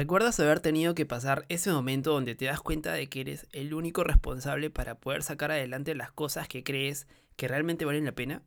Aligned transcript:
¿Recuerdas 0.00 0.40
haber 0.40 0.60
tenido 0.60 0.94
que 0.94 1.04
pasar 1.04 1.44
ese 1.50 1.70
momento 1.70 2.12
donde 2.12 2.34
te 2.34 2.46
das 2.46 2.62
cuenta 2.62 2.94
de 2.94 3.10
que 3.10 3.20
eres 3.20 3.46
el 3.52 3.74
único 3.74 4.02
responsable 4.02 4.70
para 4.70 4.94
poder 4.94 5.22
sacar 5.22 5.50
adelante 5.50 5.94
las 5.94 6.10
cosas 6.10 6.48
que 6.48 6.64
crees 6.64 7.06
que 7.36 7.48
realmente 7.48 7.84
valen 7.84 8.06
la 8.06 8.12
pena? 8.12 8.42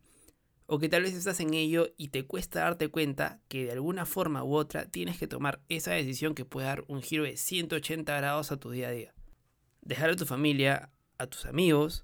¿O 0.65 0.79
que 0.79 0.89
tal 0.89 1.03
vez 1.03 1.13
estás 1.13 1.39
en 1.41 1.53
ello 1.53 1.89
y 1.95 2.07
te 2.07 2.25
cuesta 2.25 2.61
darte 2.61 2.87
cuenta 2.87 3.39
que 3.49 3.65
de 3.65 3.71
alguna 3.71 4.07
forma 4.07 4.43
u 4.43 4.55
otra 4.55 4.85
tienes 4.85 5.19
que 5.19 5.27
tomar 5.27 5.61
esa 5.69 5.91
decisión 5.91 6.33
que 6.33 6.43
puede 6.43 6.65
dar 6.65 6.85
un 6.87 7.03
giro 7.03 7.23
de 7.23 7.37
180 7.37 8.17
grados 8.17 8.51
a 8.51 8.57
tu 8.57 8.71
día 8.71 8.87
a 8.87 8.91
día? 8.91 9.13
Dejar 9.83 10.09
a 10.09 10.15
tu 10.15 10.25
familia, 10.25 10.89
a 11.19 11.27
tus 11.27 11.45
amigos, 11.45 12.03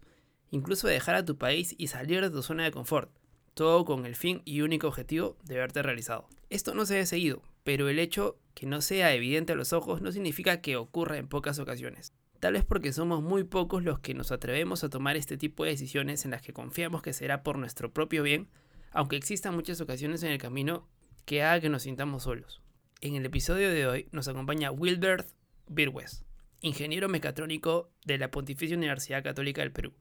incluso 0.51 0.87
dejar 0.87 1.15
a 1.15 1.25
tu 1.25 1.39
país 1.39 1.73
y 1.75 1.87
salir 1.87 2.21
de 2.21 2.29
tu 2.29 2.43
zona 2.43 2.65
de 2.65 2.71
confort, 2.71 3.09
todo 3.55 3.83
con 3.83 4.05
el 4.05 4.15
fin 4.15 4.43
y 4.45 4.61
único 4.61 4.87
objetivo 4.87 5.37
de 5.43 5.57
verte 5.57 5.81
realizado. 5.81 6.29
Esto 6.51 6.75
no 6.75 6.85
se 6.85 6.99
ha 6.99 7.05
seguido, 7.07 7.41
pero 7.69 7.87
el 7.87 7.99
hecho 7.99 8.39
que 8.55 8.65
no 8.65 8.81
sea 8.81 9.13
evidente 9.13 9.53
a 9.53 9.55
los 9.55 9.73
ojos 9.73 10.01
no 10.01 10.11
significa 10.11 10.59
que 10.59 10.75
ocurra 10.75 11.17
en 11.17 11.27
pocas 11.27 11.59
ocasiones. 11.59 12.15
Tal 12.39 12.53
vez 12.53 12.65
porque 12.65 12.91
somos 12.91 13.21
muy 13.21 13.43
pocos 13.43 13.83
los 13.83 13.99
que 13.99 14.15
nos 14.15 14.31
atrevemos 14.31 14.83
a 14.83 14.89
tomar 14.89 15.17
este 15.17 15.37
tipo 15.37 15.63
de 15.63 15.69
decisiones 15.69 16.25
en 16.25 16.31
las 16.31 16.41
que 16.41 16.51
confiamos 16.51 17.03
que 17.03 17.13
será 17.13 17.43
por 17.43 17.59
nuestro 17.59 17.93
propio 17.93 18.23
bien, 18.23 18.49
aunque 18.89 19.17
existan 19.17 19.53
muchas 19.53 19.81
ocasiones 19.81 20.23
en 20.23 20.31
el 20.31 20.39
camino 20.39 20.89
que 21.25 21.43
haga 21.43 21.61
que 21.61 21.69
nos 21.69 21.83
sintamos 21.83 22.23
solos. 22.23 22.59
En 23.01 23.13
el 23.13 23.23
episodio 23.23 23.69
de 23.69 23.85
hoy 23.85 24.07
nos 24.11 24.27
acompaña 24.27 24.71
Wilbert 24.71 25.29
Birwes, 25.67 26.25
ingeniero 26.61 27.07
mecatrónico 27.07 27.91
de 28.03 28.17
la 28.17 28.31
Pontificia 28.31 28.77
Universidad 28.77 29.23
Católica 29.23 29.61
del 29.61 29.71
Perú, 29.71 29.93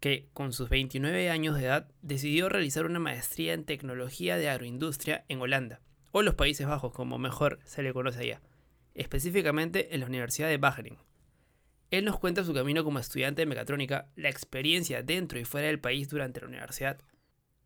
que 0.00 0.30
con 0.32 0.54
sus 0.54 0.70
29 0.70 1.28
años 1.28 1.58
de 1.58 1.66
edad 1.66 1.90
decidió 2.00 2.48
realizar 2.48 2.86
una 2.86 3.00
maestría 3.00 3.52
en 3.52 3.66
tecnología 3.66 4.38
de 4.38 4.48
agroindustria 4.48 5.26
en 5.28 5.42
Holanda 5.42 5.82
o 6.12 6.22
los 6.22 6.34
Países 6.34 6.66
Bajos, 6.66 6.92
como 6.92 7.18
mejor 7.18 7.58
se 7.64 7.82
le 7.82 7.92
conoce 7.92 8.20
allá, 8.20 8.40
específicamente 8.94 9.94
en 9.94 10.00
la 10.00 10.06
Universidad 10.06 10.48
de 10.48 10.56
Wageningen. 10.56 10.98
Él 11.90 12.04
nos 12.04 12.18
cuenta 12.18 12.44
su 12.44 12.54
camino 12.54 12.84
como 12.84 12.98
estudiante 12.98 13.42
de 13.42 13.46
mecatrónica, 13.46 14.08
la 14.14 14.28
experiencia 14.28 15.02
dentro 15.02 15.40
y 15.40 15.44
fuera 15.44 15.66
del 15.66 15.80
país 15.80 16.08
durante 16.08 16.40
la 16.40 16.46
universidad, 16.46 17.00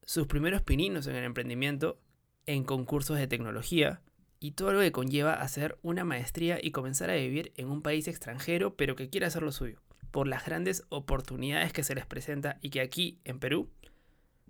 sus 0.03 0.27
primeros 0.27 0.63
pininos 0.63 1.07
en 1.07 1.17
el 1.17 1.25
emprendimiento, 1.25 1.99
en 2.47 2.65
concursos 2.65 3.19
de 3.19 3.27
tecnología 3.27 4.01
y 4.41 4.53
todo 4.53 4.73
lo 4.73 4.81
que 4.81 4.93
conlleva 4.93 5.35
hacer 5.35 5.79
una 5.83 6.05
maestría 6.05 6.59
y 6.63 6.71
comenzar 6.71 7.11
a 7.11 7.15
vivir 7.15 7.53
en 7.57 7.69
un 7.69 7.83
país 7.83 8.09
extranjero 8.09 8.77
pero 8.77 8.97
que 8.97 9.09
quiere 9.09 9.27
hacer 9.27 9.43
lo 9.43 9.53
suyo, 9.53 9.81
por 10.11 10.27
las 10.27 10.45
grandes 10.45 10.85
oportunidades 10.91 11.73
que 11.73 11.83
se 11.83 11.95
les 11.95 12.07
presenta 12.07 12.59
y 12.61 12.71
que 12.71 12.81
aquí 12.81 13.19
en 13.25 13.39
Perú 13.39 13.71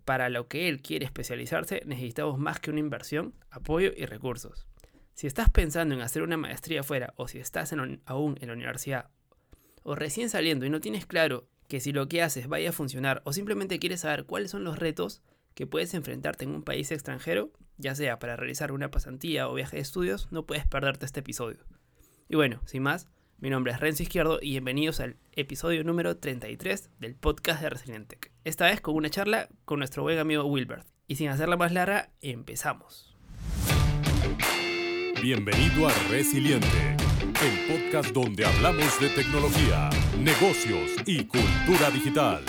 para 0.04 0.28
lo 0.28 0.48
que 0.48 0.68
él 0.68 0.82
quiere 0.82 1.04
especializarse 1.04 1.82
necesitamos 1.86 2.38
más 2.38 2.60
que 2.60 2.70
una 2.70 2.80
inversión, 2.80 3.34
apoyo 3.50 3.92
y 3.96 4.06
recursos. 4.06 4.66
Si 5.14 5.26
estás 5.26 5.50
pensando 5.50 5.94
en 5.94 6.00
hacer 6.00 6.22
una 6.22 6.36
maestría 6.36 6.80
afuera 6.80 7.14
o 7.16 7.28
si 7.28 7.38
estás 7.38 7.72
aún 8.04 8.38
en 8.40 8.48
la 8.48 8.54
universidad 8.54 9.10
o 9.82 9.94
recién 9.94 10.28
saliendo 10.28 10.66
y 10.66 10.70
no 10.70 10.80
tienes 10.80 11.06
claro 11.06 11.48
que 11.68 11.80
si 11.80 11.92
lo 11.92 12.08
que 12.08 12.22
haces 12.22 12.48
vaya 12.48 12.70
a 12.70 12.72
funcionar 12.72 13.22
o 13.24 13.32
simplemente 13.32 13.78
quieres 13.78 14.00
saber 14.00 14.24
cuáles 14.24 14.50
son 14.50 14.64
los 14.64 14.78
retos 14.78 15.22
que 15.54 15.66
puedes 15.66 15.94
enfrentarte 15.94 16.44
en 16.44 16.50
un 16.50 16.62
país 16.62 16.90
extranjero, 16.90 17.52
ya 17.78 17.94
sea 17.94 18.18
para 18.18 18.36
realizar 18.36 18.72
una 18.72 18.90
pasantía 18.90 19.48
o 19.48 19.54
viaje 19.54 19.76
de 19.76 19.82
estudios, 19.82 20.28
no 20.30 20.46
puedes 20.46 20.66
perderte 20.66 21.06
este 21.06 21.20
episodio. 21.20 21.60
Y 22.28 22.36
bueno, 22.36 22.60
sin 22.66 22.82
más, 22.82 23.08
mi 23.38 23.50
nombre 23.50 23.72
es 23.72 23.80
Renzo 23.80 24.02
Izquierdo 24.02 24.38
y 24.40 24.50
bienvenidos 24.50 25.00
al 25.00 25.16
episodio 25.32 25.84
número 25.84 26.16
33 26.16 26.90
del 26.98 27.14
podcast 27.14 27.62
de 27.62 27.70
Resilient 27.70 28.12
Esta 28.44 28.66
vez 28.66 28.80
con 28.80 28.94
una 28.94 29.10
charla 29.10 29.48
con 29.64 29.78
nuestro 29.78 30.02
buen 30.02 30.18
amigo 30.18 30.44
Wilbert. 30.44 30.86
Y 31.06 31.16
sin 31.16 31.28
hacerla 31.28 31.56
más 31.56 31.72
larga, 31.72 32.10
empezamos. 32.22 33.14
Bienvenido 35.20 35.88
a 35.88 35.92
Resiliente, 36.10 36.96
el 37.42 37.78
podcast 37.82 38.10
donde 38.12 38.44
hablamos 38.44 38.98
de 39.00 39.10
tecnología, 39.10 39.90
negocios 40.18 40.92
y 41.06 41.24
cultura 41.24 41.90
digital. 41.92 42.42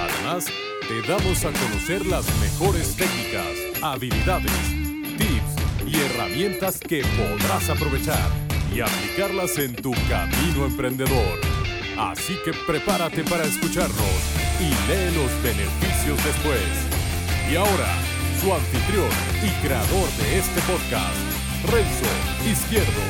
Además, 0.00 0.46
te 0.88 1.02
damos 1.02 1.44
a 1.44 1.52
conocer 1.52 2.06
las 2.06 2.26
mejores 2.40 2.96
técnicas, 2.96 3.82
habilidades, 3.82 4.70
tips 5.18 5.86
y 5.86 5.96
herramientas 6.00 6.80
que 6.80 7.02
podrás 7.16 7.68
aprovechar 7.68 8.51
y 8.74 8.80
aplicarlas 8.80 9.58
en 9.58 9.74
tu 9.74 9.92
camino 10.08 10.64
emprendedor. 10.66 11.38
Así 11.98 12.36
que 12.44 12.52
prepárate 12.66 13.22
para 13.24 13.44
escucharnos 13.44 13.98
y 14.60 14.68
lee 14.88 15.14
los 15.14 15.42
beneficios 15.42 16.24
después. 16.24 16.62
Y 17.50 17.56
ahora, 17.56 17.92
su 18.40 18.52
anfitrión 18.52 19.10
y 19.44 19.50
creador 19.66 20.08
de 20.18 20.38
este 20.38 20.60
podcast, 20.62 21.16
Renzo 21.70 22.50
Izquierdo. 22.50 23.02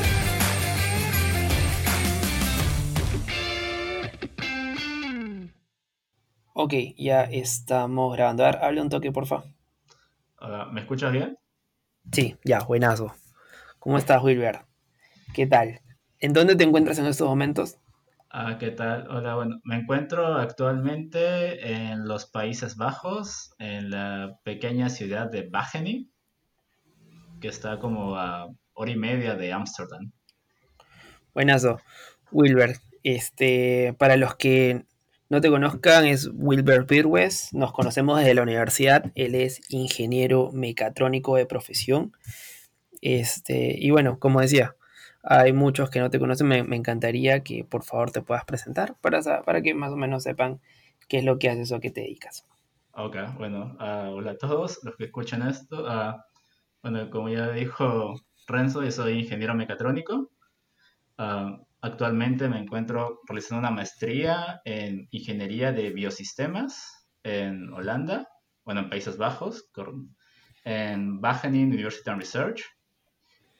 Ok, 6.55 6.73
ya 6.97 7.23
estamos 7.23 8.15
grabando. 8.15 8.43
A 8.43 8.51
ver, 8.51 8.63
hable 8.63 8.81
un 8.81 8.89
toque, 8.89 9.11
por 9.11 9.25
favor. 9.25 9.45
¿Me 10.71 10.81
escuchas 10.81 11.11
bien? 11.11 11.37
Sí, 12.11 12.35
ya, 12.43 12.59
buenazo. 12.59 13.13
¿Cómo 13.79 13.97
estás, 13.97 14.21
Wilber? 14.21 14.65
¿Qué 15.33 15.47
tal? 15.47 15.81
¿En 16.19 16.31
dónde 16.31 16.55
te 16.55 16.63
encuentras 16.63 16.99
en 16.99 17.07
estos 17.07 17.27
momentos? 17.27 17.77
Ah, 18.29 18.57
¿qué 18.59 18.69
tal? 18.69 19.07
Hola, 19.09 19.35
bueno, 19.35 19.59
me 19.63 19.77
encuentro 19.77 20.35
actualmente 20.35 21.71
en 21.71 22.07
los 22.07 22.27
Países 22.27 22.77
Bajos, 22.77 23.55
en 23.57 23.89
la 23.89 24.39
pequeña 24.43 24.89
ciudad 24.89 25.31
de 25.31 25.49
Wageningen, 25.51 26.11
que 27.41 27.47
está 27.47 27.79
como 27.79 28.15
a 28.15 28.47
hora 28.73 28.91
y 28.91 28.95
media 28.95 29.33
de 29.33 29.51
Ámsterdam. 29.51 30.11
Buenazo. 31.33 31.79
Wilber, 32.31 32.77
este, 33.01 33.95
para 33.97 34.17
los 34.17 34.35
que 34.35 34.85
no 35.29 35.41
te 35.41 35.49
conozcan, 35.49 36.05
es 36.05 36.29
Wilber 36.31 36.83
Birwes. 36.83 37.53
Nos 37.53 37.73
conocemos 37.73 38.19
desde 38.19 38.35
la 38.35 38.43
universidad. 38.43 39.11
Él 39.15 39.33
es 39.33 39.61
ingeniero 39.69 40.51
mecatrónico 40.51 41.37
de 41.37 41.47
profesión. 41.47 42.13
Este, 43.01 43.75
y 43.79 43.89
bueno, 43.89 44.19
como 44.19 44.39
decía, 44.39 44.75
hay 45.23 45.53
muchos 45.53 45.89
que 45.89 45.99
no 45.99 46.09
te 46.09 46.19
conocen. 46.19 46.47
Me, 46.47 46.59
encantaría 46.59 47.43
que 47.43 47.63
por 47.63 47.83
favor 47.83 48.11
te 48.11 48.21
puedas 48.21 48.45
presentar 48.45 48.95
para, 49.01 49.21
para 49.43 49.61
que 49.61 49.73
más 49.73 49.93
o 49.93 49.95
menos 49.95 50.23
sepan 50.23 50.59
qué 51.07 51.19
es 51.19 51.23
lo 51.23 51.39
que 51.39 51.49
haces 51.49 51.71
o 51.71 51.77
a 51.77 51.79
qué 51.79 51.89
te 51.89 52.01
dedicas. 52.01 52.45
Ok, 52.91 53.15
bueno, 53.37 53.75
ah, 53.79 54.09
hola 54.11 54.31
a 54.31 54.37
todos 54.37 54.79
los 54.83 54.95
que 54.97 55.05
escuchan 55.05 55.47
esto. 55.47 55.83
Uh, 55.83 56.13
bueno, 56.83 57.09
como 57.09 57.29
ya 57.29 57.51
dijo 57.51 58.13
Renzo, 58.45 58.83
yo 58.83 58.91
soy 58.91 59.19
ingeniero 59.19 59.55
mecatrónico. 59.55 60.29
Uh, 61.17 61.65
actualmente 61.81 62.47
me 62.49 62.59
encuentro 62.59 63.21
realizando 63.25 63.59
una 63.59 63.71
maestría 63.71 64.61
en 64.65 65.07
ingeniería 65.11 65.71
de 65.71 65.89
biosistemas 65.91 67.07
en 67.23 67.71
Holanda, 67.73 68.27
bueno, 68.65 68.81
en 68.81 68.89
Países 68.89 69.17
Bajos, 69.17 69.69
en 70.65 71.19
Wageningen 71.21 71.69
University 71.69 72.09
and 72.09 72.19
Research 72.19 72.63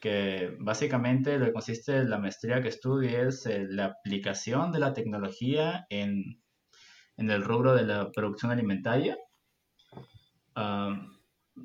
que 0.04 0.54
básicamente 0.60 1.38
lo 1.38 1.46
que 1.46 1.54
consiste 1.54 1.96
en 1.96 2.10
la 2.10 2.18
maestría 2.18 2.60
que 2.60 2.68
estudio 2.68 3.26
es 3.26 3.46
eh, 3.46 3.64
la 3.66 3.86
aplicación 3.86 4.70
de 4.70 4.78
la 4.78 4.92
tecnología 4.92 5.86
en, 5.88 6.42
en, 7.16 7.30
el 7.30 7.42
rubro 7.42 7.74
de 7.74 7.86
la 7.86 8.12
producción 8.12 8.52
alimentaria. 8.52 9.16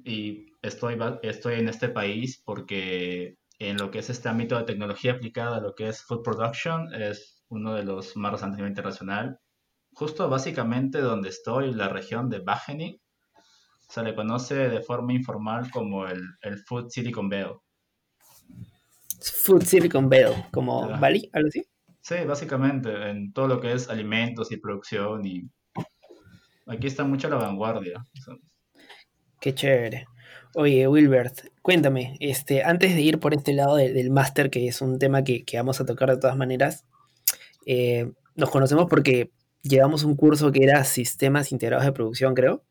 y 0.05 0.45
estoy, 0.61 0.97
estoy 1.21 1.55
en 1.59 1.67
este 1.67 1.89
país 1.89 2.41
porque 2.45 3.35
en 3.59 3.75
lo 3.75 3.91
que 3.91 3.99
es 3.99 4.09
este 4.09 4.29
ámbito 4.29 4.57
de 4.57 4.63
tecnología 4.63 5.11
aplicada 5.11 5.59
lo 5.59 5.75
que 5.75 5.89
es 5.89 6.01
food 6.01 6.23
production 6.23 6.93
es 6.93 7.43
uno 7.49 7.73
de 7.73 7.83
los 7.83 8.15
más 8.15 8.31
resaltantes 8.31 8.55
a 8.55 8.59
nivel 8.59 8.71
internacional. 8.71 9.39
Justo 9.93 10.29
básicamente 10.29 11.01
donde 11.01 11.27
estoy, 11.27 11.73
la 11.73 11.89
región 11.89 12.29
de 12.29 12.39
Wageningen, 12.39 13.01
se 13.89 14.01
le 14.01 14.15
conoce 14.15 14.69
de 14.69 14.81
forma 14.81 15.11
informal 15.11 15.69
como 15.71 16.07
el, 16.07 16.21
el 16.41 16.57
Food 16.59 16.87
Silicon 16.89 17.27
Valley. 17.27 17.57
Food 19.21 19.63
Silicon 19.63 20.09
Valley, 20.09 20.45
como 20.51 20.87
Bali, 20.99 21.29
algo 21.33 21.47
así. 21.49 21.63
Sí, 22.01 22.15
básicamente, 22.25 23.09
en 23.09 23.33
todo 23.33 23.47
lo 23.47 23.59
que 23.59 23.73
es 23.73 23.89
alimentos 23.89 24.51
y 24.51 24.57
producción 24.57 25.25
y 25.25 25.49
aquí 26.67 26.87
está 26.87 27.03
mucho 27.03 27.29
la 27.29 27.35
vanguardia. 27.35 28.05
Qué 29.39 29.53
chévere. 29.53 30.05
Oye, 30.55 30.87
Wilbert, 30.87 31.51
cuéntame, 31.61 32.17
este, 32.19 32.63
antes 32.63 32.95
de 32.95 33.01
ir 33.01 33.19
por 33.19 33.33
este 33.33 33.53
lado 33.53 33.75
del 33.75 34.09
máster, 34.09 34.49
que 34.49 34.67
es 34.67 34.81
un 34.81 34.97
tema 34.97 35.23
que, 35.23 35.45
vamos 35.53 35.79
a 35.79 35.85
tocar 35.85 36.09
de 36.09 36.17
todas 36.17 36.35
maneras, 36.35 36.85
eh, 37.65 38.11
nos 38.35 38.49
conocemos 38.49 38.87
porque 38.89 39.31
llevamos 39.61 40.03
un 40.03 40.15
curso 40.15 40.51
que 40.51 40.63
era 40.63 40.83
Sistemas 40.83 41.51
Integrados 41.51 41.85
de 41.85 41.91
Producción, 41.91 42.33
creo. 42.33 42.63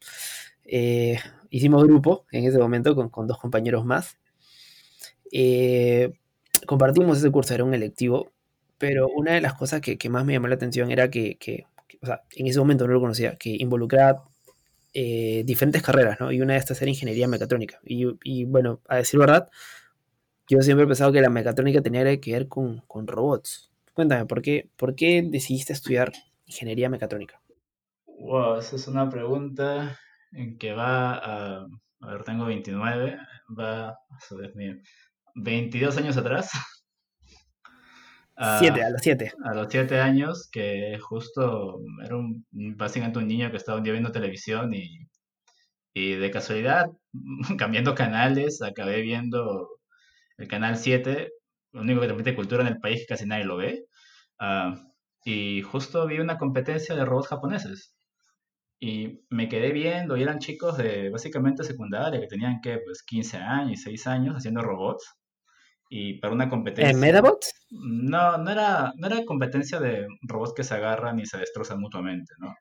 Eh, 0.65 1.19
hicimos 1.51 1.85
grupo 1.85 2.27
en 2.33 2.45
ese 2.45 2.59
momento 2.59 2.95
con, 2.95 3.09
con 3.11 3.27
dos 3.27 3.39
compañeros 3.39 3.85
más. 3.85 4.19
Eh, 5.31 6.13
compartimos 6.67 7.19
ese 7.19 7.31
curso, 7.31 7.55
era 7.55 7.65
un 7.65 7.75
electivo, 7.75 8.31
pero 8.79 9.09
una 9.09 9.33
de 9.33 9.41
las 9.41 9.55
cosas 9.55 9.81
que, 9.81 9.99
más 10.09 10.25
me 10.25 10.33
llamó 10.33 10.49
la 10.49 10.55
atención 10.55 10.91
era 10.91 11.11
que, 11.11 11.67
o 12.01 12.07
sea, 12.07 12.23
en 12.33 12.47
ese 12.47 12.59
momento 12.59 12.87
no 12.87 12.95
lo 12.95 13.01
conocía, 13.01 13.37
que 13.37 13.51
involucraba 13.51 14.25
eh, 14.95 15.43
diferentes 15.45 15.83
carreras, 15.83 16.19
¿no? 16.19 16.33
Y 16.33 16.41
una 16.41 16.55
de 16.55 16.59
estas 16.61 16.81
era 16.81 16.91
ingeniería 16.91 17.29
mecatrónica. 17.29 17.79
Y, 17.85 18.45
bueno, 18.45 18.81
a 18.89 18.97
decir 18.97 19.21
verdad, 19.21 19.51
yo 20.49 20.61
siempre 20.63 20.85
he 20.85 20.87
pensado 20.87 21.13
que 21.13 21.21
la 21.21 21.31
mecatrónica 21.31 21.83
tenía 21.83 22.21
que 22.21 22.33
ver 22.33 22.49
con, 22.49 22.83
robots. 22.89 23.71
Cuéntame, 23.95 24.27
¿por 24.27 24.43
qué, 24.43 24.69
¿por 24.77 24.95
qué 24.95 25.23
decidiste 25.23 25.73
estudiar 25.73 26.13
ingeniería 26.47 26.89
mecatrónica? 26.89 27.41
Wow, 28.07 28.59
esa 28.59 28.77
es 28.77 28.89
una 28.89 29.11
pregunta 29.11 29.99
en 30.33 30.59
que 30.59 30.73
va 30.73 31.15
a... 31.15 31.67
A 32.01 32.13
ver, 32.13 32.23
tengo 32.23 32.47
29, 32.47 33.19
va... 33.59 33.99
oh, 34.31 34.37
Dios 34.37 34.55
mío, 34.55 34.77
22 35.35 35.97
años 35.99 36.17
atrás. 36.17 36.51
Siete, 38.61 38.85
a, 38.85 38.91
los 38.91 39.01
siete. 39.03 39.33
a 39.45 39.53
los 39.53 39.67
7 39.69 40.01
años, 40.01 40.49
que 40.53 40.97
justo 41.01 41.81
era 42.05 42.17
un, 42.17 42.47
básicamente 42.53 43.19
un 43.19 43.27
niño 43.27 43.51
que 43.51 43.57
estaba 43.57 43.79
un 43.79 43.85
día 43.85 43.93
viendo 43.93 44.13
televisión 44.13 44.73
y, 44.73 45.09
y 45.93 46.15
de 46.15 46.31
casualidad, 46.31 46.87
cambiando 47.59 47.97
canales, 47.97 48.63
acabé 48.63 49.03
viendo 49.03 49.69
el 50.37 50.47
canal 50.49 50.77
7, 50.77 51.33
lo 51.73 51.81
único 51.83 52.01
que 52.01 52.07
transmite 52.07 52.37
cultura 52.37 52.63
en 52.63 52.69
el 52.69 52.79
país 52.79 53.01
que 53.01 53.07
casi 53.07 53.27
nadie 53.27 53.45
lo 53.45 53.57
ve. 53.57 53.85
Ah, 54.39 54.77
y 55.25 55.63
justo 55.63 56.07
vi 56.07 56.21
una 56.21 56.39
competencia 56.39 56.95
de 56.95 57.05
robots 57.05 57.29
japoneses. 57.29 57.93
Y 58.81 59.25
me 59.31 59.49
quedé 59.49 59.73
viendo, 59.73 60.17
y 60.17 60.23
eran 60.23 60.39
chicos 60.39 60.79
de 60.79 61.11
básicamente 61.11 61.65
secundaria, 61.65 62.21
que 62.21 62.29
tenían 62.29 62.61
que, 62.61 62.79
pues 62.85 63.03
15 63.03 63.39
años, 63.39 63.81
6 63.83 64.07
años 64.07 64.37
haciendo 64.37 64.63
robots. 64.63 65.15
Y 65.91 66.19
para 66.21 66.35
una 66.35 66.45
¿En 66.45 66.51
competencia, 66.51 66.97
Medabot? 66.97 67.41
no, 67.71 68.39
no 68.39 68.51
era, 68.51 68.93
no 68.97 69.07
era 69.07 69.25
competencia 69.25 69.81
de 69.81 70.07
robots 70.23 70.55
que 70.55 70.65
se 70.65 70.75
agarran 70.75 71.19
y 71.19 71.27
se 71.27 71.39
destrozan 71.39 71.81
mutuamente, 71.81 72.35
¿no? 72.39 72.55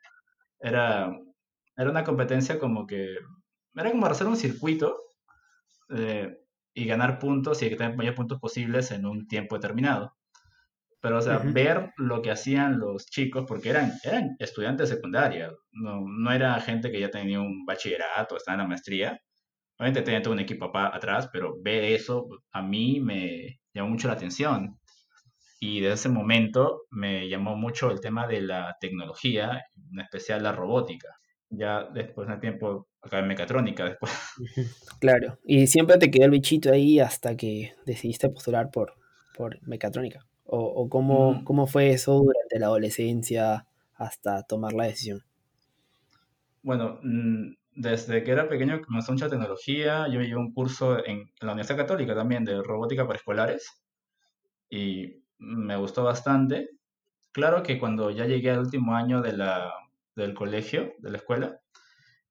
Era, 0.59 1.11
era 1.75 1.89
una 1.91 2.03
competencia 2.03 2.57
como 2.59 2.87
que, 2.87 3.15
era 3.75 3.91
como 3.91 4.07
hacer 4.07 4.27
un 4.27 4.37
circuito 4.37 4.97
eh, 5.89 6.37
y 6.73 6.85
ganar 6.85 7.19
puntos 7.19 7.61
y 7.61 7.69
que 7.69 7.75
tener 7.75 7.95
mayores 7.95 8.17
puntos 8.17 8.39
posibles 8.39 8.91
en 8.91 9.05
un 9.05 9.27
tiempo 9.27 9.55
determinado. 9.55 10.16
Pero, 10.99 11.19
o 11.19 11.21
sea, 11.21 11.38
ver 11.38 11.91
lo 11.97 12.21
que 12.21 12.31
hacían 12.31 12.79
los 12.79 13.05
chicos, 13.05 13.45
porque 13.47 13.69
eran, 13.69 13.94
eran 14.03 14.35
estudiantes 14.39 14.89
de 14.89 14.95
secundaria, 14.95 15.51
no, 15.71 16.01
no 16.07 16.31
era 16.31 16.59
gente 16.59 16.91
que 16.91 16.99
ya 16.99 17.11
tenía 17.11 17.39
un 17.39 17.65
bachillerato, 17.65 18.35
estaba 18.35 18.55
en 18.55 18.61
la 18.61 18.67
maestría. 18.67 19.19
Obviamente 19.77 20.01
tenía 20.01 20.21
todo 20.23 20.33
un 20.33 20.39
equipo 20.39 20.71
atrás, 20.75 21.29
pero 21.31 21.55
ver 21.61 21.83
eso 21.83 22.27
a 22.51 22.63
mí 22.63 22.99
me 22.99 23.59
llamó 23.73 23.89
mucho 23.89 24.07
la 24.07 24.15
atención. 24.15 24.79
Y 25.59 25.81
desde 25.81 25.94
ese 25.94 26.09
momento 26.09 26.83
me 26.91 27.29
llamó 27.29 27.55
mucho 27.55 27.91
el 27.91 27.99
tema 27.99 28.27
de 28.27 28.41
la 28.41 28.75
tecnología, 28.79 29.63
en 29.91 29.99
especial 29.99 30.44
la 30.44 30.51
robótica. 30.51 31.09
Ya 31.49 31.88
después 31.94 32.27
de 32.27 32.33
un 32.33 32.39
tiempo 32.39 32.88
acabé 33.01 33.21
en 33.21 33.29
mecatrónica 33.29 33.85
después. 33.85 34.11
Claro. 34.99 35.38
Y 35.45 35.67
siempre 35.67 35.97
te 35.97 36.09
quedó 36.09 36.25
el 36.25 36.31
bichito 36.31 36.71
ahí 36.71 36.99
hasta 36.99 37.38
que 37.38 37.73
decidiste 37.85 38.29
postular 38.29 38.71
por, 38.71 38.95
por 39.35 39.61
mecatrónica. 39.67 40.26
O, 40.47 40.59
o 40.59 40.89
cómo, 40.89 41.33
Mm, 41.33 41.44
cómo 41.44 41.67
fue 41.67 41.91
eso 41.91 42.13
durante 42.13 42.59
la 42.59 42.67
adolescencia 42.67 43.67
hasta 43.95 44.44
tomar 44.44 44.73
la 44.73 44.85
decisión. 44.85 45.23
Bueno, 46.61 46.99
mm, 47.03 47.53
desde 47.75 48.23
que 48.23 48.31
era 48.31 48.49
pequeño 48.49 48.81
comenzó 48.81 49.11
mucha 49.11 49.29
tecnología. 49.29 50.07
Yo 50.07 50.21
llevé 50.21 50.35
un 50.35 50.53
curso 50.53 51.05
en, 51.05 51.31
la 51.41 51.53
Universidad 51.53 51.77
Católica 51.77 52.15
también 52.15 52.44
de 52.45 52.61
robótica 52.63 53.05
para 53.05 53.17
escolares 53.17 53.81
y 54.69 55.23
me 55.38 55.75
gustó 55.77 56.03
bastante. 56.03 56.69
Claro 57.31 57.63
que 57.63 57.79
cuando 57.79 58.11
ya 58.11 58.25
llegué 58.25 58.51
al 58.51 58.59
último 58.59 58.95
año 58.95 59.21
de 59.21 59.33
la, 59.33 59.71
del 60.15 60.33
colegio, 60.33 60.94
de 60.99 61.11
la 61.11 61.17
escuela, 61.17 61.59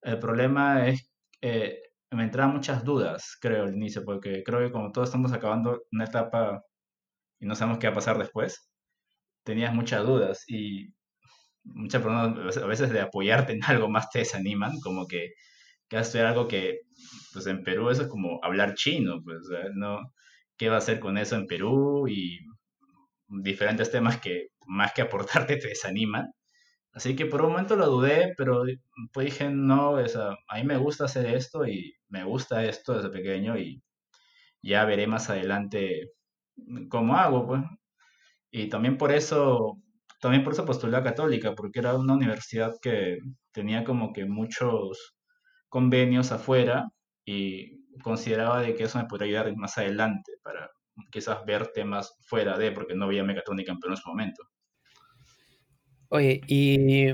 el 0.02 0.18
problema 0.18 0.88
es 0.88 1.10
eh, 1.40 1.80
me 2.10 2.24
entraban 2.24 2.54
muchas 2.54 2.84
dudas, 2.84 3.36
creo, 3.40 3.64
al 3.64 3.74
inicio, 3.74 4.04
porque 4.04 4.42
creo 4.44 4.60
que 4.60 4.72
como 4.72 4.92
todos 4.92 5.08
estamos 5.08 5.32
acabando 5.32 5.84
una 5.92 6.04
etapa 6.04 6.64
y 7.40 7.46
no 7.46 7.54
sabemos 7.54 7.78
qué 7.78 7.88
va 7.88 7.92
a 7.92 7.96
pasar 7.96 8.18
después, 8.18 8.70
tenías 9.44 9.74
muchas 9.74 10.04
dudas 10.06 10.44
y 10.48 10.94
muchas 11.64 12.02
personas 12.02 12.56
a 12.58 12.66
veces 12.66 12.90
de 12.90 13.00
apoyarte 13.00 13.52
en 13.54 13.60
algo 13.64 13.88
más 13.90 14.10
te 14.10 14.20
desaniman, 14.20 14.80
como 14.80 15.06
que 15.06 15.30
que 15.88 15.96
hacer 15.96 16.26
algo 16.26 16.48
que, 16.48 16.80
pues 17.32 17.46
en 17.46 17.62
Perú 17.64 17.90
eso 17.90 18.02
es 18.02 18.08
como 18.08 18.40
hablar 18.42 18.74
chino, 18.74 19.22
pues, 19.24 19.40
¿no? 19.74 20.12
¿Qué 20.56 20.68
va 20.68 20.76
a 20.76 20.78
hacer 20.78 21.00
con 21.00 21.18
eso 21.18 21.36
en 21.36 21.46
Perú? 21.46 22.08
Y 22.08 22.40
diferentes 23.28 23.90
temas 23.90 24.20
que 24.20 24.48
más 24.66 24.92
que 24.92 25.02
aportarte 25.02 25.56
te 25.58 25.68
desaniman. 25.68 26.32
Así 26.92 27.16
que 27.16 27.26
por 27.26 27.42
un 27.42 27.52
momento 27.52 27.76
lo 27.76 27.86
dudé, 27.88 28.34
pero 28.38 28.64
pues 29.12 29.26
dije, 29.26 29.50
no, 29.50 29.92
o 29.92 30.08
sea, 30.08 30.30
a 30.48 30.56
mí 30.58 30.64
me 30.64 30.78
gusta 30.78 31.04
hacer 31.06 31.26
esto 31.26 31.66
y 31.66 31.94
me 32.08 32.24
gusta 32.24 32.64
esto 32.64 32.94
desde 32.94 33.10
pequeño 33.10 33.58
y 33.58 33.82
ya 34.62 34.84
veré 34.86 35.06
más 35.06 35.30
adelante 35.30 36.12
cómo 36.88 37.16
hago, 37.16 37.46
pues. 37.46 37.62
Y 38.50 38.68
también 38.68 38.96
por 38.96 39.12
eso, 39.12 39.78
también 40.20 40.44
por 40.44 40.52
eso 40.52 40.64
postulé 40.64 40.96
a 40.96 41.02
Católica, 41.02 41.54
porque 41.54 41.80
era 41.80 41.94
una 41.94 42.14
universidad 42.14 42.74
que 42.80 43.18
tenía 43.52 43.84
como 43.84 44.12
que 44.12 44.24
muchos 44.24 45.16
convenios 45.68 46.32
afuera 46.32 46.88
y 47.24 47.84
consideraba 48.02 48.62
de 48.62 48.74
que 48.74 48.84
eso 48.84 48.98
me 48.98 49.06
podría 49.06 49.40
ayudar 49.40 49.56
más 49.56 49.76
adelante 49.78 50.32
para 50.42 50.70
quizás 51.10 51.44
ver 51.44 51.68
temas 51.68 52.16
fuera 52.20 52.56
de, 52.56 52.72
porque 52.72 52.94
no 52.94 53.08
veía 53.08 53.24
mecatrónica 53.24 53.72
en 53.72 53.78
en 53.90 53.96
su 53.96 54.08
momento. 54.08 54.42
Oye, 56.08 56.40
y 56.46 57.08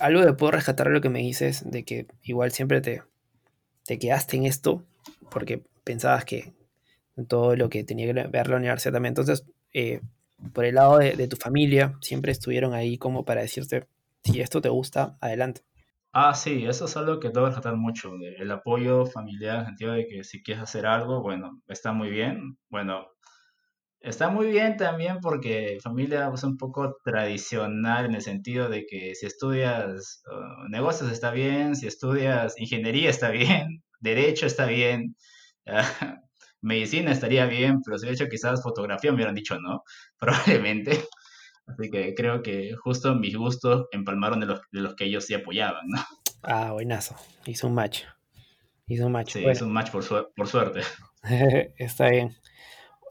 algo 0.00 0.24
que 0.24 0.32
puedo 0.34 0.52
rescatar 0.52 0.88
lo 0.88 1.00
que 1.00 1.08
me 1.08 1.20
dices, 1.20 1.68
de 1.68 1.84
que 1.84 2.06
igual 2.22 2.52
siempre 2.52 2.80
te, 2.80 3.02
te 3.84 3.98
quedaste 3.98 4.36
en 4.36 4.44
esto, 4.44 4.84
porque 5.30 5.64
pensabas 5.84 6.24
que 6.24 6.52
todo 7.26 7.56
lo 7.56 7.68
que 7.68 7.84
tenía 7.84 8.12
que 8.12 8.28
ver 8.28 8.48
la 8.48 8.56
universidad 8.56 8.92
también. 8.92 9.12
Entonces, 9.12 9.44
eh, 9.72 10.00
por 10.52 10.64
el 10.64 10.76
lado 10.76 10.98
de, 10.98 11.28
tu 11.28 11.36
familia, 11.36 11.96
siempre 12.00 12.32
estuvieron 12.32 12.74
ahí 12.74 12.98
como 12.98 13.24
para 13.24 13.40
decirte, 13.40 13.86
si 14.22 14.40
esto 14.40 14.60
te 14.60 14.68
gusta, 14.68 15.16
adelante. 15.20 15.62
Ah, 16.12 16.34
sí, 16.34 16.64
eso 16.66 16.86
es 16.86 16.96
algo 16.96 17.20
que 17.20 17.28
debo 17.28 17.46
rescatar 17.46 17.76
mucho, 17.76 18.12
el 18.38 18.50
apoyo 18.50 19.06
familiar 19.06 19.56
en 19.56 19.60
el 19.60 19.66
sentido 19.66 19.92
de 19.92 20.06
que 20.06 20.24
si 20.24 20.42
quieres 20.42 20.62
hacer 20.62 20.86
algo, 20.86 21.22
bueno, 21.22 21.60
está 21.68 21.92
muy 21.92 22.10
bien. 22.10 22.56
Bueno, 22.70 23.08
Está 24.00 24.28
muy 24.30 24.46
bien 24.46 24.76
también 24.76 25.18
porque 25.20 25.78
familia 25.82 26.30
es 26.32 26.44
un 26.44 26.56
poco 26.56 26.96
tradicional 27.04 28.06
en 28.06 28.14
el 28.14 28.22
sentido 28.22 28.68
de 28.68 28.86
que 28.86 29.14
si 29.16 29.26
estudias 29.26 30.22
uh, 30.30 30.68
negocios 30.68 31.10
está 31.10 31.32
bien, 31.32 31.74
si 31.74 31.88
estudias 31.88 32.54
ingeniería 32.58 33.10
está 33.10 33.30
bien, 33.30 33.82
derecho 34.00 34.46
está 34.46 34.66
bien, 34.66 35.16
medicina 36.60 37.12
estaría 37.12 37.46
bien, 37.46 37.82
pero 37.82 37.98
si 37.98 38.06
hubiera 38.06 38.14
hecho 38.22 38.30
quizás 38.30 38.62
fotografía 38.62 39.10
me 39.10 39.16
hubieran 39.16 39.34
dicho 39.34 39.58
no, 39.60 39.82
probablemente. 40.18 41.04
Así 41.66 41.90
que 41.90 42.14
creo 42.14 42.42
que 42.42 42.74
justo 42.82 43.14
mis 43.14 43.36
gustos 43.36 43.86
empalmaron 43.92 44.40
de 44.40 44.46
los, 44.46 44.60
de 44.72 44.80
los 44.80 44.94
que 44.94 45.04
ellos 45.04 45.24
sí 45.26 45.34
apoyaban, 45.34 45.86
¿no? 45.88 46.00
Ah, 46.42 46.72
buenazo. 46.72 47.14
Hizo 47.44 47.66
un 47.66 47.74
match. 47.74 48.04
Hizo 48.86 49.06
un 49.06 49.12
match. 49.12 49.32
Sí, 49.34 49.42
Bueno, 49.42 49.66
un 49.66 49.72
match 49.72 49.90
por, 49.90 50.02
suer- 50.02 50.28
por 50.34 50.48
suerte. 50.48 50.80
está 51.76 52.08
bien. 52.08 52.36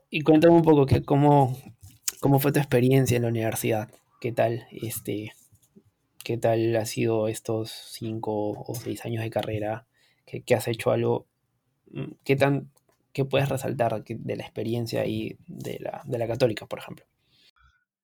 Y 0.09 0.21
cuéntame 0.21 0.55
un 0.55 0.63
poco 0.63 0.85
que, 0.85 1.03
cómo, 1.03 1.55
cómo 2.19 2.39
fue 2.39 2.51
tu 2.51 2.59
experiencia 2.59 3.17
en 3.17 3.23
la 3.23 3.29
universidad. 3.29 3.89
¿Qué 4.21 4.31
tal, 4.31 4.65
este, 4.71 5.33
qué 6.23 6.37
tal 6.37 6.75
ha 6.75 6.85
sido 6.85 7.27
estos 7.27 7.69
cinco 7.71 8.51
o 8.51 8.73
seis 8.75 9.05
años 9.05 9.23
de 9.23 9.29
carrera? 9.29 9.85
¿Qué, 10.25 10.41
qué 10.41 10.55
has 10.55 10.67
hecho 10.67 10.91
algo? 10.91 11.27
¿Qué 12.23 12.35
tan, 12.35 12.71
qué 13.17 13.25
puedes 13.25 13.49
resaltar 13.49 14.03
de 14.03 14.35
la 14.35 14.43
experiencia 14.43 15.07
y 15.07 15.39
de 15.47 15.79
la, 15.79 16.03
de 16.05 16.19
la 16.19 16.27
católica, 16.27 16.67
por 16.67 16.77
ejemplo? 16.77 17.03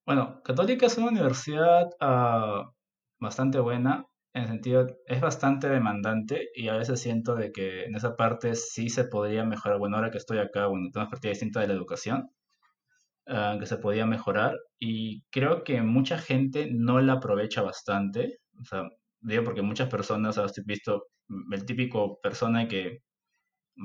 Bueno, 0.08 0.42
Católica 0.44 0.88
es 0.88 0.98
una 0.98 1.10
universidad 1.10 1.92
ah, 2.00 2.72
bastante 3.20 3.60
buena, 3.60 4.08
en 4.34 4.42
el 4.42 4.48
sentido, 4.48 4.88
es 5.06 5.22
bastante 5.22 5.70
demandante 5.70 6.50
y 6.56 6.68
a 6.70 6.78
veces 6.78 7.00
siento 7.00 7.36
de 7.36 7.52
que 7.52 7.84
en 7.84 7.96
esa 7.96 8.16
parte 8.16 8.56
sí 8.56 8.90
se 8.90 9.04
podría 9.04 9.46
mejorar. 9.46 9.78
Bueno, 9.78 9.98
ahora 9.98 10.10
que 10.10 10.18
estoy 10.18 10.40
acá, 10.40 10.66
bueno, 10.66 10.88
tengo 10.92 11.04
una 11.04 11.12
perspectiva 11.12 11.34
distinta 11.34 11.60
de 11.62 11.68
la 11.68 11.74
educación, 11.76 12.32
ah, 13.28 13.58
que 13.60 13.68
se 13.68 13.78
podía 13.78 14.08
mejorar 14.08 14.58
y 14.80 15.22
creo 15.30 15.64
que 15.64 15.80
mucha 15.84 16.18
gente 16.18 16.70
no 16.72 17.00
la 17.02 17.14
aprovecha 17.14 17.62
bastante. 17.62 18.40
O 18.60 18.66
sea, 18.66 18.90
digo 19.22 19.44
porque 19.44 19.62
muchas 19.62 19.90
personas, 19.90 20.40
has 20.40 20.54
visto 20.66 21.06
mm, 21.28 21.54
el 21.54 21.66
típico 21.66 22.20
persona 22.22 22.68
que 22.68 23.04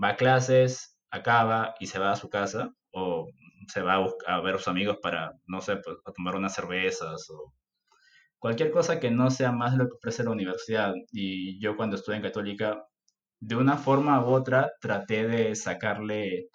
va 0.02 0.11
a 0.11 0.16
clases, 0.16 0.98
acaba 1.11 1.75
y 1.81 1.87
se 1.87 1.99
va 1.99 2.12
a 2.12 2.17
su 2.17 2.29
casa, 2.31 2.71
o 2.93 3.29
se 3.69 3.83
va 3.83 3.95
a, 3.95 3.99
bus- 4.00 4.15
a 4.27 4.41
ver 4.41 4.55
a 4.57 4.59
sus 4.59 4.69
amigos 4.69 4.99
para, 5.03 5.33
no 5.47 5.61
sé, 5.61 5.77
pues, 5.77 5.97
a 6.07 6.12
tomar 6.12 6.37
unas 6.37 6.55
cervezas, 6.55 7.29
o 7.31 7.55
cualquier 8.38 8.71
cosa 8.71 9.00
que 9.00 9.11
no 9.11 9.31
sea 9.31 9.53
más 9.53 9.75
lo 9.77 9.87
que 9.88 9.95
ofrece 9.97 10.25
la 10.25 10.31
universidad. 10.31 10.95
Y 11.12 11.61
yo 11.61 11.77
cuando 11.77 11.97
estuve 11.97 12.17
en 12.17 12.23
Católica, 12.23 12.85
de 13.41 13.57
una 13.57 13.77
forma 13.79 14.25
u 14.25 14.29
otra, 14.31 14.73
traté 14.81 15.27
de 15.29 15.55
sacarle 15.57 16.49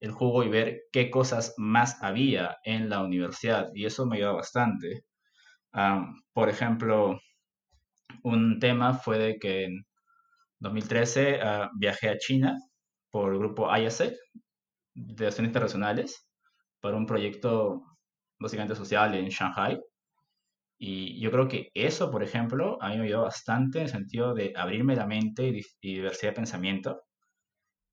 el 0.00 0.12
jugo 0.12 0.44
y 0.44 0.48
ver 0.50 0.82
qué 0.92 1.10
cosas 1.10 1.54
más 1.58 2.02
había 2.02 2.58
en 2.64 2.90
la 2.90 3.00
universidad, 3.02 3.70
y 3.74 3.86
eso 3.86 4.06
me 4.06 4.16
ayudó 4.18 4.36
bastante. 4.36 5.04
Am, 5.72 6.22
por 6.34 6.48
ejemplo, 6.50 7.20
un 8.24 8.58
tema 8.60 8.94
fue 8.94 9.18
de 9.18 9.38
que 9.38 9.64
en 9.64 9.86
2013 10.60 11.40
ah, 11.42 11.70
viajé 11.78 12.08
a 12.10 12.18
China 12.18 12.58
por 13.12 13.32
el 13.32 13.38
grupo 13.38 13.68
IASEC 13.70 14.16
de 14.94 15.26
acciones 15.26 15.50
internacionales 15.50 16.28
para 16.80 16.96
un 16.96 17.06
proyecto 17.06 17.82
básicamente 18.40 18.74
social 18.74 19.14
en 19.14 19.28
Shanghai. 19.28 19.80
Y 20.78 21.20
yo 21.20 21.30
creo 21.30 21.46
que 21.46 21.70
eso, 21.74 22.10
por 22.10 22.24
ejemplo, 22.24 22.78
a 22.82 22.88
mí 22.88 22.96
me 22.96 23.04
ayudó 23.04 23.22
bastante 23.22 23.78
en 23.78 23.84
el 23.84 23.90
sentido 23.90 24.34
de 24.34 24.52
abrirme 24.56 24.96
la 24.96 25.06
mente 25.06 25.46
y, 25.46 25.62
diversidad 25.80 26.32
de 26.32 26.36
pensamiento, 26.36 27.02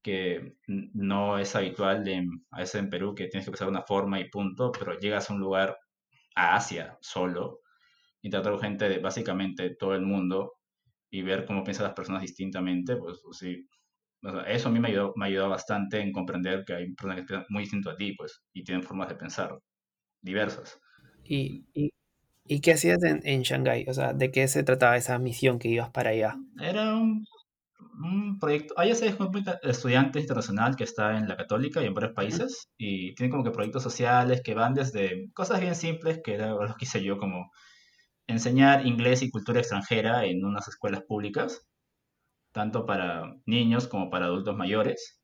que 0.02 0.56
no 0.68 1.38
es 1.38 1.56
habitual 1.56 2.08
en, 2.08 2.30
a 2.52 2.60
veces 2.60 2.76
en 2.76 2.90
Perú, 2.90 3.14
que 3.14 3.28
tienes 3.28 3.46
que 3.46 3.52
pensar 3.52 3.68
de 3.68 3.74
una 3.74 3.84
forma 3.84 4.20
y 4.20 4.30
punto, 4.30 4.72
pero 4.72 4.98
llegas 4.98 5.30
a 5.30 5.34
un 5.34 5.42
lugar, 5.42 5.78
a 6.36 6.56
Asia, 6.56 6.98
solo, 7.02 7.60
y 8.22 8.30
tratar 8.30 8.54
con 8.54 8.62
gente 8.62 8.90
de 8.90 9.00
básicamente 9.00 9.76
todo 9.76 9.94
el 9.94 10.02
mundo 10.02 10.54
y 11.12 11.22
ver 11.22 11.46
cómo 11.46 11.64
piensan 11.64 11.86
las 11.86 11.96
personas 11.96 12.22
distintamente, 12.22 12.96
pues, 12.96 13.20
pues 13.24 13.38
sí, 13.38 13.68
eso 14.48 14.70
a 14.70 14.72
mí 14.72 14.80
me 14.80 14.90
ayudó, 14.90 15.14
me 15.16 15.28
ayudó 15.28 15.50
bastante 15.50 16.00
en 16.02 16.12
comprender 16.12 16.64
que 16.66 16.74
hay 16.74 16.94
personas 16.94 17.18
que 17.18 17.24
piensan 17.24 17.46
muy 17.50 17.64
distinto 17.64 17.90
a 17.90 17.96
ti, 17.96 18.14
pues, 18.18 18.42
y 18.54 18.64
tienen 18.64 18.84
formas 18.84 19.10
de 19.10 19.16
pensar 19.16 19.58
diversas. 20.22 20.80
¿Y, 21.24 21.66
y, 21.74 21.92
y 22.46 22.62
qué 22.62 22.74
hacías 22.74 23.04
en, 23.04 23.22
en 23.24 23.44
Shanghái? 23.44 23.86
O 23.88 23.94
sea, 23.94 24.14
¿de 24.14 24.32
qué 24.32 24.48
se 24.48 24.64
trataba 24.64 24.98
esa 24.98 25.20
misión 25.20 25.60
que 25.60 25.70
ibas 25.70 25.92
para 25.92 26.12
allá? 26.12 26.38
Era 26.60 26.96
un, 26.96 27.26
un 28.02 28.40
proyecto, 28.40 28.74
allá 28.78 28.96
se 28.96 29.08
es 29.08 29.20
un 29.20 29.32
estudiante 29.64 30.20
internacional 30.20 30.76
que 30.76 30.84
está 30.84 31.18
en 31.18 31.28
la 31.28 31.38
católica 31.38 31.82
y 31.82 31.86
en 31.86 31.94
varios 31.94 32.14
países, 32.14 32.70
y 32.78 33.14
tiene 33.16 33.32
como 33.32 33.44
que 33.44 33.52
proyectos 33.52 33.84
sociales 33.84 34.42
que 34.44 34.54
van 34.54 34.74
desde 34.74 35.30
cosas 35.34 35.62
bien 35.62 35.76
simples, 35.76 36.22
que 36.24 36.34
era 36.36 36.50
lo 36.50 36.76
que 36.78 36.86
hice 36.86 37.04
yo, 37.04 37.18
como 37.18 37.52
enseñar 38.28 38.86
inglés 38.86 39.22
y 39.22 39.32
cultura 39.32 39.60
extranjera 39.60 40.26
en 40.26 40.46
unas 40.46 40.68
escuelas 40.68 41.04
públicas, 41.04 41.68
tanto 42.52 42.86
para 42.86 43.36
niños 43.46 43.88
como 43.88 44.10
para 44.10 44.26
adultos 44.26 44.56
mayores. 44.56 45.22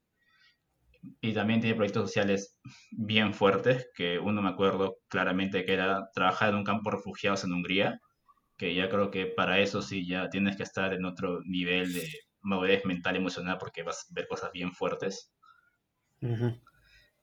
Y 1.22 1.34
también 1.34 1.62
tiene 1.62 1.76
proyectos 1.76 2.04
sociales 2.08 2.60
bien 2.92 3.34
fuertes, 3.34 3.90
que 3.96 4.18
uno 4.20 4.42
me 4.42 4.50
acuerdo 4.50 4.98
claramente 5.08 5.66
que 5.66 5.74
era 5.74 6.10
trabajar 6.14 6.50
en 6.50 6.56
un 6.56 6.64
campo 6.64 6.90
de 6.90 6.98
refugiados 6.98 7.44
en 7.44 7.54
Hungría, 7.54 8.00
que 8.58 8.74
ya 8.76 8.90
creo 8.90 9.12
que 9.12 9.26
para 9.28 9.60
eso 9.60 9.82
sí 9.82 10.08
ya 10.08 10.30
tienes 10.30 10.58
que 10.58 10.64
estar 10.64 10.94
en 10.94 11.06
otro 11.06 11.42
nivel 11.46 11.94
de 11.94 12.08
madurez 12.42 12.86
mental 12.86 13.16
emocional 13.16 13.58
porque 13.60 13.84
vas 13.84 14.08
a 14.10 14.14
ver 14.14 14.28
cosas 14.28 14.52
bien 14.52 14.74
fuertes. 14.74 15.32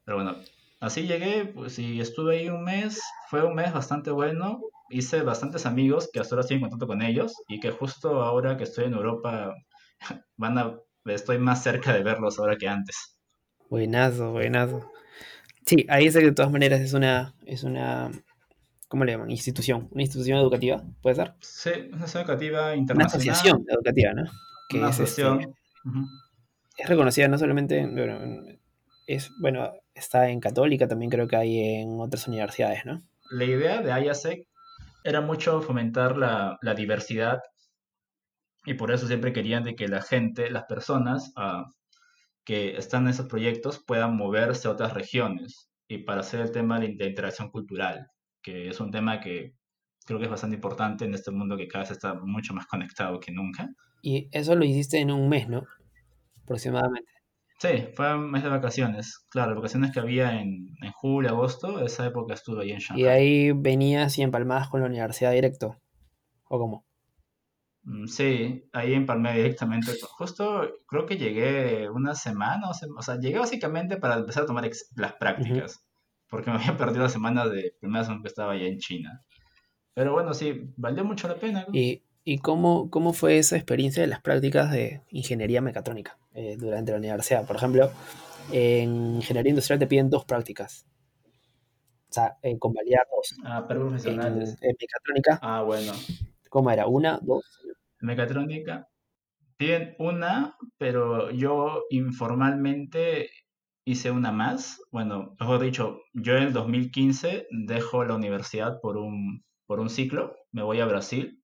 Pero 0.05 0.17
bueno, 0.17 0.37
así 0.81 1.07
llegué, 1.07 1.47
pues 1.47 1.79
y 1.79 2.01
estuve 2.01 2.37
ahí 2.39 2.49
un 2.49 2.65
mes, 2.65 3.01
fue 3.29 3.45
un 3.45 3.55
mes 3.55 3.73
bastante 3.73 4.11
bueno, 4.11 4.61
hice 4.91 5.23
bastantes 5.23 5.67
amigos 5.67 6.11
que 6.13 6.21
hasta 6.21 6.35
ahora 6.35 6.43
estoy 6.43 6.57
en 6.57 6.63
contacto 6.63 6.87
con 6.87 7.03
ellos 7.03 7.35
y 7.49 7.61
que 7.61 7.71
justo 7.71 8.23
ahora 8.23 8.57
que 8.57 8.65
estoy 8.65 8.87
en 8.87 8.95
Europa 8.95 9.55
van 10.37 10.59
a, 10.59 10.79
estoy 11.07 11.39
más 11.39 11.63
cerca 11.63 11.93
de 11.93 12.03
verlos 12.03 12.39
ahora 12.39 12.57
que 12.57 12.69
antes. 12.69 13.17
Buenazo, 13.69 14.33
buenazo. 14.33 14.91
Sí, 15.65 15.87
ahí 15.89 16.11
sé 16.11 16.21
que 16.21 16.27
de 16.27 16.33
todas 16.33 16.53
maneras 16.53 16.81
es 16.81 16.93
una, 16.93 17.35
es 17.47 17.63
una, 17.63 18.11
¿cómo 18.89 19.05
le 19.05 19.13
llaman? 19.13 19.31
Institución, 19.31 19.89
una 19.93 20.03
institución 20.03 20.39
educativa, 20.39 20.83
¿puede 21.01 21.17
ser? 21.17 21.35
Sí, 21.41 21.71
una 21.71 22.05
institución 22.05 22.23
educativa 22.25 22.77
internacional. 22.77 22.97
Una 22.97 23.33
asociación 23.33 23.65
educativa, 23.69 24.13
¿no? 24.13 24.25
Que 24.69 24.79
una 24.79 24.91
es, 24.91 24.95
asociación. 25.01 25.41
Este, 25.41 26.83
es 26.83 26.89
reconocida 26.89 27.29
no 27.29 27.39
solamente, 27.39 27.87
bueno, 27.87 28.19
es, 29.07 29.31
bueno, 29.41 29.73
está 29.95 30.29
en 30.29 30.41
Católica, 30.41 30.89
también 30.89 31.11
creo 31.11 31.29
que 31.29 31.37
hay 31.37 31.59
en 31.81 32.01
otras 32.01 32.27
universidades, 32.27 32.85
¿no? 32.85 33.03
La 33.31 33.45
idea 33.45 33.81
de 33.81 34.05
IASEC 34.05 34.47
era 35.05 35.21
mucho 35.21 35.63
fomentar 35.63 36.17
la, 36.17 36.59
la 36.61 36.75
diversidad 36.75 37.41
y 38.65 38.75
por 38.75 38.93
eso 38.93 39.07
siempre 39.07 39.33
querían 39.33 39.65
de 39.65 39.75
que 39.75 39.89
la 39.89 40.03
gente, 40.03 40.51
las 40.51 40.65
personas 40.65 41.33
uh, 41.37 41.65
que 42.45 42.77
están 42.77 43.05
en 43.05 43.11
esos 43.11 43.27
proyectos 43.27 43.83
puedan 43.85 44.17
moverse 44.17 44.69
a 44.69 44.73
otras 44.73 44.95
regiones 44.95 45.71
y 45.89 45.99
para 45.99 46.21
hacer 46.21 46.41
el 46.41 46.53
tema 46.53 46.81
de 46.81 46.87
interacción 46.87 47.51
cultural, 47.51 48.07
que 48.43 48.69
es 48.69 48.81
un 48.81 48.91
tema 48.91 49.21
que 49.21 49.55
creo 50.07 50.19
que 50.19 50.25
es 50.25 50.31
bastante 50.31 50.57
importante 50.57 51.05
en 51.05 51.15
este 51.15 51.31
mundo 51.31 51.57
que 51.57 51.69
cada 51.69 51.85
vez 51.85 51.93
está 51.93 52.15
mucho 52.15 52.55
más 52.55 52.67
conectado 52.67 53.21
que 53.21 53.33
nunca. 53.33 53.69
Y 54.03 54.29
eso 54.33 54.55
lo 54.57 54.65
hiciste 54.65 54.99
en 54.99 55.11
un 55.11 55.29
mes, 55.29 55.49
¿no? 55.49 55.63
Aproximadamente. 56.43 57.11
Sí, 57.59 57.87
fue 57.95 58.13
un 58.17 58.29
mes 58.33 58.43
de 58.43 58.49
vacaciones. 58.49 59.25
Claro, 59.29 59.55
vacaciones 59.55 59.93
que 59.93 60.01
había 60.01 60.41
en, 60.41 60.75
en 60.83 60.93
julio, 60.93 61.31
agosto, 61.31 61.85
esa 61.85 62.05
época 62.07 62.35
estuve 62.35 62.65
ahí 62.65 62.73
en 62.73 62.81
Shanghai. 62.81 63.05
¿Y 63.05 63.07
ahí 63.07 63.53
venías 63.53 64.19
y 64.19 64.23
empalmabas 64.23 64.69
con 64.69 64.81
la 64.81 64.87
universidad 64.87 65.31
directo? 65.31 65.77
¿O 66.49 66.59
cómo? 66.59 66.85
Mm, 67.85 68.07
sí, 68.07 68.69
ahí 68.73 68.95
empalmé 68.95 69.35
directamente. 69.35 69.93
Justo 70.01 70.71
creo 70.87 71.07
que 71.07 71.17
llegué 71.17 71.91
una 71.91 72.15
semana, 72.15 72.69
o, 72.69 73.03
sea, 73.03 73.19
llegué 73.19 73.39
básicamente 73.39 73.97
para 73.97 74.17
empezar 74.17 74.45
a 74.45 74.47
tomar 74.47 74.71
las 74.97 75.13
prácticas, 75.15 75.85
porque 76.29 76.51
me 76.51 76.57
había 76.63 76.77
perdido 76.77 77.03
la 77.03 77.09
semana 77.09 77.49
de 77.49 77.75
primera 77.81 78.05
semana 78.05 78.23
que 78.23 78.29
estaba 78.29 78.53
allá 78.53 78.67
en 78.67 78.79
China. 78.79 79.25
Pero 79.95 80.13
bueno, 80.13 80.33
sí, 80.33 80.73
valió 80.77 81.05
mucho 81.05 81.29
la 81.29 81.35
pena. 81.37 81.67
¿Y, 81.73 82.03
y 82.25 82.39
cómo, 82.39 82.89
cómo 82.89 83.13
fue 83.13 83.39
esa 83.39 83.57
experiencia 83.57 84.03
de 84.03 84.07
las 84.07 84.23
prácticas 84.23 84.71
de 84.71 85.03
ingeniería 85.11 85.61
mecatrónica 85.61 86.19
eh, 86.35 86.57
durante 86.59 86.93
la 86.93 86.99
universidad? 86.99 87.47
Por 87.47 87.57
ejemplo, 87.57 87.91
en 88.53 89.17
ingeniería 89.17 89.51
industrial 89.51 89.81
te 89.81 89.87
piden 89.87 90.09
dos 90.09 90.25
prácticas. 90.25 90.87
O 92.09 92.15
sea, 92.15 92.39
eh, 92.43 92.59
convalidar 92.59 93.07
dos. 93.15 93.35
Ah, 93.45 93.65
pero 93.67 93.89
profesionales. 93.89 94.57
En, 94.61 94.71
en 94.71 94.77
mecatrónica. 94.79 95.39
Ah, 95.43 95.63
bueno. 95.63 95.93
¿Cómo 96.53 96.71
era? 96.71 96.87
¿Una? 96.87 97.19
¿Dos? 97.23 97.43
Mecatrónica. 98.03 98.87
Tienen 99.57 99.97
una, 99.99 100.55
pero 100.77 101.31
yo 101.31 101.85
informalmente 101.89 103.31
hice 103.87 104.11
una 104.11 104.33
más. 104.33 104.79
Bueno, 104.91 105.35
mejor 105.41 105.63
dicho, 105.63 106.03
yo 106.13 106.37
en 106.37 106.43
el 106.43 106.53
2015 106.53 107.47
dejo 107.51 108.05
la 108.05 108.17
universidad 108.17 108.83
por 108.83 108.99
un, 108.99 109.43
por 109.67 109.81
un 109.81 109.89
ciclo, 109.89 110.37
me 110.51 110.63
voy 110.63 110.81
a 110.81 110.85
Brasil 110.85 111.43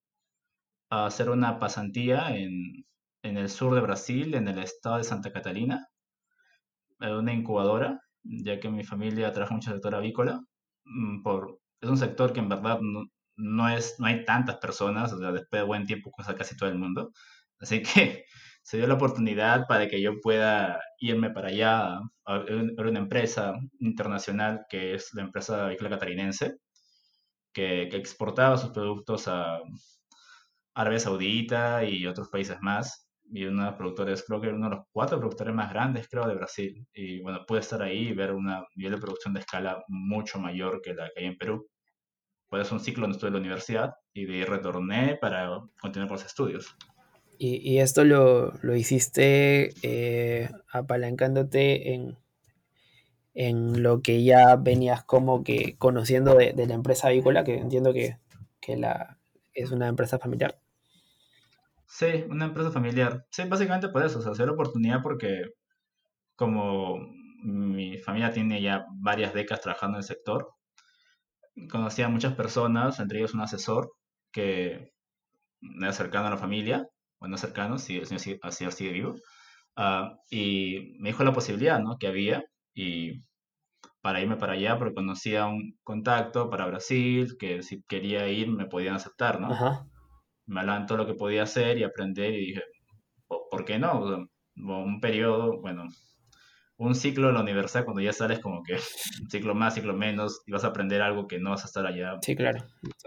a 0.91 1.07
hacer 1.07 1.31
una 1.31 1.59
pasantía 1.59 2.37
en, 2.37 2.85
en 3.23 3.39
el 3.39 3.49
sur 3.49 3.75
de 3.75 3.81
Brasil, 3.81 4.35
en 4.35 4.47
el 4.47 4.59
estado 4.59 4.99
de 4.99 5.05
Santa 5.05 5.33
Catalina, 5.33 5.89
en 7.01 7.13
una 7.13 7.33
incubadora, 7.33 7.99
ya 8.23 8.61
que 8.61 8.69
mi 8.69 8.85
familia 8.85 9.33
trabaja 9.33 9.55
mucho 9.55 9.71
en 9.71 9.77
el 9.77 9.79
sector 9.79 9.95
avícola. 9.95 10.43
Mm, 10.85 11.23
por, 11.23 11.61
es 11.81 11.89
un 11.89 11.97
sector 11.97 12.35
que 12.35 12.41
en 12.41 12.51
verdad 12.51 12.79
no, 13.39 13.69
es, 13.69 13.97
no 13.99 14.07
hay 14.07 14.25
tantas 14.25 14.57
personas, 14.59 15.13
o 15.13 15.19
sea, 15.19 15.33
después 15.33 15.63
de 15.63 15.67
buen 15.67 15.87
tiempo 15.87 16.11
cosa 16.11 16.35
casi 16.37 16.57
todo 16.57 16.69
el 16.69 16.79
mundo. 16.79 17.13
Así 17.61 17.83
que 17.83 18.25
se 18.63 18.77
dio 18.77 18.87
la 18.87 18.95
oportunidad 18.95 19.67
para 19.69 19.89
que 19.89 20.03
yo 20.03 20.21
pueda 20.21 20.81
irme 20.99 21.31
para 21.31 21.49
allá 21.49 22.01
a 22.27 22.39
ver 22.39 22.87
una 22.87 22.99
empresa 22.99 23.55
internacional 23.81 24.67
que 24.69 24.95
es 24.95 25.15
la 25.15 25.23
empresa 25.23 25.67
avícola 25.67 25.91
catarinense, 25.91 26.57
que, 27.53 27.83
exportaba 27.85 28.59
sus 28.59 28.71
productos 28.71 29.29
a 29.29 29.61
Arabia 30.75 31.01
Saudita 31.01 31.85
y 31.85 32.07
otros 32.07 32.29
países 32.29 32.59
más. 32.61 33.09
Y 33.31 33.45
uno 33.45 33.65
de 33.65 33.71
los 33.71 33.77
productores, 33.79 34.25
creo 34.27 34.41
que 34.41 34.49
uno 34.49 34.71
de 34.71 34.77
los 34.77 34.87
cuatro 34.91 35.19
productores 35.19 35.55
más 35.55 35.71
grandes, 35.71 36.09
creo, 36.09 36.27
de 36.27 36.35
Brasil. 36.35 36.87
Y 36.95 37.21
bueno, 37.21 37.45
pude 37.47 37.61
estar 37.61 37.83
ahí 37.83 38.09
y 38.09 38.15
ver 38.15 38.33
una 38.33 38.65
nivel 38.75 38.95
de 38.95 39.01
producción 39.01 39.35
de 39.35 39.41
escala 39.41 39.83
mucho 39.89 40.39
mayor 40.41 40.81
que 40.83 40.95
la 40.95 41.11
que 41.15 41.21
hay 41.21 41.27
en 41.27 41.37
Perú 41.37 41.69
pues 42.49 42.73
un 42.73 42.81
ciclo 42.81 43.03
donde 43.03 43.17
estuve 43.17 43.29
en 43.29 43.35
la 43.35 43.41
universidad 43.41 43.95
y 44.13 44.25
de 44.27 44.35
ahí 44.35 44.45
retorné 44.45 45.17
para 45.21 45.49
continuar 45.81 46.09
con 46.09 46.17
los 46.17 46.27
estudios. 46.27 46.77
¿Y, 47.39 47.57
y 47.57 47.79
esto 47.79 48.05
lo, 48.05 48.53
lo 48.63 48.75
hiciste 48.75 49.73
eh, 49.83 50.51
apalancándote 50.73 51.95
en, 51.95 52.19
en 53.35 53.83
lo 53.83 54.03
que 54.03 54.25
ya 54.25 54.57
venías 54.57 55.05
como 55.05 55.45
que 55.45 55.77
conociendo 55.79 56.35
de, 56.35 56.53
de 56.53 56.67
la 56.67 56.75
empresa 56.75 57.09
avícola, 57.09 57.45
que 57.45 57.59
entiendo 57.59 57.93
que, 57.93 58.19
que 58.61 58.77
la, 58.77 59.19
es 59.55 59.71
una 59.71 59.87
empresa 59.87 60.19
familiar? 60.19 60.59
Sí, 61.87 62.25
una 62.29 62.47
empresa 62.47 62.71
familiar. 62.71 63.27
Sí, 63.31 63.45
básicamente 63.49 63.89
por 63.89 64.05
eso, 64.05 64.19
o 64.19 64.23
sea, 64.23 64.33
hacer 64.33 64.49
oportunidad 64.49 65.03
porque 65.03 65.43
como 66.35 66.99
mi 67.43 67.99
familia 67.99 68.33
tiene 68.33 68.61
ya 68.61 68.87
varias 68.91 69.33
décadas 69.33 69.63
trabajando 69.63 69.97
en 69.97 70.01
el 70.01 70.07
sector, 70.09 70.55
conocí 71.71 72.03
a 72.03 72.09
muchas 72.09 72.35
personas, 72.35 73.01
entre 73.01 73.19
ellos 73.19 73.35
un 73.35 73.41
asesor 73.41 73.91
que 74.33 74.93
era 75.81 75.93
cercano 75.93 76.27
a 76.27 76.31
la 76.31 76.37
familia, 76.37 76.87
bueno, 77.21 77.37
cercano, 77.37 77.79
si 77.79 77.97
el 77.97 78.07
señor, 78.07 78.73
sigue 78.73 78.93
vivo, 78.93 79.15
uh, 79.77 80.17
y 80.31 80.95
me 81.01 81.09
dijo 81.09 81.25
la 81.25 81.33
posibilidad, 81.33 81.81
¿no? 81.81 81.97
Que 81.99 82.07
había, 82.07 82.45
y 82.75 83.25
para 84.01 84.21
irme 84.21 84.37
para 84.37 84.53
allá, 84.53 84.79
porque 84.79 84.95
conocía 84.95 85.47
un 85.47 85.77
contacto 85.83 86.49
para 86.51 86.67
Brasil, 86.67 87.37
que 87.39 87.63
si 87.63 87.83
quería 87.83 88.29
ir 88.29 88.49
me 88.49 88.67
podían 88.67 88.95
aceptar, 88.95 89.41
¿no? 89.41 89.53
Ajá. 89.53 89.87
Me 90.47 90.61
hablaban 90.61 90.87
todo 90.87 90.99
lo 90.99 91.07
que 91.07 91.15
podía 91.15 91.43
hacer 91.43 91.79
y 91.79 91.85
aprender, 91.85 92.35
y 92.35 92.47
dije, 92.47 92.63
¿por 93.51 93.65
qué 93.65 93.79
no? 93.79 94.29
Un 94.57 95.01
periodo, 95.01 95.61
bueno, 95.61 95.89
un 96.79 96.95
ciclo 96.95 97.29
en 97.29 97.35
la 97.35 97.41
universidad 97.43 97.85
cuando 97.85 98.01
ya 98.01 98.13
sales 98.13 98.39
como 98.41 98.63
que 98.63 98.75
un 99.21 99.31
ciclo 99.31 99.55
más, 99.55 99.75
ciclo 99.75 99.95
menos, 99.95 100.43
y 100.47 100.53
vas 100.53 100.65
a 100.65 100.69
aprender 100.69 101.03
algo 101.03 101.27
que 101.29 101.39
no 101.39 101.51
vas 101.51 101.65
a 101.65 101.67
estar 101.67 101.85
allá. 101.87 102.15
Sí, 102.23 102.35
claro. 102.35 102.65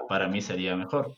Para 0.07 0.27
mí 0.27 0.41
sería 0.41 0.75
mejor. 0.75 1.13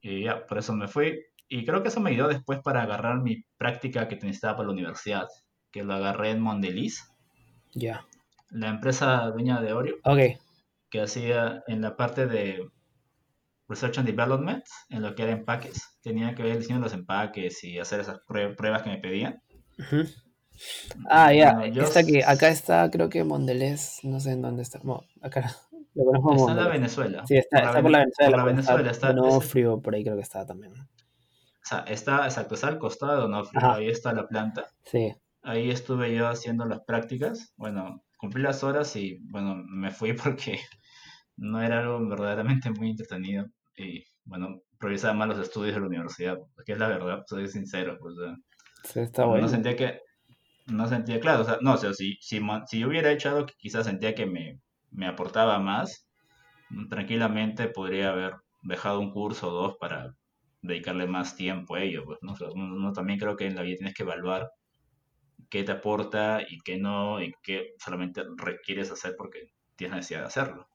Y 0.00 0.24
ya, 0.24 0.46
por 0.46 0.58
eso 0.58 0.72
me 0.74 0.86
fui. 0.88 1.20
Y 1.48 1.64
creo 1.64 1.82
que 1.82 1.88
eso 1.88 2.00
me 2.00 2.10
ayudó 2.10 2.28
después 2.28 2.60
para 2.62 2.82
agarrar 2.82 3.20
mi 3.22 3.44
práctica 3.56 4.08
que 4.08 4.16
necesitaba 4.16 4.56
para 4.56 4.66
la 4.68 4.72
universidad, 4.74 5.26
que 5.70 5.82
lo 5.84 5.94
agarré 5.94 6.30
en 6.30 6.40
Mondeliz. 6.40 7.10
Ya. 7.72 8.06
la 8.50 8.68
empresa 8.68 9.22
dueña 9.32 9.60
de 9.60 9.72
Oreo, 9.72 9.96
Ok. 10.04 10.38
que 10.90 11.00
hacía 11.00 11.64
en 11.66 11.80
la 11.80 11.96
parte 11.96 12.26
de 12.26 12.68
Research 13.68 13.98
and 13.98 14.06
Development, 14.06 14.62
en 14.90 15.02
lo 15.02 15.14
que 15.16 15.22
era 15.24 15.32
empaques. 15.32 15.98
Tenía 16.02 16.34
que 16.36 16.42
ver 16.44 16.52
el 16.52 16.58
diseño 16.58 16.78
de 16.78 16.84
los 16.84 16.92
empaques 16.92 17.64
y 17.64 17.78
hacer 17.80 17.98
esas 18.00 18.20
prue- 18.28 18.54
pruebas 18.54 18.82
que 18.82 18.90
me 18.90 18.98
pedían. 18.98 19.42
Ujú. 19.78 20.04
Ah, 21.10 21.32
ya. 21.32 21.54
Bueno, 21.54 21.74
yo 21.74 21.82
Esta 21.82 22.04
que 22.04 22.24
acá 22.24 22.48
está, 22.48 22.90
creo 22.90 23.08
que 23.08 23.24
Mondelez, 23.24 23.98
no 24.04 24.20
sé 24.20 24.32
en 24.32 24.42
dónde 24.42 24.62
está. 24.62 24.80
Acá 25.22 25.54
lo 25.94 26.04
conozco 26.04 26.34
Está 26.36 26.50
en 26.52 26.56
la. 26.58 26.68
Venezuela. 26.68 27.26
Sí, 27.26 27.36
está, 27.36 27.58
Por 27.60 27.64
la 27.64 27.70
está 27.70 27.82
por 27.82 27.90
la 27.90 27.98
Vene- 27.98 28.04
Venezuela. 28.04 28.30
por 28.30 28.38
la 28.38 28.44
pero 28.44 28.56
Venezuela 28.56 28.90
está. 28.90 29.12
Donofrio, 29.12 29.80
por 29.82 29.94
ahí 29.94 30.04
creo 30.04 30.16
que 30.16 30.22
está 30.22 30.46
también. 30.46 30.72
o 30.72 30.86
sea, 31.62 31.80
está, 31.88 32.24
exacto, 32.24 32.54
está 32.54 32.68
al 32.68 32.78
costado 32.78 33.12
de 33.16 33.18
Donofrio. 33.22 33.60
Ajá. 33.60 33.74
Ahí 33.76 33.88
está 33.88 34.12
la 34.12 34.26
planta. 34.26 34.66
Sí. 34.84 35.14
Ahí 35.42 35.70
estuve 35.70 36.14
yo 36.14 36.28
haciendo 36.28 36.64
las 36.66 36.80
prácticas. 36.84 37.52
Bueno, 37.56 38.02
cumplí 38.16 38.42
las 38.42 38.64
horas 38.64 38.94
y 38.96 39.18
bueno, 39.30 39.56
me 39.66 39.90
fui 39.90 40.12
porque 40.38 40.58
no 41.36 41.62
era 41.62 41.80
algo 41.80 42.06
verdaderamente 42.08 42.70
muy 42.70 42.90
entretenido. 42.90 43.46
Y 43.76 44.04
bueno, 44.24 44.60
priorizaba 44.78 45.14
más 45.14 45.28
los 45.28 45.38
estudios 45.38 45.74
de 45.74 45.80
la 45.80 45.86
universidad, 45.88 46.38
que 46.64 46.72
es 46.72 46.78
la 46.78 46.88
verdad, 46.88 47.22
soy 47.26 47.48
sincero. 47.48 47.98
Pues, 48.00 48.14
o 48.16 48.24
sea, 48.24 48.36
Sí, 48.84 49.00
está 49.00 49.22
no 49.22 49.28
bueno. 49.30 49.48
sentía 49.48 49.74
que, 49.76 50.00
no 50.66 50.88
sentía, 50.88 51.20
claro, 51.20 51.42
o 51.42 51.44
sea, 51.44 51.58
no, 51.60 51.74
o 51.74 51.76
sea, 51.76 51.92
si, 51.94 52.16
si, 52.20 52.40
si 52.66 52.78
yo 52.78 52.88
hubiera 52.88 53.10
hecho 53.12 53.28
algo 53.30 53.46
que 53.46 53.54
quizás 53.58 53.86
sentía 53.86 54.14
que 54.14 54.26
me, 54.26 54.60
me 54.90 55.06
aportaba 55.06 55.58
más, 55.58 56.06
mm, 56.70 56.88
tranquilamente 56.88 57.68
podría 57.68 58.10
haber 58.10 58.34
dejado 58.62 59.00
un 59.00 59.12
curso 59.12 59.48
o 59.48 59.52
dos 59.52 59.76
para 59.78 60.14
dedicarle 60.62 61.06
más 61.06 61.36
tiempo 61.36 61.74
a 61.74 61.82
ello, 61.82 62.04
pues, 62.04 62.18
¿no? 62.22 62.34
O 62.88 62.92
también 62.92 63.18
creo 63.18 63.36
que 63.36 63.46
en 63.46 63.56
la 63.56 63.62
vida 63.62 63.76
tienes 63.76 63.94
que 63.94 64.02
evaluar 64.04 64.50
qué 65.50 65.62
te 65.64 65.72
aporta 65.72 66.40
y 66.48 66.60
qué 66.60 66.78
no, 66.78 67.22
y 67.22 67.32
qué 67.42 67.74
solamente 67.78 68.22
requieres 68.36 68.90
hacer 68.90 69.14
porque 69.16 69.48
tienes 69.76 69.96
necesidad 69.96 70.20
de 70.20 70.26
hacerlo. 70.26 70.68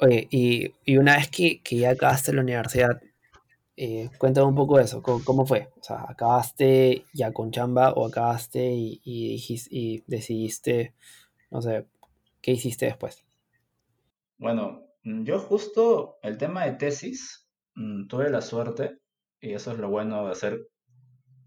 Oye, 0.00 0.26
y, 0.30 0.72
y 0.84 0.96
una 0.96 1.16
vez 1.16 1.30
que, 1.30 1.60
que 1.62 1.76
ya 1.76 1.90
acabaste 1.90 2.32
la 2.32 2.40
universidad, 2.40 3.00
eh, 3.76 4.10
cuéntame 4.18 4.46
un 4.48 4.54
poco 4.54 4.78
de 4.78 4.84
eso, 4.84 5.02
¿cómo, 5.02 5.46
fue? 5.46 5.70
O 5.80 5.82
sea, 5.82 6.04
¿acabaste 6.08 7.04
ya 7.14 7.32
con 7.32 7.50
chamba 7.50 7.92
o 7.92 8.06
acabaste 8.06 8.64
y, 8.72 9.00
y, 9.04 9.42
y 9.70 10.04
decidiste, 10.06 10.94
no 11.50 11.62
sé, 11.62 11.86
qué 12.42 12.52
hiciste 12.52 12.86
después? 12.86 13.24
Bueno, 14.38 14.82
mm, 15.04 15.24
yo 15.24 15.38
justo 15.38 16.18
el 16.22 16.36
tema 16.38 16.64
de 16.64 16.72
tesis, 16.72 17.48
mm, 17.74 18.06
tuve 18.08 18.30
la 18.30 18.42
suerte, 18.42 18.98
y 19.40 19.52
eso 19.54 19.72
es 19.72 19.78
lo 19.78 19.88
bueno 19.88 20.26
de 20.26 20.32
hacer 20.32 20.68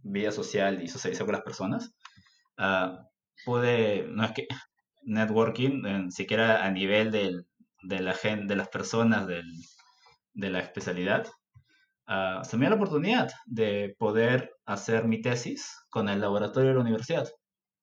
vida 0.03 0.31
social 0.31 0.83
y 0.83 0.87
socializar 0.89 1.25
con 1.27 1.33
las 1.35 1.43
personas. 1.43 1.93
ah, 2.57 3.07
pude, 3.45 4.05
no 4.09 4.25
es 4.25 4.31
que 4.33 4.47
networking, 5.03 5.85
eh, 5.85 6.05
siquiera 6.11 6.65
a 6.65 6.71
nivel 6.71 7.11
del, 7.11 7.45
de 7.83 8.01
la 8.01 8.13
gen- 8.15 8.47
de 8.47 8.55
las 8.57 8.69
personas 8.69 9.27
del, 9.27 9.45
de 10.35 10.49
la 10.51 10.59
especialidad, 10.61 11.27
ah, 12.07 12.41
se 12.43 12.57
me 12.57 12.65
dio 12.65 12.71
la 12.71 12.75
oportunidad 12.75 13.31
de 13.45 13.95
poder 13.97 14.51
hacer 14.65 15.07
mi 15.07 15.21
tesis 15.21 15.69
con 15.89 16.09
el 16.09 16.21
laboratorio 16.21 16.69
de 16.69 16.75
la 16.75 16.81
universidad. 16.81 17.27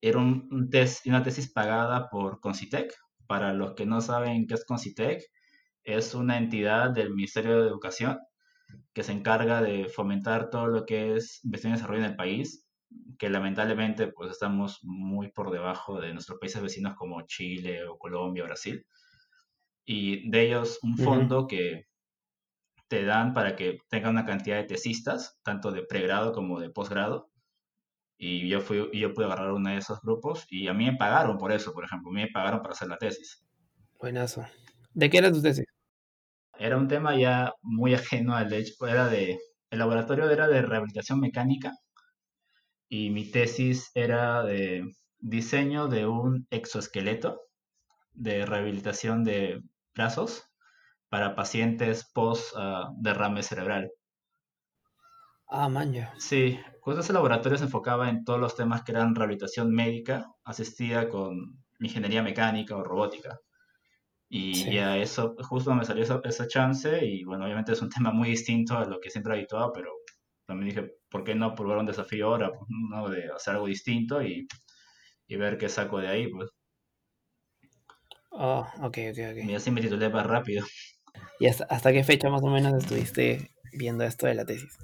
Era 0.00 0.19
un, 0.19 0.69
tes- 0.71 1.02
una 1.07 1.23
tesis 1.23 1.52
pagada 1.52 2.09
por 2.11 2.41
Concitec. 2.41 2.93
Para 3.26 3.52
los 3.55 3.75
que 3.75 3.87
no 3.87 4.00
saben 4.00 4.47
qué 4.47 4.55
es 4.55 4.64
Concitec, 4.64 5.23
es 5.85 6.14
una 6.14 6.37
entidad 6.38 6.91
del 6.91 7.11
Ministerio 7.14 7.62
de 7.62 7.69
Educación 7.69 8.19
que 8.95 9.02
se 9.02 9.12
encarga 9.12 9.62
de 9.62 9.88
fomentar 9.88 10.50
todo 10.50 10.67
lo 10.67 10.85
que 10.87 11.17
es 11.17 11.41
investigación 11.45 11.73
y 11.75 11.76
desarrollo 11.79 12.05
en 12.05 12.11
el 12.11 12.17
país, 12.17 12.67
que 13.19 13.31
lamentablemente 13.31 14.09
pues 14.09 14.31
estamos 14.31 14.81
muy 14.83 15.31
por 15.33 15.50
debajo 15.50 16.00
de 16.00 16.12
nuestros 16.12 16.38
países 16.38 16.62
vecinos 16.62 16.95
como 16.95 17.23
Chile 17.26 17.85
o 17.87 17.99
Colombia 17.99 18.43
o 18.45 18.47
Brasil. 18.47 18.85
Y 19.85 20.29
de 20.31 20.47
ellos 20.47 20.79
un 20.83 20.97
fondo 20.97 21.47
que 21.47 21.87
te 22.93 23.07
dan 23.07 23.33
para 23.33 23.57
que 23.57 23.78
tenga 23.89 24.11
una 24.11 24.26
cantidad 24.26 24.59
de 24.59 24.65
tesistas, 24.65 25.39
tanto 25.43 25.73
de 25.73 25.83
pregrado 25.83 26.35
como 26.35 26.61
de 26.61 26.69
posgrado. 26.69 27.31
Y 28.19 28.47
yo, 28.50 28.61
fui, 28.61 28.87
yo 28.93 29.15
pude 29.15 29.25
agarrar 29.25 29.50
uno 29.50 29.71
de 29.71 29.78
esos 29.78 30.02
grupos 30.02 30.45
y 30.50 30.69
a 30.69 30.75
mí 30.75 30.85
me 30.85 30.99
pagaron 30.99 31.39
por 31.39 31.52
eso, 31.52 31.73
por 31.73 31.87
ejemplo, 31.87 32.11
a 32.11 32.13
mí 32.13 32.21
me 32.21 32.31
pagaron 32.31 32.61
para 32.61 32.75
hacer 32.75 32.89
la 32.89 32.99
tesis. 32.99 33.43
Buenazo. 33.99 34.45
¿De 34.93 35.09
qué 35.09 35.17
era 35.17 35.33
tu 35.33 35.41
tesis? 35.41 35.65
Era 36.59 36.76
un 36.76 36.87
tema 36.87 37.17
ya 37.17 37.55
muy 37.63 37.95
ajeno 37.95 38.37
al 38.37 38.52
hecho, 38.52 38.87
era 38.87 39.09
de, 39.09 39.39
el 39.71 39.78
laboratorio 39.78 40.28
era 40.28 40.47
de 40.47 40.61
rehabilitación 40.61 41.19
mecánica 41.19 41.73
y 42.91 43.09
mi 43.09 43.31
tesis 43.31 43.91
era 43.95 44.43
de 44.43 44.85
diseño 45.19 45.89
de 45.89 46.07
un 46.07 46.47
exoesqueleto 46.50 47.41
de 48.13 48.45
rehabilitación 48.45 49.25
de 49.25 49.63
brazos 49.95 50.51
para 51.13 51.37
pacientes 51.41 51.97
post 52.17 52.55
ah, 52.57 52.91
derrame 53.07 53.43
cerebral. 53.45 53.85
Ah, 55.49 55.69
man. 55.69 55.93
Sí, 56.19 56.59
justo 56.81 57.01
ese 57.01 57.13
laboratorio 57.13 57.59
se 57.59 57.65
enfocaba 57.65 58.09
en 58.09 58.25
todos 58.25 58.39
los 58.41 58.55
temas 58.57 58.83
que 58.83 58.93
eran 58.93 59.15
rehabilitación 59.15 59.71
médica 59.73 60.27
asistida 60.45 61.09
con 61.09 61.65
ingeniería 61.81 62.23
mecánica 62.23 62.77
o 62.77 62.85
robótica. 62.85 63.39
Y 64.29 64.71
Sí. 64.71 64.73
ya 64.73 64.99
eso, 64.99 65.37
justo 65.41 65.75
me 65.75 65.85
salió 65.85 66.05
esa, 66.05 66.21
esa 66.25 66.49
chance 66.49 67.05
y 67.07 67.25
bueno, 67.25 67.45
obviamente 67.47 67.73
es 67.73 67.83
un 67.83 67.91
tema 67.91 68.13
muy 68.13 68.31
distinto 68.31 68.79
a 68.79 68.87
lo 68.87 69.01
que 69.01 69.11
siempre 69.11 69.35
he 69.35 69.39
habituado, 69.39 69.73
pero 69.75 69.91
también 70.47 70.71
dije, 70.75 70.93
¿por 71.11 71.25
qué 71.25 71.35
no 71.35 71.55
probar 71.55 71.79
un 71.79 71.87
desafío 71.87 72.29
ahora? 72.29 72.51
Pues, 72.51 72.63
¿no? 72.91 73.09
De 73.11 73.31
hacer 73.33 73.55
algo 73.55 73.67
distinto 73.69 74.23
y, 74.23 74.47
y 75.29 75.37
ver 75.37 75.59
qué 75.59 75.69
saco 75.69 76.01
de 76.01 76.09
ahí, 76.09 76.29
pues. 76.31 76.51
Oh, 78.33 78.67
ok, 78.87 78.97
ok, 79.13 79.19
ok. 79.31 79.39
Y 79.41 79.55
así 79.55 79.71
me 79.71 79.83
titulé 79.83 80.09
más 80.09 80.27
rápido. 80.27 80.65
¿Y 81.39 81.47
hasta, 81.47 81.65
hasta 81.65 81.93
qué 81.93 82.05
fecha 82.05 82.31
más 82.31 82.43
o 82.43 82.49
menos 82.49 82.73
estuviste 82.75 83.51
viendo 83.73 84.05
esto 84.05 84.27
de 84.27 84.35
la 84.35 84.45
tesis? 84.45 84.79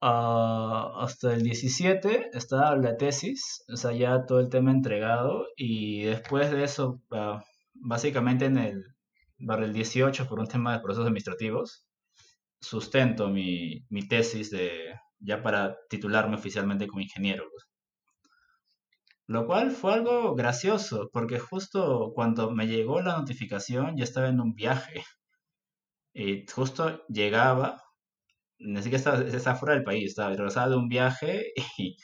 Ah, 0.00 0.92
hasta 0.98 1.34
el 1.34 1.42
17 1.42 2.30
estaba 2.34 2.76
la 2.76 2.96
tesis, 2.96 3.64
o 3.72 3.76
sea, 3.76 3.92
ya 3.92 4.26
todo 4.26 4.40
el 4.40 4.50
tema 4.50 4.70
entregado 4.70 5.46
y 5.56 6.02
después 6.02 6.50
de 6.50 6.64
eso, 6.64 7.00
ah, 7.10 7.42
básicamente 7.72 8.44
en 8.46 8.58
el, 8.58 8.84
para 9.46 9.64
el 9.64 9.72
18, 9.72 10.28
por 10.28 10.40
un 10.40 10.46
tema 10.46 10.74
de 10.74 10.80
procesos 10.80 11.06
administrativos, 11.06 11.86
sustento 12.60 13.28
mi, 13.30 13.84
mi 13.88 14.06
tesis 14.06 14.50
de, 14.50 14.94
ya 15.20 15.42
para 15.42 15.76
titularme 15.88 16.36
oficialmente 16.36 16.86
como 16.86 17.00
ingeniero. 17.00 17.44
pues. 17.50 17.66
Lo 19.26 19.46
cual 19.46 19.70
fue 19.70 19.94
algo 19.94 20.34
gracioso, 20.34 21.08
porque 21.12 21.38
justo 21.38 22.12
cuando 22.14 22.50
me 22.50 22.66
llegó 22.66 23.00
la 23.00 23.16
notificación 23.16 23.96
ya 23.96 24.04
estaba 24.04 24.28
en 24.28 24.40
un 24.40 24.54
viaje 24.54 25.02
y 26.14 26.46
justo 26.46 27.04
llegaba 27.08 27.84
ni 28.58 28.76
siquiera 28.82 28.96
estaba, 28.96 29.20
estaba 29.20 29.56
fuera 29.56 29.74
del 29.74 29.84
país, 29.84 30.10
estaba 30.10 30.30
regresaba 30.30 30.68
de 30.70 30.76
un 30.76 30.88
viaje 30.88 31.52
y 31.78 31.96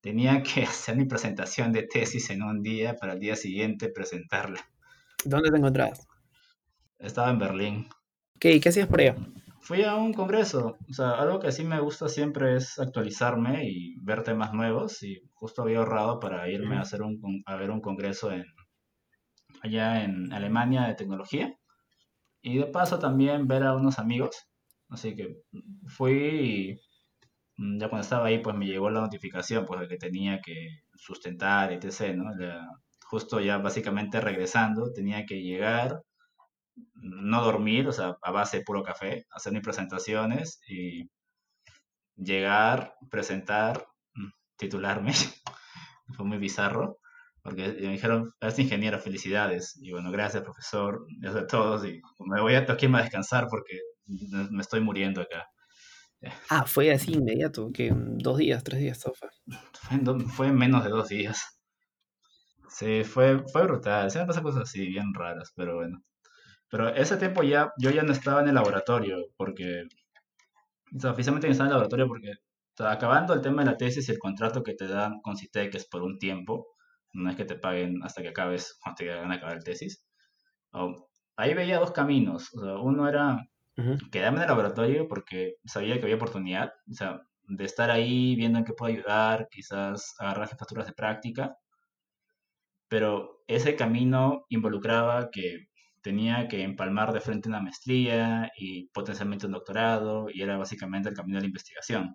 tenía 0.00 0.42
que 0.42 0.62
hacer 0.62 0.96
mi 0.96 1.04
presentación 1.04 1.72
de 1.72 1.82
tesis 1.82 2.30
en 2.30 2.42
un 2.42 2.62
día 2.62 2.94
para 2.94 3.14
el 3.14 3.20
día 3.20 3.36
siguiente 3.36 3.90
presentarla. 3.90 4.60
¿Dónde 5.24 5.50
te 5.50 5.56
encontrabas? 5.56 6.06
Estaba 6.98 7.30
en 7.30 7.38
Berlín. 7.38 7.88
¿Qué, 8.38 8.60
qué 8.60 8.68
hacías 8.68 8.88
por 8.88 9.00
allá? 9.00 9.16
Fui 9.60 9.82
a 9.82 9.96
un 9.96 10.12
congreso, 10.12 10.76
o 10.88 10.92
sea, 10.92 11.10
algo 11.20 11.40
que 11.40 11.50
sí 11.50 11.64
me 11.64 11.80
gusta 11.80 12.08
siempre 12.08 12.56
es 12.56 12.78
actualizarme 12.78 13.68
y 13.68 13.96
ver 14.00 14.22
temas 14.22 14.52
nuevos 14.52 15.02
y 15.02 15.20
justo 15.34 15.62
había 15.62 15.78
ahorrado 15.78 16.20
para 16.20 16.48
irme 16.48 16.76
a 16.76 16.82
hacer 16.82 17.02
un, 17.02 17.42
a 17.46 17.56
ver 17.56 17.72
un 17.72 17.80
congreso 17.80 18.30
en, 18.30 18.44
allá 19.62 20.04
en 20.04 20.32
Alemania 20.32 20.86
de 20.86 20.94
tecnología 20.94 21.52
y 22.46 22.58
de 22.58 22.66
paso 22.66 22.98
también 23.00 23.48
ver 23.48 23.64
a 23.64 23.74
unos 23.74 23.98
amigos. 23.98 24.46
Así 24.88 25.16
que 25.16 25.42
fui 25.88 26.78
y 27.58 27.62
mm, 27.62 27.80
ya 27.80 27.88
cuando 27.88 28.04
estaba 28.04 28.26
ahí, 28.26 28.38
pues 28.38 28.56
me 28.56 28.66
llegó 28.66 28.88
la 28.90 29.00
notificación, 29.00 29.66
pues 29.66 29.80
de 29.80 29.88
que 29.88 29.96
tenía 29.98 30.40
que 30.40 30.82
sustentar, 30.94 31.72
etc., 31.72 32.14
¿no? 32.14 32.30
Justo 33.08 33.40
ya 33.40 33.58
básicamente 33.58 34.20
regresando, 34.20 34.92
tenía 34.92 35.26
que 35.26 35.42
llegar, 35.42 36.02
no 36.94 37.42
dormir, 37.42 37.88
o 37.88 37.92
sea, 37.92 38.16
a 38.22 38.30
base 38.30 38.58
de 38.58 38.64
puro 38.64 38.82
café, 38.84 39.26
hacer 39.30 39.52
mis 39.52 39.62
presentaciones 39.62 40.60
y 40.68 41.10
llegar, 42.16 42.94
presentar, 43.10 43.86
mm, 44.14 44.30
titularme. 44.56 45.12
Fue 46.16 46.24
muy 46.24 46.38
bizarro, 46.38 46.98
porque 47.46 47.68
me 47.80 47.92
dijeron, 47.92 48.32
es 48.40 48.58
ingeniero, 48.58 48.98
felicidades. 49.00 49.78
Y 49.80 49.92
bueno, 49.92 50.10
gracias, 50.10 50.42
profesor, 50.42 51.06
gracias 51.20 51.44
a 51.44 51.46
todos. 51.46 51.86
Y 51.86 52.00
me 52.26 52.40
voy 52.42 52.54
a 52.56 52.66
toquirme 52.66 52.98
a 52.98 53.02
descansar 53.02 53.46
porque 53.48 53.78
me 54.50 54.60
estoy 54.62 54.80
muriendo 54.80 55.22
acá. 55.22 55.46
Ah, 56.50 56.64
fue 56.66 56.90
así 56.92 57.12
inmediato, 57.12 57.70
que 57.72 57.92
dos 57.94 58.38
días, 58.38 58.64
tres 58.64 58.80
días, 58.80 58.98
todo 58.98 59.14
fue. 59.14 59.28
Fue 59.74 59.96
en, 59.98 60.04
do- 60.04 60.18
fue 60.20 60.46
en 60.48 60.56
menos 60.56 60.82
de 60.84 60.90
dos 60.90 61.08
días. 61.08 61.60
Sí, 62.68 63.04
fue, 63.04 63.42
fue 63.52 63.62
brutal. 63.64 64.10
Se 64.10 64.18
me 64.20 64.26
pasan 64.26 64.42
cosas 64.42 64.62
así, 64.62 64.86
bien 64.86 65.12
raras, 65.14 65.52
pero 65.56 65.76
bueno. 65.76 65.98
Pero 66.70 66.88
ese 66.90 67.16
tiempo 67.18 67.42
ya, 67.42 67.72
yo 67.78 67.90
ya 67.90 68.02
no 68.02 68.12
estaba 68.12 68.40
en 68.42 68.48
el 68.48 68.54
laboratorio, 68.56 69.18
porque, 69.36 69.84
o 70.96 71.00
sea, 71.00 71.10
oficialmente 71.12 71.46
no 71.48 71.52
estaba 71.52 71.68
en 71.68 71.72
el 71.72 71.76
laboratorio 71.78 72.08
porque, 72.08 72.30
o 72.30 72.76
sea, 72.76 72.90
acabando 72.92 73.34
el 73.34 73.40
tema 73.40 73.62
de 73.64 73.70
la 73.70 73.76
tesis 73.76 74.08
y 74.08 74.12
el 74.12 74.18
contrato 74.18 74.62
que 74.62 74.74
te 74.74 74.86
dan 74.88 75.20
con 75.22 75.36
CITEC 75.36 75.74
es 75.76 75.86
por 75.88 76.02
un 76.02 76.18
tiempo, 76.18 76.66
no 77.16 77.30
es 77.30 77.36
que 77.36 77.44
te 77.44 77.56
paguen 77.56 78.02
hasta 78.02 78.22
que 78.22 78.28
acabes, 78.28 78.78
cuando 78.82 78.96
te 78.96 79.10
a 79.10 79.32
acabar 79.32 79.56
el 79.56 79.64
tesis. 79.64 80.06
ahí 81.36 81.54
veía 81.54 81.78
dos 81.78 81.92
caminos, 81.92 82.52
uno 82.54 83.08
era 83.08 83.48
quedarme 84.10 84.38
en 84.38 84.42
el 84.42 84.48
laboratorio 84.48 85.06
porque 85.08 85.56
sabía 85.64 85.96
que 85.98 86.04
había 86.04 86.16
oportunidad, 86.16 86.72
o 86.90 86.94
sea, 86.94 87.20
de 87.48 87.64
estar 87.64 87.90
ahí 87.90 88.34
viendo 88.36 88.58
en 88.58 88.64
qué 88.64 88.72
puedo 88.72 88.92
ayudar, 88.92 89.48
quizás 89.50 90.14
agarrar 90.18 90.48
facturas 90.48 90.86
de 90.86 90.92
práctica, 90.92 91.56
pero 92.88 93.42
ese 93.46 93.76
camino 93.76 94.44
involucraba 94.48 95.30
que 95.30 95.68
tenía 96.02 96.46
que 96.48 96.62
empalmar 96.62 97.12
de 97.12 97.20
frente 97.20 97.48
una 97.48 97.60
maestría 97.60 98.50
y 98.56 98.88
potencialmente 98.90 99.46
un 99.46 99.52
doctorado, 99.52 100.28
y 100.32 100.42
era 100.42 100.56
básicamente 100.56 101.08
el 101.08 101.16
camino 101.16 101.36
de 101.38 101.42
la 101.42 101.48
investigación. 101.48 102.14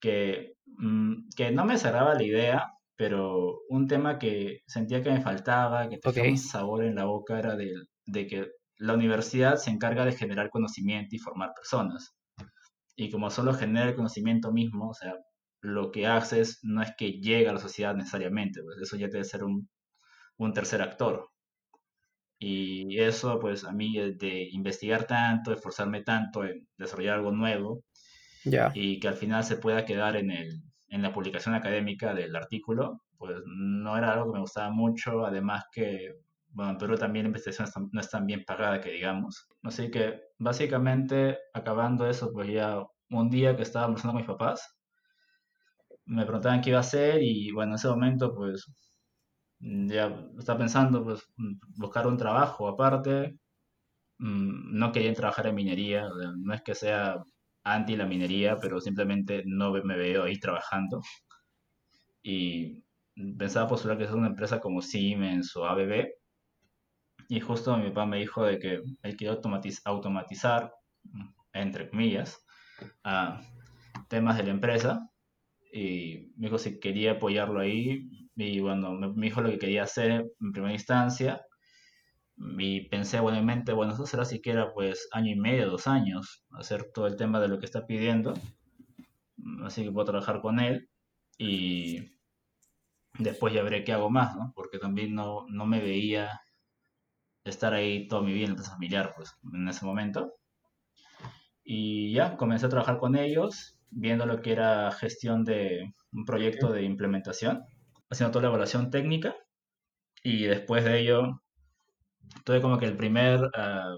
Que, 0.00 0.54
mm, 0.66 1.28
que 1.36 1.50
no 1.50 1.64
me 1.64 1.78
cerraba 1.78 2.14
la 2.14 2.22
idea, 2.22 2.72
pero 2.96 3.60
un 3.68 3.86
tema 3.86 4.18
que 4.18 4.60
sentía 4.66 5.02
que 5.02 5.10
me 5.10 5.20
faltaba, 5.20 5.88
que 5.88 5.98
tenía 5.98 6.30
un 6.30 6.38
sabor 6.38 6.84
en 6.84 6.94
la 6.94 7.04
boca, 7.04 7.38
era 7.38 7.56
de, 7.56 7.72
de 8.06 8.26
que 8.26 8.48
la 8.78 8.94
universidad 8.94 9.56
se 9.56 9.70
encarga 9.70 10.04
de 10.04 10.12
generar 10.12 10.50
conocimiento 10.50 11.14
y 11.14 11.18
formar 11.18 11.52
personas. 11.54 12.14
Y 12.96 13.10
como 13.10 13.30
solo 13.30 13.52
genera 13.54 13.90
el 13.90 13.94
conocimiento 13.94 14.52
mismo, 14.52 14.88
o 14.90 14.94
sea, 14.94 15.14
lo 15.60 15.90
que 15.90 16.06
haces 16.06 16.60
no 16.62 16.82
es 16.82 16.92
que 16.96 17.12
llegue 17.20 17.48
a 17.48 17.52
la 17.52 17.60
sociedad 17.60 17.94
necesariamente, 17.94 18.62
pues 18.62 18.78
eso 18.80 18.96
ya 18.96 19.08
debe 19.08 19.24
ser 19.24 19.44
un, 19.44 19.68
un 20.38 20.52
tercer 20.52 20.82
actor. 20.82 21.28
Y 22.38 22.98
eso, 23.00 23.38
pues 23.40 23.64
a 23.64 23.72
mí, 23.72 23.96
de 23.98 24.48
investigar 24.52 25.06
tanto, 25.06 25.52
esforzarme 25.52 26.02
tanto 26.02 26.44
en 26.44 26.68
desarrollar 26.76 27.16
algo 27.16 27.32
nuevo, 27.32 27.82
y 28.74 29.00
que 29.00 29.08
al 29.08 29.16
final 29.16 29.42
se 29.42 29.56
pueda 29.56 29.84
quedar 29.84 30.16
en, 30.16 30.30
el, 30.30 30.62
en 30.88 31.02
la 31.02 31.12
publicación 31.12 31.54
académica 31.54 32.14
del 32.14 32.34
artículo, 32.36 33.02
pues 33.18 33.36
no 33.46 33.96
era 33.96 34.12
algo 34.12 34.26
que 34.26 34.32
me 34.34 34.40
gustaba 34.40 34.70
mucho, 34.70 35.24
además 35.26 35.64
que, 35.72 36.14
bueno, 36.48 36.72
en 36.72 36.78
Perú 36.78 36.96
también 36.96 37.24
la 37.24 37.28
investigación 37.28 37.88
no 37.92 38.00
es 38.00 38.10
tan 38.10 38.26
bien 38.26 38.44
pagada 38.44 38.80
que 38.80 38.90
digamos. 38.90 39.48
Así 39.62 39.90
que 39.90 40.20
básicamente, 40.38 41.38
acabando 41.54 42.08
eso, 42.08 42.32
pues 42.32 42.48
ya 42.48 42.82
un 43.10 43.30
día 43.30 43.56
que 43.56 43.62
estaba 43.62 43.86
conversando 43.86 44.12
con 44.12 44.20
mis 44.22 44.28
papás, 44.28 44.76
me 46.06 46.24
preguntaban 46.24 46.60
qué 46.60 46.70
iba 46.70 46.78
a 46.78 46.80
hacer 46.80 47.22
y 47.22 47.50
bueno, 47.52 47.72
en 47.72 47.76
ese 47.76 47.88
momento 47.88 48.34
pues 48.34 48.66
ya 49.60 50.06
estaba 50.38 50.58
pensando 50.58 51.04
pues 51.04 51.22
buscar 51.76 52.06
un 52.06 52.16
trabajo 52.16 52.68
aparte. 52.68 53.38
Mm, 54.18 54.78
no 54.78 54.92
quería 54.92 55.14
trabajar 55.14 55.48
en 55.48 55.54
minería, 55.56 56.08
no 56.38 56.54
es 56.54 56.62
que 56.62 56.74
sea 56.74 57.22
anti 57.66 57.96
la 57.96 58.06
minería, 58.06 58.58
pero 58.58 58.80
simplemente 58.80 59.42
no 59.44 59.72
me 59.72 59.96
veo 59.96 60.24
ahí 60.24 60.38
trabajando. 60.38 61.02
Y 62.22 62.84
pensaba 63.38 63.68
postular 63.68 63.98
que 63.98 64.04
es 64.04 64.10
una 64.10 64.28
empresa 64.28 64.60
como 64.60 64.80
Siemens 64.80 65.54
o 65.56 65.66
ABB. 65.66 66.08
Y 67.28 67.40
justo 67.40 67.76
mi 67.76 67.88
papá 67.88 68.06
me 68.06 68.18
dijo 68.18 68.44
de 68.44 68.58
que 68.60 68.82
él 69.02 69.16
quiere 69.16 69.36
automatizar, 69.84 70.72
entre 71.52 71.90
comillas, 71.90 72.38
temas 74.08 74.36
de 74.36 74.44
la 74.44 74.50
empresa. 74.50 75.10
Y 75.72 76.32
me 76.36 76.46
dijo 76.46 76.58
si 76.58 76.78
quería 76.78 77.12
apoyarlo 77.12 77.60
ahí. 77.60 78.30
Y 78.36 78.60
bueno, 78.60 78.92
me, 78.92 79.26
dijo 79.26 79.40
lo 79.40 79.50
que 79.50 79.58
quería 79.58 79.82
hacer 79.82 80.24
en 80.40 80.52
primera 80.52 80.72
instancia. 80.72 81.44
Y 82.38 82.88
pensé, 82.88 83.20
bueno, 83.20 83.38
en 83.38 83.46
mente, 83.46 83.72
bueno, 83.72 83.94
eso 83.94 84.06
será 84.06 84.24
siquiera 84.24 84.72
pues 84.74 85.08
año 85.12 85.32
y 85.32 85.36
medio, 85.36 85.70
dos 85.70 85.86
años, 85.86 86.44
hacer 86.52 86.90
todo 86.92 87.06
el 87.06 87.16
tema 87.16 87.40
de 87.40 87.48
lo 87.48 87.58
que 87.58 87.66
está 87.66 87.86
pidiendo. 87.86 88.34
Así 89.64 89.84
que 89.84 89.92
puedo 89.92 90.06
trabajar 90.06 90.40
con 90.40 90.60
él. 90.60 90.90
Y 91.38 92.16
después 93.18 93.54
ya 93.54 93.62
veré 93.62 93.84
qué 93.84 93.92
hago 93.92 94.10
más, 94.10 94.36
¿no? 94.36 94.52
Porque 94.54 94.78
también 94.78 95.14
no, 95.14 95.46
no 95.48 95.66
me 95.66 95.80
veía 95.80 96.40
estar 97.44 97.74
ahí 97.74 98.08
toda 98.08 98.22
mi 98.22 98.32
vida 98.32 98.46
en 98.46 98.56
la 98.56 98.62
familiar, 98.62 99.12
pues, 99.16 99.34
en 99.52 99.68
ese 99.68 99.84
momento. 99.84 100.34
Y 101.64 102.12
ya, 102.12 102.36
comencé 102.36 102.66
a 102.66 102.68
trabajar 102.68 102.98
con 102.98 103.16
ellos, 103.16 103.78
viendo 103.90 104.26
lo 104.26 104.40
que 104.40 104.52
era 104.52 104.90
gestión 104.92 105.44
de 105.44 105.94
un 106.12 106.24
proyecto 106.24 106.72
de 106.72 106.82
implementación, 106.82 107.64
haciendo 108.10 108.32
toda 108.32 108.42
la 108.42 108.48
evaluación 108.48 108.90
técnica. 108.90 109.34
Y 110.22 110.44
después 110.44 110.84
de 110.84 111.00
ello, 111.00 111.42
tuve 112.44 112.60
como 112.62 112.78
que 112.78 112.86
el 112.86 112.96
primer 112.96 113.50
ah, 113.54 113.96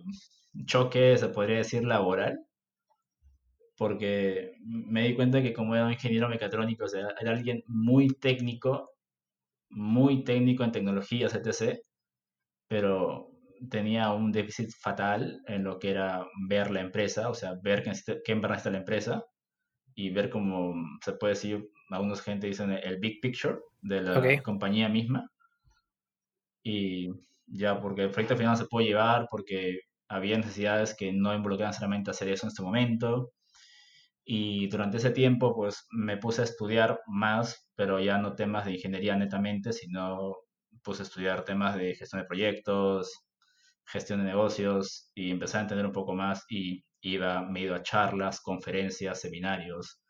choque, 0.66 1.16
se 1.16 1.28
podría 1.28 1.58
decir, 1.58 1.84
laboral, 1.84 2.40
porque 3.76 4.52
me 4.64 5.04
di 5.04 5.14
cuenta 5.14 5.42
que 5.42 5.52
como 5.52 5.74
era 5.74 5.86
un 5.86 5.92
ingeniero 5.92 6.28
mecatrónico, 6.28 6.84
o 6.84 6.88
sea, 6.88 7.14
era 7.20 7.32
alguien 7.32 7.62
muy 7.66 8.08
técnico, 8.08 8.90
muy 9.70 10.24
técnico 10.24 10.64
en 10.64 10.72
tecnologías, 10.72 11.34
etc., 11.34 11.78
pero 12.68 13.30
tenía 13.70 14.12
un 14.12 14.32
déficit 14.32 14.70
fatal 14.70 15.40
en 15.46 15.64
lo 15.64 15.78
que 15.78 15.90
era 15.90 16.26
ver 16.48 16.70
la 16.70 16.80
empresa, 16.80 17.28
o 17.30 17.34
sea, 17.34 17.54
ver 17.62 17.82
qué, 17.82 17.92
qué 18.24 18.40
está 18.54 18.70
la 18.70 18.78
empresa 18.78 19.24
y 19.94 20.10
ver 20.10 20.30
cómo 20.30 20.74
se 21.04 21.12
puede 21.12 21.34
decir, 21.34 21.70
algunos 21.90 22.22
gente 22.22 22.46
dicen 22.46 22.70
el 22.70 22.98
big 22.98 23.20
picture 23.20 23.58
de 23.80 24.02
la 24.02 24.42
compañía 24.42 24.88
misma. 24.88 25.30
Y 26.62 27.08
ya, 27.50 27.80
porque 27.80 28.04
el 28.04 28.10
proyecto 28.10 28.36
final 28.36 28.56
se 28.56 28.66
puede 28.66 28.88
llevar, 28.88 29.26
porque 29.30 29.80
había 30.08 30.36
necesidades 30.36 30.94
que 30.96 31.12
no 31.12 31.34
involucraban 31.34 31.74
solamente 31.74 32.10
hacer 32.10 32.28
eso 32.28 32.46
en 32.46 32.48
este 32.48 32.62
momento. 32.62 33.32
Y 34.24 34.68
durante 34.68 34.98
ese 34.98 35.10
tiempo, 35.10 35.54
pues 35.54 35.86
me 35.90 36.18
puse 36.18 36.42
a 36.42 36.44
estudiar 36.44 37.00
más, 37.06 37.70
pero 37.74 38.00
ya 38.00 38.18
no 38.18 38.34
temas 38.34 38.66
de 38.66 38.72
ingeniería 38.72 39.16
netamente, 39.16 39.72
sino 39.72 40.36
puse 40.82 41.02
a 41.02 41.06
estudiar 41.06 41.44
temas 41.44 41.76
de 41.76 41.94
gestión 41.94 42.22
de 42.22 42.28
proyectos, 42.28 43.10
gestión 43.86 44.20
de 44.20 44.26
negocios 44.26 45.10
y 45.14 45.30
empecé 45.30 45.58
a 45.58 45.62
entender 45.62 45.86
un 45.86 45.92
poco 45.92 46.14
más 46.14 46.44
y 46.50 46.84
iba, 47.00 47.42
me 47.42 47.60
he 47.60 47.62
ido 47.64 47.74
a 47.74 47.82
charlas, 47.82 48.40
conferencias, 48.40 49.20
seminarios 49.20 50.00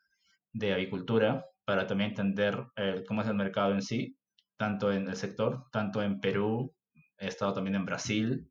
de 0.53 0.73
avicultura 0.75 1.45
para 1.65 1.87
también 1.87 2.11
entender 2.11 2.65
cómo 3.07 3.23
es 3.23 3.29
el 3.29 3.35
mercado 3.35 3.73
en 3.73 3.83
sí, 3.83 4.17
tanto 4.57 4.93
en 4.93 5.09
el 5.09 5.17
sector, 5.17 5.67
tanto 5.71 6.03
en 6.03 6.21
Perú, 6.21 6.75
he 7.19 7.27
estado 7.29 7.55
también 7.55 7.77
en 7.77 7.85
Brasil, 7.85 8.51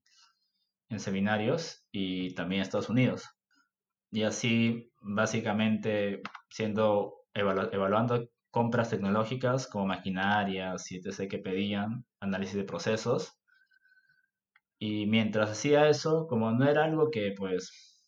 en 0.90 1.00
seminarios 1.00 1.86
y 1.92 2.34
también 2.36 2.60
en 2.62 2.64
Estados 2.64 2.90
Unidos. 2.90 3.26
Y 4.12 4.24
así, 4.24 4.92
básicamente, 5.02 6.22
siendo 6.50 7.16
evaluando 7.34 8.30
compras 8.52 8.90
tecnológicas 8.90 9.68
como 9.68 9.86
maquinarias 9.88 10.92
y 10.92 10.98
etc. 10.98 11.28
que 11.30 11.40
pedían, 11.40 12.06
análisis 12.20 12.56
de 12.56 12.64
procesos, 12.64 13.38
y 14.80 15.08
mientras 15.08 15.52
hacía 15.52 15.90
eso, 15.90 16.28
como 16.28 16.52
no 16.52 16.68
era 16.70 16.84
algo 16.86 17.10
que 17.12 17.34
pues 17.38 18.04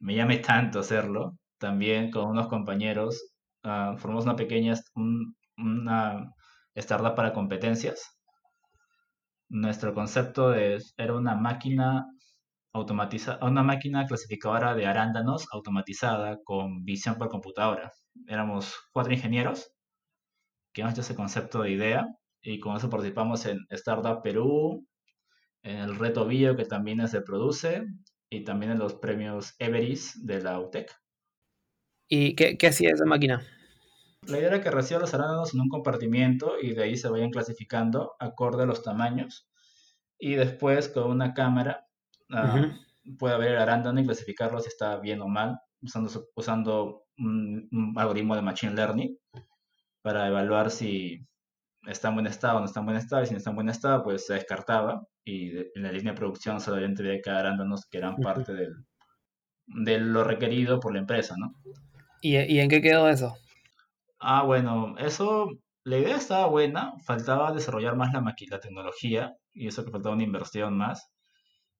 me 0.00 0.14
llame 0.14 0.38
tanto 0.38 0.80
hacerlo, 0.80 1.38
también 1.58 2.10
con 2.10 2.28
unos 2.30 2.48
compañeros 2.48 3.32
uh, 3.64 3.96
formamos 3.98 4.24
una 4.24 4.36
pequeña 4.36 4.74
una 5.56 6.32
startup 6.74 7.14
para 7.14 7.32
competencias. 7.32 8.15
Nuestro 9.48 9.94
concepto 9.94 10.54
era 10.54 11.14
una 11.14 11.34
máquina 11.34 12.06
automatiza 12.72 13.38
una 13.42 13.62
máquina 13.62 14.06
clasificadora 14.06 14.74
de 14.74 14.86
arándanos 14.86 15.46
automatizada 15.50 16.38
con 16.44 16.84
visión 16.84 17.16
por 17.16 17.28
computadora. 17.28 17.90
Éramos 18.26 18.74
cuatro 18.92 19.12
ingenieros 19.12 19.72
que 20.72 20.82
hemos 20.82 20.92
hecho 20.92 21.00
ese 21.00 21.14
concepto 21.14 21.62
de 21.62 21.70
idea 21.70 22.06
y 22.42 22.60
con 22.60 22.76
eso 22.76 22.90
participamos 22.90 23.46
en 23.46 23.58
Startup 23.70 24.20
Perú, 24.22 24.86
en 25.62 25.76
el 25.78 25.96
reto 25.96 26.26
Bio, 26.26 26.54
que 26.54 26.64
también 26.64 27.08
se 27.08 27.22
produce, 27.22 27.86
y 28.30 28.44
también 28.44 28.72
en 28.72 28.78
los 28.78 28.94
premios 28.94 29.54
Everest 29.58 30.16
de 30.16 30.42
la 30.42 30.60
UTEC. 30.60 30.92
¿Y 32.08 32.36
qué 32.36 32.66
hacía 32.66 32.90
esa 32.90 33.04
máquina? 33.04 33.42
La 34.26 34.38
idea 34.38 34.48
era 34.48 34.60
que 34.60 34.70
reciba 34.70 35.00
los 35.00 35.14
arándanos 35.14 35.54
en 35.54 35.60
un 35.60 35.68
compartimiento 35.68 36.54
y 36.60 36.74
de 36.74 36.82
ahí 36.82 36.96
se 36.96 37.08
vayan 37.08 37.30
clasificando 37.30 38.14
acorde 38.18 38.64
a 38.64 38.66
los 38.66 38.82
tamaños. 38.82 39.48
Y 40.18 40.34
después 40.34 40.88
con 40.88 41.10
una 41.10 41.34
cámara 41.34 41.86
uh, 42.30 43.16
puede 43.18 43.38
ver 43.38 43.52
el 43.52 43.58
arándano 43.58 44.00
y 44.00 44.04
clasificarlo 44.04 44.60
si 44.60 44.68
está 44.68 44.98
bien 44.98 45.20
o 45.20 45.28
mal, 45.28 45.60
usando, 45.80 46.28
usando 46.34 47.04
un 47.18 47.94
algoritmo 47.96 48.34
de 48.34 48.42
Machine 48.42 48.74
Learning 48.74 49.18
para 50.02 50.28
evaluar 50.28 50.70
si 50.70 51.26
está 51.86 52.08
en 52.08 52.14
buen 52.14 52.26
estado 52.26 52.56
o 52.56 52.60
no 52.60 52.66
está 52.66 52.80
en 52.80 52.86
buen 52.86 52.98
estado, 52.98 53.22
y 53.22 53.26
si 53.26 53.32
no 53.32 53.38
está 53.38 53.50
en 53.50 53.56
buen 53.56 53.68
estado, 53.68 54.02
pues 54.02 54.26
se 54.26 54.34
descartaba, 54.34 55.06
y 55.24 55.56
en 55.56 55.82
la 55.82 55.92
línea 55.92 56.12
de 56.12 56.18
producción 56.18 56.60
solamente 56.60 57.02
había 57.02 57.20
que 57.20 57.30
arándanos 57.30 57.86
que 57.86 57.98
eran 57.98 58.16
parte 58.16 58.52
del, 58.52 58.74
de 59.66 59.98
lo 59.98 60.24
requerido 60.24 60.80
por 60.80 60.92
la 60.92 61.00
empresa, 61.00 61.34
¿no? 61.38 61.54
¿Y, 62.20 62.36
¿Y, 62.36 62.60
en 62.60 62.68
qué 62.68 62.80
quedó 62.80 63.08
eso? 63.08 63.36
Ah, 64.18 64.42
bueno, 64.44 64.96
eso, 64.98 65.50
la 65.84 65.98
idea 65.98 66.16
estaba 66.16 66.46
buena, 66.48 66.94
faltaba 67.04 67.52
desarrollar 67.52 67.96
más 67.96 68.12
la, 68.12 68.20
la 68.22 68.60
tecnología, 68.60 69.34
y 69.52 69.68
eso 69.68 69.84
que 69.84 69.90
faltaba 69.90 70.14
una 70.14 70.24
inversión 70.24 70.76
más. 70.76 71.10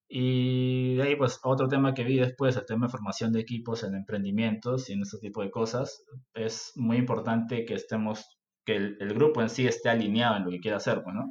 Y 0.09 0.97
de 0.97 1.03
ahí, 1.03 1.17
pues, 1.17 1.41
otro 1.43 1.69
tema 1.69 1.95
que 1.95 2.05
vi 2.05 2.19
después, 2.19 2.57
el 2.57 2.67
tema 2.67 2.87
de 2.87 2.93
formación 2.93 3.33
de 3.33 3.41
equipos 3.41 3.83
en 3.83 3.95
emprendimientos 3.95 4.89
y 4.89 4.93
en 4.93 5.03
este 5.03 5.19
tipo 5.19 5.43
de 5.43 5.51
cosas, 5.51 6.05
es 6.35 6.73
muy 6.77 6.97
importante 6.99 7.65
que 7.65 7.75
estemos 7.75 8.25
que 8.65 8.77
el, 8.77 8.97
el, 9.01 9.15
grupo 9.15 9.43
en 9.43 9.49
sí 9.49 9.67
esté 9.67 9.89
alineado 9.89 10.37
en 10.37 10.45
lo 10.45 10.51
que 10.51 10.61
quiere 10.61 10.77
hacer, 10.77 11.03
pues, 11.03 11.15
¿no? 11.15 11.31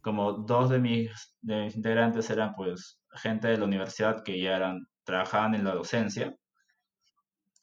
Como 0.00 0.32
dos 0.32 0.70
de 0.70 0.78
mis, 0.78 1.10
de 1.42 1.64
mis 1.64 1.76
integrantes 1.76 2.30
eran, 2.30 2.54
pues, 2.54 3.00
gente 3.12 3.48
de 3.48 3.58
la 3.58 3.64
universidad 3.64 4.22
que 4.24 4.40
ya 4.40 4.56
eran, 4.56 4.86
trabajaban 5.04 5.54
en 5.54 5.64
la 5.64 5.74
docencia. 5.74 6.34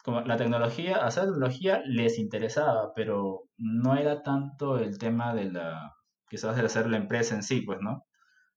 Como 0.06 0.22
la 0.22 0.38
tecnología, 0.38 0.98
hacer 0.98 1.24
tecnología 1.26 1.82
les 1.84 2.20
interesaba, 2.20 2.94
pero 2.94 3.50
no 3.58 3.96
era 3.98 4.22
tanto 4.22 4.78
el 4.78 5.00
tema 5.00 5.34
de 5.34 5.52
la, 5.52 5.96
quizás 6.30 6.56
de 6.56 6.64
hacer 6.64 6.88
la 6.88 6.98
empresa 6.98 7.34
en 7.34 7.42
sí, 7.42 7.62
pues, 7.62 7.80
¿no? 7.82 8.06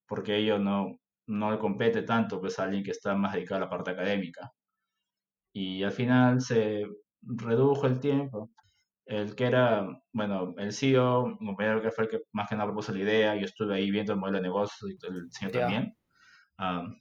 Porque 0.07 0.37
ellos 0.37 0.61
no, 0.61 0.99
no 1.27 1.51
le 1.51 1.59
compete 1.59 2.03
tanto, 2.03 2.39
pues, 2.41 2.59
a 2.59 2.65
alguien 2.65 2.85
que 2.85 2.91
está 2.91 3.15
más 3.15 3.33
dedicado 3.33 3.63
a 3.63 3.65
la 3.65 3.71
parte 3.71 3.93
académica. 3.93 4.53
Y 5.55 5.83
al 5.85 5.93
final 5.93 6.43
se 6.43 6.85
redujo 7.23 7.87
el 7.87 7.99
tiempo. 8.01 8.51
El 9.07 9.35
que 9.35 9.47
era, 9.47 9.87
bueno, 10.13 10.55
el 10.59 10.73
CEO, 10.75 11.29
mi 11.41 11.47
compañero 11.47 11.81
que 11.81 11.91
fue 11.91 12.05
el 12.05 12.11
que 12.11 12.21
más 12.33 12.47
que 12.49 12.57
nada 12.57 12.67
propuso 12.67 12.93
la 12.93 13.01
idea, 13.01 13.37
yo 13.37 13.47
estuve 13.47 13.75
ahí 13.77 13.91
viendo 13.91 14.13
el 14.13 14.19
modelo 14.19 14.37
de 14.39 14.43
negocio 14.43 14.87
y 14.89 14.99
el 15.07 15.33
señor 15.33 15.53
también. 15.53 15.97
Um, 16.59 16.95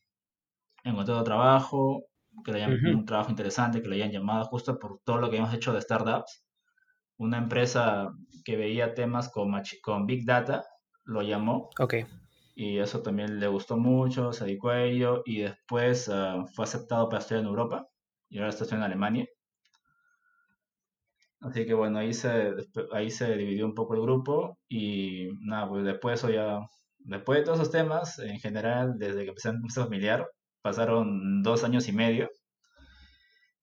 encontré 0.86 1.21
trabajo, 1.23 2.05
que 2.43 2.52
le 2.52 2.63
hayan, 2.63 2.86
un 2.86 3.06
trabajo 3.06 3.30
interesante, 3.30 3.82
que 3.82 3.89
le 3.89 3.95
hayan 3.95 4.12
llamado 4.12 4.45
justo 4.45 4.78
por 4.80 5.00
todo 5.04 5.17
lo 5.17 5.30
que 5.30 5.38
hemos 5.38 5.54
hecho 5.54 5.73
de 5.73 5.82
startups. 5.82 6.43
Una 7.17 7.38
empresa 7.38 8.10
que 8.45 8.58
veía 8.58 8.93
temas 8.93 9.30
con, 9.30 9.52
con 9.82 10.06
Big 10.06 10.26
Data 10.26 10.63
lo 11.04 11.21
llamó. 11.21 11.69
Ok. 11.80 11.95
Y 12.56 12.80
eso 12.80 13.02
también 13.02 13.39
le 13.39 13.47
gustó 13.47 13.78
mucho, 13.78 14.34
se 14.34 14.45
dedicó 14.45 14.69
a 14.69 14.84
ello 14.84 15.21
y 15.26 15.41
después 15.41 16.08
uh, 16.08 16.45
fue 16.54 16.65
aceptado 16.65 17.08
para 17.08 17.19
estudiar 17.19 17.41
en 17.41 17.50
Europa 17.50 17.88
y 18.30 18.38
ahora 18.38 18.50
está 18.50 18.63
estudiando 18.63 18.88
en 18.88 18.91
Alemania. 18.91 19.28
Así 21.39 21.65
que 21.67 21.73
bueno, 21.76 22.00
ahí 22.00 22.13
se, 22.13 22.54
ahí 22.93 23.12
se 23.12 23.36
dividió 23.38 23.65
un 23.65 23.76
poco 23.76 23.93
el 23.93 24.02
grupo 24.02 24.58
y 24.67 25.30
nada, 25.41 25.69
pues 25.69 25.86
después 25.86 26.19
eso 26.19 26.32
ya, 26.32 26.60
después 26.97 27.39
de 27.39 27.45
todos 27.45 27.60
esos 27.60 27.71
temas, 27.71 28.17
en 28.19 28.39
general, 28.39 28.97
desde 28.97 29.23
que 29.23 29.30
empecé 29.30 29.50
a 29.50 29.84
familiar, 29.84 30.28
pasaron 30.67 31.43
dos 31.43 31.63
años 31.63 31.88
y 31.88 31.93
medio 31.93 32.30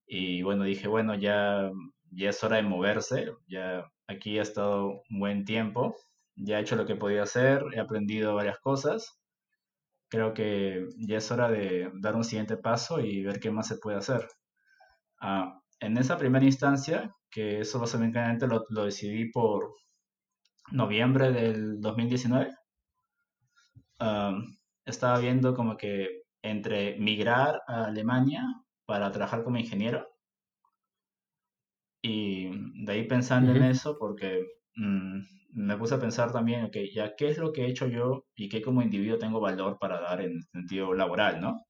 y 0.07 0.41
bueno, 0.41 0.63
dije, 0.63 0.87
bueno, 0.87 1.13
ya, 1.13 1.69
ya 2.09 2.29
es 2.29 2.43
hora 2.43 2.55
de 2.57 2.63
moverse, 2.63 3.31
ya 3.47 3.85
aquí 4.07 4.39
he 4.39 4.41
estado 4.41 5.03
un 5.11 5.19
buen 5.19 5.45
tiempo, 5.45 5.95
ya 6.35 6.57
he 6.57 6.61
hecho 6.61 6.75
lo 6.75 6.87
que 6.87 6.95
podía 6.95 7.21
hacer, 7.21 7.63
he 7.73 7.79
aprendido 7.79 8.33
varias 8.33 8.57
cosas, 8.59 9.19
creo 10.09 10.33
que 10.33 10.87
ya 10.97 11.17
es 11.17 11.29
hora 11.31 11.49
de 11.51 11.91
dar 12.01 12.15
un 12.15 12.23
siguiente 12.23 12.57
paso 12.57 12.99
y 12.99 13.23
ver 13.23 13.39
qué 13.39 13.51
más 13.51 13.67
se 13.67 13.77
puede 13.77 13.97
hacer. 13.97 14.27
Ah, 15.21 15.59
en 15.79 15.97
esa 15.97 16.17
primera 16.17 16.45
instancia, 16.45 17.13
que 17.29 17.59
eso 17.59 17.79
básicamente 17.79 18.47
lo, 18.47 18.65
lo 18.69 18.85
decidí 18.85 19.29
por 19.31 19.69
noviembre 20.71 21.31
del 21.31 21.79
2019, 21.81 22.51
estaba 24.85 25.19
viendo 25.19 25.53
como 25.55 25.77
que 25.77 26.24
entre 26.49 26.97
migrar 26.97 27.61
a 27.67 27.85
Alemania 27.85 28.43
para 28.85 29.11
trabajar 29.11 29.43
como 29.43 29.57
ingeniero 29.57 30.07
y 32.01 32.49
de 32.85 32.91
ahí 32.91 33.07
pensando 33.07 33.51
en 33.51 33.63
eso 33.63 33.97
porque 33.99 34.45
mm, 34.75 35.19
me 35.53 35.77
puse 35.77 35.95
a 35.95 35.99
pensar 35.99 36.31
también, 36.31 36.65
ok, 36.65 36.77
ya 36.93 37.15
qué 37.15 37.29
es 37.29 37.37
lo 37.37 37.51
que 37.51 37.65
he 37.65 37.69
hecho 37.69 37.87
yo 37.87 38.25
y 38.35 38.49
qué 38.49 38.61
como 38.61 38.81
individuo 38.81 39.17
tengo 39.17 39.39
valor 39.39 39.77
para 39.79 39.99
dar 40.01 40.21
en 40.21 40.41
sentido 40.51 40.93
laboral, 40.93 41.41
¿no? 41.41 41.65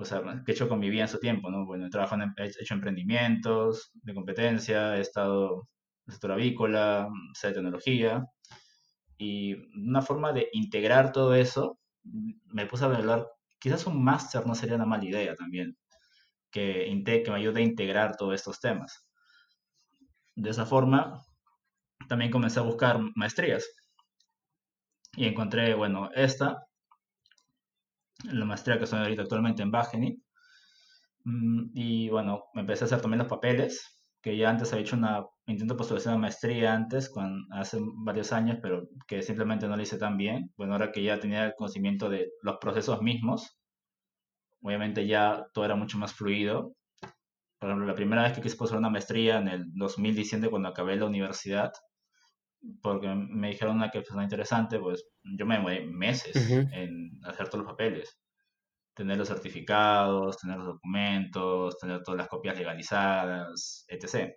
o 0.00 0.04
sea, 0.04 0.22
que 0.44 0.52
he 0.52 0.54
hecho 0.54 0.68
con 0.68 0.80
mi 0.80 0.88
vida 0.90 1.02
en 1.02 1.08
su 1.08 1.18
tiempo, 1.20 1.50
¿no? 1.50 1.66
Bueno, 1.66 1.86
he 1.86 1.90
trabajado, 1.90 2.22
en, 2.22 2.32
he 2.38 2.46
hecho 2.46 2.74
emprendimientos 2.74 3.90
de 3.94 4.14
competencia, 4.14 4.96
he 4.96 5.00
estado 5.00 5.68
en 6.06 6.08
el 6.08 6.12
sector 6.12 6.32
avícola, 6.32 7.08
sé 7.34 7.48
de 7.48 7.54
tecnología, 7.54 8.24
y 9.18 9.54
una 9.78 10.02
forma 10.02 10.32
de 10.32 10.48
integrar 10.52 11.12
todo 11.12 11.34
eso, 11.34 11.78
me 12.46 12.66
puse 12.66 12.84
a 12.84 12.88
hablar, 12.88 13.26
quizás 13.60 13.86
un 13.86 14.02
máster 14.02 14.46
no 14.46 14.54
sería 14.54 14.76
una 14.76 14.86
mala 14.86 15.04
idea 15.04 15.36
también, 15.36 15.76
que, 16.50 17.02
que 17.04 17.30
me 17.30 17.36
ayude 17.36 17.60
a 17.60 17.64
integrar 17.64 18.16
todos 18.16 18.34
estos 18.34 18.58
temas. 18.58 19.06
De 20.34 20.50
esa 20.50 20.66
forma, 20.66 21.24
también 22.08 22.30
comencé 22.30 22.58
a 22.58 22.64
buscar 22.64 22.98
maestrías. 23.14 23.64
Y 25.16 25.26
encontré, 25.26 25.74
bueno, 25.74 26.10
esta, 26.14 26.66
la 28.24 28.44
maestría 28.44 28.78
que 28.78 28.84
estoy 28.84 29.00
ahorita 29.00 29.22
actualmente 29.22 29.62
en 29.62 29.72
Wageningen. 29.72 30.22
Mm, 31.24 31.70
y 31.74 32.08
bueno, 32.08 32.44
me 32.54 32.62
empecé 32.62 32.84
a 32.84 32.86
hacer 32.86 33.00
también 33.00 33.18
los 33.18 33.28
papeles, 33.28 33.99
que 34.22 34.36
ya 34.36 34.50
antes 34.50 34.72
había 34.72 34.84
hecho 34.84 34.96
una 34.96 35.24
intento 35.46 35.76
postulación 35.76 36.14
de 36.14 36.20
maestría 36.20 36.74
antes, 36.74 37.08
cuando, 37.08 37.42
hace 37.54 37.78
varios 38.04 38.32
años, 38.32 38.58
pero 38.62 38.88
que 39.06 39.22
simplemente 39.22 39.66
no 39.66 39.76
lo 39.76 39.82
hice 39.82 39.98
tan 39.98 40.16
bien. 40.16 40.52
Bueno, 40.56 40.74
ahora 40.74 40.92
que 40.92 41.02
ya 41.02 41.18
tenía 41.18 41.46
el 41.46 41.54
conocimiento 41.54 42.08
de 42.08 42.30
los 42.42 42.56
procesos 42.58 43.02
mismos, 43.02 43.58
obviamente 44.62 45.06
ya 45.06 45.46
todo 45.52 45.64
era 45.64 45.76
mucho 45.76 45.98
más 45.98 46.12
fluido. 46.12 46.74
Por 47.58 47.68
ejemplo, 47.68 47.86
la 47.86 47.94
primera 47.94 48.22
vez 48.22 48.32
que 48.32 48.42
quise 48.42 48.56
postular 48.56 48.80
una 48.80 48.90
maestría 48.90 49.38
en 49.38 49.48
el 49.48 49.64
2017, 49.74 50.48
cuando 50.48 50.68
acabé 50.68 50.96
la 50.96 51.06
universidad, 51.06 51.72
porque 52.82 53.08
me 53.08 53.48
dijeron 53.48 53.76
una 53.76 53.90
que 53.90 54.02
fue 54.02 54.22
interesante, 54.22 54.78
pues 54.78 55.04
yo 55.22 55.46
me 55.46 55.56
demoré 55.56 55.86
meses 55.86 56.36
en 56.50 57.10
hacer 57.24 57.48
todos 57.48 57.64
los 57.64 57.72
papeles. 57.72 58.18
Tener 59.00 59.16
los 59.16 59.28
certificados, 59.28 60.36
tener 60.36 60.58
los 60.58 60.66
documentos, 60.66 61.78
tener 61.78 62.02
todas 62.02 62.18
las 62.18 62.28
copias 62.28 62.58
legalizadas, 62.58 63.86
etc. 63.88 64.34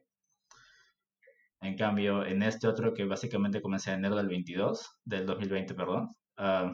En 1.60 1.76
cambio, 1.76 2.26
en 2.26 2.42
este 2.44 2.70
otro 2.70 2.94
que 2.94 3.04
básicamente 3.04 3.62
comencé 3.62 3.92
en 3.92 4.00
enero 4.00 4.16
del 4.16 4.30
22, 4.30 5.02
del 5.04 5.26
2020, 5.26 5.74
perdón, 5.74 6.16
uh, 6.38 6.74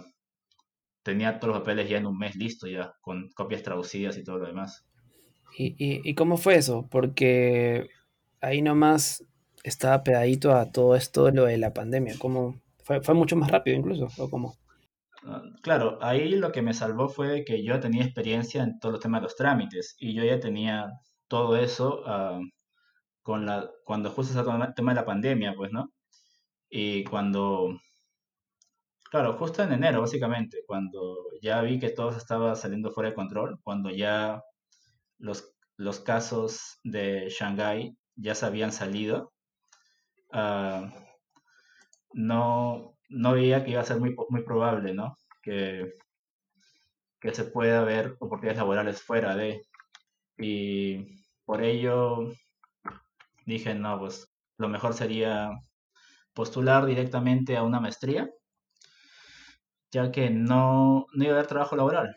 tenía 1.01 1.39
todos 1.39 1.55
los 1.55 1.61
papeles 1.61 1.89
ya 1.89 1.97
en 1.97 2.05
un 2.05 2.15
mes 2.15 2.35
listo, 2.35 2.67
ya, 2.67 2.93
con 3.01 3.27
copias 3.29 3.63
traducidas 3.63 4.19
y 4.19 4.23
todo 4.23 4.37
lo 4.37 4.45
demás. 4.45 4.85
¿Y, 5.57 5.73
y, 5.79 6.13
cómo 6.13 6.37
fue 6.37 6.57
eso? 6.57 6.87
Porque 6.91 7.87
ahí 8.39 8.61
nomás 8.61 9.25
estaba 9.63 10.03
pedadito 10.03 10.53
a 10.53 10.71
todo 10.71 10.95
esto 10.95 11.25
de 11.25 11.57
la 11.57 11.73
pandemia. 11.73 12.13
¿Cómo 12.19 12.61
fue, 12.83 13.01
fue 13.01 13.15
mucho 13.15 13.35
más 13.35 13.49
rápido 13.49 13.77
incluso? 13.77 14.09
¿O 14.19 14.29
cómo? 14.29 14.58
Claro, 15.61 15.97
ahí 16.01 16.35
lo 16.35 16.51
que 16.51 16.61
me 16.61 16.73
salvó 16.73 17.09
fue 17.09 17.43
que 17.45 17.63
yo 17.63 17.79
tenía 17.79 18.03
experiencia 18.03 18.63
en 18.63 18.79
todos 18.79 18.93
los 18.93 19.01
temas 19.01 19.21
de 19.21 19.23
los 19.23 19.35
trámites 19.35 19.95
y 19.99 20.13
yo 20.13 20.23
ya 20.23 20.39
tenía 20.39 20.91
todo 21.27 21.57
eso 21.57 22.01
uh, 22.05 22.41
con 23.23 23.45
la, 23.45 23.69
cuando 23.85 24.11
justo 24.11 24.33
se 24.33 24.39
el 24.39 24.73
tema 24.75 24.91
de 24.93 24.95
la 25.01 25.05
pandemia, 25.05 25.53
pues, 25.55 25.71
¿no? 25.71 25.91
Y 26.69 27.03
cuando, 27.05 27.79
claro, 29.11 29.33
justo 29.37 29.63
en 29.63 29.73
enero, 29.73 30.01
básicamente, 30.01 30.63
cuando 30.65 31.17
ya 31.41 31.61
vi 31.61 31.79
que 31.79 31.89
todo 31.89 32.11
estaba 32.11 32.55
saliendo 32.55 32.91
fuera 32.91 33.09
de 33.09 33.15
control, 33.15 33.59
cuando 33.63 33.89
ya 33.89 34.41
los, 35.19 35.53
los 35.77 35.99
casos 35.99 36.79
de 36.83 37.29
Shanghái 37.29 37.97
ya 38.15 38.35
se 38.35 38.45
habían 38.45 38.71
salido, 38.71 39.33
uh, 40.33 40.87
no, 42.13 42.98
no 43.09 43.33
veía 43.33 43.63
que 43.63 43.71
iba 43.71 43.81
a 43.81 43.85
ser 43.85 43.99
muy, 43.99 44.15
muy 44.29 44.43
probable, 44.43 44.93
¿no? 44.93 45.15
Que, 45.41 45.93
que 47.21 47.33
se 47.33 47.45
pueda 47.45 47.83
ver 47.83 48.15
oportunidades 48.19 48.57
laborales 48.59 49.01
fuera 49.01 49.35
de. 49.35 49.61
Y 50.37 51.21
por 51.45 51.63
ello 51.63 52.33
dije, 53.45 53.75
no, 53.75 53.99
pues 53.99 54.29
lo 54.57 54.69
mejor 54.69 54.93
sería 54.93 55.51
postular 56.33 56.85
directamente 56.85 57.57
a 57.57 57.63
una 57.63 57.79
maestría, 57.81 58.29
ya 59.91 60.11
que 60.11 60.29
no, 60.29 61.07
no 61.13 61.23
iba 61.23 61.33
a 61.33 61.37
haber 61.37 61.47
trabajo 61.47 61.75
laboral 61.75 62.15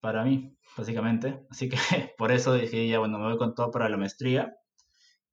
para 0.00 0.24
mí, 0.24 0.56
básicamente. 0.76 1.46
Así 1.50 1.68
que 1.68 1.76
por 2.18 2.32
eso 2.32 2.54
dije, 2.54 2.88
ya 2.88 2.98
bueno, 2.98 3.18
me 3.18 3.26
voy 3.26 3.38
con 3.38 3.54
todo 3.54 3.70
para 3.70 3.88
la 3.88 3.96
maestría. 3.96 4.54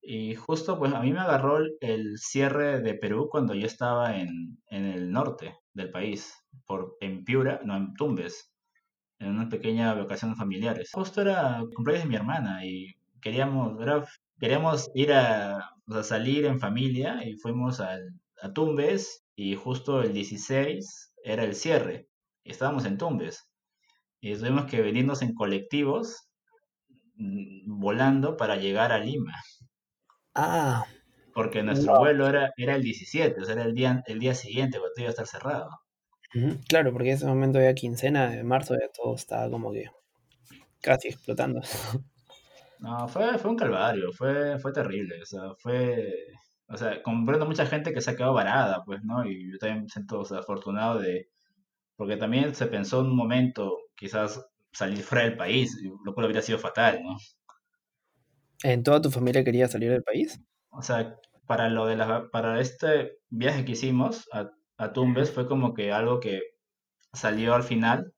Y 0.02 0.36
justo, 0.36 0.78
pues 0.80 0.94
a 0.94 1.02
mí 1.02 1.14
me 1.14 1.20
agarró 1.20 1.60
el 1.80 2.18
cierre 2.18 2.82
de 2.82 2.96
Perú 2.96 3.30
cuando 3.32 3.54
yo 3.54 3.68
estaba 3.68 4.18
en, 4.18 4.58
en 4.68 4.86
el 4.86 5.12
norte 5.12 5.58
del 5.74 5.92
país, 5.92 6.34
por, 6.66 6.98
en 7.02 7.24
Piura, 7.24 7.62
no, 7.64 7.78
en 7.78 7.94
Tumbes, 7.94 8.52
en 9.20 9.30
una 9.30 9.50
pequeña 9.50 9.94
vacación 9.94 10.36
familiares. 10.36 10.90
Justo 10.94 11.22
era 11.22 11.64
cumpleaños 11.76 12.06
de 12.06 12.10
mi 12.10 12.16
hermana 12.16 12.66
y 12.66 12.96
queríamos, 13.22 13.78
queríamos 14.40 14.90
ir 14.96 15.14
a, 15.14 15.58
a, 15.58 16.04
salir 16.04 16.46
en 16.46 16.60
familia 16.60 17.24
y 17.24 17.36
fuimos 17.38 17.80
a 17.80 18.00
Tumbes 18.54 19.24
y 19.36 19.56
justo 19.56 20.02
el 20.02 20.14
16 20.14 21.14
era 21.24 21.44
el 21.44 21.56
cierre. 21.56 22.08
Y 22.44 22.52
estábamos 22.52 22.86
en 22.86 22.98
Tumbes 22.98 23.48
y 24.22 24.36
tuvimos 24.36 24.66
que 24.66 24.82
venirnos 24.82 25.22
en 25.22 25.34
colectivos 25.34 26.28
mm, 27.16 27.80
volando 27.80 28.38
para 28.38 28.56
llegar 28.56 28.92
a 28.92 29.00
Lima. 29.00 29.34
Ah. 30.36 30.86
Porque 31.34 31.63
nuestro 31.63 31.98
vuelo 32.00 32.28
era, 32.28 32.54
era 32.58 32.76
el 32.76 32.84
17, 32.84 33.39
o 33.39 33.46
sea, 33.46 33.54
era 33.54 33.63
el 33.63 33.74
día, 33.74 34.04
el 34.06 34.20
día 34.20 34.34
siguiente, 34.34 34.80
cuando 34.80 34.94
iba 34.98 35.08
a 35.08 35.12
estar 35.12 35.28
cerrado. 35.28 35.70
Claro, 36.67 36.91
porque 36.94 37.10
en 37.10 37.15
ese 37.15 37.26
momento 37.26 37.58
había 37.58 37.76
quincena 37.76 38.30
de 38.30 38.44
marzo, 38.44 38.76
ya 38.76 38.88
todo 38.94 39.15
estaba 39.15 39.50
como 39.50 39.72
que 39.72 39.86
casi 40.82 41.10
explotando. 41.10 41.62
No, 42.80 43.08
fue, 43.08 43.38
fue 43.38 43.52
un 43.52 43.58
calvario, 43.58 44.12
fue, 44.12 44.58
fue 44.58 44.74
terrible, 44.74 45.22
o 45.22 45.26
sea, 45.26 45.54
fue... 45.60 46.12
O 46.67 46.78
sea, 46.78 47.04
comprendo 47.04 47.46
mucha 47.46 47.67
gente 47.67 47.94
que 47.94 48.02
se 48.02 48.10
ha 48.10 48.15
quedado 48.15 48.34
varada, 48.34 48.82
pues, 48.86 49.04
¿no? 49.04 49.24
Y 49.24 49.52
yo 49.52 49.58
también 49.60 49.84
me 49.84 49.89
siento 49.89 50.22
o 50.22 50.26
sea, 50.26 50.39
afortunado 50.39 51.00
de, 51.00 51.30
porque 51.96 52.17
también 52.17 52.56
se 52.56 52.65
pensó 52.65 53.02
en 53.02 53.08
un 53.08 53.15
momento 53.15 53.78
quizás 53.96 54.44
salir 54.72 55.04
fuera 55.04 55.26
del 55.26 55.38
país, 55.38 55.78
lo 56.04 56.13
cual 56.15 56.26
habría 56.26 56.41
sido 56.41 56.58
fatal, 56.58 57.02
¿no? 57.04 57.17
¿En 58.63 58.84
toda 58.84 59.02
tu 59.02 59.12
familia 59.12 59.43
quería 59.43 59.67
salir 59.67 59.91
del 59.91 60.04
país? 60.04 60.39
O 60.69 60.82
sea, 60.82 61.17
para 61.47 61.69
lo 61.69 61.86
de 61.86 61.95
la, 61.95 62.30
para 62.30 62.60
este 62.60 63.17
viaje 63.30 63.65
que 63.65 63.74
hicimos 63.74 64.28
a, 64.32 64.52
a 64.78 64.93
Tumbes 64.93 65.32
fue 65.32 65.47
como 65.47 65.74
que 65.74 65.91
algo 65.91 66.19
que 66.19 66.41
salió 67.13 67.54
al 67.56 67.63
final, 67.63 68.13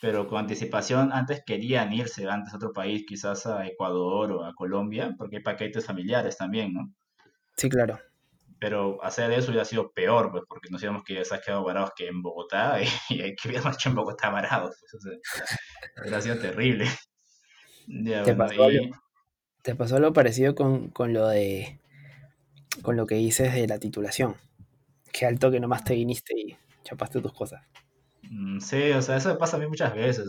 pero 0.00 0.26
con 0.26 0.40
anticipación 0.40 1.12
antes 1.12 1.42
querían 1.46 1.92
irse 1.92 2.28
antes 2.28 2.52
a 2.52 2.56
otro 2.56 2.72
país, 2.72 3.04
quizás 3.06 3.46
a 3.46 3.66
Ecuador 3.66 4.32
o 4.32 4.44
a 4.44 4.54
Colombia, 4.54 5.14
porque 5.16 5.36
hay 5.36 5.42
paquetes 5.42 5.86
familiares 5.86 6.36
también, 6.36 6.74
¿no? 6.74 6.92
Sí, 7.56 7.68
claro. 7.68 7.98
Pero 8.58 9.02
hacer 9.02 9.32
eso 9.32 9.50
hubiera 9.50 9.64
sido 9.64 9.92
peor, 9.92 10.30
pues, 10.30 10.44
porque 10.48 10.68
nos 10.70 10.82
íbamos 10.82 11.04
que 11.04 11.14
ya 11.14 11.24
se 11.24 11.34
ha 11.34 11.40
quedado 11.40 11.64
varados 11.64 11.92
que 11.96 12.08
en 12.08 12.22
Bogotá 12.22 12.78
y, 13.10 13.22
y 13.22 13.34
que 13.36 13.48
hubiéramos 13.48 13.76
hecho 13.76 13.88
en 13.88 13.94
Bogotá 13.94 14.30
varados. 14.30 14.76
Pues, 14.80 14.94
o 14.94 15.00
sea, 15.00 15.18
hubiera 16.02 16.20
sido 16.20 16.38
terrible. 16.38 16.86
Ya, 17.88 18.24
¿Te 18.24 18.34
bueno, 18.34 18.50
pasó 18.50 18.64
algo, 18.64 18.96
te 19.66 19.74
pasó 19.74 19.96
algo 19.96 20.12
parecido 20.12 20.54
con, 20.54 20.90
con 20.90 21.12
lo 21.12 21.26
de 21.26 21.80
con 22.82 22.94
lo 22.94 23.04
que 23.04 23.16
dices 23.16 23.52
de 23.52 23.66
la 23.66 23.80
titulación? 23.80 24.36
Que 25.12 25.26
al 25.26 25.40
toque 25.40 25.58
nomás 25.58 25.82
te 25.82 25.94
viniste 25.94 26.38
y 26.38 26.56
chapaste 26.84 27.20
tus 27.20 27.32
cosas. 27.32 27.64
mm, 28.30 28.60
sí, 28.60 28.92
o 28.92 29.02
sea, 29.02 29.16
eso 29.16 29.30
me 29.30 29.34
pasa 29.34 29.56
a 29.56 29.60
mí 29.60 29.66
muchas 29.66 29.92
veces. 29.92 30.28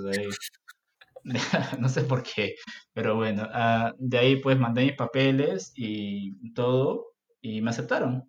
No 1.79 1.89
sé 1.89 2.03
por 2.03 2.23
qué, 2.23 2.55
pero 2.93 3.15
bueno, 3.17 3.47
ah, 3.51 3.93
de 3.99 4.17
ahí 4.17 4.35
pues 4.37 4.57
mandé 4.57 4.83
mis 4.85 4.95
papeles 4.95 5.73
y 5.75 6.53
todo 6.53 7.07
y 7.41 7.61
me 7.61 7.69
aceptaron. 7.69 8.27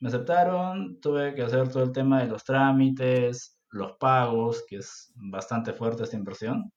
Me 0.00 0.08
aceptaron, 0.08 1.00
tuve 1.00 1.34
que 1.34 1.42
hacer 1.42 1.70
todo 1.70 1.82
el 1.82 1.92
tema 1.92 2.20
de 2.20 2.28
los 2.28 2.44
trámites, 2.44 3.58
los 3.70 3.92
pagos, 3.98 4.64
que 4.68 4.76
es 4.76 5.12
bastante 5.16 5.72
fuerte 5.72 6.04
esta 6.04 6.16
inversión, 6.16 6.70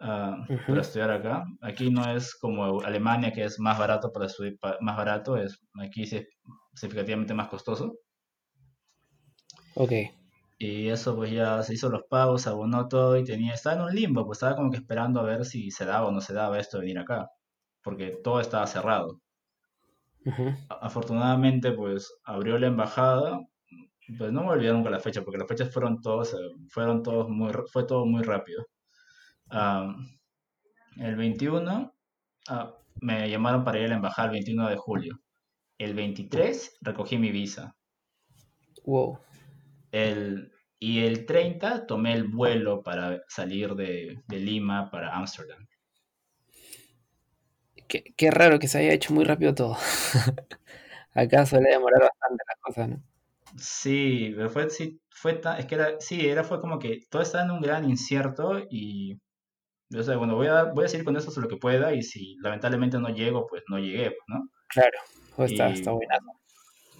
ah, 0.00 0.36
para 0.68 0.80
Ujú. 0.80 0.82
estudiar 0.82 1.10
acá. 1.10 1.44
Aquí 1.62 1.90
no 1.90 2.10
es 2.10 2.34
como 2.36 2.80
Alemania, 2.82 3.32
que 3.32 3.44
es 3.44 3.58
más 3.60 3.78
barato 3.78 4.12
para 4.12 4.26
estudiar, 4.26 4.54
más 4.80 4.96
barato, 4.96 5.36
es 5.36 5.58
aquí 5.82 6.06
sí 6.06 6.16
es 6.18 6.28
significativamente 6.74 7.34
más 7.34 7.48
costoso. 7.48 7.94
Ok. 9.74 9.92
Y 10.58 10.88
eso 10.90 11.16
pues 11.16 11.32
ya 11.32 11.60
se 11.64 11.74
hizo 11.74 11.88
los 11.88 12.04
pagos, 12.08 12.46
abonó 12.46 12.86
todo 12.86 13.16
y 13.18 13.24
tenía, 13.24 13.52
estaba 13.54 13.74
en 13.76 13.82
un 13.82 13.94
limbo, 13.96 14.24
pues 14.24 14.36
estaba 14.36 14.54
como 14.54 14.70
que 14.70 14.76
esperando 14.76 15.18
a 15.18 15.24
ver 15.24 15.44
si 15.44 15.72
se 15.72 15.84
daba 15.84 16.06
o 16.06 16.12
no 16.12 16.20
se 16.20 16.34
daba 16.34 16.60
esto 16.60 16.76
de 16.78 16.82
venir 16.82 16.98
acá, 17.00 17.26
porque 17.82 18.20
todo 18.22 18.40
estaba 18.40 18.66
cerrado. 18.68 19.20
Ujú. 20.26 20.54
A- 20.70 20.86
Afortunadamente 20.86 21.72
pues 21.72 22.10
abrió 22.24 22.58
la 22.58 22.68
embajada, 22.68 23.38
pues 24.18 24.32
no 24.32 24.42
me 24.44 24.50
olvidé 24.50 24.72
nunca 24.72 24.90
la 24.90 25.00
fecha, 25.00 25.22
porque 25.22 25.38
las 25.38 25.48
fechas 25.48 25.72
fueron 25.72 26.00
todos, 26.02 26.34
eh, 26.34 26.38
fueron 26.70 27.02
todos 27.02 27.28
muy, 27.30 27.52
fue 27.72 27.84
todo 27.86 28.06
muy 28.06 28.22
rápido. 28.22 28.64
El 29.50 31.16
21 31.16 31.94
ah, 32.48 32.74
me 33.00 33.28
llamaron 33.28 33.64
para 33.64 33.78
ir 33.78 33.86
a 33.86 33.88
la 33.88 33.94
embajada 33.96 34.28
el 34.28 34.32
21 34.34 34.68
de 34.68 34.76
julio. 34.76 35.20
El 35.78 35.94
23 35.94 36.78
recogí 36.82 37.18
mi 37.18 37.30
visa. 37.30 37.74
Wow. 38.84 39.18
El, 39.92 40.52
y 40.78 41.04
el 41.04 41.26
30 41.26 41.86
tomé 41.86 42.12
el 42.12 42.28
vuelo 42.28 42.82
para 42.82 43.22
salir 43.28 43.74
de, 43.74 44.22
de 44.28 44.38
Lima 44.38 44.90
para 44.90 45.16
Ámsterdam. 45.16 45.66
Qué, 47.88 48.14
qué 48.16 48.30
raro 48.30 48.58
que 48.58 48.68
se 48.68 48.78
haya 48.78 48.92
hecho 48.92 49.12
muy 49.12 49.24
rápido 49.24 49.54
todo. 49.54 49.76
Acá 51.14 51.44
suele 51.44 51.70
demorar 51.70 52.02
bastante 52.02 52.44
las 52.46 52.60
cosas, 52.60 52.88
¿no? 52.88 53.02
Sí, 53.56 54.32
pero 54.36 54.48
fue, 54.48 54.70
sí, 54.70 55.00
fue 55.10 55.34
tan, 55.34 55.58
es 55.58 55.66
que 55.66 55.74
era, 55.74 56.00
sí, 56.00 56.28
era, 56.28 56.44
fue 56.44 56.60
como 56.60 56.78
que 56.78 57.00
todo 57.10 57.22
estaba 57.22 57.44
en 57.44 57.50
un 57.50 57.60
gran 57.60 57.88
incierto 57.88 58.60
y, 58.70 59.18
o 59.96 60.02
sea, 60.02 60.16
bueno, 60.16 60.36
voy 60.36 60.46
a, 60.48 60.64
voy 60.64 60.84
a 60.84 60.88
seguir 60.88 61.04
con 61.04 61.16
eso 61.16 61.28
hasta 61.28 61.40
lo 61.40 61.48
que 61.48 61.56
pueda 61.56 61.94
y 61.94 62.02
si 62.02 62.36
lamentablemente 62.42 62.98
no 62.98 63.08
llego, 63.10 63.46
pues 63.48 63.62
no 63.68 63.78
llegué, 63.78 64.10
pues, 64.10 64.24
¿no? 64.28 64.48
Claro. 64.68 64.98
Oh, 65.36 65.44
está, 65.44 65.68
está 65.70 65.90
Y 65.90 65.92
buenazo. 65.92 66.40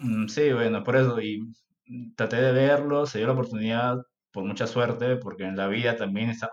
mm, 0.00 0.26
sí, 0.28 0.52
bueno, 0.52 0.82
por 0.84 0.96
eso, 0.96 1.20
y 1.20 1.40
traté 2.16 2.36
de 2.36 2.52
verlo, 2.52 3.06
se 3.06 3.18
dio 3.18 3.26
la 3.26 3.34
oportunidad 3.34 3.96
por 4.32 4.44
mucha 4.44 4.66
suerte, 4.66 5.16
porque 5.16 5.44
en 5.44 5.56
la 5.56 5.66
vida 5.68 5.96
también 5.96 6.30
está- 6.30 6.50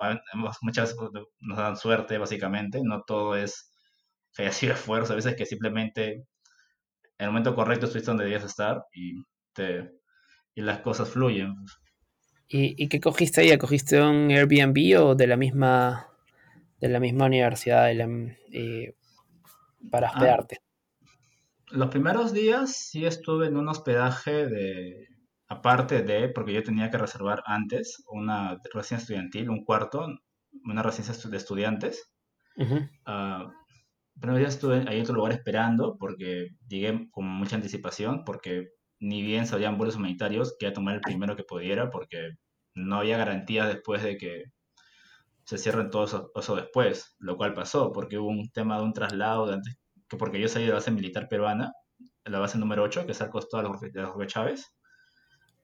muchas 0.61 0.95
veces 0.95 1.11
nos 1.39 1.57
dan 1.57 1.77
suerte, 1.77 2.17
básicamente, 2.17 2.81
no 2.83 3.03
todo 3.05 3.35
es 3.35 3.71
que 4.35 4.43
haya 4.43 4.51
sido 4.53 4.73
esfuerzo, 4.73 5.13
a 5.13 5.17
veces 5.17 5.35
que 5.35 5.45
simplemente 5.45 6.13
en 7.19 7.25
el 7.25 7.27
momento 7.27 7.55
correcto 7.55 7.85
estuviste 7.85 8.11
donde 8.11 8.23
debías 8.25 8.43
estar 8.45 8.83
y, 8.93 9.21
te, 9.53 9.91
y 10.55 10.61
las 10.61 10.79
cosas 10.81 11.09
fluyen. 11.09 11.55
¿Y, 12.49 12.81
y 12.81 12.87
qué 12.89 12.99
cogiste 12.99 13.41
ahí? 13.41 13.57
¿Cogiste 13.57 14.01
un 14.01 14.29
Airbnb 14.31 14.99
o 15.01 15.15
de 15.15 15.27
la 15.27 15.37
misma, 15.37 16.07
de 16.79 16.89
la 16.89 16.99
misma 16.99 17.25
universidad 17.25 17.87
de 17.87 17.93
la, 17.95 18.07
eh, 18.51 18.95
para 19.91 20.07
Ah, 20.07 20.13
hospedarte? 20.13 20.57
los 21.71 21.89
primeros 21.89 22.33
días 22.33 22.75
sí 22.75 23.05
estuve 23.05 23.47
en 23.47 23.57
un 23.57 23.67
hospedaje 23.69 24.47
de, 24.47 25.07
aparte 25.47 26.01
de, 26.01 26.29
porque 26.29 26.53
yo 26.53 26.63
tenía 26.63 26.89
que 26.89 26.97
reservar 26.97 27.41
antes 27.45 28.03
una 28.09 28.57
residencia 28.73 28.97
estudiantil, 28.97 29.49
un 29.49 29.63
cuarto, 29.63 30.07
una 30.63 30.83
residencia 30.83 31.29
de 31.29 31.37
estudiantes. 31.37 32.13
Ujú. 32.57 32.89
Ah, 33.05 33.51
pero 34.21 34.39
ya 34.39 34.47
estuve 34.47 34.85
ahí 34.89 34.97
en 34.97 35.03
otro 35.03 35.15
lugar 35.15 35.33
esperando 35.33 35.97
porque 35.99 36.49
llegué 36.67 37.09
con 37.11 37.25
mucha 37.27 37.55
anticipación 37.57 38.23
porque 38.25 38.69
ni 38.99 39.21
bien 39.23 39.47
salían 39.47 39.77
vuelos 39.77 39.95
humanitarios, 39.97 40.55
quería 40.59 40.73
tomar 40.73 40.95
el 40.95 41.01
primero 41.01 41.35
que 41.35 41.43
pudiera 41.43 41.89
porque 41.91 42.31
no 42.75 42.97
había 42.97 43.17
garantía 43.17 43.65
después 43.67 44.03
de 44.03 44.17
que 44.17 44.43
se 45.47 45.57
cierren 45.57 45.89
todo 45.89 46.03
eso, 46.03 46.29
eso 46.35 46.57
después, 46.57 47.15
lo 47.19 47.37
cual 47.37 47.53
pasó 47.53 47.93
porque 47.93 48.17
hubo 48.17 48.27
un 48.27 48.49
tema 48.51 48.77
de 48.77 48.83
un 48.83 48.91
traslado 48.91 49.47
de 49.47 49.53
antes, 49.53 49.79
que 50.09 50.17
porque 50.17 50.41
yo 50.41 50.49
salí 50.49 50.65
de 50.65 50.71
la 50.71 50.75
base 50.75 50.91
militar 50.91 51.29
peruana, 51.29 51.71
la 52.25 52.39
base 52.39 52.57
número 52.57 52.83
8 52.83 53.05
que 53.05 53.13
es 53.13 53.21
al 53.21 53.29
costado 53.29 53.63
de 53.79 54.03
Jorge 54.03 54.27
Chávez, 54.27 54.75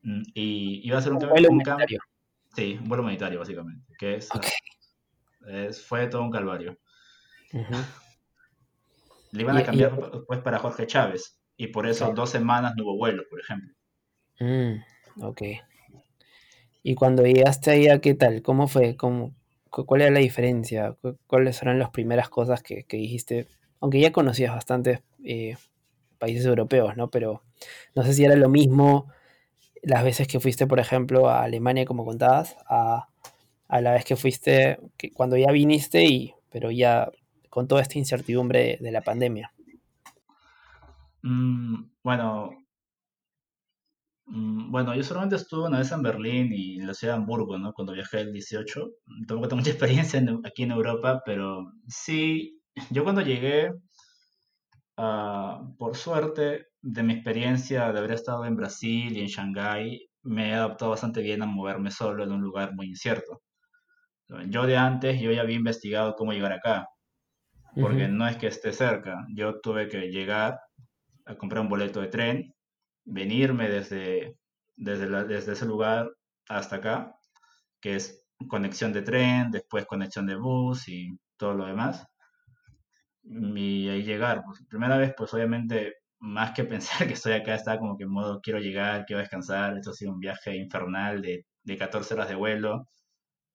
mm, 0.04 0.22
y 0.34 0.88
iba 0.88 0.98
a 0.98 1.02
ser 1.02 1.12
un, 1.12 1.22
Un 1.22 1.30
vuelo 1.30 1.50
un 1.50 1.56
humanitario. 1.56 2.00
sí, 2.56 2.80
un 2.82 2.88
vuelo 2.88 3.04
humanitario 3.04 3.40
básicamente, 3.40 3.94
que 4.00 4.16
es, 4.16 5.86
fue 5.86 6.08
todo 6.08 6.22
un 6.22 6.32
calvario. 6.32 6.78
Le 9.32 9.42
iban 9.42 9.58
a 9.58 9.64
cambiar 9.64 10.00
después 10.14 10.40
para 10.40 10.60
Jorge 10.60 10.88
Chávez 10.88 11.42
y 11.58 11.68
por 11.68 11.88
eso 11.88 12.14
dos 12.14 12.30
semanas 12.30 12.74
no 12.78 12.86
hubo 12.86 12.98
vuelo, 12.98 13.24
por 13.30 13.42
ejemplo. 13.42 13.74
Mm, 14.40 15.24
ok. 15.26 15.42
Y 16.84 16.96
cuando 16.96 17.24
llegaste 17.24 17.72
allá, 17.72 18.00
¿qué 18.00 18.14
tal? 18.14 18.42
¿Cómo 18.42 18.68
fue? 18.68 18.96
¿Cómo, 18.96 19.36
cuál 19.86 20.02
era 20.02 20.12
la 20.12 20.20
diferencia? 20.20 20.94
Cu- 21.02 21.18
¿Cuáles 21.28 21.62
eran 21.62 21.80
las 21.80 21.90
primeras 21.90 22.30
cosas 22.30 22.62
que, 22.62 22.86
dijiste? 22.90 23.48
Aunque 23.80 24.00
ya 24.00 24.12
conocías 24.12 24.54
bastantes 24.54 25.02
eh, 25.24 25.58
países 26.20 26.46
europeos, 26.46 26.96
¿no? 26.96 27.10
Pero 27.10 27.44
no 27.96 28.04
sé 28.04 28.14
si 28.14 28.24
era 28.24 28.36
lo 28.36 28.50
mismo 28.50 29.08
las 29.82 30.04
veces 30.04 30.28
que 30.28 30.40
fuiste, 30.40 30.66
por 30.66 30.80
ejemplo, 30.80 31.30
a 31.30 31.44
Alemania, 31.44 31.86
como 31.86 32.06
contabas, 32.06 32.56
a, 32.68 33.10
la 33.70 33.92
vez 33.92 34.06
que 34.06 34.16
fuiste, 34.16 34.80
que 34.98 35.12
cuando 35.12 35.36
ya 35.36 35.52
viniste, 35.52 36.06
y, 36.06 36.34
pero 36.50 36.72
ya 36.72 37.12
con 37.50 37.68
toda 37.68 37.82
esta 37.82 38.00
incertidumbre 38.00 38.78
de, 38.80 38.92
la 38.92 39.02
pandemia. 39.02 39.52
Mm, 41.22 41.86
bueno, 42.04 42.63
bueno, 44.26 44.96
yo 44.96 45.04
solamente 45.04 45.36
estuve 45.36 45.68
una 45.68 45.80
vez 45.80 45.92
en 45.92 46.02
Berlín 46.04 46.50
y 46.54 46.80
en 46.80 46.88
la 46.88 46.94
ciudad 46.94 47.16
de 47.16 47.20
Hamburgo, 47.22 47.58
¿no? 47.58 47.74
Cuando 47.74 47.94
viajé 47.94 48.22
el 48.22 48.34
18. 48.34 48.90
Tampoco 49.28 49.48
tengo 49.50 49.58
mucha 49.62 49.72
experiencia 49.72 50.20
en- 50.20 50.42
aquí 50.46 50.64
en 50.64 50.72
Europa, 50.72 51.22
pero 51.26 51.66
sí, 51.88 52.62
yo 52.92 53.04
cuando 53.04 53.22
llegué, 53.22 53.72
ah, 54.98 55.62
por 55.78 55.96
suerte, 55.96 56.68
de 56.82 57.04
mi 57.04 57.14
experiencia 57.14 57.92
de 57.92 58.00
haber 58.00 58.12
estado 58.12 58.46
en 58.46 58.56
Brasil 58.56 59.16
y 59.18 59.22
en 59.22 59.28
Shanghái, 59.28 60.08
me 60.24 60.50
he 60.50 60.54
adaptado 60.54 60.92
bastante 60.92 61.22
bien 61.22 61.42
a 61.42 61.46
moverme 61.46 61.92
solo 61.92 62.24
en 62.24 62.32
un 62.32 62.42
lugar 62.42 62.74
muy 62.74 62.88
incierto. 62.88 63.42
Yo 64.50 64.66
de 64.68 64.76
antes, 64.78 65.22
yo 65.22 65.32
ya 65.32 65.42
había 65.42 65.56
investigado 65.58 66.16
cómo 66.16 66.34
llegar 66.34 66.52
acá, 66.54 66.88
porque 67.80 68.08
Ujú. 68.08 68.10
no 68.10 68.28
es 68.28 68.38
que 68.38 68.48
esté 68.48 68.74
cerca, 68.74 69.26
yo 69.36 69.62
tuve 69.62 69.90
que 69.90 70.10
llegar 70.10 70.60
a 71.26 71.36
comprar 71.38 71.62
un 71.64 71.70
boleto 71.70 72.02
de 72.02 72.08
tren, 72.10 72.54
venirme 73.06 73.70
desde, 73.70 74.38
desde, 74.76 75.08
desde 75.26 75.54
ese 75.54 75.66
lugar 75.66 76.12
hasta 76.48 76.78
acá, 76.78 77.16
que 77.82 77.96
es 77.96 78.26
conexión 78.48 78.94
de 78.94 79.02
tren, 79.02 79.52
después 79.52 79.86
conexión 79.86 80.28
de 80.28 80.36
bus 80.36 80.88
y 80.88 81.18
todo 81.38 81.54
lo 81.54 81.66
demás, 81.66 82.06
y 83.24 83.90
ahí 83.90 84.04
llegar. 84.04 84.44
Pues, 84.46 84.64
primera 84.70 84.98
vez, 84.98 85.14
pues 85.18 85.34
obviamente, 85.34 85.96
más 86.20 86.52
que 86.52 86.64
pensar 86.66 87.08
que 87.08 87.14
estoy 87.14 87.34
acá, 87.34 87.56
estaba 87.56 87.80
como 87.80 87.98
que 87.98 88.04
en 88.04 88.12
modo 88.12 88.42
quiero 88.42 88.60
llegar, 88.60 89.06
quiero 89.06 89.22
descansar, 89.22 89.78
esto 89.78 89.92
ha 89.92 89.94
sido 89.94 90.12
un 90.14 90.20
viaje 90.20 90.56
infernal 90.56 91.22
de, 91.22 91.46
de 91.64 91.78
14 91.78 92.14
horas 92.14 92.30
de 92.30 92.36
vuelo 92.36 92.88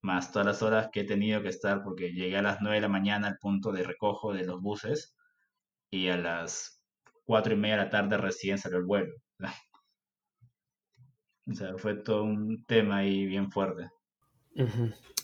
más 0.03 0.33
todas 0.33 0.47
las 0.47 0.63
horas 0.63 0.89
que 0.93 1.01
he 1.01 1.05
tenido 1.05 1.43
que 1.43 1.49
estar 1.49 1.83
porque 1.83 2.13
llegué 2.13 2.37
a 2.37 2.43
las 2.43 2.61
9 2.61 2.77
de 2.77 2.83
la 2.83 2.89
mañana 2.89 3.29
al 3.29 3.39
punto 3.39 3.73
de 3.73 3.83
recojo 3.83 4.33
de 4.33 4.45
los 4.45 4.61
buses 4.61 5.15
y 5.91 6.09
a 6.09 6.17
las 6.17 6.83
cuatro 7.25 7.55
y 7.55 7.57
media 7.57 7.79
de 7.79 7.85
la 7.85 7.91
tarde 7.91 8.17
recién 8.17 8.59
salió 8.59 8.79
el 8.79 8.85
vuelo. 8.85 9.13
O 11.51 11.55
sea, 11.55 11.79
fue 11.79 11.95
todo 11.95 12.25
un 12.25 12.63
tema 12.67 12.99
ahí 12.99 13.25
bien 13.25 13.51
fuerte. 13.51 13.91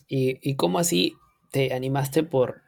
¿Y, 0.08 0.38
¿Y 0.40 0.56
cómo 0.56 0.78
así 0.78 1.14
te 1.50 1.74
animaste 1.74 2.22
por, 2.22 2.62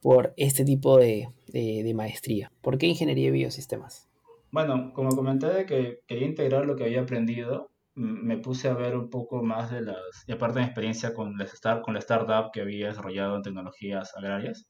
por 0.00 0.32
este 0.36 0.64
tipo 0.64 0.96
de, 0.96 1.28
de, 1.48 1.92
maestría? 1.94 2.52
¿Por 2.60 2.78
qué 2.78 2.86
ingeniería 2.86 3.26
de 3.26 3.32
biosistemas? 3.32 4.08
Bueno, 4.50 4.92
como 4.94 5.10
comenté 5.10 5.66
que 5.66 6.00
quería 6.06 6.26
integrar 6.26 6.66
lo 6.66 6.76
que 6.76 6.84
había 6.84 7.02
aprendido, 7.02 7.72
me 7.94 8.38
puse 8.38 8.68
a 8.68 8.74
ver 8.74 8.96
un 8.96 9.10
poco 9.10 9.42
más 9.42 9.70
de 9.70 9.82
las, 9.82 10.24
y 10.26 10.32
aparte 10.32 10.60
de 10.60 10.60
mi 10.60 10.66
experiencia 10.66 11.12
con 11.12 11.36
la, 11.36 11.46
start, 11.46 11.82
con 11.82 11.94
la 11.94 12.00
startup 12.00 12.52
que 12.52 12.60
había 12.60 12.88
desarrollado 12.88 13.36
en 13.36 13.42
tecnologías 13.42 14.16
agrarias, 14.16 14.68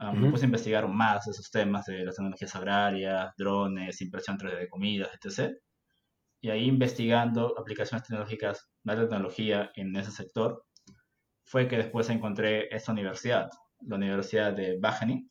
ah, 0.00 0.12
me 0.12 0.30
puse 0.30 0.44
a 0.44 0.46
investigar 0.46 0.88
más 0.88 1.28
esos 1.28 1.50
temas 1.50 1.86
de 1.86 2.04
las 2.04 2.16
tecnologías 2.16 2.56
agrarias, 2.56 3.32
drones, 3.36 4.00
impresión 4.00 4.38
3D 4.38 4.58
de 4.58 4.68
comidas, 4.68 5.10
etc. 5.14 5.54
Y 6.40 6.50
ahí 6.50 6.66
investigando 6.66 7.54
aplicaciones 7.58 8.06
tecnológicas, 8.06 8.68
la 8.82 8.96
tecnología 8.96 9.70
en 9.76 9.94
ese 9.94 10.10
sector, 10.10 10.64
fue 11.44 11.68
que 11.68 11.76
después 11.76 12.08
encontré 12.10 12.74
esta 12.74 12.92
universidad, 12.92 13.50
la 13.80 13.96
Universidad 13.96 14.52
de 14.52 14.78
Wageningen. 14.82 15.30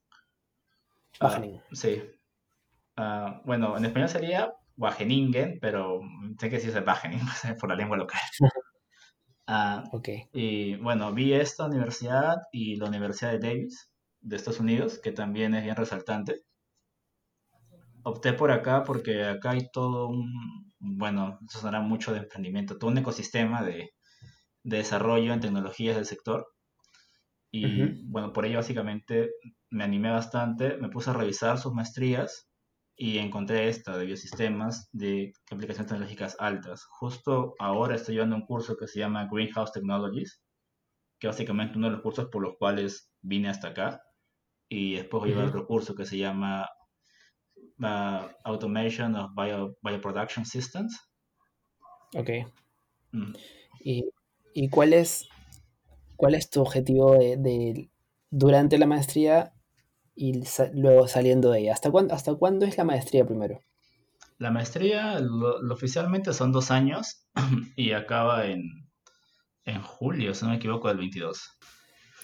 Wageningen. 1.20 1.62
sí. 1.72 2.04
Ah, 2.96 3.42
bueno, 3.46 3.78
en 3.78 3.86
español 3.86 4.10
sería 4.10 4.54
Wageningen, 4.78 5.60
pero 5.62 6.02
sé 6.40 6.50
que 6.50 6.60
sí 6.60 6.70
es 6.70 6.76
Wageningen 6.86 7.26
por 7.60 7.70
la 7.70 7.76
lengua 7.76 7.98
local. 7.98 8.22
Ah, 9.52 9.84
ok. 9.94 10.10
Y 10.32 10.76
bueno, 10.76 11.12
vi 11.12 11.34
esta 11.34 11.66
universidad 11.66 12.36
y 12.52 12.76
la 12.76 12.86
Universidad 12.86 13.32
de 13.32 13.40
Davis 13.40 13.89
de 14.22 14.36
Estados 14.36 14.60
Unidos, 14.60 15.00
que 15.04 15.12
también 15.12 15.54
es 15.56 15.64
bien 15.64 15.76
resaltante. 15.76 16.42
Opté 18.04 18.34
por 18.34 18.52
acá 18.52 18.84
porque 18.84 19.26
acá 19.26 19.52
hay 19.52 19.70
todo 19.72 20.08
un, 20.08 20.74
bueno, 20.80 21.40
eso 21.48 21.60
sonará 21.60 21.82
mucho 21.82 22.12
de 22.14 22.20
emprendimiento, 22.20 22.78
todo 22.78 22.90
un 22.92 22.98
ecosistema 22.98 23.64
de, 23.64 23.92
de 24.64 24.78
desarrollo 24.78 25.34
en 25.34 25.42
tecnologías 25.42 25.96
del 25.96 26.06
sector. 26.06 26.48
Y 27.52 28.04
bueno, 28.10 28.32
por 28.32 28.46
ello 28.46 28.58
básicamente 28.58 29.32
me 29.72 29.84
animé 29.84 30.12
bastante, 30.12 30.78
me 30.78 30.90
puse 30.90 31.10
a 31.10 31.14
revisar 31.14 31.58
sus 31.58 31.74
maestrías 31.74 32.48
y 32.96 33.18
encontré 33.18 33.70
esta 33.70 33.98
de 33.98 34.06
biosistemas 34.06 34.90
de 34.92 35.34
aplicaciones 35.50 35.90
tecnológicas 35.90 36.36
altas. 36.40 36.86
Justo 36.90 37.56
ahora 37.58 37.96
estoy 37.96 38.16
llevando 38.16 38.36
un 38.36 38.46
curso 38.46 38.78
que 38.78 38.88
se 38.88 39.00
llama 39.00 39.28
Greenhouse 39.32 39.72
Technologies, 39.72 40.44
que 41.20 41.28
básicamente 41.28 41.78
uno 41.78 41.88
de 41.88 41.94
los 41.94 42.02
cursos 42.02 42.28
por 42.30 42.44
los 42.44 42.56
cuales 42.58 43.12
vine 43.22 43.50
hasta 43.50 43.70
acá. 43.70 44.02
Y 44.70 44.96
después 44.96 45.22
voy 45.22 45.32
a 45.32 45.34
llevar 45.34 45.50
otro 45.50 45.66
curso 45.66 45.96
que 45.96 46.06
se 46.06 46.18
llama 46.18 46.70
uh, 47.80 48.28
Automation 48.44 49.16
of 49.16 49.32
Bio, 49.36 49.78
Bioproduction 49.82 50.46
Systems. 50.46 50.98
Ok. 52.16 52.30
Mm. 53.12 53.34
¿Y, 53.82 54.10
¿Y, 54.54 54.70
cuál, 54.70 54.94
es, 54.94 55.28
cuál 56.16 56.36
es 56.36 56.50
tu 56.50 56.62
objetivo 56.62 57.14
de, 57.14 57.38
de, 57.38 57.90
durante 58.30 58.78
la 58.78 58.86
maestría 58.86 59.54
y 60.20 60.44
luego 60.74 61.08
saliendo 61.08 61.50
de 61.50 61.62
ella. 61.62 61.74
¿Hasta 61.74 61.90
cuándo, 61.90 62.14
¿Hasta 62.14 62.36
cuándo 62.36 62.66
es 62.66 62.78
la 62.78 62.84
maestría 62.84 63.26
primero? 63.26 63.62
La 64.38 64.52
maestría 64.52 65.18
lo, 65.20 65.60
oficialmente 65.74 66.34
son 66.34 66.52
dos 66.52 66.72
años 66.72 67.26
y 67.78 67.94
acaba 67.94 68.46
en, 68.48 68.64
en, 69.64 69.82
julio, 69.82 70.34
si 70.34 70.44
no 70.44 70.52
me 70.52 70.58
equivoco, 70.58 70.90
del 70.90 70.98
22. 70.98 71.58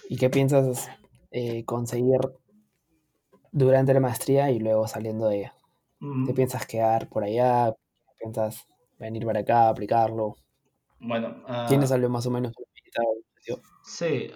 ¿Y 0.09 0.17
qué 0.17 0.29
piensas 0.29 0.89
eh, 1.37 1.65
conseguir 1.65 2.21
durante 3.51 3.93
la 3.93 3.99
maestría 3.99 4.51
y 4.51 4.59
luego 4.59 4.87
saliendo 4.87 5.27
de 5.27 5.39
ella? 5.39 5.53
¿Te 6.25 6.33
piensas 6.33 6.65
quedar 6.65 7.09
por 7.09 7.25
allá? 7.25 7.73
¿Piensas 8.17 8.65
venir 8.97 9.25
para 9.25 9.41
acá, 9.41 9.67
aplicarlo? 9.67 10.37
Bueno, 10.97 11.43
uh, 11.45 11.67
¿tienes 11.67 11.91
algo 11.91 12.07
más 12.07 12.25
o 12.25 12.31
menos 12.31 12.53
Sí, 13.83 14.31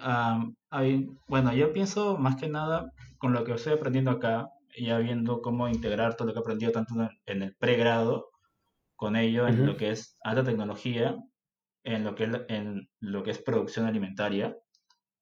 hay, 0.70 1.10
bueno, 1.26 1.54
yo 1.54 1.72
pienso 1.72 2.18
más 2.18 2.36
que 2.36 2.48
nada 2.48 2.92
con 3.16 3.32
lo 3.32 3.44
que 3.44 3.54
estoy 3.54 3.72
aprendiendo 3.72 4.10
acá, 4.10 4.50
ya 4.78 4.98
viendo 4.98 5.40
cómo 5.40 5.68
integrar 5.68 6.16
todo 6.16 6.28
lo 6.28 6.34
que 6.34 6.40
he 6.40 6.42
aprendido 6.42 6.72
tanto 6.72 6.94
en 7.24 7.42
el 7.42 7.56
pregrado, 7.56 8.28
con 8.94 9.16
ello 9.16 9.48
en 9.48 9.64
lo 9.64 9.78
que 9.78 9.90
es 9.90 10.18
alta 10.22 10.44
tecnología, 10.44 11.16
en 11.82 12.04
lo 12.04 12.14
que 12.14 12.24
es, 12.24 12.30
en 12.48 12.90
lo 13.00 13.22
que 13.22 13.30
es 13.30 13.38
producción 13.38 13.86
alimentaria, 13.86 14.54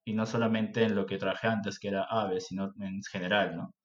y 0.05 0.13
no 0.13 0.25
solamente 0.25 0.83
en 0.83 0.95
lo 0.95 1.05
que 1.05 1.17
trabajé 1.17 1.47
antes, 1.47 1.79
que 1.79 1.89
era 1.89 2.03
aves, 2.03 2.47
sino 2.47 2.73
en 2.79 3.01
general, 3.03 3.55
¿no? 3.57 3.75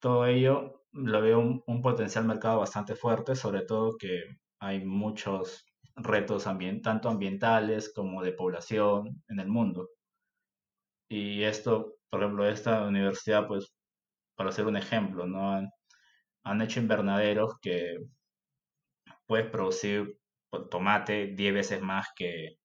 Todo 0.00 0.26
ello 0.26 0.82
lo 0.92 1.20
veo 1.22 1.38
un, 1.38 1.62
un 1.66 1.82
potencial 1.82 2.24
mercado 2.24 2.58
bastante 2.58 2.96
fuerte, 2.96 3.36
sobre 3.36 3.62
todo 3.62 3.96
que 3.96 4.24
hay 4.60 4.84
muchos 4.84 5.64
retos 5.94 6.44
tanto 6.82 7.08
ambientales 7.08 7.92
como 7.94 8.22
de 8.22 8.32
población 8.32 9.22
en 9.28 9.40
el 9.40 9.48
mundo. 9.48 9.88
Y 11.10 11.42
esto, 11.42 11.96
por 12.10 12.22
ejemplo, 12.22 12.48
esta 12.48 12.86
universidad, 12.86 13.46
pues, 13.46 13.74
para 14.36 14.50
hacer 14.50 14.66
un 14.66 14.76
ejemplo, 14.76 15.26
¿no? 15.26 15.52
Han, 15.52 15.70
han 16.44 16.62
hecho 16.62 16.80
invernaderos 16.80 17.54
que 17.62 17.98
puedes 19.26 19.50
producir 19.50 20.18
tomate 20.70 21.28
10 21.34 21.54
veces 21.54 21.80
más 21.82 22.08
que, 22.16 22.56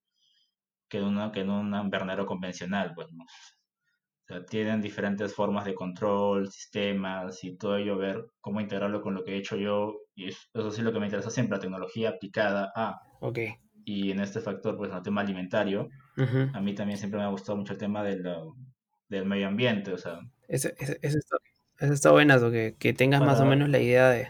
que, 0.94 1.02
una, 1.02 1.32
que 1.32 1.40
en 1.40 1.50
un 1.50 1.74
invernadero 1.74 2.28
convencional, 2.28 2.92
pues, 2.94 3.12
¿no? 3.12 3.24
O 3.24 4.28
sea, 4.28 4.46
tienen 4.46 4.80
diferentes 4.80 5.34
formas 5.34 5.66
de 5.66 5.74
control, 5.74 6.52
sistemas 6.52 7.44
y 7.44 7.58
todo 7.58 7.78
ello, 7.78 7.98
ver 7.98 8.24
cómo 8.40 8.62
integrarlo 8.62 9.02
con 9.02 9.16
lo 9.16 9.24
que 9.24 9.32
he 9.34 9.38
hecho 9.38 9.56
yo. 9.56 9.96
Y 10.14 10.28
eso 10.30 10.72
sí 10.72 10.84
lo 10.84 10.94
que 10.94 11.00
me 11.00 11.08
interesa 11.08 11.32
siempre, 11.32 11.58
la 11.58 11.62
tecnología 11.62 12.10
aplicada 12.10 12.72
a. 12.76 13.02
Ok. 13.22 13.40
Y 13.86 14.12
en 14.12 14.20
este 14.20 14.40
factor, 14.40 14.78
pues, 14.78 14.94
el 14.94 15.02
tema 15.02 15.22
alimentario, 15.22 15.90
a 16.54 16.62
mí 16.62 16.76
también 16.76 17.00
siempre 17.00 17.20
me 17.20 17.26
ha 17.26 17.30
gustado 17.30 17.58
mucho 17.58 17.74
el 17.74 17.80
tema 17.80 18.04
del, 18.04 18.24
del 19.10 19.26
medio 19.26 19.48
ambiente, 19.48 19.92
o 19.94 19.98
sea. 19.98 20.20
Eso, 20.48 20.70
eso, 20.78 20.94
eso 21.02 21.18
está, 21.18 21.38
está 21.80 22.12
buenazo, 22.12 22.52
que, 22.52 22.76
que 22.78 22.94
tengas 22.94 23.22
más 23.22 23.42
o 23.42 23.46
menos 23.46 23.68
la 23.68 23.80
idea 23.80 24.10
de 24.10 24.30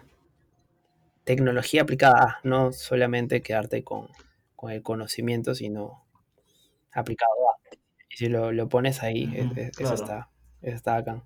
tecnología 1.26 1.82
aplicada, 1.82 2.40
no 2.44 2.72
solamente 2.72 3.42
quedarte 3.42 3.84
con, 3.84 4.08
con 4.56 4.72
el 4.72 4.82
conocimiento, 4.82 5.56
sino 5.56 6.03
aplicado 6.94 7.32
a. 7.50 7.76
Y 8.10 8.18
si 8.18 8.28
lo, 8.28 8.52
lo 8.52 8.70
pones 8.70 9.02
ahí, 9.02 9.30
eso, 9.56 9.94
está, 9.94 10.30
eso 10.62 10.76
está 10.76 10.98
acá. 10.98 11.24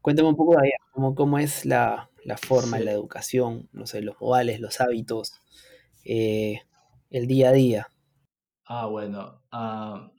Cuéntame 0.00 0.30
un 0.30 0.36
poco 0.36 0.56
de 0.56 0.66
ahí, 0.66 0.70
cómo, 0.92 1.14
cómo 1.14 1.38
es 1.38 1.64
la, 1.64 2.10
la 2.24 2.36
forma, 2.36 2.78
la 2.80 2.92
educación, 2.92 3.68
no 3.72 3.86
sé, 3.86 4.00
los 4.00 4.20
modales, 4.20 4.58
los 4.58 4.80
hábitos, 4.80 5.40
eh, 6.04 6.62
el 7.10 7.26
día 7.26 7.50
a 7.50 7.52
día. 7.52 7.88
Ah, 8.64 8.86
bueno, 8.86 9.42
uh, 9.52 10.10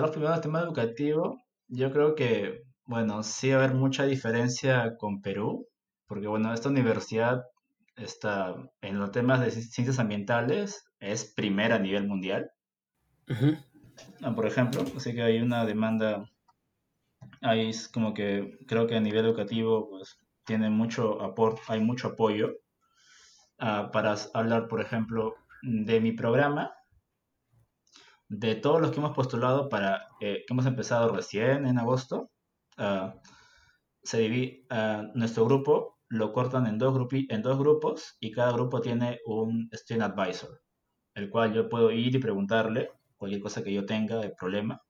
los 0.00 0.10
primeros 0.10 0.36
el 0.36 0.42
tema 0.42 0.60
educativo, 0.60 1.42
yo 1.68 1.90
creo 1.92 2.14
que, 2.14 2.62
bueno, 2.84 3.22
sí 3.22 3.50
va 3.50 3.56
a 3.56 3.64
haber 3.64 3.74
mucha 3.74 4.04
diferencia 4.04 4.96
con 4.98 5.22
Perú, 5.22 5.66
porque, 6.06 6.26
bueno, 6.26 6.52
esta 6.52 6.68
universidad 6.68 7.44
está 7.96 8.54
en 8.80 8.98
los 8.98 9.12
temas 9.12 9.40
de 9.40 9.50
ciencias 9.50 9.98
ambientales, 9.98 10.84
es 11.00 11.24
primera 11.24 11.76
a 11.76 11.78
nivel 11.78 12.06
mundial. 12.06 12.50
Ah, 13.28 13.64
por 14.34 14.46
ejemplo, 14.46 14.84
así 14.96 15.14
que 15.14 15.22
hay 15.22 15.40
una 15.40 15.64
demanda, 15.64 16.30
hay 17.40 17.72
como 17.92 18.14
que 18.14 18.58
creo 18.66 18.86
que 18.86 18.96
a 18.96 19.00
nivel 19.00 19.26
educativo 19.26 19.88
pues 19.90 20.18
tiene 20.44 20.70
mucho 20.70 21.22
aporte, 21.22 21.62
hay 21.68 21.80
mucho 21.80 22.08
apoyo 22.08 22.52
ah, 23.58 23.90
para 23.92 24.16
hablar, 24.34 24.68
por 24.68 24.80
ejemplo, 24.80 25.34
de 25.62 26.00
mi 26.00 26.12
programa, 26.12 26.72
de 28.28 28.54
todos 28.54 28.80
los 28.80 28.90
que 28.90 28.98
hemos 28.98 29.14
postulado 29.14 29.68
para, 29.68 30.08
eh, 30.20 30.44
que 30.46 30.54
hemos 30.54 30.66
empezado 30.66 31.12
recién 31.14 31.66
en 31.66 31.78
agosto, 31.78 32.30
uh, 32.78 33.12
se 34.02 34.18
divide, 34.18 34.66
nuestro 35.14 35.44
grupo 35.44 35.98
lo 36.08 36.32
cortan 36.32 36.66
en 36.66 36.78
dos, 36.78 37.08
en 37.12 37.42
dos 37.42 37.58
grupos 37.58 38.16
y 38.20 38.32
cada 38.32 38.52
grupo 38.52 38.80
tiene 38.80 39.20
un 39.26 39.68
student 39.72 40.02
advisor, 40.02 40.60
el 41.14 41.30
cual 41.30 41.54
yo 41.54 41.68
puedo 41.68 41.90
ir 41.90 42.14
y 42.16 42.18
preguntarle 42.18 42.90
cualquier 43.22 43.40
cosa 43.40 43.62
que 43.62 43.72
yo 43.72 43.86
tenga 43.86 44.16
de 44.16 44.30
problema. 44.30 44.82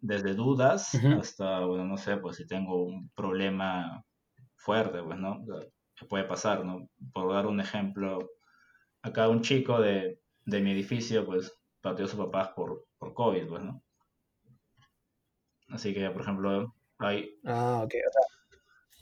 desde 0.00 0.34
dudas 0.34 0.94
hasta, 1.20 1.60
bueno, 1.66 1.84
no 1.84 1.98
sé, 1.98 2.16
pues 2.16 2.36
si 2.36 2.46
tengo 2.46 2.84
un 2.84 3.10
problema 3.10 4.02
fuerte, 4.56 5.02
pues, 5.02 5.18
¿no? 5.18 5.44
Que 5.94 6.06
puede 6.06 6.24
pasar, 6.24 6.64
¿no? 6.64 6.88
Por 7.12 7.30
dar 7.30 7.46
un 7.46 7.60
ejemplo, 7.60 8.30
acá 9.02 9.28
un 9.28 9.42
chico 9.42 9.82
de, 9.82 10.18
de 10.46 10.60
mi 10.62 10.72
edificio, 10.72 11.26
pues, 11.26 11.52
pateó 11.82 12.06
a 12.06 12.08
sus 12.08 12.18
papás 12.18 12.48
por, 12.56 12.86
por 12.98 13.12
COVID, 13.12 13.48
pues, 13.48 13.62
¿no? 13.62 13.82
Así 15.68 15.92
que, 15.92 16.08
por 16.10 16.22
ejemplo, 16.22 16.74
hay... 16.98 17.38
Ah, 17.44 17.82
ok. 17.84 17.94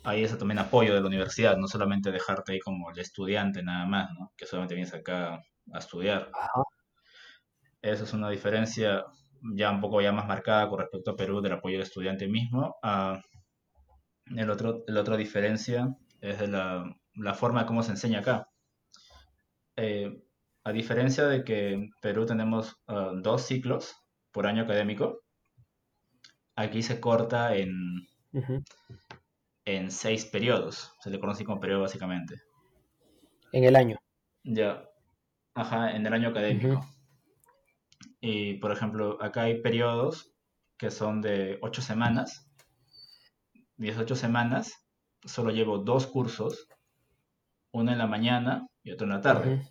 Hay 0.02 0.24
ese 0.24 0.36
también 0.36 0.58
apoyo 0.58 0.92
de 0.94 1.02
la 1.02 1.06
universidad, 1.06 1.56
no 1.56 1.68
solamente 1.68 2.10
dejarte 2.10 2.52
ahí 2.52 2.58
como 2.58 2.90
el 2.90 2.98
estudiante 2.98 3.62
nada 3.62 3.86
más, 3.86 4.10
¿no? 4.18 4.32
Que 4.36 4.46
solamente 4.46 4.74
vienes 4.74 4.92
acá 4.92 5.40
a 5.72 5.78
estudiar. 5.78 6.30
Ajá. 6.34 6.62
Esa 7.82 8.04
es 8.04 8.12
una 8.12 8.30
diferencia 8.30 9.04
ya 9.56 9.70
un 9.70 9.80
poco 9.80 10.00
ya 10.00 10.12
más 10.12 10.26
marcada 10.26 10.68
con 10.68 10.80
respecto 10.80 11.12
a 11.12 11.16
Perú 11.16 11.40
del 11.40 11.52
apoyo 11.52 11.76
del 11.76 11.86
estudiante 11.86 12.28
mismo. 12.28 12.76
Ah, 12.82 13.20
El 14.36 14.50
otro, 14.50 14.84
la 14.86 15.00
otra 15.00 15.16
diferencia 15.16 15.88
es 16.20 16.38
de 16.38 16.46
la, 16.48 16.84
la 17.14 17.34
forma 17.34 17.66
como 17.66 17.82
se 17.82 17.90
enseña 17.92 18.20
acá. 18.20 18.46
Eh, 19.76 20.22
a 20.62 20.72
diferencia 20.72 21.26
de 21.26 21.42
que 21.42 21.72
en 21.72 21.90
Perú 22.02 22.26
tenemos 22.26 22.76
uh, 22.86 23.18
dos 23.20 23.42
ciclos 23.42 23.94
por 24.30 24.46
año 24.46 24.62
académico, 24.62 25.20
aquí 26.54 26.82
se 26.82 27.00
corta 27.00 27.56
en, 27.56 27.72
en 29.64 29.90
seis 29.90 30.26
periodos. 30.26 30.92
Se 31.00 31.10
le 31.10 31.18
conoce 31.18 31.44
como 31.44 31.60
periodo 31.60 31.82
básicamente. 31.82 32.36
En 33.52 33.64
el 33.64 33.74
año. 33.74 33.96
Ya, 34.44 34.84
ajá, 35.54 35.96
en 35.96 36.06
el 36.06 36.12
año 36.12 36.28
académico. 36.28 36.84
Y 38.20 38.54
por 38.54 38.72
ejemplo, 38.72 39.18
acá 39.22 39.42
hay 39.42 39.62
periodos 39.62 40.32
que 40.76 40.90
son 40.90 41.20
de 41.20 41.58
ocho 41.62 41.82
semanas. 41.82 42.50
Y 43.78 43.88
esas 43.88 44.02
ocho 44.02 44.16
semanas 44.16 44.86
solo 45.24 45.50
llevo 45.50 45.78
dos 45.78 46.06
cursos, 46.06 46.68
uno 47.72 47.92
en 47.92 47.98
la 47.98 48.06
mañana 48.06 48.66
y 48.82 48.92
otro 48.92 49.06
en 49.06 49.12
la 49.12 49.20
tarde. 49.20 49.62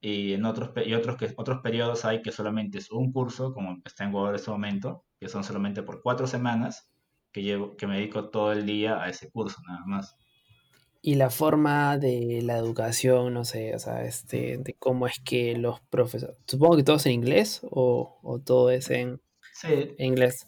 Y 0.00 0.34
en 0.34 0.44
otros, 0.44 0.70
y 0.84 0.92
otros, 0.92 1.16
que, 1.16 1.32
otros 1.36 1.60
periodos 1.62 2.04
hay 2.04 2.20
que 2.20 2.32
solamente 2.32 2.78
es 2.78 2.90
un 2.90 3.12
curso, 3.12 3.54
como 3.54 3.78
está 3.84 4.04
en 4.04 4.12
Google 4.12 4.30
en 4.30 4.36
este 4.36 4.50
momento, 4.50 5.04
que 5.18 5.28
son 5.28 5.44
solamente 5.44 5.82
por 5.82 6.02
cuatro 6.02 6.26
semanas, 6.26 6.90
que, 7.32 7.42
llevo, 7.42 7.76
que 7.76 7.86
me 7.86 7.96
dedico 7.96 8.28
todo 8.28 8.52
el 8.52 8.66
día 8.66 9.02
a 9.02 9.08
ese 9.08 9.30
curso, 9.30 9.62
nada 9.66 9.82
más. 9.86 10.14
Y 11.06 11.16
la 11.16 11.28
forma 11.28 11.98
de 11.98 12.40
la 12.42 12.56
educación, 12.56 13.34
no 13.34 13.44
sé, 13.44 13.74
o 13.74 13.78
sea, 13.78 14.06
este, 14.06 14.56
de 14.56 14.72
cómo 14.72 15.06
es 15.06 15.20
que 15.22 15.54
los 15.54 15.82
profesores, 15.90 16.38
supongo 16.46 16.78
que 16.78 16.82
todo 16.82 16.96
es 16.96 17.04
en 17.04 17.12
inglés 17.12 17.60
o, 17.70 18.18
o 18.22 18.38
todo 18.38 18.70
es 18.70 18.88
en, 18.88 19.20
Sí, 19.52 19.68
en 19.98 20.06
inglés. 20.06 20.46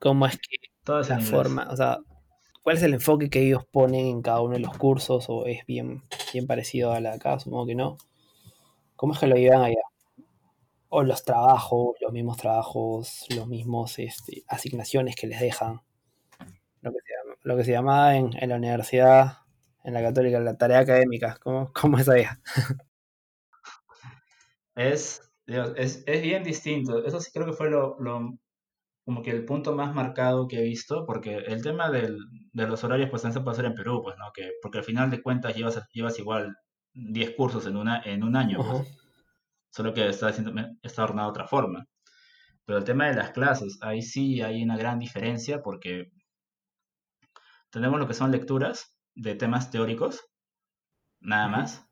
¿Cómo 0.00 0.26
es 0.26 0.38
que 0.38 0.56
todo 0.82 0.98
es 0.98 1.08
la 1.08 1.14
en 1.14 1.20
inglés. 1.20 1.36
forma, 1.36 1.68
o 1.70 1.76
sea, 1.76 1.98
cuál 2.64 2.78
es 2.78 2.82
el 2.82 2.94
enfoque 2.94 3.30
que 3.30 3.46
ellos 3.46 3.64
ponen 3.70 4.06
en 4.06 4.22
cada 4.22 4.40
uno 4.40 4.54
de 4.54 4.58
los 4.58 4.76
cursos 4.76 5.26
o 5.28 5.46
es 5.46 5.64
bien, 5.66 6.02
bien 6.32 6.48
parecido 6.48 6.90
a 6.90 6.98
la 6.98 7.10
de 7.10 7.16
acá? 7.18 7.38
Supongo 7.38 7.66
que 7.66 7.76
no. 7.76 7.96
¿Cómo 8.96 9.12
es 9.12 9.20
que 9.20 9.28
lo 9.28 9.36
llevan 9.36 9.62
allá? 9.62 9.82
O 10.88 11.04
los 11.04 11.22
trabajos, 11.22 11.94
los 12.00 12.12
mismos 12.12 12.38
trabajos, 12.38 13.24
los 13.36 13.46
mismos 13.46 14.00
este, 14.00 14.42
asignaciones 14.48 15.14
que 15.14 15.28
les 15.28 15.38
dejan. 15.38 15.80
Lo 16.80 16.90
que 16.90 16.98
se 16.98 17.12
llama, 17.12 17.38
lo 17.44 17.56
que 17.56 17.64
se 17.64 17.70
llama 17.70 18.16
en, 18.16 18.30
en 18.36 18.48
la 18.48 18.56
universidad, 18.56 19.45
en 19.86 19.94
la 19.94 20.02
católica, 20.02 20.40
la 20.40 20.56
tarea 20.58 20.80
académica. 20.80 21.38
¿Cómo, 21.42 21.72
cómo 21.74 21.98
es 21.98 22.08
allá? 22.10 22.40
Es, 24.74 25.20
Dios, 25.46 25.72
es, 25.76 26.04
es 26.06 26.22
bien 26.22 26.42
distinto. 26.44 27.04
Eso 27.04 27.20
sí 27.20 27.30
creo 27.32 27.46
que 27.46 27.52
fue 27.52 27.70
lo, 27.70 27.96
lo- 28.00 28.38
como 29.04 29.22
que 29.22 29.30
el 29.32 29.44
punto 29.46 29.74
más 29.76 29.94
marcado 29.94 30.48
que 30.48 30.60
he 30.60 30.64
visto, 30.64 31.06
porque 31.06 31.36
el 31.38 31.62
tema 31.62 31.90
del, 31.90 32.18
de 32.52 32.66
los 32.68 32.84
horarios 32.84 33.10
pues 33.10 33.22
se 33.22 33.30
puede 33.40 33.52
hacer 33.52 33.66
en 33.66 33.74
Perú, 33.74 34.02
pues, 34.04 34.16
¿no? 34.18 34.32
Que, 34.34 34.52
porque 34.62 34.78
al 34.78 34.84
final 34.84 35.10
de 35.10 35.22
cuentas 35.22 35.56
llevas, 35.56 35.80
llevas 35.92 36.18
igual 36.20 36.56
10 36.94 37.32
cursos 37.36 37.66
en, 37.66 37.76
una, 37.76 38.02
en 38.04 38.22
un 38.24 38.36
año, 38.36 38.62
pues, 38.64 38.82
solo 39.70 39.94
que 39.94 40.08
está, 40.08 40.30
está 40.82 41.04
ordenado 41.04 41.28
de 41.28 41.32
otra 41.32 41.48
forma. 41.48 41.86
Pero 42.66 42.78
el 42.78 42.84
tema 42.84 43.08
de 43.08 43.14
las 43.16 43.32
clases, 43.32 43.78
ahí 43.82 44.02
sí 44.02 44.42
hay 44.42 44.62
una 44.64 44.76
gran 44.78 44.98
diferencia 45.00 45.62
porque 45.62 46.10
tenemos 47.70 48.00
lo 48.00 48.08
que 48.08 48.14
son 48.14 48.32
lecturas 48.32 48.95
de 49.16 49.34
temas 49.34 49.70
teóricos, 49.70 50.24
nada 51.20 51.48
más, 51.48 51.84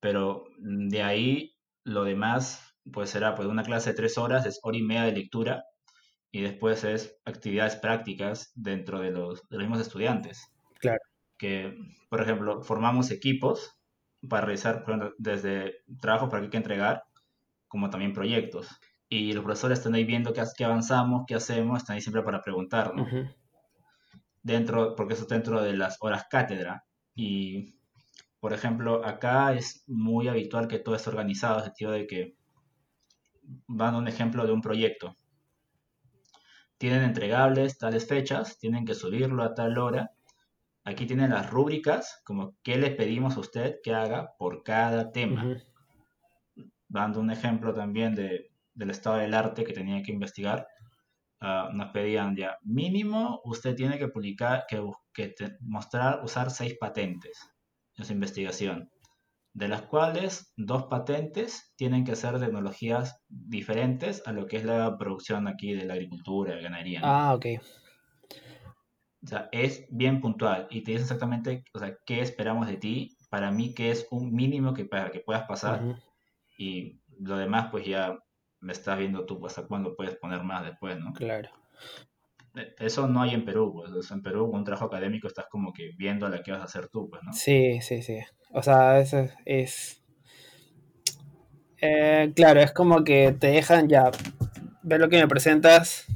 pero 0.00 0.44
de 0.58 1.02
ahí 1.02 1.56
lo 1.84 2.04
demás 2.04 2.62
pues 2.92 3.10
será 3.10 3.34
pues 3.34 3.48
una 3.48 3.64
clase 3.64 3.90
de 3.90 3.96
tres 3.96 4.18
horas, 4.18 4.46
es 4.46 4.60
hora 4.62 4.76
y 4.76 4.82
media 4.82 5.04
de 5.04 5.12
lectura 5.12 5.64
y 6.30 6.42
después 6.42 6.84
es 6.84 7.18
actividades 7.24 7.76
prácticas 7.76 8.52
dentro 8.54 9.00
de 9.00 9.10
los, 9.10 9.48
de 9.48 9.56
los 9.56 9.66
mismos 9.66 9.80
estudiantes. 9.80 10.52
Claro. 10.78 11.00
Que, 11.38 11.76
por 12.08 12.20
ejemplo, 12.20 12.62
formamos 12.62 13.10
equipos 13.10 13.74
para 14.28 14.46
realizar 14.46 14.84
ejemplo, 14.86 15.12
desde 15.18 15.76
trabajos 16.00 16.28
para 16.28 16.40
que 16.40 16.46
hay 16.46 16.50
que 16.50 16.56
entregar, 16.56 17.02
como 17.68 17.90
también 17.90 18.12
proyectos. 18.12 18.68
Y 19.08 19.32
los 19.32 19.44
profesores 19.44 19.78
están 19.78 19.94
ahí 19.94 20.04
viendo 20.04 20.32
qué, 20.32 20.42
qué 20.56 20.64
avanzamos, 20.64 21.24
qué 21.26 21.34
hacemos, 21.34 21.78
están 21.78 21.94
ahí 21.94 22.00
siempre 22.00 22.22
para 22.22 22.42
preguntar, 22.42 22.94
¿no? 22.94 23.02
Ujú. 23.02 23.28
Dentro, 24.46 24.94
porque 24.94 25.14
eso 25.14 25.22
está 25.22 25.34
dentro 25.34 25.60
de 25.60 25.76
las 25.76 25.98
horas 26.00 26.26
cátedra. 26.30 26.84
Y, 27.16 27.80
por 28.38 28.52
ejemplo, 28.52 29.04
acá 29.04 29.52
es 29.54 29.82
muy 29.88 30.28
habitual 30.28 30.68
que 30.68 30.78
todo 30.78 30.94
esté 30.94 31.10
organizado, 31.10 31.54
en 31.54 31.58
el 31.58 31.64
sentido 31.64 31.90
de 31.90 32.06
que 32.06 32.36
van 33.66 33.94
a 33.94 33.98
un 33.98 34.06
ejemplo 34.06 34.46
de 34.46 34.52
un 34.52 34.60
proyecto. 34.60 35.16
Tienen 36.78 37.02
entregables 37.02 37.76
tales 37.76 38.06
fechas, 38.06 38.56
tienen 38.60 38.84
que 38.84 38.94
subirlo 38.94 39.42
a 39.42 39.54
tal 39.54 39.78
hora. 39.78 40.12
Aquí 40.84 41.06
tienen 41.06 41.30
las 41.30 41.50
rúbricas, 41.50 42.22
como 42.24 42.56
qué 42.62 42.78
le 42.78 42.92
pedimos 42.92 43.36
a 43.36 43.40
usted 43.40 43.80
que 43.82 43.94
haga 43.94 44.36
por 44.38 44.62
cada 44.62 45.10
tema. 45.10 45.56
Dando 46.86 47.18
un 47.18 47.32
ejemplo 47.32 47.74
también 47.74 48.14
de, 48.14 48.52
del 48.74 48.90
estado 48.90 49.16
del 49.16 49.34
arte 49.34 49.64
que 49.64 49.72
tenía 49.72 50.04
que 50.04 50.12
investigar, 50.12 50.68
ah, 51.48 51.70
nos 51.78 51.90
pedían 51.96 52.36
ya, 52.36 52.50
mínimo 52.62 53.40
usted 53.44 53.74
tiene 53.80 53.98
que 54.00 54.08
publicar, 54.08 54.64
que, 54.68 54.78
que 55.16 55.28
te- 55.28 55.56
mostrar, 55.60 56.12
usar 56.24 56.50
seis 56.50 56.74
patentes 56.80 57.36
en 57.96 58.04
su 58.04 58.12
investigación, 58.12 58.90
de 59.54 59.68
las 59.68 59.82
cuales 59.82 60.52
dos 60.56 60.84
patentes 60.94 61.72
tienen 61.76 62.04
que 62.04 62.16
ser 62.16 62.38
tecnologías 62.40 63.06
diferentes 63.28 64.22
a 64.26 64.32
lo 64.32 64.46
que 64.46 64.58
es 64.58 64.64
la 64.64 64.96
producción 64.98 65.48
aquí 65.48 65.72
de 65.74 65.84
la 65.86 65.94
agricultura, 65.94 66.54
de 66.56 66.62
ganadería, 66.62 67.00
¿no? 67.00 67.06
Ah, 67.08 67.34
ok. 67.34 67.46
O 69.22 69.28
sea, 69.28 69.48
es 69.52 69.86
bien 69.90 70.20
puntual 70.20 70.68
y 70.70 70.82
te 70.82 70.92
dice 70.92 71.02
exactamente, 71.04 71.64
o 71.74 71.78
sea, 71.78 71.96
qué 72.06 72.20
esperamos 72.20 72.66
de 72.68 72.76
ti. 72.76 73.16
Para 73.30 73.50
mí, 73.50 73.74
que 73.74 73.90
es 73.90 74.06
un 74.10 74.32
mínimo 74.32 74.72
que 74.74 74.84
para 74.84 75.10
que 75.10 75.20
puedas 75.20 75.44
pasar 75.48 75.80
y 76.58 77.00
lo 77.20 77.36
demás, 77.36 77.68
pues 77.70 77.86
ya 77.86 78.18
me 78.60 78.72
estás 78.72 78.98
viendo 78.98 79.24
tú 79.26 79.44
hasta 79.46 79.66
cuándo 79.66 79.94
puedes 79.96 80.16
poner 80.16 80.42
más 80.42 80.64
después, 80.64 80.98
¿no? 80.98 81.12
Claro. 81.12 81.50
Eh, 82.56 82.74
Eso 82.80 83.06
no 83.06 83.22
hay 83.22 83.34
en 83.34 83.44
Perú, 83.44 83.72
pues. 83.72 83.92
Eso 83.92 84.14
en 84.14 84.20
Perú, 84.22 84.46
un 84.46 84.64
trabajo 84.64 84.86
académico, 84.86 85.28
estás 85.28 85.46
como 85.48 85.72
que 85.72 85.92
viendo 85.96 86.28
la 86.28 86.42
que 86.42 86.50
vas 86.50 86.60
a 86.60 86.64
hacer 86.64 86.88
tú, 86.88 87.08
pues, 87.08 87.22
¿no? 87.22 87.30
Sí, 87.32 87.80
sí, 87.82 88.02
sí. 88.02 88.18
O 88.52 88.62
sea, 88.62 88.98
eso 89.00 89.18
es... 89.20 89.32
es- 89.44 90.02
eh, 91.80 92.32
claro, 92.34 92.60
es 92.60 92.72
como 92.72 93.04
que 93.04 93.32
te 93.38 93.48
dejan 93.48 93.88
ya, 93.88 94.10
ve 94.82 94.98
lo 94.98 95.08
que 95.08 95.18
me 95.20 95.28
presentas, 95.28 96.06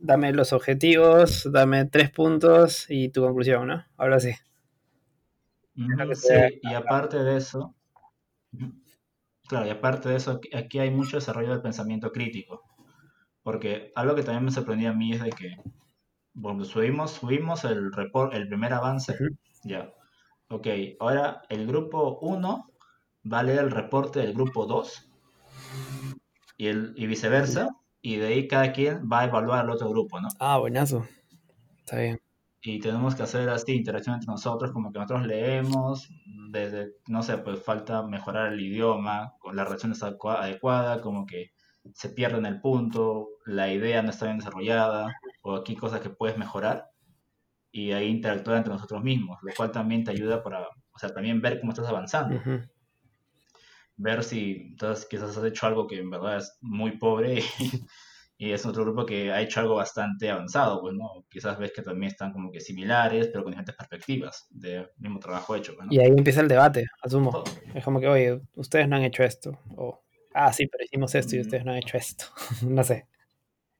dame 0.00 0.32
los 0.32 0.52
objetivos, 0.52 1.50
dame 1.52 1.84
tres 1.86 2.10
puntos 2.10 2.86
y 2.88 3.08
tu 3.10 3.22
conclusión, 3.22 3.68
¿no? 3.68 3.84
Ahora 3.96 4.20
sí. 4.20 4.32
te- 5.76 6.14
sí, 6.14 6.58
y 6.62 6.74
aparte 6.74 7.18
de 7.22 7.36
eso, 7.36 7.74
claro, 9.48 9.66
y 9.66 9.70
aparte 9.70 10.08
de 10.10 10.16
eso, 10.16 10.40
aquí- 10.54 10.78
hay 10.78 10.90
mucho 10.90 11.16
desarrollo 11.16 11.50
del 11.50 11.62
pensamiento 11.62 12.10
crítico. 12.12 12.62
Porque 13.42 13.92
algo 13.96 14.14
que 14.14 14.22
también 14.24 14.44
me 14.46 14.50
sorprendió 14.50 14.90
a 14.90 14.94
mí 14.94 15.12
es 15.14 15.22
de 15.22 15.30
que, 15.30 15.56
bueno, 16.34 16.64
subimos, 16.64 17.12
subimos 17.12 17.64
el 17.64 17.92
report, 17.92 18.34
el 18.34 18.48
primer 18.48 18.72
avance, 18.74 19.16
ya. 19.64 19.92
Ok, 20.48 20.68
ahora 21.00 21.42
el 21.50 21.66
grupo 21.66 22.18
1 22.22 22.70
va 23.32 23.40
a 23.40 23.42
leer 23.44 23.60
el 23.60 23.70
reporte 23.70 24.20
del 24.20 24.34
grupo 24.34 24.66
2 24.66 25.10
y, 26.56 26.66
el, 26.68 26.94
y 26.96 27.06
viceversa, 27.06 27.68
y 28.02 28.16
de 28.16 28.26
ahí 28.26 28.48
cada 28.48 28.72
quien 28.72 29.08
va 29.10 29.20
a 29.20 29.24
evaluar 29.26 29.60
al 29.60 29.70
otro 29.70 29.88
grupo, 29.90 30.20
¿no? 30.20 30.28
Ah, 30.38 30.58
buenazo. 30.58 31.06
Está 31.80 31.98
bien. 31.98 32.20
Y 32.66 32.78
tenemos 32.78 33.14
que 33.14 33.22
hacer 33.22 33.50
así 33.50 33.72
interacción 33.72 34.14
entre 34.14 34.30
nosotros, 34.30 34.72
como 34.72 34.90
que 34.90 34.98
nosotros 34.98 35.26
leemos, 35.26 36.08
desde, 36.48 36.92
no 37.08 37.22
sé, 37.22 37.36
pues 37.36 37.62
falta 37.62 38.02
mejorar 38.02 38.54
el 38.54 38.60
idioma, 38.60 39.34
con 39.38 39.54
la 39.54 39.64
redacción 39.64 39.92
está 39.92 40.08
adecua- 40.08 40.40
adecuada, 40.40 41.02
como 41.02 41.26
que 41.26 41.50
se 41.92 42.08
pierde 42.08 42.38
en 42.38 42.46
el 42.46 42.62
punto, 42.62 43.28
la 43.44 43.70
idea 43.70 44.00
no 44.00 44.08
está 44.08 44.24
bien 44.24 44.38
desarrollada, 44.38 45.14
o 45.42 45.54
aquí 45.56 45.76
cosas 45.76 46.00
que 46.00 46.08
puedes 46.08 46.38
mejorar, 46.38 46.86
y 47.70 47.92
ahí 47.92 48.06
interactuar 48.08 48.56
entre 48.56 48.72
nosotros 48.72 49.02
mismos, 49.02 49.36
lo 49.42 49.52
cual 49.54 49.70
también 49.70 50.02
te 50.02 50.12
ayuda 50.12 50.42
para, 50.42 50.62
o 50.62 50.98
sea, 50.98 51.10
también 51.10 51.42
ver 51.42 51.60
cómo 51.60 51.72
estás 51.72 51.88
avanzando, 51.88 52.40
ver 53.96 54.24
si 54.24 54.68
entonces 54.70 55.04
quizás 55.06 55.36
has 55.36 55.44
hecho 55.44 55.66
algo 55.66 55.86
que 55.86 55.98
en 55.98 56.08
verdad 56.08 56.38
es 56.38 56.56
muy 56.62 56.92
pobre 56.96 57.40
y, 57.40 57.42
y 58.36 58.50
es 58.52 58.66
otro 58.66 58.82
grupo 58.84 59.06
que 59.06 59.30
ha 59.32 59.40
hecho 59.40 59.60
algo 59.60 59.76
bastante 59.76 60.28
avanzado, 60.30 60.80
pues, 60.80 60.94
¿no? 60.94 61.24
Quizás 61.30 61.58
ves 61.58 61.72
que 61.72 61.82
también 61.82 62.10
están 62.10 62.32
como 62.32 62.50
que 62.50 62.60
similares, 62.60 63.28
pero 63.28 63.44
con 63.44 63.52
diferentes 63.52 63.76
perspectivas 63.76 64.46
del 64.50 64.88
mismo 64.98 65.20
trabajo 65.20 65.54
hecho, 65.54 65.74
pues, 65.76 65.86
¿no? 65.86 65.92
Y 65.94 66.00
ahí 66.00 66.08
empieza 66.08 66.40
el 66.40 66.48
debate, 66.48 66.86
asumo. 67.02 67.30
Todo- 67.30 67.44
Es 67.74 67.84
como 67.84 68.00
que, 68.00 68.08
oye, 68.08 68.40
ustedes 68.56 68.88
no 68.88 68.96
han 68.96 69.02
hecho 69.04 69.22
esto. 69.22 69.58
O, 69.76 70.02
ah, 70.34 70.52
sí, 70.52 70.66
pero 70.66 70.84
hicimos 70.84 71.14
esto 71.14 71.36
y 71.36 71.38
Mm. 71.38 71.42
ustedes 71.42 71.64
no 71.64 71.70
han 71.72 71.78
hecho 71.78 71.96
esto. 71.96 72.24
no 72.68 72.82
sé. 72.84 73.06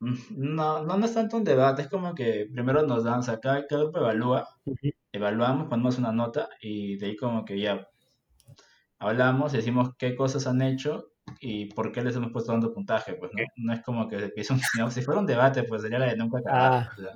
Mm, 0.01 0.15
No, 0.31 0.83
no, 0.85 0.97
no 0.99 1.05
es 1.07 1.15
tanto 1.15 1.37
un 1.37 1.45
debate, 1.45 1.83
es 1.83 1.89
como 1.89 2.15
que 2.15 2.47
primero 2.53 2.83
nos 2.83 3.05
dan, 3.05 3.21
o 3.21 3.23
sea, 3.23 3.41
cada, 3.41 3.67
cada 3.67 3.83
grupo 3.83 3.99
evalúa, 3.99 4.49
Ujú. 4.67 4.91
evaluamos, 5.13 5.69
ponemos 5.69 5.99
una 5.99 6.13
nota 6.13 6.49
y 6.61 6.97
de 6.97 7.07
ahí 7.07 7.17
como 7.17 7.45
que 7.45 7.59
ya 7.61 7.89
hablamos 8.99 9.53
y 9.55 9.59
decimos 9.59 9.91
qué 9.99 10.15
cosas 10.17 10.47
han 10.47 10.63
hecho 10.63 11.09
y 11.41 11.67
por 11.67 11.93
qué 11.93 12.03
les 12.03 12.17
hemos 12.17 12.33
puesto 12.33 12.53
tanto 12.53 12.73
puntaje, 12.73 13.15
pues, 13.15 13.31
¿no? 13.35 13.41
No 13.57 13.73
es 13.73 13.83
como 13.83 14.09
que 14.09 14.17
empiece 14.17 14.53
un, 14.53 14.61
no, 14.79 14.91
si 14.91 15.03
fuera 15.03 15.21
un 15.21 15.27
debate, 15.27 15.65
pues 15.65 15.83
sería 15.83 15.99
la 15.99 16.07
de 16.07 16.17
nunca 16.17 16.39
acabar, 16.39 16.73
Ah, 16.73 16.91
o 16.93 17.01
sea, 17.01 17.11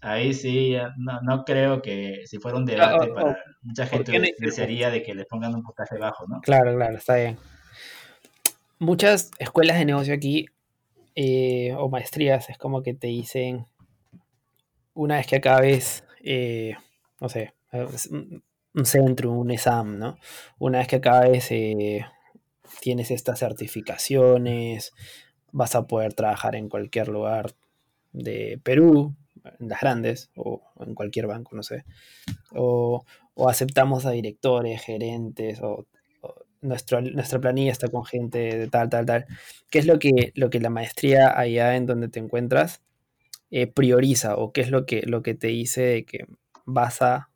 ahí 0.00 0.34
sí, 0.34 0.74
no, 0.98 1.20
no 1.22 1.44
creo 1.44 1.82
que 1.82 2.22
si 2.26 2.38
fuera 2.38 2.58
un 2.58 2.64
Ah, 2.64 2.96
debate 2.96 3.10
o- 3.10 3.14
para 3.14 3.30
o, 3.30 3.34
mucha 3.62 3.86
¿por 3.90 4.04
qué 4.04 4.18
no 4.18 4.24
gente 4.24 4.34
desearía 4.38 4.90
de 4.90 5.02
que 5.02 5.14
le 5.14 5.24
pongan 5.24 5.54
un 5.54 5.62
puntaje 5.62 5.98
bajo, 5.98 6.26
¿no? 6.28 6.40
Claro, 6.40 6.74
claro, 6.76 6.96
está 6.96 7.16
bien. 7.16 7.38
Muchas 8.78 9.30
escuelas 9.38 9.78
de 9.78 9.84
negocio 9.86 10.14
aquí 10.14 10.46
eh, 11.14 11.74
o 11.78 11.88
maestrías 11.88 12.50
es 12.50 12.58
como 12.58 12.82
que 12.82 12.94
te 12.94 13.06
dicen 13.08 13.66
una 14.94 15.16
vez 15.16 15.26
que 15.26 15.36
acabes, 15.36 16.04
eh, 16.22 16.74
no 17.20 17.28
sé, 17.28 17.54
un 18.10 18.42
un 18.74 18.84
centro, 18.84 19.32
un 19.32 19.50
exam, 19.50 19.98
¿no? 19.98 20.18
Una 20.58 20.78
vez 20.78 20.88
que 20.88 20.96
acabes, 20.96 21.50
eh, 21.50 22.04
tienes 22.80 23.10
estas 23.10 23.38
certificaciones, 23.40 24.92
vas 25.52 25.74
a 25.74 25.86
poder 25.86 26.14
trabajar 26.14 26.56
en 26.56 26.68
cualquier 26.68 27.08
lugar 27.08 27.54
de 28.12 28.60
Perú, 28.62 29.14
en 29.60 29.68
las 29.68 29.80
grandes, 29.80 30.30
o 30.36 30.62
en 30.80 30.94
cualquier 30.94 31.26
banco, 31.26 31.56
no 31.56 31.62
sé. 31.62 31.84
O, 32.52 33.04
o 33.34 33.48
aceptamos 33.48 34.06
a 34.06 34.10
directores, 34.12 34.82
gerentes, 34.82 35.60
o, 35.62 35.86
nuestro- 36.60 37.00
nuestra 37.02 37.40
planilla 37.40 37.72
está 37.72 37.88
con 37.88 38.04
gente 38.04 38.38
de 38.58 38.68
tal, 38.68 38.88
tal, 38.90 39.06
tal. 39.06 39.26
¿Qué 39.70 39.78
es 39.78 39.86
lo 39.86 39.98
que, 39.98 40.32
lo 40.34 40.50
que 40.50 40.60
la 40.60 40.70
maestría 40.70 41.38
allá 41.38 41.76
en 41.76 41.86
donde 41.86 42.08
te 42.08 42.18
encuentras 42.20 42.82
eh, 43.50 43.66
prioriza? 43.66 44.36
¿O 44.36 44.52
qué 44.52 44.62
es 44.62 44.70
lo 44.70 44.86
que, 44.86 45.02
lo 45.06 45.22
que 45.22 45.34
te 45.34 45.48
dice 45.48 45.82
de 45.82 46.04
que 46.04 46.26
vas 46.66 47.02
a 47.02 47.30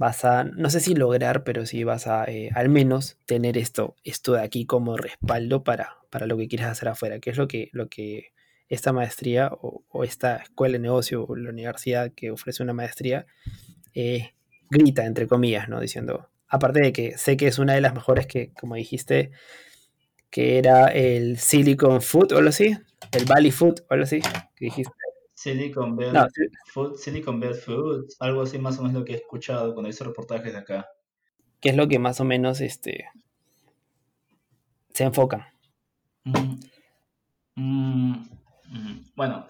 vas 0.00 0.24
a, 0.24 0.44
no 0.44 0.70
sé 0.70 0.80
si 0.80 0.94
lograr, 0.94 1.44
pero 1.44 1.66
sí 1.66 1.84
vas 1.84 2.06
a 2.06 2.24
eh, 2.24 2.48
al 2.54 2.70
menos 2.70 3.18
tener 3.26 3.58
esto, 3.58 3.96
esto 4.02 4.32
de 4.32 4.40
aquí 4.40 4.64
como 4.64 4.96
respaldo 4.96 5.62
para, 5.62 5.98
para 6.08 6.24
lo 6.24 6.38
que 6.38 6.48
quieres 6.48 6.68
hacer 6.68 6.88
afuera, 6.88 7.20
que 7.20 7.28
es 7.28 7.36
lo 7.36 7.46
que, 7.46 7.68
lo 7.72 7.90
que 7.90 8.32
esta 8.70 8.94
maestría 8.94 9.50
o, 9.52 9.84
o 9.90 10.02
esta 10.02 10.36
escuela 10.36 10.72
de 10.72 10.78
negocio 10.78 11.26
o 11.26 11.36
la 11.36 11.50
universidad 11.50 12.12
que 12.16 12.30
ofrece 12.30 12.62
una 12.62 12.72
maestría 12.72 13.26
eh, 13.92 14.30
grita, 14.70 15.04
entre 15.04 15.26
comillas, 15.26 15.68
¿no? 15.68 15.78
Diciendo, 15.80 16.30
aparte 16.48 16.80
de 16.80 16.94
que 16.94 17.18
sé 17.18 17.36
que 17.36 17.48
es 17.48 17.58
una 17.58 17.74
de 17.74 17.82
las 17.82 17.92
mejores 17.92 18.26
que, 18.26 18.54
como 18.54 18.76
dijiste, 18.76 19.32
que 20.30 20.56
era 20.56 20.86
el 20.86 21.36
Silicon 21.36 22.00
Food 22.00 22.32
o 22.32 22.38
algo 22.38 22.48
así, 22.48 22.74
el 23.12 23.24
Valley 23.26 23.50
Food 23.50 23.80
o 23.90 23.92
algo 23.92 24.04
así, 24.04 24.22
que 24.56 24.64
dijiste. 24.64 24.92
Silicon 25.42 25.96
No, 26.12 26.20
Bell 26.20 26.28
sí, 26.34 26.44
Food, 26.72 26.96
Silicon 26.96 27.40
Bell 27.40 27.54
Foods, 27.54 28.16
algo 28.20 28.42
así 28.42 28.58
más 28.58 28.78
o 28.78 28.82
menos 28.82 29.00
lo 29.00 29.04
que 29.04 29.14
he 29.14 29.16
escuchado 29.16 29.72
cuando 29.74 29.90
hice 29.90 30.04
reportajes 30.04 30.52
de 30.52 30.58
acá. 30.60 30.86
que 31.60 31.70
es 31.70 31.76
lo 31.76 31.88
que 31.88 31.98
más 31.98 32.20
o 32.20 32.24
menos 32.24 32.60
este, 32.60 33.06
se 34.94 35.04
enfocan. 35.04 35.44
Mm, 36.24 36.60
mm, 37.56 38.12
mm. 38.72 39.04
Bueno, 39.16 39.46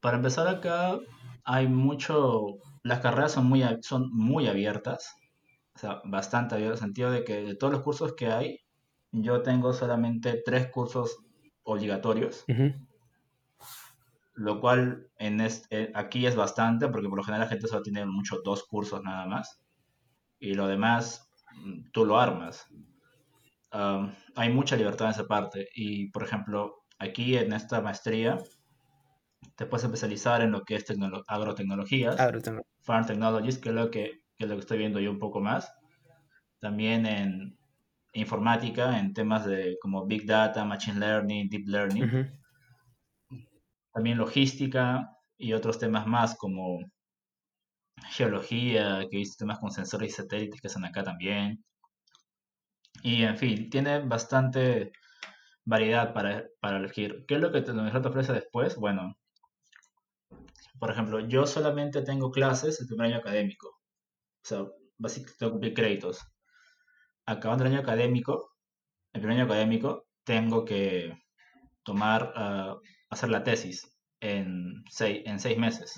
para 0.00 0.16
empezar 0.18 0.46
acá 0.48 0.98
hay 1.44 1.66
mucho, 1.68 2.58
las 2.82 3.00
carreras 3.00 3.32
son 3.32 3.46
muy, 3.46 3.62
son 3.82 4.08
muy 4.12 4.46
abiertas, 4.46 5.14
o 5.76 5.78
sea, 5.78 6.00
bastante 6.04 6.54
abiertas, 6.54 6.80
en 6.80 6.84
el 6.84 6.88
sentido 6.88 7.10
de 7.10 7.24
que 7.24 7.42
de 7.42 7.56
todos 7.56 7.72
los 7.74 7.82
cursos 7.82 8.14
que 8.14 8.28
hay, 8.28 8.60
yo 9.12 9.42
tengo 9.42 9.72
solamente 9.72 10.42
tres 10.44 10.68
cursos 10.70 11.18
obligatorios, 11.64 12.48
Ujú, 12.48 12.72
lo 14.34 14.60
cual 14.60 15.08
en 15.18 15.40
es- 15.40 15.66
eh, 15.70 15.90
aquí 15.94 16.26
es 16.26 16.34
bastante, 16.36 16.88
porque 16.88 17.08
por 17.08 17.18
lo 17.18 17.24
general 17.24 17.46
la 17.46 17.50
gente 17.50 17.68
solo 17.68 17.82
tiene 17.82 18.04
mucho 18.06 18.40
dos 18.44 18.64
cursos 18.64 19.02
nada 19.02 19.26
más, 19.26 19.60
y 20.38 20.54
lo 20.54 20.66
demás 20.66 21.30
mm, 21.56 21.90
tú 21.92 22.04
lo 22.04 22.18
armas. 22.18 22.66
Am, 23.70 24.12
hay 24.36 24.52
mucha 24.52 24.76
libertad 24.76 25.06
en 25.06 25.12
esa 25.12 25.26
parte, 25.26 25.68
y 25.74 26.08
por 26.10 26.22
ejemplo, 26.22 26.84
aquí 26.98 27.36
en 27.36 27.52
esta 27.52 27.80
maestría 27.80 28.38
te 29.56 29.66
puedes 29.66 29.84
especializar 29.84 30.42
en 30.42 30.52
lo 30.52 30.62
que 30.62 30.76
es 30.76 30.84
tecnolo- 30.88 31.22
agrotecnologías, 31.28 32.18
agrotecnología. 32.18 32.70
Farm 32.82 33.06
Technologies, 33.06 33.58
que 33.58 33.68
es 33.70 33.74
lo 33.74 33.90
que, 33.90 34.22
que 34.36 34.44
es 34.44 34.48
lo 34.48 34.56
que 34.56 34.60
estoy 34.60 34.78
viendo 34.78 35.00
yo 35.00 35.10
un 35.10 35.18
poco 35.18 35.40
más. 35.40 35.72
También 36.60 37.06
en 37.06 37.56
informática, 38.12 38.98
en 38.98 39.12
temas 39.12 39.44
de 39.46 39.76
como 39.80 40.06
Big 40.06 40.26
Data, 40.26 40.64
Machine 40.64 40.98
Learning, 41.00 41.48
Deep 41.48 41.66
Learning. 41.66 42.04
Ujú. 42.04 42.26
También 43.94 44.18
logística 44.18 45.08
y 45.38 45.54
otros 45.54 45.78
temas 45.78 46.06
más 46.06 46.36
como 46.36 46.80
geología, 48.10 49.06
que 49.10 49.18
hay 49.18 49.24
temas 49.38 49.58
con 49.60 49.70
sensores 49.70 50.10
y 50.10 50.14
satélites 50.14 50.60
que 50.60 50.66
están 50.66 50.84
acá 50.84 51.02
también. 51.02 51.64
Y 53.02 53.22
en 53.22 53.36
fin, 53.38 53.70
tiene 53.70 54.00
bastante 54.00 54.92
variedad 55.64 56.12
para, 56.12 56.44
para 56.60 56.78
elegir. 56.78 57.24
¿Qué 57.26 57.36
es 57.36 57.40
lo 57.40 57.52
que 57.52 57.62
te, 57.62 57.68
la 57.68 57.82
universidad 57.82 58.02
te 58.02 58.08
ofrece 58.08 58.32
después? 58.32 58.76
Bueno, 58.76 59.16
por 60.78 60.90
ejemplo, 60.90 61.20
yo 61.20 61.46
solamente 61.46 62.02
tengo 62.02 62.30
clases 62.30 62.80
el 62.80 62.86
primer 62.86 63.06
año 63.06 63.18
académico. 63.18 63.68
O 63.68 64.46
sea, 64.46 64.64
básicamente 64.98 65.38
tengo 65.38 65.60
créditos. 65.74 66.20
Acabando 67.26 67.64
el 67.64 67.72
año 67.72 67.80
académico, 67.80 68.52
el 69.12 69.20
primer 69.20 69.38
año 69.38 69.46
académico, 69.46 70.06
tengo 70.24 70.64
que 70.64 71.16
tomar, 71.84 72.32
ah, 72.36 72.76
hacer 73.14 73.30
la 73.30 73.42
tesis 73.42 73.96
en 74.20 74.84
seis, 74.90 75.22
en 75.26 75.40
seis 75.40 75.58
meses. 75.58 75.94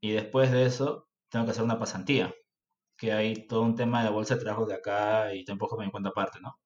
Y 0.00 0.12
después 0.12 0.52
de 0.52 0.66
eso, 0.66 1.08
tengo 1.30 1.44
que 1.44 1.50
hacer 1.50 1.64
una 1.64 1.78
pasantía, 1.78 2.34
que 2.96 3.12
hay 3.12 3.46
todo 3.46 3.62
un 3.62 3.74
tema 3.74 4.04
de 4.04 4.10
bolsa 4.10 4.34
de 4.34 4.42
trabajo 4.42 4.66
de 4.66 4.74
acá 4.74 5.34
y 5.34 5.44
tampoco 5.44 5.76
me 5.76 5.84
en 5.84 5.90
cuenta 5.90 6.10
aparte, 6.10 6.40
¿no? 6.40 6.58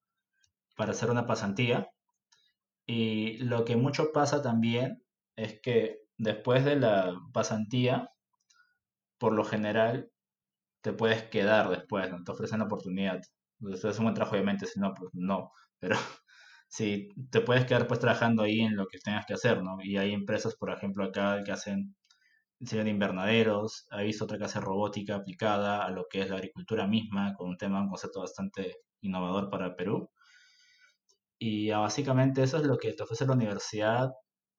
Para 0.75 0.91
hacer 0.91 1.09
una 1.09 1.25
pasantía. 1.25 1.89
Y 2.85 3.37
lo 3.37 3.65
que 3.65 3.75
mucho 3.75 4.11
pasa 4.11 4.41
también 4.41 5.03
es 5.35 5.59
que 5.61 6.01
después 6.17 6.65
de 6.65 6.75
la 6.75 7.15
pasantía, 7.33 8.11
por 9.17 9.33
lo 9.33 9.43
general, 9.43 10.11
te 10.81 10.93
puedes 10.93 11.23
quedar 11.23 11.69
después, 11.69 12.09
¿no? 12.09 12.23
Te 12.23 12.31
ofrecen 12.31 12.59
la 12.59 12.65
oportunidad. 12.65 13.21
Después 13.59 13.93
es 13.93 13.99
un 13.99 14.05
buen 14.05 14.15
trabajo, 14.15 14.35
obviamente, 14.35 14.65
si 14.65 14.79
no, 14.79 14.93
pues 14.93 15.09
no. 15.13 15.51
Pero 15.79 15.95
si 16.71 17.09
te 17.31 17.41
puedes 17.41 17.65
quedar 17.67 17.87
pues 17.87 18.01
trabajando 18.01 18.43
ahí 18.43 18.61
en 18.61 18.77
lo 18.77 18.87
que 18.87 18.99
tengas 18.99 19.25
que 19.27 19.35
hacer, 19.35 19.63
¿no? 19.63 19.77
Y 19.83 19.97
hay 19.97 20.13
empresas, 20.13 20.55
por 20.55 20.71
ejemplo, 20.71 21.05
acá 21.05 21.43
que 21.45 21.53
hacen 21.53 21.95
diseño 22.59 22.85
de 22.85 22.91
invernaderos, 22.91 23.87
he 23.91 24.03
visto 24.05 24.25
otra 24.25 24.37
que 24.39 24.45
hace 24.45 24.61
robótica 24.61 25.15
aplicada 25.17 25.85
a 25.85 25.91
lo 25.91 26.05
que 26.09 26.21
es 26.21 26.29
la 26.29 26.37
agricultura 26.37 26.87
misma, 26.87 27.33
con 27.35 27.49
un 27.49 27.57
tema, 27.57 27.81
un 27.81 27.89
concepto 27.89 28.21
bastante 28.21 28.77
innovador 29.01 29.49
para 29.51 29.75
Perú. 29.75 30.09
Y 31.39 31.71
ah, 31.71 31.79
básicamente 31.79 32.43
eso 32.43 32.57
es 32.57 32.63
lo 32.63 32.77
que 32.77 32.93
te 32.93 33.03
ofrece 33.03 33.25
la 33.25 33.33
universidad. 33.33 34.11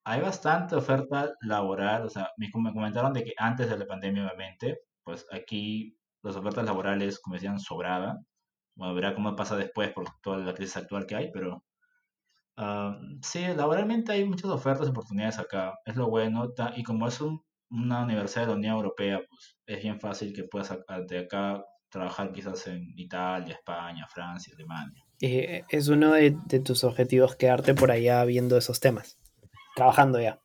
Hay 0.05 0.21
bastante 0.21 0.75
oferta 0.75 1.33
laboral, 1.41 2.03
o 2.05 2.09
sea, 2.09 2.29
me, 2.37 2.51
com- 2.51 2.63
me 2.63 2.73
comentaron 2.73 3.13
de 3.13 3.23
que 3.23 3.33
antes 3.37 3.69
de 3.69 3.77
la 3.77 3.85
pandemia, 3.87 4.25
obviamente, 4.25 4.79
pues 5.03 5.25
aquí 5.31 5.97
las 6.23 6.35
ofertas 6.35 6.65
laborales, 6.65 7.19
como 7.19 7.35
decían, 7.35 7.59
sobraban. 7.59 8.25
Bueno, 8.75 8.93
verá 8.95 9.15
cómo 9.15 9.35
pasa 9.35 9.55
después 9.57 9.91
por 9.93 10.05
toda 10.21 10.39
la 10.39 10.53
crisis 10.53 10.77
actual 10.77 11.05
que 11.05 11.15
hay, 11.15 11.31
pero 11.31 11.63
ah, 12.57 12.97
sí, 13.21 13.45
laboralmente 13.55 14.11
hay 14.11 14.25
muchas 14.25 14.51
ofertas 14.51 14.87
y 14.87 14.91
oportunidades 14.91 15.39
acá. 15.39 15.73
Es 15.85 15.95
lo 15.95 16.09
bueno, 16.09 16.53
y 16.75 16.83
como 16.83 17.07
es 17.07 17.21
un- 17.21 17.41
una 17.69 18.03
universidad 18.03 18.41
de 18.43 18.47
la 18.51 18.57
Unión 18.57 18.75
Europea, 18.75 19.21
pues 19.27 19.57
es 19.65 19.81
bien 19.81 19.99
fácil 19.99 20.33
que 20.33 20.43
puedas 20.43 20.71
ac- 20.71 21.07
de 21.07 21.19
acá 21.19 21.63
trabajar 21.89 22.31
quizás 22.31 22.67
en 22.67 22.87
Italia, 22.97 23.55
España, 23.55 24.05
Francia, 24.07 24.53
Alemania. 24.55 25.03
Eh, 25.21 25.63
es 25.69 25.87
uno 25.87 26.11
de, 26.13 26.35
de 26.47 26.59
tus 26.59 26.83
objetivos 26.83 27.35
quedarte 27.35 27.73
por 27.73 27.91
allá 27.91 28.23
viendo 28.25 28.57
esos 28.57 28.79
temas, 28.79 29.17
trabajando 29.75 30.19
ya. 30.19 30.39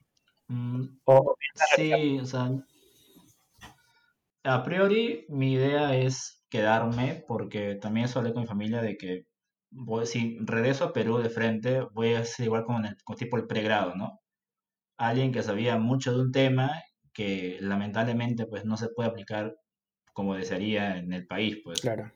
Mm, 0.48 0.84
O, 1.04 1.36
sí, 1.76 2.18
o 2.20 2.24
sea, 2.24 2.50
a 4.44 4.62
priori 4.62 5.26
mi 5.28 5.52
idea 5.52 5.96
es 5.96 6.44
quedarme 6.48 7.24
porque 7.26 7.74
también 7.76 8.06
eso 8.06 8.18
hablé 8.18 8.32
con 8.32 8.42
mi 8.42 8.48
familia 8.48 8.80
de 8.82 8.96
que 8.96 9.26
voy, 9.70 10.06
si 10.06 10.38
regreso 10.40 10.84
a 10.84 10.92
Perú 10.92 11.18
de 11.18 11.30
frente, 11.30 11.82
voy 11.92 12.14
a 12.14 12.24
ser 12.24 12.46
igual 12.46 12.64
como 12.64 12.78
en 12.80 12.86
el, 12.86 12.96
como 13.04 13.16
tipo 13.16 13.36
el 13.36 13.46
pregrado, 13.46 13.94
¿no? 13.94 14.20
Alguien 14.98 15.32
que 15.32 15.42
sabía 15.42 15.78
mucho 15.78 16.14
de 16.14 16.22
un 16.22 16.32
tema 16.32 16.70
que 17.14 17.58
lamentablemente 17.60 18.46
pues 18.46 18.64
no 18.64 18.76
se 18.76 18.90
puede 18.90 19.10
aplicar 19.10 19.56
como 20.14 20.34
desearía 20.36 20.98
en 20.98 21.12
el 21.12 21.26
país, 21.26 21.58
pues. 21.64 21.80
Claro. 21.80 22.12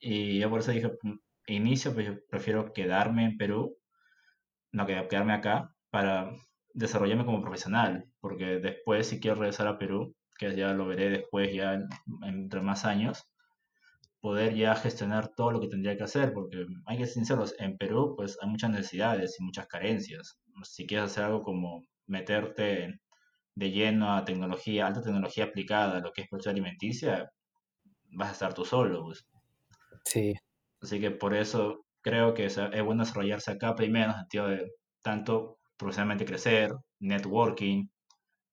Y 0.00 0.38
yo 0.38 0.48
por 0.50 0.60
eso 0.60 0.70
dije, 0.72 0.90
"Mm, 1.02 1.18
inicio, 1.48 1.92
pues 1.94 2.06
yo 2.06 2.14
prefiero 2.30 2.72
quedarme 2.72 3.24
en 3.26 3.36
Perú 3.36 3.76
no 4.72 4.86
que 4.86 4.94
quedarme 5.08 5.32
acá 5.34 5.74
para 5.90 6.32
desarrollarme 6.74 7.24
como 7.24 7.40
profesional, 7.42 8.10
porque 8.20 8.58
después 8.60 9.06
si 9.08 9.20
quiero 9.20 9.36
regresar 9.36 9.66
a 9.68 9.78
Perú, 9.78 10.14
que 10.38 10.54
ya 10.56 10.72
lo 10.74 10.86
veré 10.86 11.10
después 11.10 11.52
ya 11.54 11.74
en- 11.74 11.88
entre 12.24 12.60
más 12.60 12.84
años, 12.84 13.24
poder 14.26 14.56
ya 14.56 14.74
gestionar 14.74 15.28
todo 15.36 15.52
lo 15.52 15.60
que 15.60 15.68
tendría 15.68 15.96
que 15.96 16.02
hacer, 16.02 16.32
porque 16.32 16.66
hay 16.86 16.98
que 16.98 17.04
ser 17.04 17.14
sinceros, 17.14 17.54
en 17.60 17.76
Perú 17.76 18.14
pues 18.16 18.36
hay 18.42 18.48
muchas 18.48 18.70
necesidades 18.70 19.36
y 19.38 19.44
muchas 19.44 19.68
carencias. 19.68 20.40
Si 20.64 20.84
quieres 20.84 21.12
hacer 21.12 21.26
algo 21.26 21.44
como 21.44 21.84
meterte 22.08 22.98
de 23.54 23.70
lleno 23.70 24.12
a 24.12 24.24
tecnología, 24.24 24.88
alta 24.88 25.00
tecnología 25.00 25.44
aplicada, 25.44 26.00
lo 26.00 26.10
que 26.12 26.22
es 26.22 26.28
producción 26.28 26.56
alimenticia, 26.56 27.30
vas 28.16 28.30
a 28.30 28.32
estar 28.32 28.52
tú 28.52 28.64
solo, 28.64 29.04
pues. 29.04 29.24
Sí. 30.04 30.34
Así 30.80 30.98
que 30.98 31.12
por 31.12 31.32
eso 31.32 31.86
creo 32.02 32.34
que 32.34 32.46
es, 32.46 32.58
es 32.58 32.82
bueno 32.82 33.04
desarrollarse 33.04 33.52
acá 33.52 33.76
primero, 33.76 34.06
en 34.06 34.10
el 34.10 34.16
sentido 34.22 34.48
de 34.48 34.72
tanto 35.02 35.60
profesionalmente 35.76 36.24
crecer, 36.24 36.72
networking, 36.98 37.86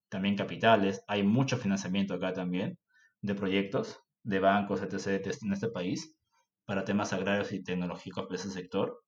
también 0.08 0.36
capitales. 0.36 1.02
Hay 1.08 1.24
mucho 1.24 1.56
financiamiento 1.56 2.14
acá 2.14 2.32
también 2.32 2.78
de 3.22 3.34
proyectos, 3.34 4.03
de 4.24 4.40
bancos, 4.40 4.82
etc. 4.82 5.22
en 5.42 5.52
este 5.52 5.68
país 5.68 6.16
para 6.64 6.84
temas 6.84 7.12
agrarios 7.12 7.52
y 7.52 7.62
tecnológicos 7.62 8.28
de 8.28 8.36
ese 8.36 8.50
sector. 8.50 9.02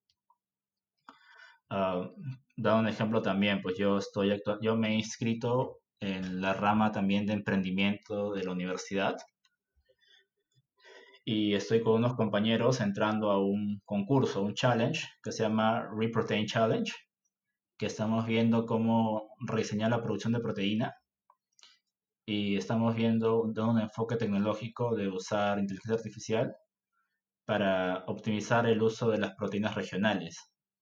Uh, 1.70 2.08
da 2.56 2.76
un 2.76 2.86
ejemplo 2.86 3.22
también, 3.22 3.60
pues 3.60 3.76
yo 3.76 3.98
estoy 3.98 4.40
yo 4.62 4.76
me 4.76 4.90
he 4.90 4.94
inscrito 4.94 5.80
en 6.00 6.40
la 6.40 6.54
rama 6.54 6.92
también 6.92 7.26
de 7.26 7.32
emprendimiento 7.32 8.32
de 8.32 8.44
la 8.44 8.52
universidad 8.52 9.16
y 11.24 11.54
estoy 11.54 11.82
con 11.82 11.94
unos 11.94 12.14
compañeros 12.14 12.80
entrando 12.80 13.32
a 13.32 13.44
un 13.44 13.82
concurso, 13.84 14.42
un 14.42 14.54
challenge 14.54 15.08
que 15.22 15.32
se 15.32 15.42
llama 15.42 15.88
Reprotein 15.92 16.46
Challenge, 16.46 16.92
que 17.76 17.86
estamos 17.86 18.26
viendo 18.26 18.64
cómo 18.64 19.34
rediseñar 19.40 19.90
la 19.90 20.02
producción 20.02 20.34
de 20.34 20.40
proteína 20.40 20.94
y 22.26 22.56
estamos 22.56 22.96
viendo 22.96 23.42
un 23.42 23.80
enfoque 23.80 24.16
tecnológico 24.16 24.96
de 24.96 25.08
usar 25.08 25.60
inteligencia 25.60 25.94
artificial 25.94 26.56
para 27.44 28.04
optimizar 28.08 28.66
el 28.66 28.82
uso 28.82 29.08
de 29.08 29.18
las 29.18 29.36
proteínas 29.36 29.76
regionales, 29.76 30.36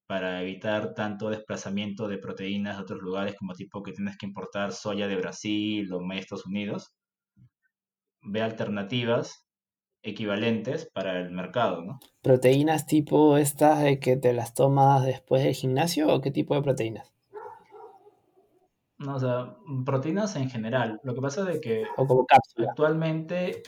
para 0.07 0.41
evitar 0.41 0.95
tanto 0.95 1.29
desplazamiento 1.29 2.07
de 2.07 2.17
proteínas 2.17 2.77
de 2.77 2.83
otros 2.83 2.99
lugares 2.99 3.35
como 3.35 3.53
tipo 3.53 3.83
que 3.83 3.93
tienes 3.93 4.17
que 4.17 4.25
importar 4.25 4.73
soya 4.73 5.07
de 5.07 5.17
Brasil 5.17 5.93
o 5.93 5.99
de 5.99 6.17
Estados 6.17 6.47
Unidos. 6.47 6.95
Ve 8.23 8.41
alternativas 8.41 9.45
equivalentes 10.01 10.89
para 10.93 11.19
el 11.19 11.31
mercado, 11.31 11.83
¿no? 11.83 11.99
¿Proteínas 12.21 12.87
tipo 12.87 13.37
estas 13.37 13.83
de 13.83 13.99
que 13.99 14.17
te 14.17 14.33
las 14.33 14.55
tomas 14.55 15.05
después 15.05 15.43
del 15.43 15.53
gimnasio 15.53 16.11
o 16.11 16.21
qué 16.21 16.31
tipo 16.31 16.55
de 16.55 16.63
proteínas? 16.63 17.14
No, 18.97 19.15
o 19.15 19.19
sea, 19.19 19.55
proteínas 19.85 20.35
en 20.35 20.49
general. 20.49 20.99
Lo 21.03 21.13
que 21.13 21.21
pasa 21.21 21.41
es 21.41 21.47
de 21.47 21.61
que 21.61 21.83
o 21.97 22.07
como 22.07 22.25
cápsula. 22.25 22.69
actualmente 22.69 23.61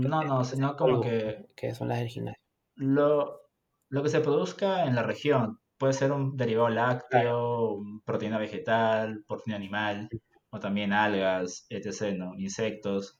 no, 0.00 0.22
no, 0.22 0.44
sino 0.44 0.76
como 0.76 1.00
que 1.00 1.46
que 1.56 1.74
son 1.74 1.88
las 1.88 1.98
del 1.98 2.08
gimnasio. 2.08 2.42
Lo, 2.76 3.40
lo 3.90 4.02
que 4.02 4.08
se 4.08 4.20
produzca 4.20 4.84
en 4.84 4.94
la 4.94 5.02
región 5.02 5.60
puede 5.78 5.92
ser 5.92 6.12
un 6.12 6.36
derivado 6.36 6.68
lácteo, 6.68 7.80
proteína 8.04 8.38
vegetal, 8.38 9.24
proteína 9.26 9.56
animal 9.56 10.08
o 10.50 10.58
también 10.58 10.92
algas, 10.92 11.66
etc., 11.70 12.16
¿no? 12.16 12.34
insectos 12.38 13.18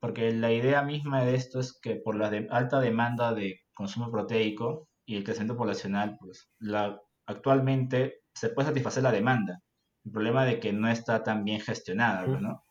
porque 0.00 0.32
la 0.32 0.52
idea 0.52 0.82
misma 0.82 1.24
de 1.24 1.34
esto 1.34 1.60
es 1.60 1.78
que 1.78 1.96
por 1.96 2.16
la 2.16 2.30
alta 2.50 2.80
demanda 2.80 3.34
de 3.34 3.60
consumo 3.74 4.10
proteico 4.10 4.88
y 5.04 5.16
el 5.16 5.24
crecimiento 5.24 5.56
poblacional, 5.56 6.16
pues 6.20 6.50
la, 6.58 7.00
actualmente 7.26 8.20
se 8.34 8.50
puede 8.50 8.68
satisfacer 8.68 9.02
la 9.02 9.12
demanda. 9.12 9.60
El 10.08 10.12
problema 10.12 10.46
de 10.46 10.58
que 10.58 10.72
no 10.72 10.88
está 10.88 11.22
tan 11.22 11.44
bien 11.44 11.60
gestionada, 11.60 12.26
¿no? 12.26 12.64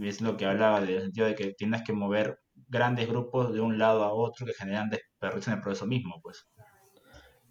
Es 0.00 0.22
lo 0.22 0.38
que 0.38 0.46
hablaba 0.46 0.80
del 0.80 1.02
sentido 1.02 1.26
de 1.26 1.34
que 1.34 1.52
tienes 1.52 1.82
que 1.82 1.92
mover 1.92 2.38
grandes 2.68 3.06
grupos 3.06 3.52
de 3.52 3.60
un 3.60 3.76
lado 3.76 4.02
a 4.02 4.14
otro 4.14 4.46
que 4.46 4.54
generan 4.54 4.88
desperdicio 4.88 5.52
en 5.52 5.58
el 5.58 5.62
proceso 5.62 5.86
mismo, 5.86 6.22
pues. 6.22 6.46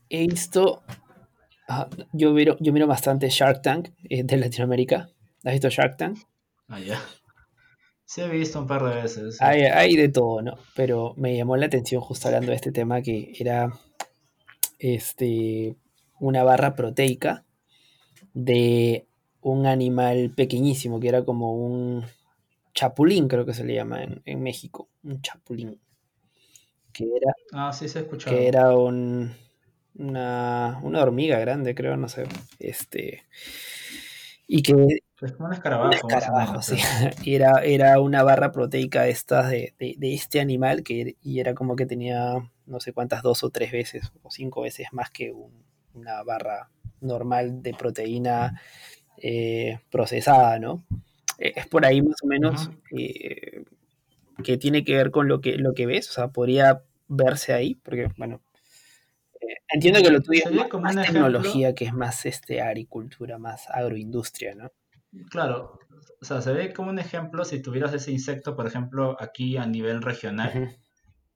He 0.10 0.26
visto, 0.26 0.82
ah, 1.70 1.88
yo, 2.12 2.32
miro, 2.32 2.58
yo 2.60 2.74
miro 2.74 2.88
bastante 2.88 3.30
Shark 3.30 3.62
Tank 3.62 3.90
eh, 4.10 4.24
de 4.24 4.38
Latinoamérica. 4.38 5.12
¿Has 5.44 5.52
visto 5.52 5.70
Shark 5.70 5.98
Tank? 5.98 6.18
Ah, 6.68 6.80
ya. 6.80 7.00
Sí, 8.04 8.22
he 8.22 8.30
visto 8.30 8.62
un 8.62 8.66
par 8.66 8.84
de 8.84 8.96
veces. 8.96 9.40
Hay, 9.42 9.96
de 9.96 10.10
todo, 10.10 10.42
¿no? 10.42 10.58
Pero 10.76 11.14
me 11.18 11.38
llamó 11.38 11.56
la 11.56 11.68
atención 11.68 12.02
justo 12.02 12.30
hablando 12.30 12.50
de 12.50 12.56
este 12.56 12.72
tema 12.72 13.04
que 13.04 13.32
era 13.38 13.72
este, 14.80 15.76
una 16.20 16.44
barra 16.44 16.74
proteica 16.74 17.46
de 18.34 19.08
un 19.42 19.66
animal 19.66 20.32
pequeñísimo, 20.36 21.00
que 21.00 21.10
era 21.10 21.24
como 21.24 21.54
un 21.54 22.06
chapulín, 22.74 23.28
creo 23.28 23.46
que 23.46 23.54
se 23.54 23.64
le 23.64 23.76
llama 23.76 24.04
en, 24.04 24.44
México, 24.44 24.90
un 25.04 25.22
chapulín. 25.22 25.80
Que 26.94 27.06
era, 27.06 27.34
ah, 27.54 27.72
sí, 27.74 27.88
se 27.88 28.06
Que 28.08 28.48
era 28.48 28.76
un, 28.76 29.34
una, 29.96 30.80
una 30.84 31.02
hormiga 31.02 31.40
grande, 31.40 31.74
creo, 31.74 31.98
no 31.98 32.10
sé. 32.10 32.26
Este, 32.60 33.24
y 34.54 34.62
que 34.64 34.74
es 35.22 35.32
como 35.34 35.48
un 35.48 35.54
escarabajo. 35.54 36.62
sí. 36.62 36.76
Era, 37.26 37.64
era 37.64 38.00
una 38.02 38.24
barra 38.24 38.52
proteica 38.52 39.08
esta 39.08 39.48
de, 39.48 39.74
de, 39.80 40.14
este 40.14 40.42
animal 40.42 40.84
que 40.84 41.16
y 41.22 41.40
era 41.40 41.54
como 41.54 41.76
que 41.76 41.86
tenía 41.86 42.52
no 42.66 42.80
sé 42.80 42.92
cuántas, 42.92 43.22
dos 43.22 43.44
o 43.44 43.50
tres 43.50 43.72
veces 43.72 44.12
o 44.24 44.32
cinco 44.32 44.62
veces 44.62 44.88
más 44.92 45.10
que 45.12 45.32
una 45.94 46.24
barra 46.24 46.70
normal 47.02 47.62
de 47.62 47.74
proteína 47.74 48.62
eh, 49.18 49.80
procesada, 49.92 50.60
¿no? 50.60 50.86
E, 51.38 51.54
es 51.56 51.68
por 51.68 51.86
ahí 51.86 52.02
más 52.02 52.18
o 52.24 52.28
menos 52.28 52.72
eh, 52.98 53.64
que 54.44 54.58
tiene 54.58 54.84
que 54.84 54.96
ver 54.96 55.12
con 55.12 55.28
lo 55.28 55.42
que, 55.42 55.58
lo 55.58 55.74
que 55.74 55.86
ves, 55.86 56.10
o 56.10 56.14
sea, 56.14 56.30
podría 56.30 56.84
verse 57.08 57.54
ahí, 57.54 57.76
porque, 57.76 58.10
bueno, 58.18 58.42
eh, 59.42 59.58
entiendo 59.70 60.02
que 60.02 60.10
lo 60.12 60.22
tuyo 60.22 60.42
es 60.46 60.52
más, 60.80 60.96
tecnología, 60.96 61.76
que 61.76 61.86
es 61.86 61.94
más 61.94 62.26
este, 62.26 62.62
agricultura, 62.62 63.38
más 63.38 63.70
agroindustria, 63.70 64.56
¿no? 64.56 64.72
Claro, 65.30 65.80
o 66.22 66.26
sea, 66.26 66.42
se 66.42 66.54
ve 66.54 66.74
como 66.74 66.90
un 66.90 67.00
ejemplo 67.00 67.44
si 67.44 67.62
tuvieras 67.62 67.94
ese 67.94 68.12
insecto, 68.12 68.56
por 68.56 68.66
ejemplo, 68.66 69.18
aquí 69.20 69.58
a 69.58 69.66
nivel 69.66 70.02
regional 70.02 70.78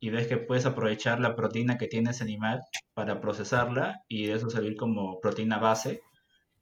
y 0.06 0.12
ves 0.12 0.28
que 0.28 0.38
puedes 0.38 0.68
aprovechar 0.68 1.20
la 1.20 1.36
proteína 1.36 1.80
que 1.80 1.88
tiene 1.88 2.12
ese 2.12 2.24
animal 2.24 2.62
para 2.93 3.20
procesarla 3.20 4.03
y 4.08 4.30
eso 4.30 4.51
servir 4.51 4.76
como 4.76 5.20
proteína 5.20 5.58
base 5.58 5.99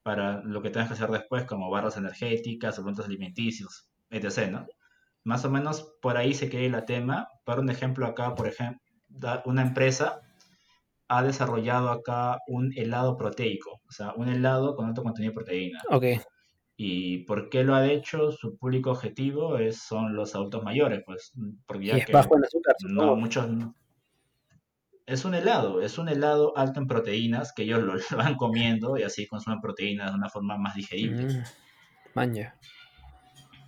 para 0.02 0.41
lo 0.46 0.62
que 0.62 0.70
tengas 0.70 0.88
que 0.88 0.94
hacer 0.94 1.10
después, 1.10 1.44
como 1.44 1.70
barras 1.70 1.98
energéticas, 1.98 2.76
suplementos 2.76 3.06
alimenticios, 3.06 3.89
etc. 4.12 4.50
¿no? 4.50 4.66
Más 5.26 5.44
o 5.44 5.50
menos 5.50 5.94
por 6.02 6.16
ahí 6.16 6.34
se 6.34 6.50
queda 6.50 6.78
el 6.78 6.86
tema. 6.86 7.28
Para 7.44 7.60
un 7.60 7.70
ejemplo 7.70 8.06
acá, 8.06 8.34
por 8.34 8.48
ejemplo, 8.48 8.80
una 9.44 9.62
empresa 9.62 10.22
ha 11.10 11.22
desarrollado 11.22 11.89
acá 11.89 12.38
un 12.48 12.72
helado 12.78 13.18
proteico, 13.18 13.72
o 13.72 13.91
sea, 13.91 14.14
un 14.16 14.30
helado 14.30 14.74
con 14.74 14.86
alto 14.86 15.04
contenido 15.04 15.32
de 15.32 15.36
proteína. 15.36 15.80
Ok. 15.89 16.06
¿Y 16.86 17.20
por 17.20 17.50
qué 17.50 17.64
lo 17.64 17.76
ha 17.76 17.88
hecho? 17.88 18.30
Su 18.34 18.58
público 18.58 18.92
objetivo 18.92 19.58
es, 19.58 19.78
son 19.80 20.18
los 20.18 20.36
adultos 20.36 20.64
mayores, 20.64 21.02
pues, 21.06 21.32
porque 21.66 21.86
ya 21.86 21.96
es 21.96 22.12
bajo 22.12 22.36
en 22.36 22.44
azúcar. 22.44 22.76
No, 22.90 23.16
muchos... 23.16 23.48
Es 25.06 25.24
un 25.24 25.34
helado, 25.34 25.82
es 25.82 25.98
un 25.98 26.10
helado 26.10 26.58
alto 26.58 26.82
en 26.82 26.88
proteínas 26.88 27.54
que 27.54 27.64
ellos 27.64 27.84
lo, 28.12 28.18
van 28.18 28.36
comiendo 28.36 28.98
y 28.98 29.04
así 29.04 29.28
consumen 29.28 29.62
proteínas 29.62 30.12
de 30.12 30.18
una 30.18 30.28
forma 30.28 30.58
más 30.58 30.76
digerible. 30.76 31.24
Mm, 31.24 31.44
maña. 32.16 32.56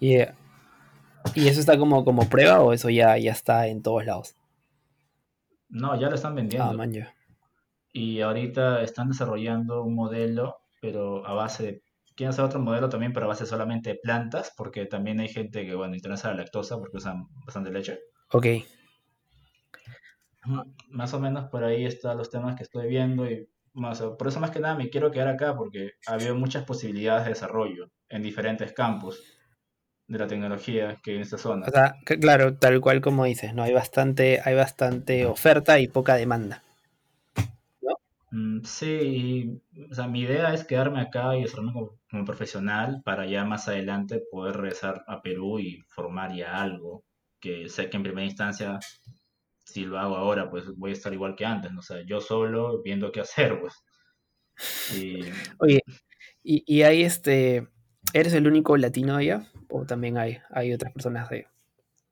¿Y, 0.02 0.18
¿Y 1.36 1.48
eso 1.48 1.62
está 1.62 1.78
como, 1.78 2.04
como 2.04 2.28
prueba 2.28 2.60
o 2.60 2.74
eso 2.74 2.90
ya, 2.90 3.18
ya 3.18 3.32
está 3.32 3.68
en 3.68 3.82
todos 3.82 4.06
lados? 4.06 4.36
No, 5.70 5.98
ya 5.98 6.10
lo 6.10 6.16
están 6.16 6.36
vendiendo. 6.36 6.70
Ah, 6.70 6.74
maña. 6.74 7.14
Y 7.94 8.20
ahorita 8.20 8.82
están 8.82 9.08
desarrollando 9.08 9.84
un 9.84 9.96
modelo, 9.96 10.58
pero 10.82 11.26
a 11.26 11.34
base 11.34 11.64
de 11.64 11.86
quieren 12.16 12.32
hacer 12.32 12.46
otro 12.46 12.60
modelo 12.60 12.90
también, 12.90 13.14
pero 13.14 13.26
a 13.26 13.30
base 13.30 13.46
solamente 13.46 14.00
plantas, 14.02 14.54
porque 14.56 14.86
también 14.86 15.20
hay 15.20 15.28
gente 15.28 15.66
que, 15.66 15.76
bueno, 15.76 15.96
interesa 15.96 16.30
la 16.30 16.38
lactosa 16.38 16.78
porque 16.78 16.98
usan 16.98 17.28
bastante 17.46 17.72
leche. 17.72 18.00
Ok. 18.32 18.48
Más 20.90 21.14
o 21.14 21.20
menos 21.20 21.46
por 21.50 21.64
ahí 21.64 21.86
están 21.86 22.18
los 22.18 22.30
temas 22.30 22.56
que 22.56 22.64
estoy 22.64 22.88
viendo 22.88 23.30
y 23.30 23.50
más, 23.74 24.02
por 24.02 24.28
eso 24.28 24.40
más 24.40 24.52
que 24.52 24.60
nada 24.60 24.76
me 24.76 24.90
quiero 24.90 25.12
quedar 25.12 25.28
acá 25.28 25.56
porque 25.56 25.92
ha 26.08 26.14
habido 26.14 26.36
muchas 26.36 26.64
posibilidades 26.64 27.26
de 27.26 27.32
desarrollo 27.32 27.90
en 28.10 28.22
diferentes 28.22 28.72
campos 28.74 29.22
de 30.08 30.20
la 30.20 30.28
tecnología 30.28 31.00
que 31.04 31.12
hay 31.12 31.18
en 31.18 31.24
esta 31.24 31.38
zona. 31.38 31.66
O 31.68 31.72
sea, 31.72 31.96
claro, 32.06 32.56
tal 32.56 32.80
cual 32.80 33.02
como 33.02 33.26
dices, 33.26 33.54
¿no? 33.54 33.64
Hay 33.64 33.74
bastante, 33.74 34.40
hay 34.46 34.56
bastante 34.56 35.26
oferta 35.26 35.80
y 35.80 35.88
poca 35.88 36.16
demanda. 36.16 36.62
Mm, 38.36 38.64
sí, 38.64 39.62
o 39.90 39.94
sea, 39.94 40.08
mi 40.08 40.22
idea 40.22 40.54
es 40.54 40.66
quedarme 40.66 41.00
acá 41.00 41.38
y 41.38 41.44
hacerme 41.44 41.72
como, 41.72 41.98
profesional 42.24 43.02
para 43.04 43.26
ya 43.26 43.44
más 43.44 43.68
adelante 43.68 44.22
poder 44.32 44.56
regresar 44.56 45.04
a 45.08 45.22
Perú 45.22 45.60
y 45.60 45.82
formar 45.88 46.34
ya 46.34 46.62
algo 46.62 47.04
que 47.40 47.70
sé 47.70 47.90
que 47.90 47.98
en 47.98 48.04
primera 48.04 48.26
instancia, 48.26 48.80
si 49.66 49.86
lo 49.86 50.00
hago 50.00 50.16
ahora, 50.16 50.50
pues 50.50 50.66
voy 50.76 50.92
a 50.92 50.94
estar 50.94 51.14
igual 51.14 51.36
que 51.36 51.46
antes, 51.46 51.72
¿no? 51.72 51.80
O 51.80 51.84
sea, 51.84 52.02
yo 52.06 52.22
solo 52.22 52.82
viendo 52.82 53.12
qué 53.12 53.20
hacer, 53.22 53.60
pues. 53.60 53.84
Oye, 55.60 55.82
¿y, 56.42 56.82
hay 56.84 57.04
este, 57.04 57.68
eres 58.14 58.34
el 58.34 58.48
único 58.48 58.78
latino 58.78 59.16
allá? 59.16 59.52
¿O 59.70 59.86
también 59.86 60.18
hay, 60.18 60.40
hay 60.50 60.74
otras 60.74 60.94
personas 60.94 61.30
de, 61.30 61.46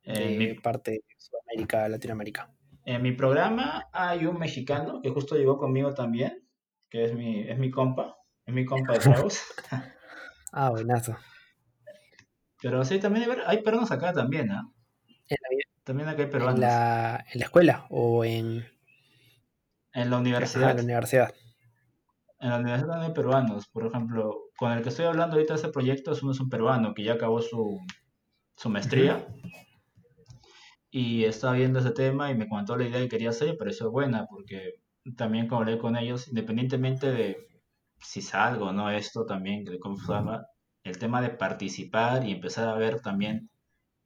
mi, 0.06 0.54
parte 0.56 0.92
de 0.92 1.04
Sudamérica, 1.18 1.88
Latinoamérica? 1.88 2.54
En 2.86 3.02
mi 3.02 3.14
programa 3.14 3.88
hay 3.94 4.26
un 4.26 4.38
mexicano 4.38 5.02
que 5.02 5.10
justo 5.10 5.36
llegó 5.36 5.58
conmigo 5.58 5.94
también, 5.94 6.48
que 6.90 7.06
es 7.06 7.14
mi, 7.14 7.42
es 7.48 7.58
mi 7.58 7.72
compa, 7.72 8.18
es 8.46 8.54
mi 8.54 8.66
compa 8.66 8.94
de 8.94 9.00
ah, 10.52 10.70
buenazo. 10.70 11.16
Pero 12.62 12.84
sí, 12.86 13.00
también 13.00 13.30
hay, 13.46 13.62
peruanos 13.62 13.92
acá 13.92 14.14
también, 14.14 14.52
¿ah? 14.52 14.70
También 15.84 16.08
acá 16.08 16.24
hay 16.24 16.30
peruanos. 16.30 16.56
¿En 16.56 16.62
la, 16.62 17.26
¿En 17.34 17.40
la 17.40 17.46
escuela 17.46 17.86
o 17.90 18.24
en...? 18.24 18.66
En 19.94 20.10
la 20.10 20.18
universidad. 20.18 20.72
en 20.72 20.78
la 20.78 20.84
universidad. 20.84 21.34
en 22.40 22.50
la 22.50 22.58
universidad 22.58 22.90
también 22.90 23.10
hay 23.10 23.14
peruanos. 23.14 23.68
Por 23.68 23.86
ejemplo, 23.86 24.44
con 24.58 24.72
el 24.72 24.82
que 24.82 24.90
estoy 24.90 25.06
hablando 25.06 25.36
ahorita 25.36 25.54
de 25.54 25.60
ese 25.60 25.70
proyecto 25.70 26.12
es 26.12 26.24
uno 26.24 26.32
es 26.32 26.40
un 26.40 26.50
peruano 26.50 26.94
que 26.94 27.04
ya 27.04 27.14
acabó 27.14 27.42
su, 27.42 27.80
su 28.56 28.70
maestría. 28.70 29.28
Y 30.90 31.26
estaba 31.26 31.54
viendo 31.54 31.80
ese 31.80 31.92
tema 31.92 32.32
y 32.32 32.36
me 32.36 32.48
comentó 32.48 32.78
la 32.78 32.88
idea 32.88 33.00
que 33.00 33.10
quería 33.10 33.30
hacer 33.30 33.50
y 33.50 33.58
pareció 33.58 33.92
buena, 33.92 34.26
porque 34.30 34.76
también 35.18 35.48
como 35.48 35.62
hablé 35.62 35.78
con 35.78 35.98
ellos, 35.98 36.28
independientemente 36.28 37.12
de 37.12 37.53
si 38.04 38.22
salgo 38.22 38.72
no 38.72 38.90
esto, 38.90 39.26
también, 39.26 39.66
¿cómo 39.80 39.98
se 39.98 40.12
llama? 40.12 40.46
El 40.84 40.98
tema 40.98 41.22
de 41.22 41.30
participar 41.30 42.26
y 42.26 42.32
empezar 42.32 42.68
a 42.68 42.76
ver 42.76 43.02
también 43.02 43.50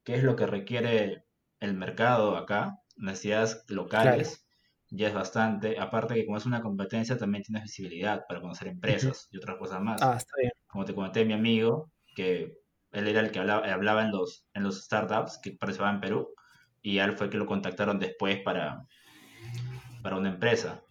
qué 0.04 0.16
es 0.16 0.24
lo 0.24 0.36
que 0.36 0.46
requiere 0.46 1.26
el 1.60 1.74
mercado 1.74 2.38
acá, 2.38 2.80
necesidades 2.96 3.66
locales, 3.68 4.46
ya 4.90 5.08
es 5.08 5.14
bastante. 5.14 5.80
Aparte 5.80 6.14
que 6.14 6.26
como 6.26 6.38
es 6.38 6.46
una 6.46 6.62
competencia, 6.62 7.18
también 7.18 7.44
tienes 7.44 7.64
visibilidad 7.64 8.24
para 8.28 8.42
conocer 8.42 8.68
empresas 8.68 9.28
y 9.32 9.38
otras 9.38 9.58
cosas 9.58 9.82
más. 9.82 10.02
Ah, 10.02 10.16
está 10.18 10.34
bien. 10.40 10.52
Como 10.68 10.86
te 10.86 10.94
comenté, 10.94 11.26
mi 11.26 11.34
amigo, 11.34 11.92
que 12.16 12.58
él 12.92 13.08
era 13.08 13.20
el 13.20 13.32
que 13.32 13.40
hablaba, 13.40 13.66
hablaba 13.72 14.04
en, 14.04 14.12
los, 14.12 14.46
en 14.54 14.64
los 14.64 14.84
startups 14.84 15.40
que 15.40 15.52
participaban 15.52 15.96
en 15.96 16.02
Perú, 16.02 16.30
y 16.82 17.00
él 17.00 17.14
fue 17.14 17.30
que 17.30 17.38
lo 17.38 17.46
contactaron 17.46 18.00
después 18.00 18.40
para, 18.44 18.86
para 20.02 20.18
una 20.18 20.30
empresa. 20.30 20.82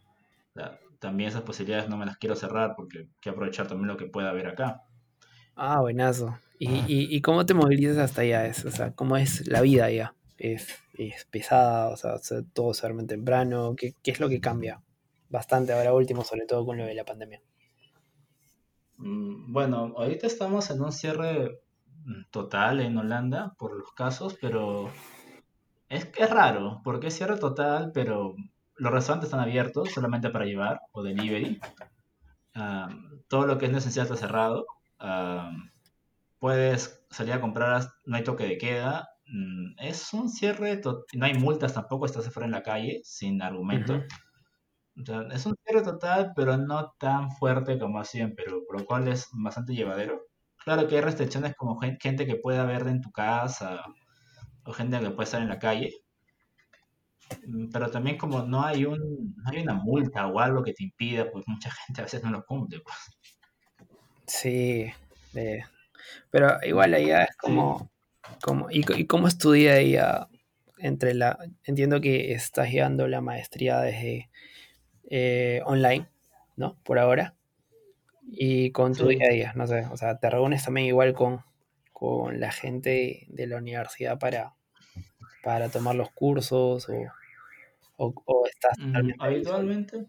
También 1.00 1.28
esas 1.30 1.42
posibilidades 1.42 1.88
no 1.88 1.96
me 1.96 2.06
las 2.06 2.18
quiero 2.18 2.36
cerrar 2.36 2.74
porque 2.76 3.08
quiero 3.20 3.36
aprovechar 3.36 3.68
también 3.68 3.88
lo 3.88 3.96
que 3.96 4.06
pueda 4.06 4.30
haber 4.30 4.48
acá. 4.48 4.82
Ah, 5.54 5.80
buenazo. 5.80 6.38
¿Y, 6.58 6.68
y, 6.86 7.14
y 7.14 7.20
cómo 7.20 7.44
te 7.46 7.54
movilizas 7.54 7.98
hasta 7.98 8.22
allá? 8.22 8.46
Es, 8.46 8.64
o 8.64 8.70
sea, 8.70 8.92
¿cómo 8.92 9.16
es 9.16 9.46
la 9.48 9.60
vida 9.62 9.86
allá? 9.86 10.14
¿Es, 10.38 10.68
es 10.94 11.24
pesada? 11.26 11.88
O 11.90 11.96
sea, 11.96 12.16
todo 12.52 12.74
se 12.74 12.82
duerme 12.86 13.04
temprano. 13.04 13.74
¿Qué, 13.76 13.94
¿Qué 14.02 14.10
es 14.10 14.20
lo 14.20 14.28
que 14.28 14.40
cambia? 14.40 14.82
Bastante 15.28 15.72
ahora 15.72 15.92
último, 15.94 16.24
sobre 16.24 16.46
todo 16.46 16.64
con 16.64 16.78
lo 16.78 16.84
de 16.86 16.94
la 16.94 17.04
pandemia. 17.04 17.40
Mm, 18.98 19.52
Bueno, 19.52 19.94
ahorita 19.96 20.26
estamos 20.26 20.70
en 20.70 20.82
un 20.82 20.92
cierre 20.92 21.60
mm, 22.04 22.24
total 22.30 22.80
en 22.80 22.96
Holanda 22.98 23.54
por 23.58 23.76
los 23.76 23.92
casos, 23.92 24.36
pero 24.40 24.90
es 25.88 26.06
que 26.06 26.24
es 26.24 26.30
raro, 26.30 26.80
porque 26.84 27.08
es 27.08 27.16
cierre 27.16 27.38
total, 27.38 27.90
pero 27.94 28.36
los 28.78 28.92
restaurantes 28.92 29.28
están 29.28 29.40
abiertos 29.40 29.90
solamente 29.92 30.30
para 30.30 30.44
llevar 30.44 30.80
o 30.92 31.02
delivery. 31.02 31.60
Todo 33.28 33.46
lo 33.46 33.58
que 33.58 33.66
es 33.66 33.72
necesario 33.72 34.02
está 34.04 34.16
cerrado. 34.16 34.66
Puedes 36.38 37.04
salir 37.10 37.32
a 37.32 37.40
comprar, 37.40 37.88
no 38.04 38.16
hay 38.16 38.24
toque 38.24 38.46
de 38.46 38.58
queda. 38.58 39.08
Mm, 39.26 39.74
Es 39.78 40.12
un 40.12 40.28
cierre, 40.28 40.80
no 41.14 41.24
hay 41.26 41.34
multas 41.34 41.74
tampoco, 41.74 42.06
estás 42.06 42.26
afuera 42.28 42.46
en 42.46 42.52
la 42.52 42.62
calle 42.62 43.00
sin 43.04 43.42
argumento. 43.42 43.94
Ujú. 43.94 44.04
O 45.02 45.04
sea, 45.04 45.22
es 45.32 45.44
un 45.44 45.56
cierre 45.64 45.82
total, 45.82 46.32
pero 46.34 46.56
no 46.56 46.94
tan 46.98 47.30
fuerte 47.32 47.78
como 47.78 48.02
en 48.14 48.34
Perú, 48.34 48.64
por 48.66 48.80
lo 48.80 48.86
cual 48.86 49.08
es 49.08 49.28
bastante 49.32 49.74
llevadero. 49.74 50.22
Claro 50.64 50.88
que 50.88 50.96
hay 50.96 51.00
restricciones 51.02 51.54
como 51.54 51.78
gen- 51.78 51.98
gente 52.00 52.26
que 52.26 52.36
pueda 52.36 52.64
ver 52.64 52.86
en 52.86 53.00
tu 53.00 53.10
casa 53.10 53.84
o 54.64 54.72
gente 54.72 54.98
que 55.00 55.10
puede 55.10 55.24
estar 55.24 55.42
en 55.42 55.48
la 55.48 55.58
calle, 55.58 55.92
pero 57.72 57.90
también 57.90 58.16
como 58.16 58.42
no 58.42 58.62
hay 58.62 58.84
un, 58.84 59.34
no 59.36 59.50
hay 59.50 59.62
una 59.62 59.74
multa 59.74 60.26
o 60.26 60.38
algo 60.38 60.62
que 60.62 60.72
te 60.72 60.84
impida, 60.84 61.30
pues 61.30 61.46
mucha 61.46 61.70
gente 61.70 62.00
a 62.00 62.04
veces 62.04 62.22
no 62.22 62.30
lo 62.30 62.44
cumple, 62.44 62.80
pues. 62.80 62.96
Sí. 64.26 64.92
eh, 65.34 65.62
pero 66.30 66.58
igual 66.64 66.94
allá 66.94 67.24
es 67.24 67.36
como, 67.36 67.90
como 68.42 68.70
¿y, 68.70 68.84
y 68.96 69.06
cómo 69.06 69.28
estudia 69.28 69.78
ella 69.78 70.28
entre 70.78 71.14
la... 71.14 71.38
Entiendo 71.64 72.00
que 72.00 72.32
estás 72.32 72.70
llevando 72.70 73.08
la 73.08 73.20
maestría 73.20 73.80
desde 73.80 74.30
eh, 75.08 75.62
online, 75.64 76.08
¿no? 76.56 76.76
Por 76.82 76.98
ahora. 76.98 77.34
Y 78.28 78.72
con 78.72 78.94
tu 78.94 79.06
día 79.06 79.26
a 79.26 79.32
día, 79.32 79.52
no 79.54 79.66
sé, 79.68 79.86
o 79.90 79.96
sea, 79.96 80.18
te 80.18 80.28
reúnes 80.28 80.64
también 80.64 80.88
igual 80.88 81.14
con, 81.14 81.42
con 81.92 82.40
la 82.40 82.50
gente 82.50 83.24
de 83.28 83.46
la 83.46 83.58
universidad 83.58 84.18
para, 84.18 84.54
para 85.44 85.68
tomar 85.68 85.94
los 85.94 86.10
cursos 86.10 86.88
o, 86.88 86.92
o, 87.96 88.12
o 88.24 88.46
estás 88.46 88.78
totalmente 88.78 89.24
ahí 89.24 89.44
solo. 89.44 89.58
habitualmente, 89.58 90.06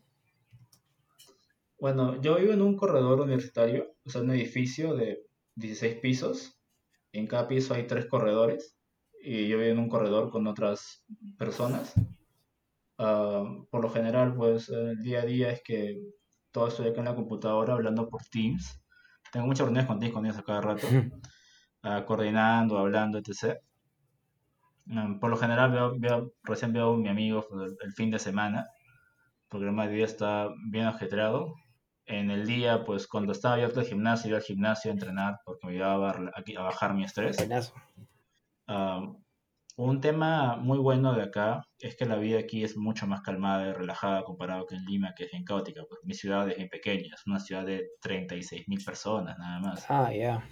bueno, 1.79 2.19
yo 2.21 2.37
vivo 2.37 2.53
en 2.53 2.61
un 2.61 2.75
corredor 2.75 3.21
universitario, 3.21 3.95
o 4.05 4.09
sea, 4.09 4.21
un 4.21 4.31
edificio 4.31 4.95
de 4.95 5.23
16 5.55 5.97
pisos. 5.99 6.59
En 7.11 7.27
cada 7.27 7.47
piso 7.47 7.73
hay 7.73 7.87
tres 7.87 8.07
corredores 8.07 8.75
y 9.21 9.47
yo 9.47 9.57
vivo 9.59 9.71
en 9.71 9.79
un 9.79 9.89
corredor 9.89 10.31
con 10.31 10.47
otras 10.47 11.03
personas. 11.37 11.93
Ah, 12.97 13.43
por 13.69 13.81
lo 13.81 13.89
general, 13.89 14.35
pues 14.35 14.69
el 14.69 15.01
día 15.03 15.21
a 15.21 15.25
día 15.25 15.51
es 15.51 15.61
que 15.63 16.01
todo 16.51 16.67
estoy 16.67 16.87
acá 16.87 16.99
en 16.99 17.05
la 17.05 17.15
computadora 17.15 17.73
hablando 17.73 18.09
por 18.09 18.23
Teams. 18.25 18.81
Tengo 19.31 19.45
muchas 19.47 19.65
reuniones 19.65 19.87
con 19.87 19.99
Teams 19.99 20.13
con 20.13 20.25
ellos 20.25 20.37
a 20.37 20.43
cada 20.43 20.61
rato, 20.61 20.87
ah, 21.83 22.05
coordinando, 22.05 22.77
hablando, 22.77 23.19
etc. 23.19 23.59
Por 25.19 25.29
lo 25.29 25.37
general, 25.37 25.71
veo, 25.71 25.93
veo- 25.97 26.33
recién 26.43 26.73
veo 26.73 26.93
a 26.93 26.97
mi 26.97 27.09
amigo 27.09 27.45
el, 27.83 27.93
fin 27.93 28.11
de 28.11 28.19
semana, 28.19 28.67
porque 29.49 29.65
el 29.65 29.71
demás 29.71 29.89
día 29.89 30.05
está 30.05 30.49
bien 30.69 30.85
ajetreado. 30.85 31.53
En 32.05 32.31
el 32.31 32.47
día, 32.47 32.85
pues 32.85 33.07
cuando 33.07 33.33
estaba 33.33 33.55
abierto 33.55 33.81
el 33.81 33.87
gimnasio, 33.87 34.29
iba 34.29 34.37
al 34.37 34.43
gimnasio 34.43 34.91
a 34.91 34.93
entrenar 34.93 35.39
porque 35.43 35.67
me 35.67 35.73
ayudaba 35.73 36.11
a, 36.11 36.63
bajar 36.63 36.93
mi 36.93 37.03
estrés. 37.03 37.37
Ah, 38.67 39.01
un 39.77 40.01
tema 40.01 40.55
muy 40.55 40.79
bueno 40.79 41.13
de 41.13 41.21
acá 41.21 41.61
es 41.77 41.95
que 41.95 42.05
la 42.05 42.15
vida 42.15 42.39
aquí 42.39 42.63
es 42.63 42.75
mucho 42.77 43.05
más 43.05 43.21
calmada 43.21 43.69
y 43.69 43.73
relajada 43.73 44.23
comparado 44.23 44.65
con 44.65 44.83
Lima, 44.85 45.13
que 45.15 45.25
es 45.25 45.31
bien 45.31 45.43
caótica. 45.43 45.83
Pues 45.87 45.99
mi 46.03 46.15
ciudad 46.15 46.49
es 46.49 46.57
bien 46.57 46.67
pequeña, 46.67 47.13
es 47.13 47.27
una 47.27 47.39
ciudad 47.39 47.63
de 47.63 47.87
36 48.01 48.67
mil 48.67 48.83
personas 48.83 49.37
nada 49.37 49.59
más. 49.59 49.85
Ah, 49.87 50.11
ya. 50.11 50.43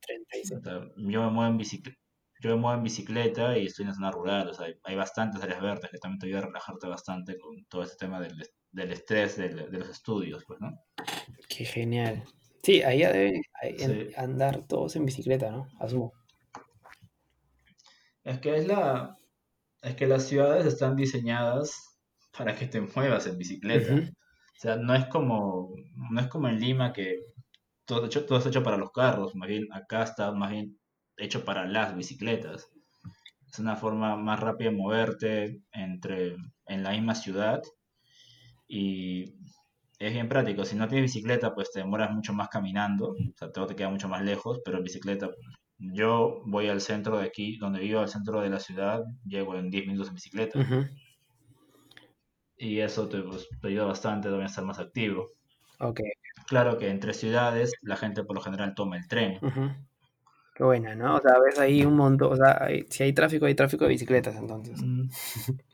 36. 0.00 0.52
O 0.52 0.62
sea, 0.62 0.80
yo 0.96 1.22
me 1.22 1.30
muevo 1.30 1.50
en 1.50 1.58
bicicleta. 1.58 1.99
Yo 2.40 2.50
me 2.50 2.56
muevo 2.56 2.76
en 2.78 2.84
bicicleta 2.84 3.56
y 3.58 3.66
estoy 3.66 3.82
en 3.84 3.88
una 3.88 3.94
zona 3.96 4.10
rural, 4.12 4.48
o 4.48 4.54
sea, 4.54 4.66
hay, 4.84 4.94
bastantes 4.96 5.42
áreas 5.42 5.60
verdes 5.60 5.90
que 5.90 5.98
también 5.98 6.18
te 6.18 6.26
ayuda 6.26 6.38
a 6.40 6.46
relajarte 6.46 6.86
bastante 6.88 7.38
con 7.38 7.64
todo 7.66 7.82
este 7.82 7.96
tema 7.96 8.18
del, 8.20 8.34
del 8.72 8.92
estrés 8.92 9.36
del- 9.36 9.70
de 9.70 9.78
los 9.78 9.88
estudios, 9.90 10.44
pues, 10.46 10.58
¿no? 10.60 10.70
Qué 11.48 11.64
genial. 11.64 12.24
Sí, 12.62 12.80
deben 12.80 13.42
ahí 13.62 13.76
en- 13.78 14.08
Sí. 14.08 14.14
andar 14.16 14.62
todos 14.66 14.96
en 14.96 15.04
bicicleta, 15.04 15.50
¿no? 15.50 15.68
Asumo. 15.78 16.12
Es 18.24 18.38
que 18.40 18.56
es 18.56 18.66
la, 18.66 19.16
es 19.82 19.94
que 19.96 20.06
las 20.06 20.24
ciudades 20.26 20.66
están 20.66 20.96
diseñadas 20.96 21.98
para 22.36 22.54
que 22.54 22.66
te 22.66 22.80
muevas 22.80 23.26
en 23.26 23.36
bicicleta. 23.38 23.94
O 23.94 24.60
sea, 24.60 24.76
no 24.76 24.94
es 24.94 25.06
como, 25.06 25.74
no 26.10 26.20
es 26.20 26.28
como 26.28 26.48
en 26.48 26.60
Lima 26.60 26.92
que 26.92 27.18
todo, 27.86 28.06
hecho, 28.06 28.24
todo 28.26 28.38
es 28.38 28.46
hecho 28.46 28.62
para 28.62 28.76
los 28.76 28.92
carros, 28.92 29.34
más 29.34 29.48
bien 29.48 29.66
acá 29.72 30.02
está 30.04 30.32
más 30.32 30.50
bien 30.50 30.78
hecho 31.20 31.44
para 31.44 31.66
las 31.66 31.96
bicicletas. 31.96 32.68
Es 33.50 33.58
una 33.58 33.76
forma 33.76 34.16
más 34.16 34.40
rápida 34.40 34.70
de 34.70 34.76
moverte 34.76 35.60
entre, 35.72 36.36
en 36.66 36.82
la 36.82 36.90
misma 36.90 37.14
ciudad 37.14 37.62
y 38.68 39.34
es 39.98 40.12
bien 40.12 40.28
práctico. 40.28 40.64
Si 40.64 40.76
no 40.76 40.88
tienes 40.88 41.12
bicicleta, 41.12 41.54
pues 41.54 41.70
te 41.72 41.80
demoras 41.80 42.12
mucho 42.12 42.32
más 42.32 42.48
caminando, 42.48 43.10
o 43.10 43.36
sea, 43.36 43.50
todo 43.50 43.66
te 43.66 43.76
queda 43.76 43.90
mucho 43.90 44.08
más 44.08 44.22
lejos, 44.22 44.60
pero 44.64 44.78
en 44.78 44.84
bicicleta, 44.84 45.28
yo 45.78 46.42
voy 46.46 46.68
al 46.68 46.80
centro 46.80 47.18
de 47.18 47.26
aquí, 47.26 47.56
donde 47.56 47.80
vivo, 47.80 48.00
al 48.00 48.08
centro 48.08 48.40
de 48.40 48.50
la 48.50 48.60
ciudad, 48.60 49.02
llego 49.24 49.56
en 49.56 49.70
10 49.70 49.86
minutos 49.86 50.08
en 50.08 50.14
bicicleta. 50.14 50.58
Y 52.56 52.80
eso 52.80 53.08
te, 53.08 53.20
pues, 53.22 53.48
te 53.60 53.68
ayuda 53.68 53.86
bastante 53.86 54.28
también 54.28 54.46
a 54.46 54.50
estar 54.50 54.64
más 54.64 54.78
activo. 54.78 55.26
Ok. 55.80 56.00
Claro 56.46 56.78
que 56.78 56.88
entre 56.88 57.14
ciudades 57.14 57.72
la 57.82 57.96
gente 57.96 58.22
por 58.22 58.36
lo 58.36 58.42
general 58.42 58.74
toma 58.74 58.96
el 58.96 59.08
tren. 59.08 59.38
Qué 60.60 60.64
buena, 60.64 60.94
¿no? 60.94 61.16
O 61.16 61.20
sea, 61.22 61.38
ves 61.40 61.58
ahí 61.58 61.82
un 61.86 61.96
montón, 61.96 62.34
o 62.34 62.36
sea, 62.36 62.58
hay- 62.62 62.84
si 62.90 63.02
hay 63.02 63.14
tráfico, 63.14 63.46
hay 63.46 63.54
tráfico 63.54 63.84
de 63.84 63.90
bicicletas 63.92 64.36
entonces. 64.36 64.78
Mm, 64.82 65.08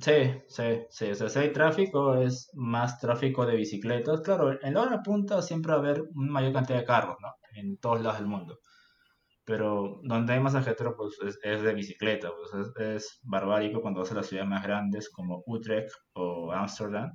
Sí, 0.00 0.12
sí, 0.48 0.64
sí. 0.90 1.10
O 1.10 1.14
sea, 1.14 1.28
si 1.28 1.38
hay 1.38 1.52
tráfico, 1.52 2.14
es 2.16 2.50
más 2.54 2.98
tráfico 2.98 3.46
de 3.46 3.56
bicicletas. 3.56 4.20
Claro, 4.22 4.60
en 4.62 4.74
la 4.74 4.82
hora 4.82 5.02
punta 5.02 5.40
siempre 5.42 5.70
va 5.72 5.78
a 5.78 5.80
haber 5.80 6.02
una 6.14 6.32
mayor 6.32 6.52
cantidad 6.52 6.78
de 6.78 6.84
carros, 6.84 7.16
¿no? 7.20 7.28
En 7.54 7.76
todos 7.78 8.00
lados 8.00 8.18
del 8.18 8.26
mundo. 8.28 8.58
Pero 9.44 10.00
donde 10.04 10.34
hay 10.34 10.40
más 10.40 10.54
ajetro, 10.56 10.96
pues 10.96 11.18
es, 11.26 11.38
es 11.44 11.62
de 11.62 11.74
bicicleta. 11.74 12.30
Pues 12.36 12.68
es, 12.68 12.76
es 12.96 13.20
barbárico 13.24 13.82
cuando 13.82 14.00
vas 14.00 14.12
a 14.12 14.16
las 14.16 14.26
ciudades 14.28 14.50
más 14.50 14.62
grandes 14.64 15.10
como 15.10 15.42
Utrecht 15.46 15.92
o 16.14 16.52
Ámsterdam, 16.52 17.12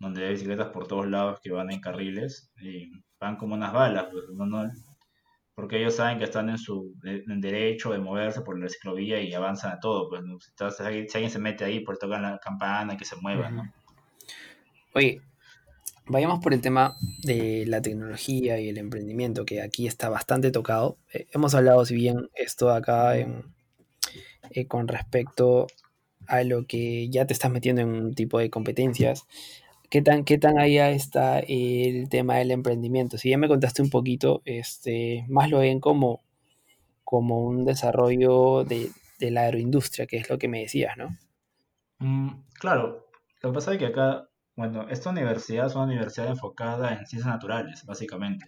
donde 0.00 0.26
hay 0.26 0.32
bicicletas 0.34 0.68
por 0.70 0.86
todos 0.88 1.08
lados 1.08 1.40
que 1.42 1.52
van 1.52 1.70
en 1.72 1.80
carriles 1.80 2.52
y 2.62 2.90
van 3.20 3.36
como 3.36 3.54
unas 3.56 3.72
balas. 3.74 4.08
Pues, 4.12 4.24
no, 4.34 4.46
no- 4.46 4.70
porque 5.58 5.80
ellos 5.80 5.96
saben 5.96 6.18
que 6.18 6.24
están 6.24 6.48
en 6.50 6.56
su 6.56 6.94
de- 7.02 7.24
en 7.26 7.40
derecho 7.40 7.90
de 7.90 7.98
moverse 7.98 8.42
por 8.42 8.56
la 8.60 8.68
ciclovía 8.68 9.20
y 9.20 9.34
avanzan 9.34 9.72
a 9.72 9.80
todo. 9.80 10.08
Pues, 10.08 10.22
¿no? 10.22 10.38
si, 10.38 10.82
alguien, 10.84 11.30
se 11.30 11.38
mete 11.40 11.64
ahí, 11.64 11.80
por 11.80 11.98
tocar 11.98 12.20
la 12.20 12.38
campana, 12.38 12.96
que 12.96 13.04
se 13.04 13.16
mueva, 13.16 13.50
¿no? 13.50 13.64
Oye, 14.94 15.20
vayamos 16.06 16.38
por 16.38 16.54
el 16.54 16.60
tema 16.60 16.96
de 17.24 17.64
la 17.66 17.82
tecnología 17.82 18.60
y 18.60 18.68
el 18.68 18.78
emprendimiento, 18.78 19.44
que 19.44 19.60
aquí 19.60 19.88
está 19.88 20.08
bastante 20.08 20.52
tocado. 20.52 20.96
Eh, 21.12 21.26
hemos 21.32 21.56
hablado, 21.56 21.84
si 21.84 21.96
bien 21.96 22.30
esto 22.36 22.70
acá 22.70 23.18
eh, 23.18 23.26
con 24.68 24.86
respecto 24.86 25.66
a 26.28 26.44
lo 26.44 26.66
que 26.66 27.08
ya 27.08 27.26
te 27.26 27.32
estás 27.32 27.50
metiendo 27.50 27.82
en 27.82 27.88
un 27.88 28.14
tipo 28.14 28.38
de 28.38 28.48
competencias, 28.48 29.26
¿Qué 29.90 30.02
tan, 30.02 30.24
qué 30.24 30.36
tan 30.36 30.58
allá 30.58 30.90
está 30.90 31.38
el 31.40 32.08
tema 32.10 32.36
del 32.36 32.50
emprendimiento? 32.50 33.16
Si 33.16 33.30
ya 33.30 33.38
me 33.38 33.48
contaste 33.48 33.80
un 33.80 33.88
poquito, 33.88 34.42
este, 34.44 35.24
más 35.28 35.50
lo 35.50 35.60
ven 35.60 35.80
como, 35.80 36.20
como 37.04 37.40
un 37.42 37.64
desarrollo 37.64 38.64
de, 38.64 38.90
de 39.18 39.30
la 39.30 39.42
aeroindustria, 39.42 40.06
que 40.06 40.18
es 40.18 40.28
lo 40.28 40.38
que 40.38 40.48
me 40.48 40.60
decías, 40.60 40.96
¿no? 40.98 41.16
Mm, 42.00 42.42
claro, 42.60 43.08
lo 43.42 43.50
que 43.50 43.54
pasa 43.54 43.72
es 43.72 43.78
que 43.78 43.86
acá, 43.86 44.28
bueno, 44.56 44.88
esta 44.90 45.10
universidad 45.10 45.66
es 45.66 45.74
una 45.74 45.84
universidad 45.84 46.28
enfocada 46.28 46.90
en 46.92 47.06
ciencias 47.06 47.32
naturales, 47.32 47.84
básicamente. 47.86 48.46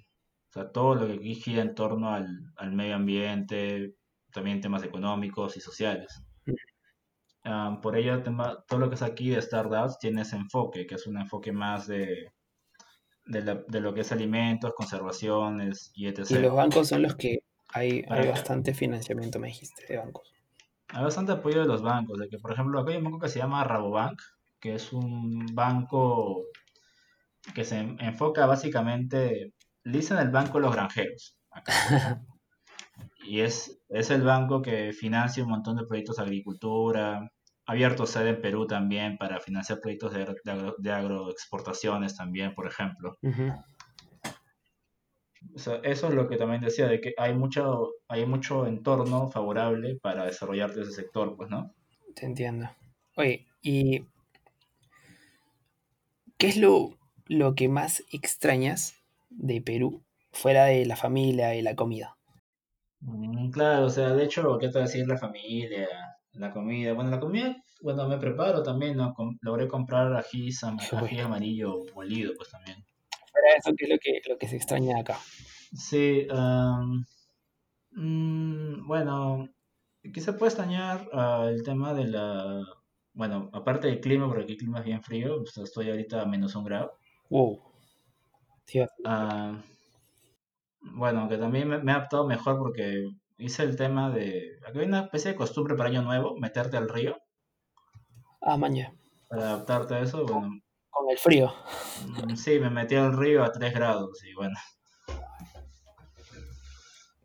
O 0.51 0.53
sea, 0.53 0.71
todo 0.71 0.95
lo 0.95 1.07
que 1.07 1.15
aquí 1.15 1.35
gira 1.37 1.63
en 1.63 1.75
torno 1.75 2.11
al, 2.11 2.27
al 2.57 2.73
medio 2.73 2.97
ambiente, 2.97 3.95
también 4.33 4.61
temas 4.61 4.83
económicos 4.83 5.57
y 5.57 5.61
sociales. 5.61 6.23
Ah, 7.45 7.79
por 7.83 7.97
ello, 7.97 8.23
todo 8.67 8.79
lo 8.81 8.89
que 8.89 8.95
es 8.95 9.03
aquí 9.03 9.31
de 9.31 9.43
startups 9.43 9.99
tiene 9.99 10.23
ese 10.23 10.37
enfoque, 10.37 10.87
que 10.87 10.95
es 10.97 11.07
un 11.07 11.19
enfoque 11.19 11.53
más 11.53 11.87
de, 11.87 12.33
de, 13.27 13.43
la- 13.43 13.65
de 13.69 13.81
lo 13.81 13.95
que 13.95 14.03
es 14.03 14.13
alimentos, 14.13 14.75
conservaciones 14.75 15.91
y 15.95 16.07
Y 16.29 16.39
los 16.39 16.55
etc. 16.55 16.55
bancos 16.55 16.89
son 16.89 17.03
los 17.03 17.15
que 17.17 17.43
hay, 17.69 18.05
hay 18.09 18.27
bastante 18.27 18.73
financiamiento, 18.73 19.39
me 19.39 19.49
dijiste, 19.49 19.85
de 19.87 19.99
bancos. 19.99 20.35
hay 20.89 21.03
bastante 21.03 21.33
apoyo 21.33 21.61
de 21.63 21.67
los 21.67 21.81
bancos, 21.83 22.19
de 22.19 22.29
que, 22.29 22.39
por 22.39 22.53
ejemplo, 22.53 22.81
acá 22.81 22.91
hay 22.91 22.99
un 22.99 23.05
banco 23.05 23.19
que 23.21 23.29
se 23.31 23.39
llama 23.39 23.65
Rabobank, 23.65 24.21
que 24.61 24.75
es 24.75 24.93
un 24.93 25.47
banco 25.55 26.45
que 27.55 27.65
se 27.65 27.79
en- 27.79 28.01
enfoca 28.01 28.47
básicamente, 28.47 29.55
le 29.85 29.99
dicen 29.99 30.19
el 30.19 30.31
banco 30.31 30.59
de 30.59 30.63
los 30.65 30.75
granjeros, 30.75 31.37
acá. 31.51 31.73
Y 33.25 33.41
es, 33.41 33.80
es 33.91 34.11
el 34.11 34.23
banco 34.23 34.63
que 34.63 34.93
financia 34.93 35.45
un 35.45 35.51
montón 35.51 35.77
de 35.77 35.87
proyectos 35.87 36.17
de 36.17 36.23
agricultura. 36.23 37.31
Ha 37.67 37.73
abierto 37.73 38.07
sede 38.07 38.31
en 38.31 38.41
Perú 38.43 38.67
también 38.67 39.17
para 39.19 39.41
financiar 39.41 39.81
proyectos 39.81 40.13
de, 40.15 40.25
de, 40.45 40.51
agro- 40.53 40.77
de 40.79 40.93
agroexportaciones 40.93 42.17
también, 42.17 42.55
por 42.55 42.67
ejemplo. 42.67 43.17
Ujú, 43.23 43.53
O 45.55 45.59
sea, 45.61 45.77
eso 45.85 46.09
es 46.09 46.15
lo 46.15 46.29
que 46.29 46.37
también 46.37 46.61
decía, 46.61 46.89
de 46.89 47.01
que 47.01 47.15
hay 47.17 47.35
mucho, 47.35 47.93
hay 48.09 48.27
mucho 48.27 48.67
entorno 48.67 49.31
favorable 49.31 49.97
para 50.03 50.25
desarrollarte 50.25 50.81
ese 50.81 50.91
sector, 50.93 51.37
pues, 51.37 51.49
¿no? 51.51 51.73
te 52.15 52.27
entiendo. 52.27 52.69
Oye, 53.17 53.47
¿y 53.63 54.03
qué 56.39 56.49
es 56.49 56.57
lo, 56.57 56.99
lo 57.27 57.55
que 57.55 57.69
más 57.69 58.03
extrañas 58.11 58.97
de 59.31 59.61
Perú 59.61 60.03
fuera 60.33 60.65
de 60.65 60.85
la 60.85 60.97
familia 60.97 61.55
y 61.55 61.63
la 61.63 61.77
comida? 61.77 62.19
Mm, 63.01 63.51
claro, 63.51 63.87
o 63.87 63.91
sea, 63.91 64.13
de 64.15 64.25
hecho, 64.25 64.59
¿qué 64.59 64.69
te 64.69 64.75
va 64.75 64.85
a 64.85 64.87
decir 64.87 65.07
la 65.07 65.17
familia, 65.17 65.89
la 66.33 66.51
comida? 66.53 66.93
Bueno, 66.93 67.11
la 67.11 67.21
comida, 67.21 67.57
bueno, 67.83 68.09
me 68.09 68.19
preparo 68.19 68.63
también, 68.63 68.97
¿no? 68.97 69.13
Com- 69.15 69.39
logré 69.41 69.69
comprar 69.69 70.13
ají, 70.15 70.51
ají 70.97 71.19
amarillo 71.19 71.85
molido, 71.95 72.33
pues 72.37 72.51
también. 72.51 72.77
de 72.79 73.57
eso, 73.59 73.73
¿qué 73.77 73.85
es 73.85 73.91
lo 73.91 73.99
que, 73.99 74.21
lo 74.29 74.39
que 74.39 74.49
se 74.49 74.57
extraña 74.57 74.99
acá? 75.01 75.19
Sí, 75.73 76.27
Mm, 77.93 78.87
bueno, 78.87 79.49
quizá 80.15 80.37
puede 80.37 80.51
extrañar 80.51 81.09
ah, 81.13 81.47
el 81.49 81.63
tema 81.63 81.95
de 81.95 82.07
la... 82.07 82.63
Bueno, 83.13 83.51
aparte 83.53 83.89
del 83.89 84.01
clima, 84.01 84.27
porque 84.29 84.45
aquí 84.45 84.53
el 84.53 84.59
clima 84.59 84.79
es 84.81 84.85
bien 84.85 85.03
frío, 85.03 85.43
o 85.43 85.47
sea, 85.47 85.65
estoy 85.65 85.91
ahorita 85.91 86.23
a 86.23 86.27
menos 86.27 86.55
un 86.55 86.65
grado. 86.65 86.93
Wow, 87.31 87.61
sí, 88.67 88.81
bueno, 90.83 91.29
que 91.29 91.39
también 91.39 91.69
me, 91.69 91.79
me 91.79 91.93
he 91.93 91.95
adaptado 91.95 92.27
mejor 92.27 92.59
porque 92.59 93.09
hice 93.39 93.63
el 93.65 93.77
tema 93.77 94.11
de... 94.11 94.59
Aquí 94.67 94.79
hay 94.81 94.87
una 94.87 95.03
especie 95.05 95.33
de 95.33 95.37
costumbre 95.37 95.75
para 95.77 95.89
Año 95.91 96.03
Nuevo, 96.03 96.37
meterte 96.39 96.77
al 96.77 96.89
río, 96.89 97.17
ah, 98.43 98.57
maña, 98.57 98.93
para 99.29 99.43
adaptarte 99.51 99.95
a 99.95 100.01
eso. 100.01 100.25
Bueno, 100.27 100.61
con 100.91 101.09
el 101.11 101.19
frío, 101.19 101.53
mm, 101.95 102.35
sí, 102.37 102.59
me 102.59 102.71
metí 102.71 102.95
al 102.97 103.17
río 103.17 103.45
a 103.45 103.53
3 103.53 103.73
grados 103.75 104.23
y 104.25 104.35
bueno, 104.35 104.57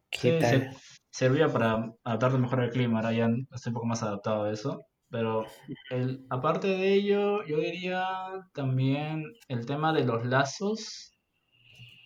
¿qué 0.10 0.32
sí, 0.32 0.42
se- 0.44 0.70
tal? 0.70 0.78
servía 1.12 1.48
para 1.52 1.94
adaptarte 2.04 2.38
mejor 2.38 2.60
al 2.62 2.72
clima, 2.72 3.00
ahora 3.00 3.14
ya 3.14 3.30
estoy 3.54 3.70
un 3.72 3.74
poco 3.76 3.86
más 3.88 4.04
adaptado 4.04 4.44
a 4.44 4.52
eso. 4.52 4.82
Pero 5.10 5.46
el, 5.92 6.26
aparte 6.30 6.68
de 6.68 6.94
ello, 6.94 7.44
yo 7.46 7.58
diría 7.60 8.06
también 8.54 9.24
el 9.48 9.66
tema 9.66 9.94
de 9.94 10.04
los 10.04 10.26
lazos, 10.26 11.12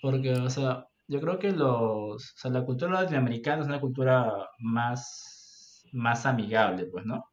porque, 0.02 0.34
o 0.34 0.50
sea, 0.52 0.88
yo 1.10 1.20
creo 1.22 1.40
que 1.40 1.52
los, 1.52 2.24
o 2.34 2.38
sea, 2.38 2.52
la 2.52 2.66
cultura 2.66 2.92
latinoamericana 3.02 3.62
es 3.62 3.68
una 3.68 3.82
cultura 3.82 4.48
más, 4.60 5.84
más 5.94 6.26
amigable, 6.26 6.86
pues, 6.88 7.06
¿no? 7.06 7.24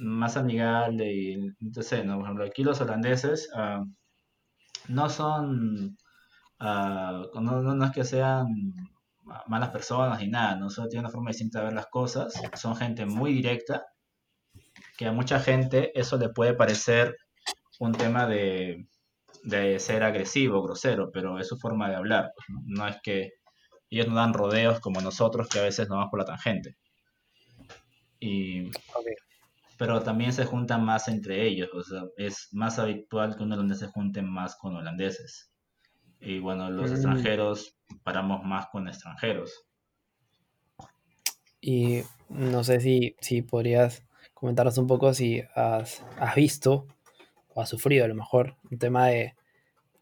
Más 0.00 0.36
amigable 0.36 1.12
y, 1.12 1.36
no 1.60 1.82
sé, 1.82 2.02
¿no? 2.04 2.16
Por 2.16 2.24
ejemplo, 2.24 2.44
aquí 2.44 2.64
los 2.64 2.80
holandeses 2.80 3.48
ah, 3.54 3.84
no 4.88 5.08
son, 5.08 5.96
ah, 6.60 7.24
no, 7.34 7.62
no, 7.62 7.84
es 7.84 7.92
que 7.92 8.04
sean 8.04 8.46
ma- 9.24 9.44
malas 9.48 9.70
personas 9.70 10.20
ni 10.20 10.28
nada, 10.28 10.56
¿no? 10.56 10.70
Solo 10.70 10.88
tienen 10.88 11.06
una 11.06 11.12
forma 11.12 11.30
distinta 11.30 11.60
de 11.60 11.66
ver 11.66 11.74
las 11.74 11.86
cosas, 11.88 12.34
son 12.54 12.76
gente 12.76 13.06
muy 13.06 13.32
directa 13.34 13.84
que 14.96 15.06
a 15.06 15.12
mucha 15.12 15.40
gente 15.40 15.98
eso 15.98 16.16
le 16.16 16.28
puede 16.28 16.54
parecer 16.54 17.16
un 17.80 17.92
tema 17.92 18.26
de, 18.26 18.86
de 19.44 19.78
ser 19.80 20.02
agresivo, 20.02 20.62
grosero, 20.62 21.10
pero 21.12 21.38
es 21.38 21.48
su 21.48 21.58
forma 21.58 21.88
de 21.90 21.96
hablar. 21.96 22.32
pues, 22.36 22.46
¿no? 22.50 22.62
No 22.84 22.88
es 22.88 22.96
que 23.02 23.30
ellos 23.90 24.08
no 24.08 24.14
dan 24.16 24.34
rodeos 24.34 24.80
como 24.80 25.00
nosotros, 25.00 25.48
que 25.48 25.58
a 25.60 25.62
veces 25.62 25.88
nos 25.88 25.96
vamos 25.98 26.10
por 26.10 26.20
la 26.20 26.26
tangente. 26.26 26.76
Y, 28.20 28.70
pero 29.76 30.00
también 30.04 30.32
se 30.32 30.44
juntan 30.44 30.84
más 30.84 31.08
entre 31.08 31.44
ellos, 31.46 31.70
o 31.74 31.82
sea, 31.82 32.02
es 32.16 32.48
más 32.52 32.78
habitual 32.78 33.36
que 33.36 33.42
un 33.42 33.52
holandés 33.52 33.80
se 33.80 33.88
junte 33.88 34.22
más 34.22 34.56
con 34.56 34.76
holandeses. 34.76 35.52
Y 36.20 36.40
bueno, 36.40 36.70
los 36.70 36.90
Mm, 36.90 36.92
extranjeros 36.92 37.78
paramos 38.04 38.44
más 38.44 38.68
con 38.72 38.88
extranjeros. 38.88 39.52
Y 41.60 42.02
no 42.28 42.64
sé 42.64 42.80
si, 42.80 43.16
si 43.20 43.42
podrías 43.42 44.02
comentarnos 44.34 44.78
un 44.78 44.86
poco 44.86 45.12
si 45.14 45.42
has, 45.54 46.02
has 46.18 46.34
visto 46.34 46.86
o 47.54 47.60
has 47.60 47.68
sufrido 47.68 48.04
a 48.04 48.08
lo 48.08 48.14
mejor 48.14 48.56
un 48.70 48.78
tema 48.78 49.06
de, 49.08 49.34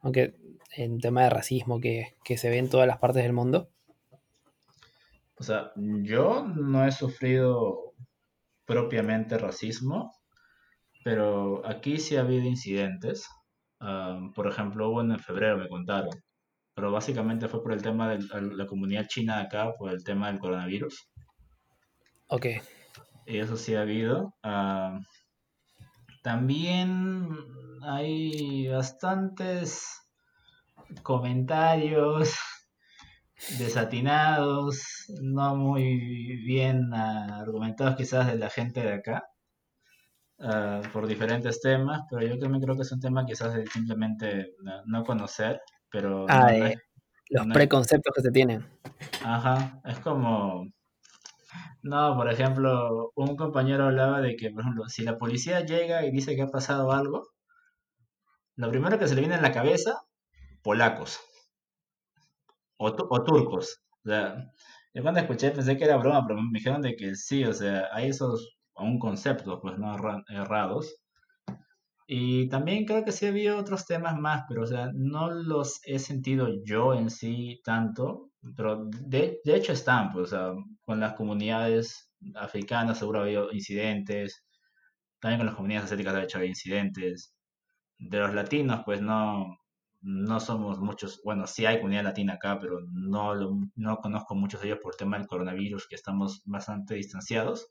aunque 0.01 0.35
en 0.77 1.01
tema 1.01 1.23
de 1.25 1.31
racismo 1.31 1.81
que, 1.81 2.17
que 2.25 2.37
se 2.39 2.51
ve 2.51 2.59
en 2.59 2.71
todas 2.71 2.87
las 2.87 2.99
partes 2.99 3.23
del 3.23 3.33
mundo. 3.33 3.71
O 5.37 5.45
sea, 5.45 5.73
yo 5.77 6.45
no 6.57 6.85
he 6.85 6.93
sufrido 6.93 7.95
propiamente 8.67 9.39
racismo, 9.39 10.13
Pero 11.05 11.67
aquí 11.67 11.99
sí 11.99 12.17
ha 12.17 12.21
habido 12.21 12.45
incidentes. 12.47 13.27
Ah, 13.81 14.21
por 14.35 14.47
ejemplo, 14.49 14.89
hubo 14.91 15.01
uno 15.01 15.15
en 15.15 15.21
febrero, 15.21 15.59
me 15.59 15.69
contaron. 15.69 16.11
Pero 16.75 16.93
básicamente 16.93 17.49
fue 17.49 17.63
por 17.63 17.73
el 17.73 17.83
tema 17.83 18.11
de 18.11 18.19
la 18.55 18.67
comunidad 18.67 19.07
china 19.09 19.39
de 19.39 19.45
acá, 19.45 19.73
por 19.79 19.91
el 19.91 20.05
tema 20.05 20.29
del 20.29 20.39
coronavirus. 20.41 21.09
Ok, 22.29 22.47
Y 23.27 23.39
eso 23.39 23.57
sí 23.57 23.75
ha 23.75 23.83
habido. 23.83 24.35
Ah, 24.43 25.01
también 26.23 27.29
hay 27.83 28.69
bastantes 28.69 29.87
comentarios 31.03 32.39
desatinados, 33.59 35.07
no 35.23 35.57
muy 35.57 35.97
bien 36.45 36.93
argumentados 36.93 37.97
quizás 37.97 38.27
de 38.27 38.39
la 38.39 38.51
gente 38.51 38.81
de 38.83 38.95
acá. 38.95 39.25
ah, 40.41 40.81
por 40.93 41.07
diferentes 41.07 41.61
temas, 41.61 42.03
pero 42.11 42.27
yo 42.27 42.39
también 42.39 42.63
creo 42.63 42.77
que 42.77 42.83
es 42.83 42.93
un 42.93 43.01
tema 43.01 43.27
quizás 43.27 43.55
de 43.55 43.67
simplemente 43.67 44.55
no, 44.63 44.85
no 44.87 45.05
conocer, 45.05 45.61
pero 45.91 46.27
ah, 46.29 46.51
no, 46.53 46.59
no 46.59 46.67
es, 46.67 46.77
de 46.77 46.79
los 47.31 47.47
no 47.47 47.53
es, 47.53 47.55
preconceptos 47.55 48.15
que 48.15 48.23
se 48.23 48.31
tienen. 48.31 48.67
ajá, 49.25 49.81
es 49.85 49.99
como, 50.01 50.67
no, 51.83 52.15
por 52.17 52.31
ejemplo, 52.31 53.13
un 53.17 53.37
compañero 53.37 53.85
hablaba 53.87 54.21
de 54.21 54.37
que, 54.37 54.51
por 54.51 54.63
ejemplo, 54.63 54.85
si 54.89 55.03
la 55.05 55.19
policía 55.19 55.65
llega 55.65 56.05
y 56.07 56.11
dice 56.11 56.37
que 56.37 56.43
ha 56.43 56.49
pasado 56.51 56.93
algo, 56.93 57.25
lo 58.57 58.69
primero 58.71 58.99
que 58.99 59.09
se 59.09 59.15
le 59.15 59.23
viene 59.23 59.37
en 59.37 59.43
la 59.43 59.53
cabeza, 59.53 60.03
polacos 60.63 61.21
o, 62.85 62.87
tu- 62.97 63.07
o 63.11 63.25
turcos. 63.25 63.67
O 64.05 64.09
sea, 64.09 64.25
yo 64.95 65.03
cuando 65.03 65.21
escuché 65.21 65.51
pensé 65.51 65.77
que 65.77 65.85
era 65.85 65.97
broma, 65.97 66.25
pero 66.27 66.41
me 66.43 66.59
dijeron 66.59 66.83
de 66.83 66.97
que 66.97 67.15
sí, 67.15 67.45
o 67.45 67.53
sea, 67.53 67.89
hay 67.93 68.09
esos 68.09 68.57
aún 68.75 68.99
conceptos, 68.99 69.59
pues, 69.63 69.79
no 69.79 69.95
erra- 69.97 70.25
errados. 70.29 70.95
Y 72.09 72.49
también 72.49 72.87
creo 72.87 73.05
que 73.05 73.13
sí 73.13 73.27
había 73.27 73.57
otros 73.57 73.87
temas 73.87 74.19
más, 74.19 74.43
pero 74.49 74.63
o 74.65 74.67
sea, 74.67 74.91
no 74.95 75.31
los 75.31 75.79
he 75.85 76.01
sentido 76.01 76.49
yo 76.65 76.93
en 76.93 77.09
sí 77.09 77.61
tanto, 77.65 78.28
pero 78.57 78.87
de, 78.87 79.41
de 79.45 79.57
hecho 79.57 79.73
están, 79.73 80.13
pues, 80.13 80.35
con 80.83 81.01
las 81.01 81.15
comunidades 81.15 82.13
africanas 82.37 82.99
seguro 82.99 83.21
ha 83.21 83.23
habido 83.23 83.53
incidentes, 83.53 84.47
también 85.21 85.41
con 85.41 85.47
las 85.47 85.57
comunidades 85.57 85.87
asiáticas 85.87 86.15
de 86.15 86.23
hecho 86.25 86.45
incidentes, 86.45 87.35
de 87.99 88.19
los 88.21 88.35
latinos 88.35 88.83
pues 88.85 89.01
no, 89.03 89.57
no 90.03 90.41
somos 90.41 90.81
muchos, 90.81 91.21
bueno, 91.25 91.47
sí 91.47 91.67
hay 91.67 91.79
comunidad 91.79 92.05
latina 92.05 92.35
acá, 92.35 92.59
pero 92.61 92.81
no, 92.93 93.35
lo- 93.35 93.59
no 93.77 93.97
conozco 93.99 94.35
muchos 94.37 94.61
de 94.63 94.69
ellos 94.69 94.81
por 94.83 94.97
tema 94.97 95.19
del 95.19 95.29
coronavirus, 95.29 95.89
que 95.89 95.97
estamos 95.97 96.43
bastante 96.47 96.95
distanciados. 96.97 97.69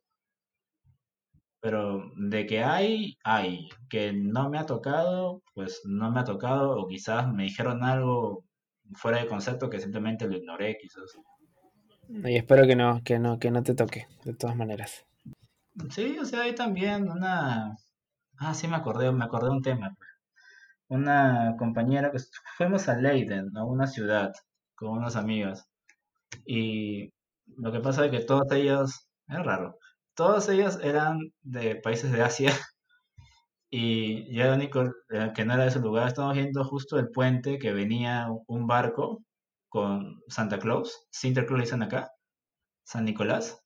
Pero 1.60 2.12
de 2.16 2.46
que 2.46 2.64
hay, 2.64 3.18
hay. 3.24 3.70
Que 3.90 4.14
no 4.14 4.50
me 4.50 4.58
ha 4.60 4.66
tocado, 4.66 5.44
pues 5.54 5.82
no 5.86 6.12
me 6.12 6.20
ha 6.20 6.24
tocado, 6.24 6.78
o 6.80 6.88
quizás 6.88 7.32
me 7.34 7.44
dijeron 7.44 7.84
algo 7.84 8.46
fuera 8.94 9.20
de 9.20 9.28
concepto 9.28 9.70
que 9.70 9.80
simplemente 9.80 10.28
lo 10.28 10.38
ignoré, 10.38 10.78
quizás. 10.82 11.18
Y 12.10 12.36
espero 12.36 12.66
que 12.66 12.76
no, 12.76 13.02
que 13.04 13.20
no, 13.20 13.40
que 13.40 13.52
no 13.52 13.64
te 13.64 13.76
toque, 13.76 14.08
de 14.24 14.34
todas 14.34 14.56
maneras. 14.56 15.06
Sí, 15.90 16.18
o 16.20 16.26
sea, 16.26 16.42
hay 16.42 16.56
también 16.56 17.10
una... 17.10 17.76
Ah, 18.38 18.54
sí 18.54 18.68
me 18.68 18.76
acordé, 18.78 19.12
me 19.12 19.26
acordé 19.26 19.50
un 19.50 19.62
tema. 19.62 19.94
pues. 19.98 20.10
Una 20.90 21.56
compañera 21.58 22.12
que 22.12 22.20
fuimos 22.58 22.88
a 22.88 22.98
Leiden, 22.98 23.56
a 23.58 23.66
una 23.66 23.88
ciudad, 23.88 24.34
con 24.76 24.90
unas 24.92 25.16
amigas. 25.16 25.68
Y 26.46 27.14
lo 27.58 27.72
que 27.72 27.80
pasa 27.80 28.06
es 28.06 28.12
que 28.12 28.20
todas 28.22 28.52
ellas, 28.52 29.10
es 29.28 29.44
raro, 29.44 29.78
todas 30.16 30.50
ellas 30.50 30.80
eran 30.84 31.20
de 31.42 31.76
países 31.76 32.12
de 32.12 32.22
Asia 32.22 32.52
y 33.70 34.40
único 34.42 34.84
eh, 35.10 35.32
que 35.36 35.46
no 35.46 35.54
era 35.54 35.64
de 35.64 35.70
ese 35.70 35.80
lugar. 35.80 36.08
Estábamos 36.08 36.38
viendo 36.38 36.64
justo 36.66 37.00
el 37.00 37.10
puente 37.12 37.60
que 37.60 37.74
venía 37.74 38.28
un 38.48 38.68
barco 38.68 39.24
con 39.70 40.22
Santa 40.30 40.60
Claus, 40.60 41.08
Sinterklaas 41.12 41.64
dicen 41.66 41.84
acá, 41.84 42.10
San 42.86 43.06
Nicolás, 43.06 43.64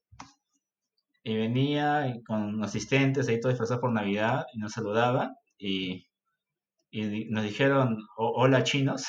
y 1.23 1.35
venía 1.37 2.13
con 2.27 2.63
asistentes 2.63 3.27
ahí 3.27 3.39
todos 3.39 3.53
disfrazados 3.53 3.81
por 3.81 3.91
Navidad 3.91 4.45
y 4.53 4.59
nos 4.59 4.73
saludaban 4.73 5.33
y, 5.57 6.05
y 6.91 7.25
nos 7.31 7.43
dijeron 7.45 7.97
"O- 8.17 8.33
hola 8.43 8.63
chinos. 8.63 9.05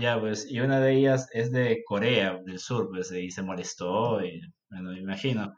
Ya, 0.00 0.20
pues, 0.20 0.50
y 0.50 0.60
una 0.60 0.80
de 0.80 0.92
ellas 0.98 1.28
es 1.32 1.50
de 1.50 1.82
Corea 1.86 2.38
del 2.44 2.58
Sur, 2.58 2.88
pues, 2.90 3.10
y 3.12 3.30
se 3.30 3.42
molestó, 3.42 4.22
y 4.24 4.40
bueno, 4.70 4.90
me 4.90 4.98
imagino. 5.00 5.54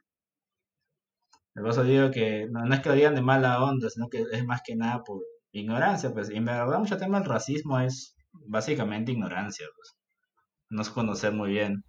Por 1.54 1.68
eso 1.68 1.84
digo 1.84 2.10
que 2.10 2.48
no, 2.50 2.64
no 2.64 2.74
es 2.74 2.80
que 2.80 2.88
lo 2.88 2.94
digan 2.96 3.14
de 3.14 3.22
mala 3.22 3.62
onda, 3.62 3.88
sino 3.88 4.08
que 4.08 4.24
es 4.32 4.44
más 4.44 4.62
que 4.64 4.74
nada 4.74 5.04
por 5.04 5.22
ignorancia, 5.52 6.12
pues, 6.12 6.30
y 6.30 6.36
en 6.36 6.44
verdad 6.44 6.78
mucho 6.78 6.96
tema 6.96 7.20
del 7.20 7.28
racismo 7.28 7.78
es 7.78 8.16
básicamente 8.32 9.12
ignorancia, 9.12 9.66
pues, 9.76 9.96
no 10.70 10.82
es 10.82 10.90
conocer 10.90 11.32
muy 11.32 11.52
bien. 11.52 11.84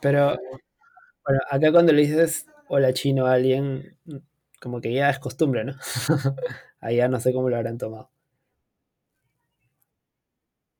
Pero, 0.00 0.36
bueno, 1.26 1.40
acá 1.50 1.70
cuando 1.70 1.92
le 1.92 2.02
dices 2.02 2.46
hola 2.68 2.92
chino 2.94 3.26
a 3.26 3.34
alguien, 3.34 3.98
como 4.60 4.80
que 4.80 4.92
ya 4.92 5.10
es 5.10 5.18
costumbre, 5.18 5.64
¿no? 5.64 5.74
Allá 6.80 7.08
no 7.08 7.20
sé 7.20 7.32
cómo 7.32 7.50
lo 7.50 7.56
habrán 7.56 7.78
tomado. 7.78 8.10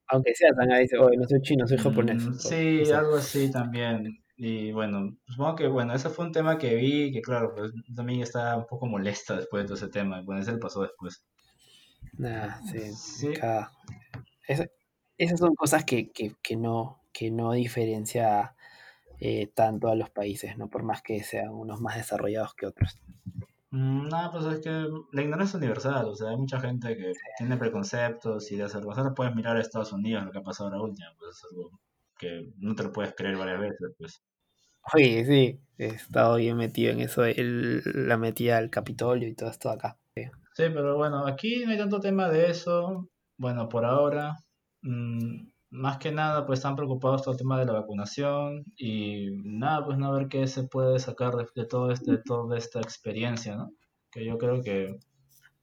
Aunque 0.07 0.35
sea 0.35 0.49
tan 0.55 0.71
ahí 0.71 0.83
dice, 0.83 0.97
oye, 0.97 1.17
no 1.17 1.27
soy 1.27 1.41
chino, 1.41 1.67
soy 1.67 1.77
japonés. 1.77 2.23
Mm, 2.23 2.29
o 2.29 2.33
sí, 2.33 2.91
algo 2.91 3.15
así 3.15 3.51
también. 3.51 4.23
Y 4.37 4.71
bueno, 4.71 5.17
supongo 5.27 5.55
que 5.55 5.67
bueno, 5.67 5.93
ese 5.93 6.09
fue 6.09 6.25
un 6.25 6.31
tema 6.31 6.57
que 6.57 6.75
vi, 6.75 7.11
que 7.11 7.21
claro, 7.21 7.53
pues 7.55 7.71
también 7.95 8.21
estaba 8.21 8.57
un 8.57 8.65
poco 8.67 8.85
molesta 8.85 9.35
después 9.37 9.63
de 9.63 9.67
todo 9.67 9.75
ese 9.77 9.89
tema, 9.89 10.21
bueno, 10.21 10.41
ese 10.41 10.51
le 10.53 10.57
pasó 10.59 10.81
después. 10.83 11.25
Nah, 12.17 12.61
sí, 12.61 12.79
Sí, 12.93 13.33
cada- 13.33 13.71
es- 14.47 14.69
esas 15.17 15.39
son 15.39 15.55
cosas 15.55 15.85
que, 15.85 16.11
que, 16.11 16.35
que 16.43 16.55
no, 16.57 17.01
que 17.13 17.31
no 17.31 17.53
diferencia 17.53 18.55
eh, 19.19 19.47
tanto 19.47 19.89
a 19.89 19.95
los 19.95 20.09
países, 20.11 20.57
¿no? 20.57 20.69
Por 20.69 20.83
más 20.83 21.01
que 21.03 21.23
sean 21.23 21.49
unos 21.51 21.81
más 21.81 21.97
desarrollados 21.97 22.55
que 22.55 22.67
otros. 22.67 22.99
Mm, 23.71 24.07
No, 24.09 24.29
pues 24.31 24.45
es 24.45 24.59
que 24.61 24.69
la 25.11 25.21
ignorancia 25.21 25.57
es 25.57 25.63
universal, 25.63 26.05
o 26.07 26.15
sea, 26.15 26.29
hay 26.29 26.37
mucha 26.37 26.59
gente 26.59 26.95
que 26.97 27.13
tiene 27.37 27.57
preconceptos 27.57 28.51
y 28.51 28.57
de 28.57 28.63
hacer 28.63 28.83
cosas. 28.83 29.11
Puedes 29.15 29.35
mirar 29.35 29.57
a 29.57 29.61
Estados 29.61 29.91
Unidos, 29.93 30.25
lo 30.25 30.31
que 30.31 30.37
ha 30.39 30.43
pasado 30.43 30.69
ahora 30.69 30.81
última, 30.83 31.07
pues 31.19 31.35
es 31.37 31.43
algo 31.51 31.79
que 32.17 32.51
no 32.57 32.75
te 32.75 32.83
lo 32.83 32.91
puedes 32.91 33.13
creer 33.15 33.37
varias 33.37 33.59
veces, 33.59 33.91
pues. 33.97 34.23
Oye, 34.93 35.25
sí, 35.25 35.59
he 35.77 35.87
estado 35.87 36.35
bien 36.37 36.57
metido 36.57 36.91
en 36.91 37.01
eso, 37.01 37.25
el, 37.25 37.81
la 37.85 38.17
metida 38.17 38.57
al 38.57 38.69
Capitolio 38.69 39.27
y 39.27 39.35
todo 39.35 39.49
esto 39.49 39.69
acá. 39.69 39.97
Sí, 40.53 40.63
pero 40.73 40.95
bueno, 40.95 41.27
aquí 41.27 41.65
no 41.65 41.71
hay 41.71 41.77
tanto 41.77 41.99
tema 41.99 42.29
de 42.29 42.49
eso. 42.49 43.09
Bueno, 43.37 43.67
por 43.67 43.83
ahora, 43.85 44.37
mm, 44.83 45.47
más 45.71 45.97
que 45.97 46.11
nada, 46.11 46.45
pues 46.45 46.59
están 46.59 46.75
preocupados 46.77 47.23
todo 47.23 47.33
el 47.33 47.37
tema 47.37 47.59
de 47.59 47.65
la 47.65 47.73
vacunación 47.73 48.63
y 48.77 49.31
nada, 49.43 49.85
pues 49.85 49.97
no 49.97 50.13
ver 50.13 50.27
qué 50.29 50.47
se 50.47 50.63
puede 50.63 50.99
sacar 50.99 51.35
de, 51.35 51.45
de 51.55 51.65
todo 51.65 51.91
este, 51.91 52.11
de 52.13 52.17
toda 52.19 52.57
esta 52.57 52.79
experiencia, 52.79 53.55
¿no? 53.57 53.71
Que 54.11 54.25
yo 54.25 54.37
creo 54.37 54.61
que 54.61 54.97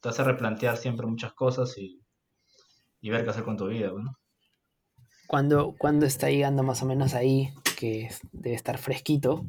te 0.01 0.09
hace 0.09 0.25
replantear 0.25 0.77
siempre 0.77 1.07
muchas 1.07 1.33
cosas 1.35 1.79
y, 1.79 2.03
y 3.01 3.11
ver 3.11 3.25
qué 3.25 3.31
hacer 3.31 3.45
con 3.45 3.57
tu 3.57 3.69
vida, 3.69 3.91
¿no? 3.97 4.13
Cuando, 5.33 5.75
cuando 5.79 6.05
está 6.05 6.29
llegando 6.29 6.63
más 6.63 6.83
o 6.83 6.85
menos 6.85 7.15
ahí, 7.15 7.55
que 7.79 8.11
debe 8.33 8.55
estar 8.55 8.77
fresquito, 8.77 9.47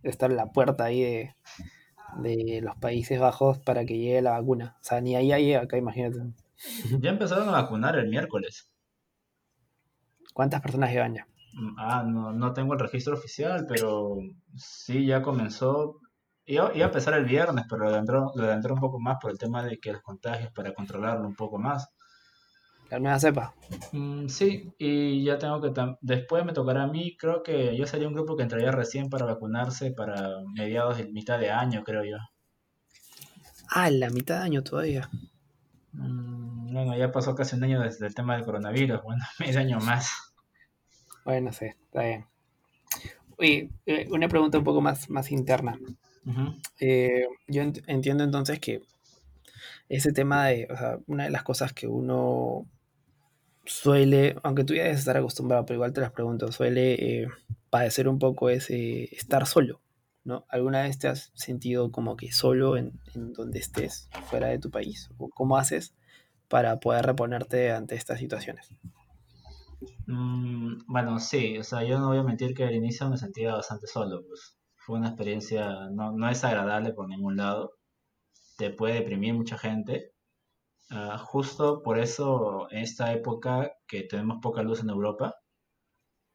debe 0.00 0.10
estar 0.10 0.30
en 0.30 0.38
la 0.38 0.52
puerta 0.52 0.84
ahí 0.84 1.02
de, 1.02 1.36
de 2.22 2.60
los 2.62 2.76
Países 2.76 3.20
Bajos 3.20 3.58
para 3.58 3.84
que 3.84 3.98
llegue 3.98 4.22
la 4.22 4.30
vacuna. 4.30 4.78
O 4.80 4.84
sea, 4.84 5.02
ni 5.02 5.14
allá 5.14 5.38
llega 5.38 5.60
acá, 5.60 5.76
imagínate. 5.76 6.32
Ya 6.98 7.10
empezaron 7.10 7.46
a 7.50 7.52
vacunar 7.52 7.98
el 7.98 8.08
miércoles. 8.08 8.70
¿Cuántas 10.32 10.62
personas 10.62 10.90
llevan 10.90 11.16
ya? 11.16 11.26
Mm, 11.52 11.74
Ah, 11.78 12.02
no, 12.06 12.32
no 12.32 12.54
tengo 12.54 12.72
el 12.72 12.80
registro 12.80 13.12
oficial, 13.12 13.66
pero 13.68 14.16
sí 14.56 15.04
ya 15.04 15.20
comenzó. 15.20 16.00
Iba, 16.46 16.74
iba 16.74 16.86
a 16.86 16.88
empezar 16.88 17.12
el 17.12 17.26
viernes, 17.26 17.66
pero 17.68 17.84
lo 17.84 17.90
adelantaron 17.90 18.78
un 18.78 18.80
poco 18.80 18.98
más 18.98 19.18
por 19.20 19.30
el 19.30 19.36
tema 19.36 19.62
de 19.62 19.76
que 19.78 19.92
los 19.92 20.00
contagios 20.00 20.50
para 20.54 20.72
controlarlo 20.72 21.28
un 21.28 21.36
poco 21.36 21.58
más. 21.58 21.90
La 22.92 22.98
nueva 22.98 23.18
cepa. 23.18 23.54
Mm, 23.92 24.28
sí, 24.28 24.70
y 24.76 25.24
ya 25.24 25.38
tengo 25.38 25.62
que... 25.62 25.72
Después 26.02 26.44
me 26.44 26.52
tocará 26.52 26.82
a 26.82 26.86
mí, 26.88 27.16
creo 27.16 27.42
que 27.42 27.74
yo 27.74 27.86
sería 27.86 28.06
un 28.06 28.12
grupo 28.12 28.36
que 28.36 28.42
entraría 28.42 28.70
recién 28.70 29.08
para 29.08 29.24
vacunarse 29.24 29.92
para 29.92 30.28
mediados 30.54 30.98
de 30.98 31.04
mitad 31.10 31.38
de 31.38 31.50
año, 31.50 31.84
creo 31.84 32.04
yo. 32.04 32.18
Ah, 33.70 33.88
la 33.90 34.10
mitad 34.10 34.40
de 34.40 34.42
año 34.44 34.62
todavía. 34.62 35.08
Mm, 35.92 36.70
bueno, 36.70 36.94
ya 36.94 37.10
pasó 37.10 37.34
casi 37.34 37.56
un 37.56 37.64
año 37.64 37.80
desde 37.80 38.06
el 38.06 38.14
tema 38.14 38.36
del 38.36 38.44
coronavirus, 38.44 39.02
bueno, 39.02 39.24
medio 39.38 39.58
año 39.60 39.80
más. 39.80 40.10
Bueno, 41.24 41.50
sí, 41.50 41.64
está 41.64 42.02
bien. 42.02 42.26
Oye, 43.38 43.70
eh, 43.86 44.06
una 44.10 44.28
pregunta 44.28 44.58
un 44.58 44.64
poco 44.64 44.82
más, 44.82 45.08
más 45.08 45.32
interna. 45.32 45.78
Eh, 46.78 47.24
yo 47.48 47.62
ent- 47.62 47.82
entiendo 47.86 48.22
entonces 48.22 48.60
que 48.60 48.82
ese 49.88 50.12
tema 50.12 50.46
de, 50.46 50.68
o 50.70 50.76
sea, 50.76 50.98
una 51.06 51.24
de 51.24 51.30
las 51.30 51.42
cosas 51.42 51.72
que 51.72 51.86
uno 51.86 52.66
suele, 53.64 54.36
aunque 54.42 54.64
tú 54.64 54.74
ya 54.74 54.84
debes 54.84 55.00
estar 55.00 55.16
acostumbrado, 55.16 55.64
pero 55.64 55.76
igual 55.76 55.92
te 55.92 56.00
las 56.00 56.12
pregunto, 56.12 56.50
suele 56.52 57.22
eh, 57.22 57.28
padecer 57.70 58.08
un 58.08 58.18
poco 58.18 58.50
ese 58.50 59.04
estar 59.14 59.46
solo, 59.46 59.80
¿no? 60.24 60.44
¿Alguna 60.48 60.82
vez 60.82 60.98
te 60.98 61.08
has 61.08 61.30
sentido 61.34 61.90
como 61.90 62.16
que 62.16 62.32
solo 62.32 62.76
en, 62.76 63.00
en 63.14 63.32
donde 63.32 63.58
estés, 63.58 64.08
fuera 64.24 64.48
de 64.48 64.58
tu 64.58 64.70
país? 64.70 65.10
¿O 65.18 65.28
cómo 65.28 65.56
haces 65.56 65.94
para 66.48 66.80
poder 66.80 67.06
reponerte 67.06 67.72
ante 67.72 67.94
estas 67.94 68.18
situaciones? 68.18 68.68
Mm, 70.06 70.78
bueno, 70.86 71.18
sí, 71.18 71.58
o 71.58 71.64
sea, 71.64 71.82
yo 71.84 71.98
no 71.98 72.08
voy 72.08 72.18
a 72.18 72.22
mentir 72.22 72.54
que 72.54 72.64
al 72.64 72.74
inicio 72.74 73.08
me 73.08 73.16
sentía 73.16 73.54
bastante 73.54 73.86
solo, 73.86 74.22
pues 74.26 74.56
fue 74.76 74.98
una 74.98 75.08
experiencia, 75.08 75.88
no, 75.90 76.12
no 76.12 76.28
es 76.28 76.44
agradable 76.44 76.92
por 76.92 77.08
ningún 77.08 77.36
lado, 77.36 77.72
te 78.56 78.70
puede 78.70 78.94
deprimir 78.94 79.34
mucha 79.34 79.58
gente. 79.58 80.12
Ah, 80.92 81.18
justo 81.18 81.82
por 81.82 81.98
eso, 81.98 82.68
esta 82.70 83.12
época 83.12 83.72
que 83.88 84.04
tenemos 84.04 84.38
poca 84.40 84.62
luz 84.62 84.78
en 84.80 84.90
Europa, 84.90 85.34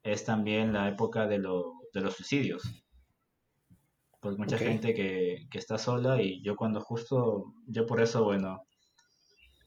es 0.02 0.26
también 0.26 0.74
la 0.74 0.88
época 0.90 1.28
de, 1.28 1.38
lo- 1.38 1.74
de 1.94 2.02
los 2.02 2.16
suicidios, 2.16 2.64
porque 4.22 4.38
mucha 4.38 4.58
gente 4.60 4.94
que, 4.94 5.48
que 5.50 5.58
está 5.58 5.78
sola 5.80 6.22
y 6.22 6.42
yo 6.44 6.56
cuando 6.56 6.82
justo, 6.82 7.54
yo 7.68 7.86
por 7.88 8.00
eso, 8.02 8.24
bueno, 8.24 8.64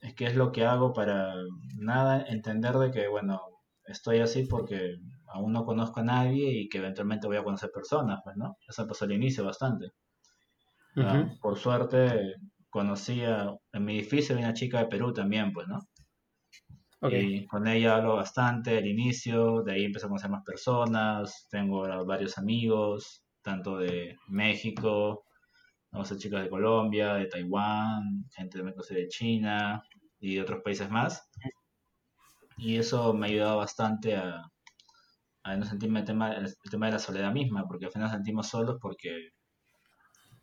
es 0.01 0.13
que 0.15 0.25
es 0.25 0.35
lo 0.35 0.51
que 0.51 0.65
hago 0.65 0.93
para 0.93 1.33
nada 1.77 2.23
entender 2.27 2.75
de 2.77 2.91
que, 2.91 3.07
bueno, 3.07 3.39
estoy 3.85 4.19
así 4.19 4.43
porque 4.45 4.95
aún 5.27 5.53
no 5.53 5.65
conozco 5.65 5.99
a 6.01 6.03
nadie 6.03 6.51
y 6.61 6.69
que 6.69 6.79
eventualmente 6.79 7.27
voy 7.27 7.37
a 7.37 7.43
conocer 7.43 7.71
personas, 7.71 8.19
pues, 8.23 8.35
¿no? 8.37 8.57
Eso 8.67 8.87
pasó 8.87 9.05
al 9.05 9.13
inicio 9.13 9.45
bastante. 9.45 9.91
Ah, 10.95 11.27
por 11.41 11.57
suerte 11.57 12.35
conocí 12.71 13.23
a, 13.23 13.53
en 13.73 13.85
mi 13.85 13.97
edificio 13.99 14.33
había 14.35 14.47
una 14.47 14.55
chica 14.55 14.79
de 14.79 14.87
Perú 14.87 15.13
también, 15.13 15.53
pues, 15.53 15.67
¿no? 15.67 15.79
Y 17.03 17.45
con 17.47 17.67
ella 17.67 17.95
hablo 17.95 18.15
bastante 18.15 18.77
al 18.77 18.87
inicio, 18.87 19.63
de 19.63 19.73
ahí 19.73 19.85
empecé 19.85 20.05
a 20.05 20.09
conocer 20.09 20.29
más 20.29 20.43
personas, 20.43 21.47
tengo 21.49 21.81
varios 22.05 22.37
amigos, 22.37 23.23
tanto 23.41 23.77
de 23.77 24.17
México, 24.27 25.25
conocí 25.91 26.17
chicas 26.17 26.43
de 26.43 26.49
Colombia, 26.49 27.15
de 27.15 27.25
Taiwán, 27.27 28.25
gente 28.31 28.57
de 28.59 28.63
México 28.63 28.83
de 28.89 29.07
China 29.07 29.83
y 30.19 30.35
de 30.35 30.41
otros 30.41 30.61
países 30.63 30.89
más. 30.89 31.27
Y 32.57 32.77
eso 32.77 33.13
me 33.13 33.27
ha 33.27 33.29
ayudado 33.29 33.57
bastante 33.57 34.15
a, 34.15 34.43
a 35.43 35.57
no 35.57 35.65
sentirme 35.65 35.99
el 36.01 36.05
tema, 36.05 36.33
el 36.33 36.55
tema 36.69 36.85
de 36.87 36.91
la 36.93 36.99
soledad 36.99 37.33
misma, 37.33 37.65
porque 37.67 37.85
al 37.85 37.91
final 37.91 38.07
nos 38.07 38.15
sentimos 38.15 38.47
solos 38.47 38.77
porque, 38.81 39.29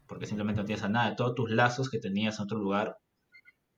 porque 0.09 0.26
simplemente 0.26 0.60
no 0.60 0.66
tienes 0.66 0.85
a 0.85 0.89
nada. 0.89 1.16
Todos 1.16 1.35
tus 1.35 1.51
lazos 1.51 1.90
que 1.90 1.98
tenías 2.01 2.39
en 2.39 2.44
otro 2.44 2.59
lugar 2.59 2.97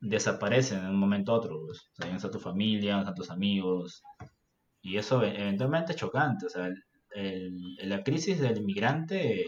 desaparecen 0.01 0.81
en 0.81 0.87
un 0.91 0.97
momento 1.01 1.33
u 1.33 1.37
otro. 1.37 1.61
pues. 1.67 1.79
O 1.93 1.95
sea, 1.97 2.07
ya 2.07 2.13
no 2.13 2.17
está 2.19 2.31
tu 2.31 2.41
familia, 2.41 2.95
no 2.95 3.01
están 3.01 3.15
tus 3.15 3.31
amigos. 3.31 4.03
Y 4.83 4.97
eso 4.99 5.23
e- 5.25 5.41
eventualmente 5.41 5.93
es 5.93 5.99
chocante. 5.99 6.47
O 6.47 6.51
sea, 6.51 6.67
el- 6.67 6.83
el- 7.15 7.89
la 7.89 8.03
crisis 8.03 8.41
del 8.41 8.59
inmigrante 8.59 9.47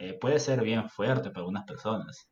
eh, 0.00 0.14
puede 0.20 0.38
ser 0.40 0.62
bien 0.62 0.88
fuerte 0.88 1.30
para 1.30 1.40
algunas 1.40 1.64
personas. 1.64 2.30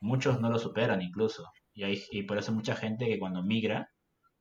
Muchos 0.00 0.40
no 0.40 0.50
lo 0.50 0.58
superan 0.58 1.02
incluso. 1.02 1.44
Y, 1.74 1.84
hay, 1.84 2.02
y 2.10 2.24
por 2.24 2.38
eso 2.38 2.52
mucha 2.52 2.74
gente 2.76 3.06
que 3.06 3.18
cuando 3.18 3.42
migra 3.42 3.88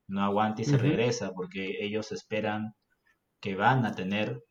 no 0.08 0.24
aguanta 0.24 0.62
y 0.62 0.66
se 0.66 0.78
regresa 0.78 1.32
porque 1.34 1.78
ellos 1.86 2.12
esperan 2.12 2.74
que 3.42 3.56
van 3.56 3.86
a 3.86 3.96
tener 3.96 4.42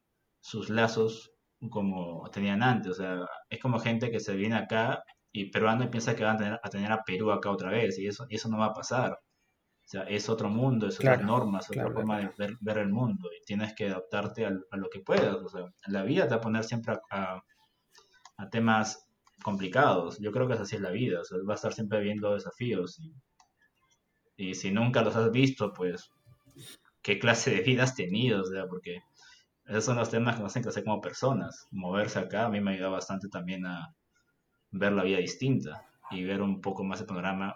sus 0.41 0.71
lazos 0.71 1.33
como 1.71 2.29
tenían 2.31 2.63
antes. 2.63 2.93
O 2.93 2.95
sea, 2.95 3.27
es 3.49 3.61
como 3.61 3.79
gente 3.81 4.11
que 4.11 4.21
se 4.21 4.35
viene 4.37 4.57
acá 4.57 5.03
y 5.33 5.51
peruano 5.51 5.85
y 5.85 5.89
piensa 5.89 6.17
que 6.17 6.25
van 6.25 6.37
a 6.37 6.39
tener, 6.39 6.61
a 6.63 6.71
tener 6.71 6.93
a 6.93 7.03
Perú 7.05 7.33
acá 7.33 7.51
otra 7.51 7.71
vez 7.71 7.99
y 7.99 8.07
eso, 8.07 8.27
eso 8.31 8.49
no 8.49 8.59
va 8.59 8.67
a 8.67 8.73
pasar. 8.73 9.13
O 9.13 9.91
sea, 9.91 10.03
es 10.03 10.29
otro 10.29 10.51
mundo, 10.51 10.87
es 10.87 11.01
otra 11.01 11.17
norma, 11.17 11.61
es 11.61 11.71
otra 11.71 11.91
forma 11.91 12.19
de 12.19 12.57
ver, 12.61 12.79
el 12.79 12.91
mundo 12.91 13.31
y 13.33 13.43
tienes 13.45 13.75
que 13.75 13.89
adaptarte 13.89 14.45
a, 14.45 14.51
lo 14.51 14.91
que 14.91 15.01
puedas. 15.01 15.37
O 15.37 15.49
sea, 15.49 15.65
la 15.87 16.03
vida 16.03 16.25
te 16.25 16.31
va 16.31 16.37
a 16.37 16.41
poner 16.43 16.65
siempre 16.65 16.95
a, 17.11 17.43
a, 18.37 18.51
temas 18.51 19.09
complicados. 19.43 20.19
Yo 20.19 20.31
creo 20.31 20.47
que 20.47 20.55
es 20.55 20.61
así 20.61 20.77
es 20.77 20.83
la 20.83 20.91
vida. 20.91 21.21
O 21.21 21.25
sea, 21.25 21.39
va 21.49 21.55
a 21.55 21.57
estar 21.57 21.73
siempre 21.73 22.01
viendo 22.01 22.35
desafíos. 22.35 23.01
Y, 23.01 23.15
y 24.37 24.55
si 24.55 24.71
nunca 24.71 25.03
los 25.03 25.17
has 25.17 25.31
visto, 25.31 25.73
pues, 25.73 26.11
¿qué 27.03 27.19
clase 27.19 27.51
de 27.51 27.63
vida 27.63 27.85
has 27.85 27.95
tenido? 27.95 28.43
O 28.43 28.45
sea, 28.45 28.67
porque 28.67 29.01
esos 29.69 29.85
son 29.85 29.97
los 29.97 30.11
temas 30.11 30.37
que 30.37 30.43
nos 30.43 30.53
hacen 30.53 30.63
crecer 30.63 30.83
como 30.83 31.01
personas. 31.01 31.67
Moverse 31.71 32.19
acá 32.19 32.47
a 32.47 32.49
mí 32.49 32.61
me 32.61 32.73
ayuda 32.73 32.89
bastante 32.89 33.29
también 33.29 33.67
a 33.67 33.95
ver 34.71 34.93
la 34.93 35.03
vida 35.03 35.19
distinta 35.19 35.85
y 36.11 36.25
ver 36.25 36.41
un 36.41 36.63
poco 36.63 36.85
más 36.85 37.01
el 37.01 37.07
panorama, 37.07 37.55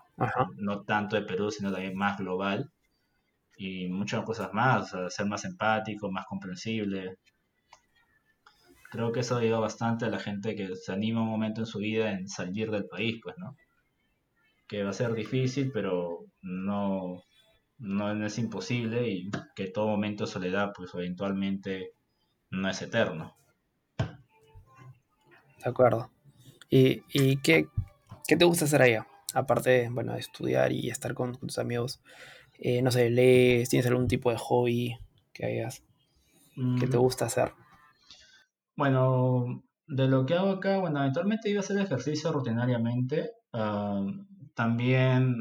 no 0.56 0.82
tanto 0.82 1.16
de 1.16 1.22
Perú, 1.22 1.50
sino 1.50 1.72
también 1.72 1.96
más 1.96 2.18
global 2.18 2.70
y 3.56 3.88
muchas 3.88 4.24
cosas 4.24 4.52
más, 4.52 4.94
ser 5.08 5.26
más 5.26 5.46
empático, 5.46 6.10
más 6.10 6.26
comprensible. 6.26 7.16
Creo 8.90 9.10
que 9.10 9.20
eso 9.20 9.38
ayuda 9.38 9.58
bastante 9.58 10.04
a 10.04 10.10
la 10.10 10.18
gente 10.18 10.54
que 10.54 10.76
se 10.76 10.92
anima 10.92 11.22
un 11.22 11.30
momento 11.30 11.62
en 11.62 11.66
su 11.66 11.78
vida 11.78 12.12
en 12.12 12.28
salir 12.28 12.70
del 12.70 12.86
país, 12.86 13.20
pues, 13.22 13.36
¿no? 13.38 13.56
Que 14.68 14.84
va 14.84 14.90
a 14.90 14.94
ser 14.94 15.14
difícil, 15.14 15.70
pero 15.72 16.26
no, 16.42 17.22
no 17.78 18.26
es 18.26 18.38
imposible 18.38 19.08
y 19.08 19.30
que 19.56 19.68
todo 19.68 19.86
momento 19.86 20.24
de 20.24 20.30
soledad, 20.30 20.72
pues, 20.76 20.94
eventualmente 20.94 21.92
no 22.52 22.68
es 22.68 22.80
eterno. 22.82 23.34
De 23.98 25.70
acuerdo. 25.70 26.10
¿Y, 26.70 27.02
y 27.12 27.38
qué, 27.38 27.68
qué, 28.26 28.36
te 28.36 28.44
gusta 28.44 28.66
hacer 28.66 28.82
allá? 28.82 29.06
Aparte 29.34 29.88
bueno, 29.90 30.12
de 30.12 30.20
estudiar 30.20 30.72
y 30.72 30.88
estar 30.90 31.14
con, 31.14 31.34
tus 31.34 31.58
amigos. 31.58 32.00
Eh, 32.58 32.82
no 32.82 32.90
sé, 32.90 33.10
lees, 33.10 33.68
tienes 33.68 33.86
algún 33.86 34.06
tipo 34.06 34.30
de 34.30 34.36
hobby 34.36 34.96
que 35.32 35.46
hayas, 35.46 35.82
que 36.78 36.86
te 36.86 36.96
mm. 36.96 37.00
gusta 37.00 37.24
hacer. 37.24 37.52
Bueno, 38.76 39.64
de 39.86 40.06
lo 40.06 40.26
que 40.26 40.34
hago 40.34 40.50
acá, 40.50 40.78
bueno, 40.78 41.00
eventualmente 41.00 41.50
iba 41.50 41.60
a 41.60 41.64
hacer 41.64 41.78
ejercicio 41.78 42.32
rutinariamente. 42.32 43.30
También 44.54 45.36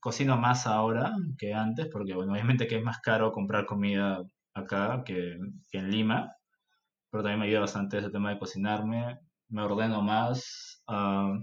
cocino 0.00 0.36
más 0.36 0.66
ahora 0.66 1.14
que 1.38 1.54
antes, 1.54 1.88
porque 1.90 2.14
bueno, 2.14 2.32
obviamente 2.32 2.66
que 2.66 2.76
es 2.76 2.82
más 2.82 3.00
caro 3.00 3.32
comprar 3.32 3.66
comida 3.66 4.22
acá 4.54 5.02
que, 5.04 5.38
que 5.70 5.78
en 5.78 5.90
Lima 5.90 6.36
pero 7.14 7.22
también 7.22 7.38
me 7.38 7.46
ayuda 7.46 7.60
bastante 7.60 7.98
ese 7.98 8.10
tema 8.10 8.30
de 8.30 8.40
cocinarme, 8.40 9.20
me 9.48 9.62
ordeno 9.62 10.02
más, 10.02 10.82
ah, 10.88 11.38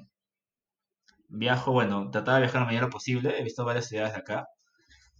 viajo, 1.30 1.72
bueno, 1.72 2.12
trataba 2.12 2.40
de 2.40 2.44
viajar 2.44 2.62
lo 2.64 2.68
mayor 2.68 2.90
posible, 2.90 3.40
he 3.40 3.44
visto 3.46 3.64
varias 3.64 3.88
ciudades 3.88 4.12
de 4.12 4.20
acá, 4.20 4.48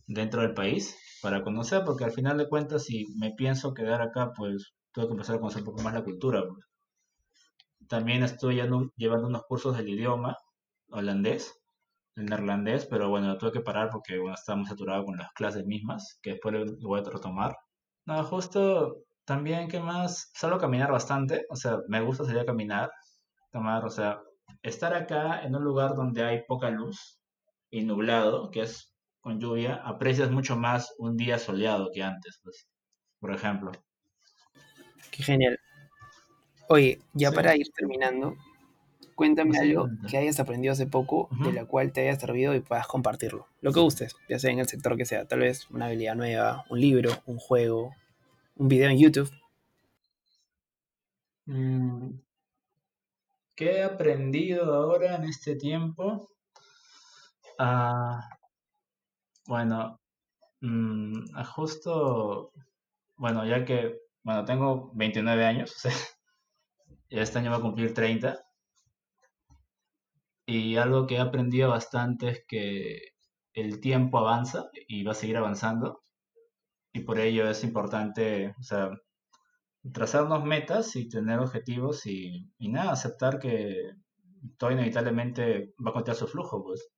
dentro 0.08 0.42
del 0.42 0.54
país, 0.54 0.98
para 1.22 1.42
conocer, 1.42 1.84
porque 1.86 2.04
al 2.04 2.12
final 2.12 2.38
de 2.38 2.50
cuentas, 2.50 2.84
si 2.84 3.06
me 3.18 3.32
pienso 3.32 3.74
quedar 3.74 4.02
acá, 4.02 4.34
pues 4.36 4.74
tengo 4.92 5.08
que 5.08 5.14
empezar 5.14 5.38
a 5.38 5.40
conocer 5.40 5.62
un 5.62 5.68
poco 5.68 5.84
más 5.84 5.94
la 5.94 6.04
cultura. 6.04 6.44
Pues. 6.46 6.66
También 7.88 8.22
estoy 8.22 8.56
llevando 8.58 9.28
unos 9.28 9.44
cursos 9.44 9.78
del 9.78 9.88
idioma 9.88 10.36
holandés, 10.90 11.62
el 12.18 12.26
neerlandés, 12.26 12.86
pero 12.88 13.08
bueno, 13.08 13.38
tuve 13.38 13.54
que 13.54 13.62
parar 13.62 13.90
porque 13.90 14.20
bueno, 14.20 14.36
estaba 14.36 14.58
muy 14.58 14.68
saturado 14.68 15.06
con 15.06 15.16
las 15.16 15.32
clases 15.32 15.66
mismas, 15.66 16.20
que 16.22 16.32
después 16.32 16.54
lo 16.54 16.90
voy 16.90 17.00
a 17.00 17.10
retomar. 17.10 17.56
No, 18.06 18.22
justo 18.26 19.06
también, 19.32 19.70
¿qué 19.70 19.80
más? 19.80 20.30
Salgo 20.34 20.58
a 20.58 20.60
caminar 20.60 20.92
bastante, 20.92 21.46
o 21.50 21.56
sea, 21.56 21.78
me 21.88 22.02
gusta 22.02 22.26
salir 22.26 22.42
a 22.42 22.46
caminar, 22.46 22.92
tomar, 23.50 23.86
o 23.86 23.90
sea, 23.90 24.20
estar 24.62 24.94
acá 24.94 25.44
en 25.44 25.56
un 25.56 25.64
lugar 25.64 25.96
donde 25.96 26.22
hay 26.22 26.44
poca 26.46 26.70
luz 26.70 27.22
y 27.70 27.86
nublado, 27.86 28.52
que 28.52 28.64
es 28.64 28.94
con 29.22 29.40
lluvia, 29.40 29.76
aprecias 29.86 30.32
mucho 30.32 30.58
más 30.58 30.94
un 30.98 31.16
día 31.16 31.40
soleado 31.40 31.92
que 31.94 32.04
antes, 32.04 32.42
pues, 32.44 32.68
por 33.22 33.34
ejemplo. 33.34 33.72
Qué 35.12 35.24
genial. 35.24 35.58
Oye, 36.68 37.00
ya 37.14 37.32
para 37.32 37.56
ir 37.56 37.68
terminando, 37.74 38.36
cuéntame 39.16 39.58
algo 39.60 39.88
que 40.10 40.18
hayas 40.18 40.42
aprendido 40.42 40.74
hace 40.74 40.88
poco, 40.88 41.30
de 41.42 41.54
la 41.54 41.64
cual 41.64 41.94
te 41.94 42.02
haya 42.02 42.20
servido 42.20 42.54
y 42.54 42.60
puedas 42.60 42.86
compartirlo. 42.86 43.48
Lo 43.62 43.72
que 43.72 43.80
gustes, 43.80 44.14
ya 44.28 44.40
sea 44.40 44.52
en 44.52 44.60
el 44.60 44.68
sector 44.68 44.98
que 44.98 45.06
sea, 45.06 45.24
tal 45.24 45.40
vez 45.40 45.70
una 45.70 45.86
habilidad 45.86 46.16
nueva, 46.16 46.66
un 46.70 46.82
libro, 46.82 47.12
un 47.26 47.38
juego, 47.38 47.96
un 48.56 48.68
video 48.68 48.90
en 48.90 48.98
YouTube. 48.98 49.32
Mm, 51.46 52.20
¿Qué 53.56 53.72
he 53.78 53.84
aprendido 53.84 54.74
ahora 54.74 55.16
en 55.16 55.26
este 55.26 55.56
tiempo? 55.56 56.30
Ah, 57.58 58.20
bueno, 59.46 60.00
mm, 60.62 61.34
justo, 61.56 62.52
bueno, 63.18 63.46
ya 63.46 63.66
que, 63.66 64.00
bueno, 64.24 64.46
tengo 64.46 64.92
29 64.96 65.46
años, 65.46 65.74
este 67.10 67.40
año 67.40 67.52
va 67.52 67.58
a 67.58 67.62
cumplir 67.62 67.94
30, 67.94 68.40
y 70.46 70.76
algo 70.78 71.08
que 71.08 71.16
he 71.16 71.20
aprendido 71.20 71.70
bastante 71.70 72.30
es 72.30 72.44
que 72.48 73.00
el 73.54 73.80
tiempo 73.80 74.18
avanza 74.18 74.70
y 74.88 75.04
va 75.04 75.12
a 75.12 75.16
seguir 75.16 75.38
avanzando, 75.38 76.04
y 76.94 77.02
por 77.02 77.20
ello 77.20 77.50
es 77.50 77.64
importante, 77.64 78.54
o 78.60 78.64
sea, 78.64 78.92
trazarnos 79.94 80.44
metas 80.46 80.96
y 80.96 81.10
tener 81.10 81.40
objetivos 81.40 82.06
y, 82.06 82.50
nada, 82.60 82.92
aceptar 82.94 83.40
que 83.40 83.92
todo 84.58 84.72
inevitablemente 84.72 85.74
va 85.86 85.92
a 85.92 85.94
contar 85.94 86.16
su 86.16 86.28
flujo, 86.28 86.64
pues. 86.64 86.90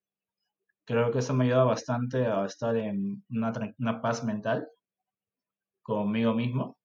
Creo 0.85 1.11
que 1.11 1.19
eso 1.19 1.33
me 1.33 1.45
ayuda 1.45 1.63
bastante 1.65 2.27
a 2.27 2.45
estar 2.45 2.75
en 2.77 3.23
una, 3.29 3.53
una 3.79 4.01
paz 4.01 4.23
mental 4.23 4.67
conmigo 5.81 6.33
mismo, 6.33 6.77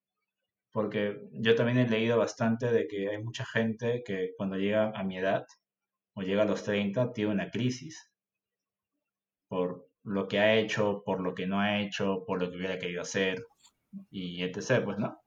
porque 0.72 1.28
yo 1.32 1.54
también 1.56 1.78
he 1.78 1.88
leído 1.88 2.18
bastante 2.18 2.70
de 2.72 2.86
que 2.88 3.08
hay 3.10 3.22
mucha 3.22 3.44
gente 3.46 4.02
que 4.04 4.32
cuando 4.36 4.56
llega 4.56 4.92
a 4.94 5.04
mi 5.04 5.18
edad 5.18 5.44
o 6.14 6.22
llega 6.22 6.42
a 6.42 6.46
los 6.46 6.64
30 6.64 7.12
tiene 7.12 7.32
una 7.32 7.50
crisis 7.50 8.10
por 9.48 9.87
lo 10.08 10.28
que 10.28 10.38
ha 10.38 10.56
hecho, 10.56 11.02
por 11.04 11.20
lo 11.20 11.34
que 11.34 11.46
no 11.46 11.60
ha 11.60 11.80
hecho, 11.80 12.24
por 12.26 12.40
lo 12.40 12.50
que 12.50 12.56
hubiera 12.56 12.78
querido 12.78 13.02
hacer 13.02 13.46
y 14.10 14.42
etc. 14.42 14.84
Pues, 14.84 14.98
¿no? 14.98 15.20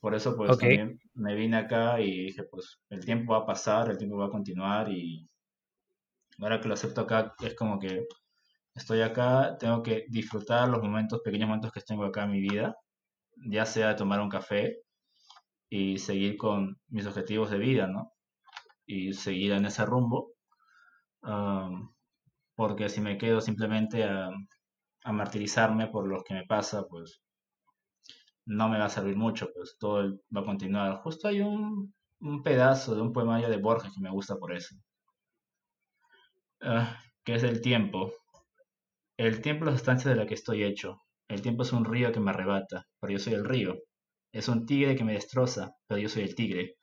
Por 0.00 0.14
eso, 0.14 0.36
pues, 0.36 0.56
también 0.58 0.98
me 1.14 1.34
vine 1.34 1.58
acá 1.58 2.00
y 2.00 2.26
dije, 2.26 2.44
pues, 2.44 2.80
el 2.88 3.04
tiempo 3.04 3.32
va 3.34 3.40
a 3.40 3.46
pasar, 3.46 3.90
el 3.90 3.98
tiempo 3.98 4.16
va 4.16 4.26
a 4.26 4.30
continuar 4.30 4.90
y 4.90 5.28
ahora 6.38 6.60
que 6.60 6.68
lo 6.68 6.74
acepto 6.74 7.02
acá, 7.02 7.34
es 7.42 7.54
como 7.54 7.78
que 7.78 8.06
estoy 8.74 9.02
acá, 9.02 9.56
tengo 9.58 9.82
que 9.82 10.06
disfrutar 10.08 10.68
los 10.68 10.82
momentos, 10.82 11.20
pequeños 11.22 11.48
momentos 11.48 11.72
que 11.72 11.82
tengo 11.82 12.04
acá 12.04 12.24
en 12.24 12.30
mi 12.30 12.40
vida, 12.40 12.76
ya 13.36 13.66
sea 13.66 13.96
tomar 13.96 14.20
un 14.20 14.30
café 14.30 14.78
y 15.68 15.98
seguir 15.98 16.36
con 16.36 16.78
mis 16.88 17.06
objetivos 17.06 17.50
de 17.50 17.58
vida, 17.58 17.86
¿no? 17.86 18.12
Y 18.86 19.12
seguir 19.12 19.52
en 19.52 19.66
ese 19.66 19.84
rumbo 19.84 20.32
porque 22.60 22.90
si 22.90 23.00
me 23.00 23.16
quedo 23.16 23.40
simplemente 23.40 24.04
a, 24.04 24.30
martirizarme 25.06 25.86
por 25.86 26.06
lo 26.06 26.22
que 26.22 26.34
me 26.34 26.44
pasa, 26.44 26.86
pues 26.86 27.22
no 28.44 28.68
me 28.68 28.78
va 28.78 28.84
a 28.84 28.90
servir 28.90 29.16
mucho, 29.16 29.48
pues 29.54 29.78
todo 29.78 30.20
va 30.36 30.42
a 30.42 30.44
continuar. 30.44 30.98
Justo 30.98 31.28
hay 31.28 31.40
un, 31.40 31.94
pedazo 32.44 32.94
de 32.94 33.00
un 33.00 33.14
poemario 33.14 33.48
de 33.48 33.56
Borges 33.56 33.94
que 33.94 34.02
me 34.02 34.10
gusta 34.10 34.36
por 34.36 34.52
eso, 34.52 34.76
ah, 36.60 36.98
que 37.24 37.36
es 37.36 37.44
el 37.44 37.62
tiempo. 37.62 38.12
El 39.16 39.40
tiempo 39.40 39.64
es 39.64 39.70
la 39.70 39.78
sustancia 39.78 40.10
de 40.10 40.18
la 40.18 40.26
que 40.26 40.34
estoy 40.34 40.62
hecho. 40.62 41.00
El 41.28 41.40
tiempo 41.40 41.62
es 41.62 41.72
un 41.72 41.86
río 41.86 42.12
que 42.12 42.20
me 42.20 42.30
arrebata, 42.30 42.84
pero 43.00 43.14
yo 43.14 43.18
soy 43.18 43.32
el 43.32 43.46
río. 43.46 43.74
Es 44.32 44.48
un 44.48 44.66
tigre 44.66 44.96
que 44.96 45.04
me 45.04 45.14
destroza, 45.14 45.72
pero 45.86 45.98
yo 45.98 46.10
soy 46.10 46.24
el 46.24 46.34
tigre. 46.34 46.76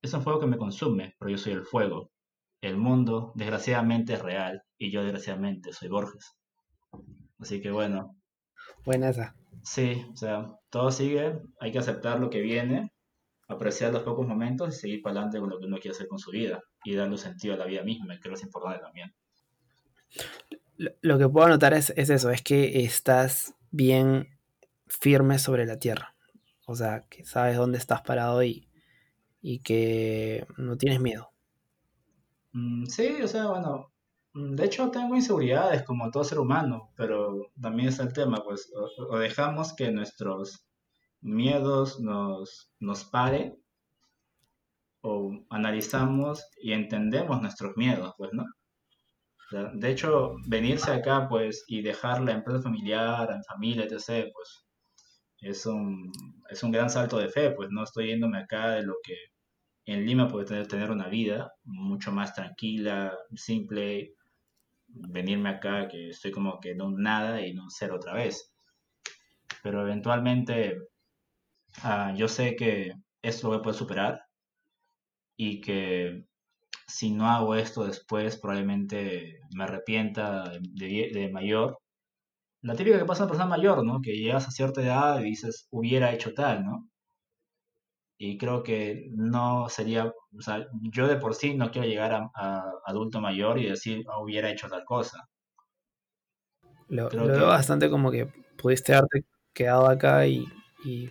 Es 0.00 0.14
un 0.14 0.22
fuego 0.22 0.40
que 0.40 0.46
me 0.46 0.56
consume, 0.56 1.14
pero 1.18 1.30
yo 1.30 1.36
soy 1.36 1.52
el 1.52 1.66
fuego. 1.66 2.10
El 2.60 2.76
mundo, 2.76 3.32
desgraciadamente, 3.34 4.14
es 4.14 4.22
real 4.22 4.62
y 4.78 4.90
yo, 4.90 5.02
desgraciadamente, 5.02 5.72
soy 5.72 5.88
Borges. 5.88 6.36
Así 7.38 7.60
que 7.60 7.70
bueno. 7.70 8.16
Buena 8.84 9.10
esa. 9.10 9.34
Sí, 9.62 10.04
o 10.12 10.16
sea, 10.16 10.46
todo 10.70 10.90
sigue, 10.90 11.40
hay 11.58 11.72
que 11.72 11.78
aceptar 11.78 12.20
lo 12.20 12.30
que 12.30 12.40
viene, 12.40 12.92
apreciar 13.48 13.92
los 13.92 14.02
pocos 14.02 14.26
momentos 14.26 14.68
y 14.68 14.78
seguir 14.78 15.02
para 15.02 15.14
adelante 15.14 15.40
con 15.40 15.50
lo 15.50 15.58
que 15.58 15.66
uno 15.66 15.78
quiere 15.78 15.94
hacer 15.94 16.08
con 16.08 16.18
su 16.18 16.30
vida 16.30 16.62
y 16.84 16.94
darle 16.94 17.18
sentido 17.18 17.54
a 17.54 17.58
la 17.58 17.66
vida 17.66 17.82
misma, 17.82 18.14
que 18.14 18.20
creo 18.20 18.34
que 18.34 18.40
es 18.40 18.44
importante 18.44 18.80
también. 18.80 19.14
Lo 21.02 21.18
que 21.18 21.28
puedo 21.28 21.48
notar 21.48 21.74
es, 21.74 21.92
es 21.96 22.10
eso, 22.10 22.30
es 22.30 22.42
que 22.42 22.84
estás 22.84 23.54
bien 23.70 24.28
firme 24.86 25.38
sobre 25.38 25.66
la 25.66 25.78
tierra. 25.78 26.14
O 26.66 26.74
sea, 26.74 27.04
que 27.08 27.24
sabes 27.24 27.56
dónde 27.56 27.78
estás 27.78 28.02
parado 28.02 28.42
y, 28.42 28.68
y 29.42 29.60
que 29.60 30.46
no 30.56 30.76
tienes 30.76 31.00
miedo. 31.00 31.29
Mm, 32.52 32.84
sí, 32.86 33.22
o 33.22 33.28
sea, 33.28 33.46
bueno, 33.48 33.92
mm, 34.34 34.54
de 34.56 34.64
hecho 34.66 34.90
tengo 34.90 35.14
inseguridades 35.16 35.82
como 35.84 36.10
todo 36.10 36.24
ser 36.24 36.38
humano, 36.38 36.90
pero 36.96 37.46
también 37.60 37.88
es 37.88 37.98
el 38.00 38.12
tema, 38.12 38.42
pues, 38.44 38.72
o, 39.08 39.18
dejamos 39.18 39.72
que 39.74 39.90
nuestros 39.92 40.64
miedos 41.20 42.00
nos, 42.00 42.70
nos 42.80 43.04
paren, 43.04 43.56
o 45.02 45.30
analizamos 45.50 46.44
y 46.62 46.72
entendemos 46.72 47.40
nuestros 47.42 47.76
miedos, 47.76 48.14
pues, 48.18 48.30
¿no? 48.32 48.44
De 49.74 49.90
hecho, 49.90 50.36
venirse 50.46 50.90
acá, 50.92 51.28
pues, 51.28 51.64
y 51.66 51.82
dejar 51.82 52.20
la 52.22 52.32
empresa 52.32 52.62
familiar, 52.62 53.28
la 53.28 53.42
familia, 53.42 53.84
etc., 53.84 54.30
pues, 54.32 54.64
es 55.40 55.66
un, 55.66 56.12
es 56.50 56.62
un 56.62 56.70
gran 56.72 56.90
salto 56.90 57.18
de 57.18 57.28
fe, 57.28 57.50
pues, 57.52 57.68
no 57.70 57.82
estoy 57.84 58.08
yéndome 58.08 58.38
acá 58.38 58.70
de 58.72 58.82
lo 58.82 58.94
que 59.02 59.14
en 59.86 60.06
Lima 60.06 60.28
puede 60.28 60.64
tener, 60.66 60.90
una 60.90 61.08
vida 61.08 61.52
mucho 61.64 62.12
más 62.12 62.34
tranquila, 62.34 63.16
simple, 63.34 64.14
venirme 64.86 65.50
acá 65.50 65.88
que 65.88 66.10
estoy 66.10 66.30
como 66.30 66.60
que 66.60 66.72
un 66.74 67.02
nada 67.02 67.44
y 67.46 67.56
un 67.56 67.70
ser 67.70 67.92
otra 67.92 68.14
vez. 68.14 68.54
Pero 69.62 69.82
eventualmente 69.82 70.76
ah, 71.82 72.14
yo 72.16 72.28
sé 72.28 72.56
que 72.56 72.92
esto 73.22 73.46
lo 73.46 73.52
voy 73.54 73.60
a 73.60 73.62
poder 73.62 73.78
superar 73.78 74.22
y 75.36 75.60
que 75.60 76.24
si 76.86 77.10
no 77.12 77.26
hago 77.28 77.54
esto 77.54 77.84
después 77.84 78.38
probablemente 78.38 79.40
me 79.54 79.64
arrepienta 79.64 80.50
de, 80.60 81.30
mayor. 81.32 81.78
La 82.62 82.76
típica 82.76 82.98
que 82.98 83.06
pasa 83.06 83.24
a 83.24 83.28
persona 83.28 83.46
mayor, 83.46 83.84
¿no? 83.84 84.00
Que 84.02 84.12
llegas 84.12 84.48
a 84.48 84.50
cierta 84.50 84.82
edad 84.82 85.20
y 85.20 85.24
dices, 85.24 85.66
hubiera 85.70 86.12
hecho 86.12 86.34
tal, 86.34 86.64
¿no? 86.64 86.89
Y 88.22 88.36
creo 88.36 88.62
que 88.62 89.08
no 89.12 89.70
sería, 89.70 90.04
o 90.06 90.42
sea, 90.42 90.68
yo 90.82 91.08
de 91.08 91.16
por 91.16 91.34
sí 91.34 91.54
no 91.54 91.70
quiero 91.70 91.88
llegar 91.88 92.12
a, 92.34 92.70
adulto 92.84 93.18
mayor 93.18 93.58
y 93.58 93.66
decir, 93.66 94.04
ah, 94.10 94.18
hubiera 94.18 94.50
hecho 94.50 94.68
tal 94.68 94.84
cosa. 94.84 95.26
Lo, 96.88 97.08
veo 97.08 97.46
bastante 97.46 97.88
como 97.88 98.10
que 98.10 98.26
pudiste 98.58 98.94
haberte 98.94 99.24
quedado 99.54 99.86
acá 99.88 100.26
y, 100.26 100.44
y 100.84 101.08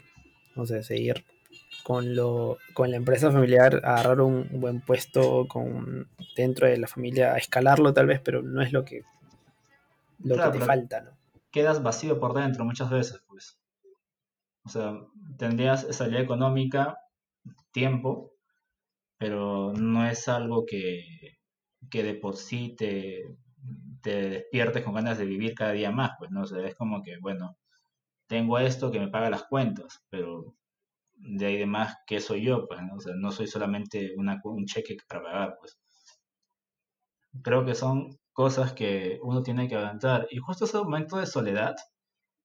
no 0.56 0.68
sé, 0.68 0.84
seguir 0.84 1.26
con, 1.84 2.16
lo, 2.16 2.60
con 2.76 2.92
la 2.92 2.98
empresa 2.98 3.32
familiar, 3.32 3.82
agarrar 3.84 4.22
un 4.22 4.48
buen 4.60 4.80
puesto 4.80 5.48
con, 5.48 6.08
dentro 6.36 6.68
de 6.68 6.78
la 6.78 6.86
familia, 6.86 7.36
escalarlo 7.38 7.92
tal 7.92 8.06
vez, 8.06 8.22
pero 8.24 8.44
no 8.44 8.62
es 8.62 8.72
lo 8.72 8.86
que, 8.86 9.02
lo 10.20 10.36
que 10.36 10.60
te 10.60 10.64
falta, 10.64 11.02
¿no? 11.02 11.18
Quedas 11.50 11.82
vacío 11.82 12.20
por 12.20 12.36
dentro 12.36 12.66
muchas 12.66 12.92
veces, 12.92 13.20
pues. 13.28 13.58
O 14.70 14.72
sea, 14.72 14.94
tendrías 15.40 15.88
salida 15.98 16.20
económica, 16.22 16.96
tiempo, 17.72 18.34
pero 19.18 19.74
no 19.74 20.08
es 20.08 20.28
algo 20.30 20.66
que, 20.68 21.04
que 21.92 22.04
de 22.04 22.16
por 22.16 22.38
sí 22.38 22.76
te, 22.78 23.24
te 24.04 24.30
despiertes 24.30 24.84
con 24.86 24.94
ganas 24.96 25.18
de 25.18 25.26
vivir 25.26 25.56
cada 25.56 25.72
día 25.74 25.92
más, 25.92 26.12
pues 26.20 26.32
no 26.32 26.46
sé, 26.46 26.68
es 26.68 26.76
como 26.76 27.02
que, 27.04 27.18
bueno, 27.20 27.58
tengo 28.28 28.60
esto 28.60 28.92
que 28.92 29.00
me 29.00 29.10
paga 29.10 29.30
las 29.32 29.46
cuentas, 29.46 30.06
pero 30.10 30.56
de 31.16 31.46
ahí 31.48 31.58
de 31.58 31.68
más, 31.68 31.98
¿qué 32.08 32.22
soy 32.22 32.44
yo? 32.46 32.68
Pues, 32.68 32.82
¿no? 32.84 32.96
O 32.98 33.00
sea, 33.02 33.16
no 33.16 33.32
soy 33.32 33.48
solamente 33.48 34.14
una, 34.18 34.40
un 34.46 34.66
cheque 34.66 34.98
para 35.10 35.24
pagar, 35.24 35.58
pues. 35.60 35.80
Creo 37.44 37.66
que 37.66 37.74
son 37.76 38.18
cosas 38.34 38.74
que 38.74 39.20
uno 39.24 39.42
tiene 39.42 39.68
que 39.68 39.76
avanzar. 39.76 40.28
Y 40.30 40.38
justo 40.38 40.66
ese 40.66 40.78
momento 40.78 41.18
de 41.18 41.26
soledad 41.26 41.76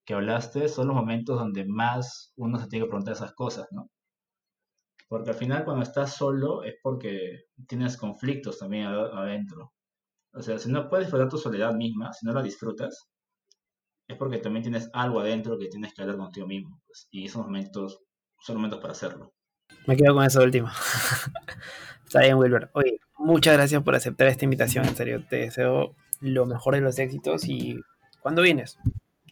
que 0.04 0.14
hablaste 0.14 0.68
son 0.68 0.88
los 0.88 0.96
momentos 0.96 1.38
donde 1.38 1.64
más 1.66 2.32
uno 2.36 2.58
se 2.58 2.68
tiene 2.68 2.84
que 2.84 2.90
preguntar 2.90 3.14
esas 3.14 3.32
cosas, 3.34 3.66
¿no? 3.70 3.88
Porque 5.08 5.30
al 5.30 5.36
final 5.36 5.64
cuando 5.64 5.82
estás 5.82 6.16
solo 6.16 6.62
es 6.62 6.74
porque 6.82 7.44
tienes 7.68 7.96
conflictos 7.96 8.58
también 8.58 8.86
adentro. 8.86 9.72
O 10.32 10.42
sea, 10.42 10.58
si 10.58 10.70
no 10.70 10.88
puedes 10.88 11.06
disfrutar 11.06 11.28
tu 11.28 11.38
soledad 11.38 11.74
misma, 11.74 12.12
si 12.12 12.26
no 12.26 12.32
la 12.32 12.42
disfrutas, 12.42 13.08
es 14.08 14.16
porque 14.18 14.38
también 14.38 14.62
tienes 14.62 14.90
algo 14.92 15.20
adentro 15.20 15.58
que 15.58 15.68
tienes 15.68 15.94
que 15.94 16.02
hablar 16.02 16.16
contigo 16.16 16.46
mismo. 16.46 16.80
Pues, 16.86 17.08
y 17.10 17.26
esos 17.26 17.42
momentos 17.42 18.00
son 18.40 18.56
momentos 18.56 18.80
para 18.80 18.92
hacerlo. 18.92 19.32
Me 19.86 19.96
quedo 19.96 20.14
con 20.14 20.24
eso 20.24 20.42
último. 20.42 20.68
Está 22.04 22.20
bien, 22.20 22.36
Wilber. 22.36 22.70
Oye, 22.74 22.98
muchas 23.18 23.54
gracias 23.54 23.82
por 23.82 23.94
aceptar 23.94 24.26
esta 24.26 24.44
invitación. 24.44 24.84
En 24.86 24.96
serio, 24.96 25.24
te 25.28 25.36
deseo 25.36 25.94
lo 26.20 26.46
mejor 26.46 26.74
de 26.74 26.80
los 26.80 26.98
éxitos 26.98 27.48
y 27.48 27.80
¿cuándo 28.20 28.42
vienes? 28.42 28.78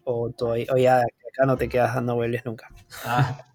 O, 0.05 0.31
todavía, 0.31 0.67
o 0.73 0.77
ya 0.77 0.99
acá 0.99 1.47
no 1.47 1.57
te 1.57 1.69
quedas 1.69 1.95
dando 1.95 2.15
vuelves 2.15 2.45
nunca. 2.45 2.69
Ah, 3.05 3.47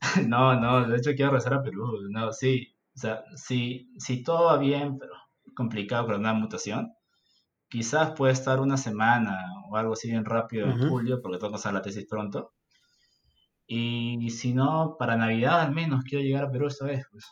no, 0.26 0.58
no, 0.60 0.88
de 0.88 0.96
hecho 0.96 1.14
quiero 1.14 1.32
regresar 1.32 1.54
a 1.54 1.62
Perú. 1.62 2.08
No, 2.10 2.32
sí, 2.32 2.74
o 2.94 2.98
sea, 2.98 3.24
si, 3.36 3.90
si 3.98 4.22
todo 4.22 4.46
va 4.46 4.58
bien, 4.58 4.98
pero 4.98 5.12
complicado 5.54 6.06
con 6.06 6.16
una 6.16 6.34
mutación, 6.34 6.92
quizás 7.68 8.12
puede 8.12 8.32
estar 8.32 8.60
una 8.60 8.76
semana 8.76 9.36
o 9.68 9.76
algo 9.76 9.94
así 9.94 10.10
bien 10.10 10.24
rápido 10.24 10.66
en 10.66 10.88
julio, 10.88 11.20
porque 11.22 11.38
tengo 11.38 11.50
que 11.50 11.56
pasar 11.56 11.74
la 11.74 11.82
tesis 11.82 12.06
pronto. 12.08 12.52
Y 13.66 14.28
si 14.30 14.52
no, 14.52 14.96
para 14.98 15.16
Navidad 15.16 15.60
al 15.60 15.72
menos 15.72 16.04
quiero 16.04 16.22
llegar 16.22 16.44
a 16.44 16.50
Perú 16.50 16.66
esta 16.66 16.86
vez, 16.86 17.06
pues. 17.10 17.24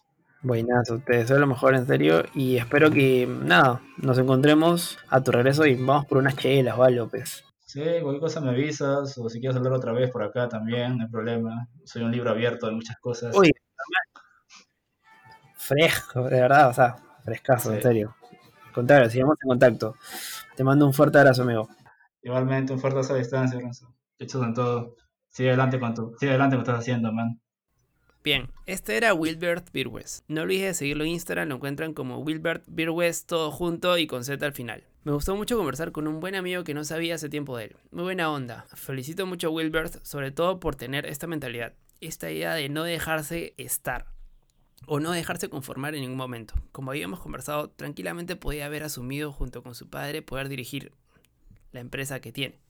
Buenazo, 0.45 0.99
te 0.99 1.19
deseo 1.19 1.39
lo 1.39 1.47
mejor 1.47 1.77
en 1.77 1.87
serio 1.87 2.25
y 2.35 2.57
espero 2.57 2.91
que, 2.91 3.29
nada, 3.29 3.81
nos 3.99 4.19
encontremos 4.19 4.99
a 5.09 5.21
tu 5.21 5.31
regreso 5.31 5.67
y 5.67 5.77
vamos 5.77 6.07
por 6.07 6.19
unas 6.19 6.37
chelas 6.37 6.77
o 6.77 6.83
algo, 6.83 7.09
pues. 7.09 7.45
Sí, 7.73 7.81
cualquier 7.81 8.21
cosa 8.21 8.43
me 8.43 8.51
avisas, 8.51 9.17
o 9.17 9.31
si 9.31 9.41
quieres 9.41 9.57
hablar 9.57 9.73
otra 9.73 9.93
vez 9.93 10.11
por 10.11 10.23
acá 10.23 10.47
también, 10.47 10.99
no 10.99 11.05
hay 11.05 11.11
problema. 11.11 11.67
Soy 11.87 12.03
un 12.03 12.13
libro 12.13 12.29
abierto 12.29 12.67
de 12.67 12.73
muchas 12.73 12.99
cosas. 12.99 13.35
Uy, 13.35 13.51
fresco, 15.57 16.23
de 16.25 16.43
verdad, 16.43 16.69
o 16.69 16.75
sea, 16.75 16.97
frescazo, 17.25 17.73
en 17.73 17.81
serio. 17.81 18.15
Contrario, 18.75 19.09
sigamos 19.09 19.39
en 19.43 19.49
contacto. 19.49 19.97
Te 20.55 20.63
mando 20.63 20.85
un 20.85 20.93
fuerte 20.93 21.17
abrazo, 21.17 21.45
amigo. 21.45 21.67
Igualmente, 22.21 22.75
un 22.75 22.79
fuerte 22.79 22.99
abrazo 22.99 23.15
a 23.15 23.17
distancia, 23.17 23.59
Renzo. 23.59 23.95
Hechos 24.19 24.43
en 24.43 24.53
todo. 24.53 24.97
Sigue 25.31 25.49
adelante 25.49 25.81
con 25.81 25.95
tu, 25.95 26.15
sigue 26.19 26.33
adelante 26.33 26.57
con 26.57 26.61
lo 26.61 26.65
que 26.67 26.71
estás 26.73 26.83
haciendo, 26.83 27.11
man. 27.11 27.41
Bien, 28.25 28.51
este 28.67 28.97
era 28.97 29.15
Wilbert 29.15 29.73
Birwes. 29.73 30.23
No 30.29 30.43
olvides 30.43 30.77
seguirlo 30.77 31.03
en 31.03 31.11
Instagram, 31.11 31.49
lo 31.49 31.57
encuentran 31.57 31.93
como 31.93 32.19
Wilbert 32.19 32.63
Birwes 32.69 33.27
todo 33.27 33.51
junto 33.51 33.99
y 33.99 34.07
con 34.07 34.25
Z 34.25 34.47
al 34.47 34.53
final. 34.53 34.85
Me 35.03 35.11
gustó 35.11 35.35
mucho 35.35 35.57
conversar 35.57 35.91
con 35.91 36.07
un 36.07 36.21
buen 36.21 36.37
amigo 36.37 36.63
que 36.63 36.73
no 36.73 36.85
sabía 36.85 37.17
hace 37.17 37.29
tiempo 37.29 37.57
de 37.57 37.65
él. 37.65 37.77
Muy 37.91 38.05
buena 38.05 38.31
onda. 38.31 38.67
Felicito 38.75 39.27
mucho 39.27 39.49
a 39.49 39.51
Wilbert, 39.51 40.05
sobre 40.05 40.31
todo 40.31 40.61
por 40.61 40.77
tener 40.77 41.05
esta 41.07 41.27
mentalidad, 41.27 41.75
esta 42.01 42.31
idea 42.31 42.55
de 42.55 42.69
no 42.69 42.85
dejarse 42.85 43.55
estar 43.57 44.07
o 44.87 45.01
no 45.01 45.11
dejarse 45.11 45.49
conformar 45.49 45.97
en 45.97 46.03
ningún 46.03 46.17
momento. 46.17 46.55
Como 46.71 46.93
habíamos 46.93 47.19
conversado, 47.19 47.71
tranquilamente 47.71 48.37
podía 48.37 48.67
haber 48.67 48.85
asumido 48.85 49.33
junto 49.33 49.65
con 49.65 49.75
su 49.75 49.91
padre 49.91 50.23
poder 50.23 50.49
dirigir 50.49 50.93
la 51.73 51.81
empresa 51.81 52.21
que 52.21 52.31
tiene. 52.31 52.61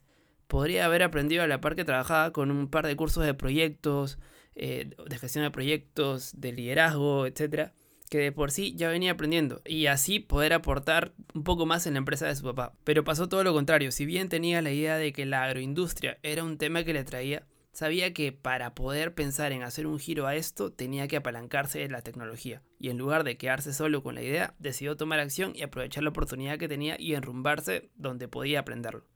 Podría 0.47 0.87
haber 0.87 1.03
aprendido 1.03 1.43
a 1.43 1.47
la 1.47 1.61
par 1.61 1.75
que 1.75 1.85
trabajaba 1.85 2.33
con 2.33 2.51
un 2.51 2.69
par 2.69 2.87
de 2.87 2.97
cursos 2.97 3.25
de 3.25 3.35
proyectos, 3.35 4.19
eh, 4.55 4.91
de 5.09 5.19
gestión 5.19 5.45
de 5.45 5.51
proyectos, 5.51 6.33
de 6.37 6.53
liderazgo, 6.53 7.27
etcétera, 7.27 7.73
que 8.11 8.19
de 8.19 8.33
por 8.33 8.51
sí 8.51 8.75
ya 8.77 8.91
venía 8.91 9.13
aprendiendo 9.13 9.63
y 9.65 9.87
así 9.87 10.19
poder 10.19 10.53
aportar 10.53 11.15
un 11.35 11.45
poco 11.45 11.65
más 11.65 11.87
en 11.87 11.95
la 11.95 11.99
empresa 11.99 12.27
de 12.27 12.37
su 12.37 12.45
papá. 12.45 12.75
Pero 12.85 13.05
pasó 13.05 13.29
todo 13.29 13.43
lo 13.43 13.55
contrario, 13.55 13.91
si 13.91 14.05
bien 14.05 14.29
tenía 14.29 14.61
la 14.61 14.71
idea 14.71 14.99
de 14.99 15.15
que 15.15 15.25
la 15.25 15.45
agroindustria 15.45 16.19
era 16.23 16.45
un 16.45 16.59
tema 16.59 16.85
que 16.85 16.93
le 16.93 17.05
traía, 17.05 17.47
sabía 17.73 18.13
que 18.13 18.31
para 18.31 18.75
poder 18.75 19.15
pensar 19.15 19.53
en 19.53 19.63
hacer 19.63 19.87
un 19.87 19.99
giro 19.99 20.27
a 20.27 20.37
esto 20.37 20.71
tenía 20.71 21.09
que 21.09 21.17
apalancarse 21.17 21.79
de 21.79 21.89
la 21.89 22.03
tecnología 22.03 22.63
y 22.79 22.91
en 22.91 22.99
lugar 22.99 23.25
de 23.25 23.39
quedarse 23.39 23.73
solo 23.73 24.03
con 24.03 24.15
la 24.15 24.23
idea, 24.23 24.55
decidió 24.59 24.95
tomar 24.99 25.19
acción 25.19 25.53
y 25.55 25.63
aprovechar 25.63 26.03
la 26.03 26.11
oportunidad 26.11 26.59
que 26.59 26.69
tenía 26.69 26.97
y 27.01 27.15
enrumbarse 27.15 27.91
donde 27.95 28.29
podía 28.29 28.61
aprenderlo. 28.61 29.07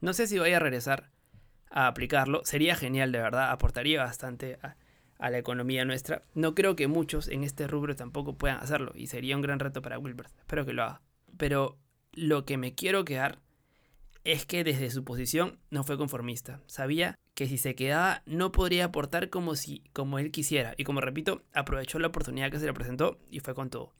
No 0.00 0.12
sé 0.12 0.26
si 0.26 0.38
voy 0.38 0.52
a 0.52 0.58
regresar 0.58 1.12
a 1.70 1.86
aplicarlo. 1.86 2.42
Sería 2.44 2.74
genial, 2.76 3.12
de 3.12 3.20
verdad. 3.20 3.50
Aportaría 3.50 4.02
bastante 4.02 4.58
a, 4.62 4.76
la 5.30 5.38
economía 5.38 5.84
nuestra. 5.84 6.22
No 6.34 6.54
creo 6.54 6.76
que 6.76 6.88
muchos 6.88 7.28
en 7.28 7.44
este 7.44 7.66
rubro 7.66 7.96
tampoco 7.96 8.36
puedan 8.36 8.58
hacerlo. 8.58 8.92
Y 8.94 9.06
sería 9.06 9.36
un 9.36 9.42
gran 9.42 9.58
reto 9.58 9.82
para 9.82 9.98
Wilbert. 9.98 10.30
Espero 10.38 10.66
que 10.66 10.72
lo 10.72 10.82
haga. 10.84 11.02
Pero 11.36 11.78
lo 12.12 12.44
que 12.44 12.56
me 12.56 12.74
quiero 12.74 13.04
quedar 13.04 13.38
es 14.24 14.44
que 14.44 14.64
desde 14.64 14.90
su 14.90 15.04
posición 15.04 15.58
no 15.70 15.84
fue 15.84 15.96
conformista. 15.96 16.60
Sabía 16.66 17.18
que 17.34 17.46
si 17.46 17.58
se 17.58 17.74
quedaba 17.74 18.22
no 18.26 18.50
podría 18.50 18.86
aportar 18.86 19.30
como 19.30 19.54
si 19.54 19.84
como 19.92 20.18
él 20.18 20.32
quisiera 20.32 20.74
y 20.76 20.84
como 20.84 21.00
repito, 21.00 21.44
aprovechó 21.52 21.98
la 21.98 22.08
oportunidad 22.08 22.50
que 22.50 22.58
se 22.58 22.66
le 22.66 22.72
presentó 22.72 23.20
y 23.30 23.40
fue 23.40 23.54
con 23.54 23.70
todo. 23.70 23.92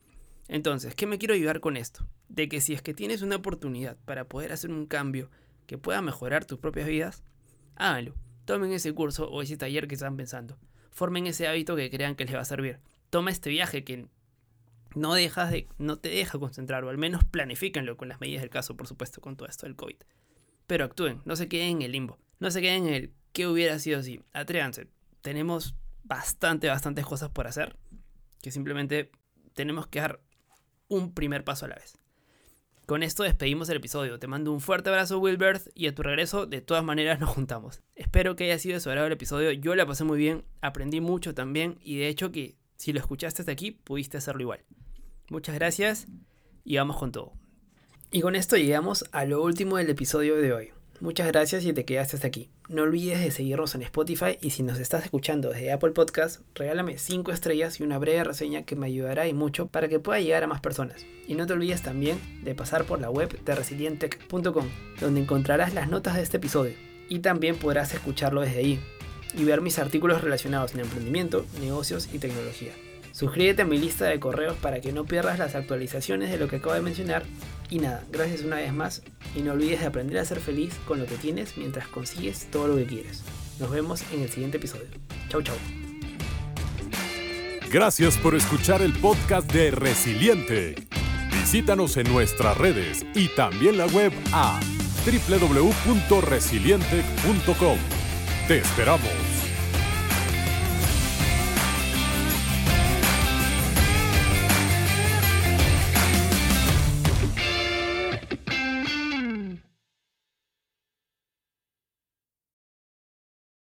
Entonces, 0.49 0.95
¿qué 0.95 1.05
me 1.05 1.17
quiero 1.17 1.33
ayudar 1.33 1.59
con 1.59 1.77
esto? 1.77 2.07
De 2.29 2.49
que 2.49 2.61
si 2.61 2.73
es 2.73 2.81
que 2.81 2.93
tienes 2.93 3.21
una 3.21 3.35
oportunidad 3.37 3.97
para 4.05 4.25
poder 4.25 4.51
hacer 4.51 4.71
un 4.71 4.85
cambio 4.85 5.29
que 5.65 5.77
pueda 5.77 6.01
mejorar 6.01 6.45
tus 6.45 6.59
propias 6.59 6.87
vidas, 6.87 7.23
háganlo. 7.77 8.15
Tomen 8.45 8.71
ese 8.71 8.93
curso 8.93 9.29
o 9.29 9.41
ese 9.41 9.57
taller 9.57 9.87
que 9.87 9.95
están 9.95 10.17
pensando. 10.17 10.57
Formen 10.91 11.27
ese 11.27 11.47
hábito 11.47 11.75
que 11.75 11.89
crean 11.89 12.15
que 12.15 12.25
les 12.25 12.35
va 12.35 12.41
a 12.41 12.45
servir. 12.45 12.79
Toma 13.09 13.31
este 13.31 13.49
viaje 13.49 13.83
que 13.83 14.07
no, 14.95 15.13
dejas 15.13 15.51
de, 15.51 15.67
no 15.77 15.97
te 15.97 16.09
deja 16.09 16.39
concentrar, 16.39 16.83
o 16.83 16.89
al 16.89 16.97
menos 16.97 17.23
planifíquenlo 17.23 17.97
con 17.97 18.09
las 18.09 18.19
medidas 18.19 18.41
del 18.41 18.49
caso, 18.49 18.75
por 18.75 18.87
supuesto, 18.87 19.21
con 19.21 19.35
todo 19.35 19.47
esto 19.47 19.65
del 19.65 19.75
COVID. 19.75 19.97
Pero 20.65 20.85
actúen, 20.85 21.21
no 21.25 21.35
se 21.35 21.47
queden 21.47 21.77
en 21.77 21.81
el 21.83 21.91
limbo. 21.91 22.19
No 22.39 22.51
se 22.51 22.61
queden 22.61 22.87
en 22.87 22.93
el 22.93 23.13
qué 23.31 23.47
hubiera 23.47 23.79
sido 23.79 23.99
así. 23.99 24.21
Atrévanse. 24.33 24.87
Tenemos 25.21 25.75
bastante, 26.03 26.67
bastantes 26.67 27.05
cosas 27.05 27.29
por 27.29 27.47
hacer. 27.47 27.75
que 28.41 28.51
simplemente 28.51 29.11
tenemos 29.53 29.87
que 29.87 29.99
dar 29.99 30.21
un 30.87 31.13
primer 31.13 31.43
paso 31.43 31.65
a 31.65 31.69
la 31.69 31.75
vez. 31.75 31.97
Con 32.87 33.03
esto 33.03 33.23
despedimos 33.23 33.67
el 33.67 33.75
episodio. 33.75 34.17
Te 34.17 34.27
mando 34.27 34.53
un 34.53 34.61
fuerte 34.61 34.89
abrazo, 34.89 35.19
Wilbert, 35.19 35.67
y 35.75 35.87
a 35.87 35.93
tu 35.93 36.03
regreso, 36.03 36.45
de 36.45 36.61
todas 36.61 36.85
maneras, 36.85 37.19
nos 37.19 37.31
juntamos. 37.31 37.81
Espero 37.95 38.37
que 38.37 38.45
haya 38.45 38.57
sido 38.57 38.79
de 38.79 39.05
el 39.05 39.11
episodio. 39.11 39.51
Yo 39.51 39.75
la 39.75 39.85
pasé 39.85 40.05
muy 40.05 40.17
bien, 40.17 40.45
aprendí 40.61 41.01
mucho 41.01 41.33
también, 41.33 41.79
y 41.81 41.97
de 41.97 42.07
hecho 42.07 42.31
que 42.31 42.55
si 42.77 42.93
lo 42.93 43.01
escuchaste 43.01 43.41
hasta 43.41 43.51
aquí, 43.51 43.71
pudiste 43.71 44.15
hacerlo 44.15 44.41
igual. 44.41 44.63
Muchas 45.29 45.55
gracias 45.55 46.07
y 46.63 46.77
vamos 46.77 46.95
con 46.95 47.11
todo. 47.11 47.33
Y 48.09 48.21
con 48.21 48.37
esto 48.37 48.55
llegamos 48.55 49.03
a 49.11 49.25
lo 49.25 49.43
último 49.43 49.75
del 49.75 49.89
episodio 49.89 50.37
de 50.37 50.53
hoy. 50.53 50.76
Muchas 50.99 51.27
gracias 51.27 51.61
si 51.61 51.73
te 51.73 51.85
quedaste 51.85 52.15
hasta 52.15 52.27
aquí. 52.27 52.49
No 52.69 52.81
olvides 52.81 53.19
de 53.19 53.29
seguirnos 53.29 53.75
en 53.75 53.83
Spotify 53.83 54.39
y 54.41 54.49
si 54.49 54.63
nos 54.63 54.79
estás 54.79 55.03
escuchando 55.03 55.49
desde 55.49 55.71
Apple 55.71 55.91
Podcast, 55.91 56.41
regálame 56.55 56.97
5 56.97 57.31
estrellas 57.31 57.79
y 57.79 57.83
una 57.83 57.99
breve 57.99 58.23
reseña 58.23 58.63
que 58.63 58.75
me 58.75 58.87
ayudará 58.87 59.27
y 59.27 59.33
mucho 59.33 59.67
para 59.67 59.89
que 59.89 59.99
pueda 59.99 60.19
llegar 60.19 60.43
a 60.43 60.47
más 60.47 60.59
personas. 60.59 61.05
Y 61.27 61.35
no 61.35 61.45
te 61.45 61.53
olvides 61.53 61.83
también 61.83 62.17
de 62.43 62.55
pasar 62.55 62.85
por 62.85 62.99
la 62.99 63.11
web 63.11 63.39
de 63.43 63.55
resilientech.com, 63.55 64.65
donde 64.99 65.21
encontrarás 65.21 65.75
las 65.75 65.87
notas 65.87 66.15
de 66.15 66.23
este 66.23 66.37
episodio. 66.37 66.73
Y 67.09 67.19
también 67.19 67.57
podrás 67.57 67.93
escucharlo 67.93 68.41
desde 68.41 68.57
ahí 68.57 68.79
y 69.37 69.43
ver 69.43 69.61
mis 69.61 69.77
artículos 69.77 70.21
relacionados 70.21 70.73
en 70.73 70.79
emprendimiento, 70.79 71.45
negocios 71.61 72.09
y 72.11 72.17
tecnología. 72.17 72.73
Suscríbete 73.17 73.63
a 73.63 73.65
mi 73.65 73.79
lista 73.79 74.05
de 74.05 74.19
correos 74.19 74.55
para 74.57 74.79
que 74.79 74.91
no 74.91 75.05
pierdas 75.05 75.39
las 75.39 75.55
actualizaciones 75.55 76.29
de 76.29 76.37
lo 76.37 76.47
que 76.47 76.57
acabo 76.57 76.75
de 76.75 76.81
mencionar. 76.81 77.23
Y 77.67 77.79
nada, 77.79 78.03
gracias 78.11 78.43
una 78.43 78.57
vez 78.57 78.71
más 78.71 79.01
y 79.35 79.41
no 79.41 79.53
olvides 79.53 79.79
de 79.79 79.87
aprender 79.87 80.19
a 80.19 80.25
ser 80.25 80.39
feliz 80.39 80.75
con 80.87 80.99
lo 80.99 81.07
que 81.07 81.15
tienes 81.15 81.57
mientras 81.57 81.87
consigues 81.87 82.45
todo 82.51 82.67
lo 82.67 82.75
que 82.75 82.85
quieres. 82.85 83.23
Nos 83.59 83.71
vemos 83.71 84.03
en 84.13 84.21
el 84.21 84.29
siguiente 84.29 84.57
episodio. 84.57 84.85
Chau 85.29 85.41
chau. 85.41 85.55
Gracias 87.71 88.19
por 88.19 88.35
escuchar 88.35 88.83
el 88.83 88.93
podcast 88.93 89.51
de 89.51 89.71
Resiliente. 89.71 90.75
Visítanos 91.31 91.97
en 91.97 92.13
nuestras 92.13 92.55
redes 92.55 93.03
y 93.15 93.29
también 93.29 93.79
la 93.79 93.87
web 93.87 94.13
a 94.31 94.59
www.resiliente.com. 95.07 97.77
Te 98.47 98.59
esperamos. 98.59 99.26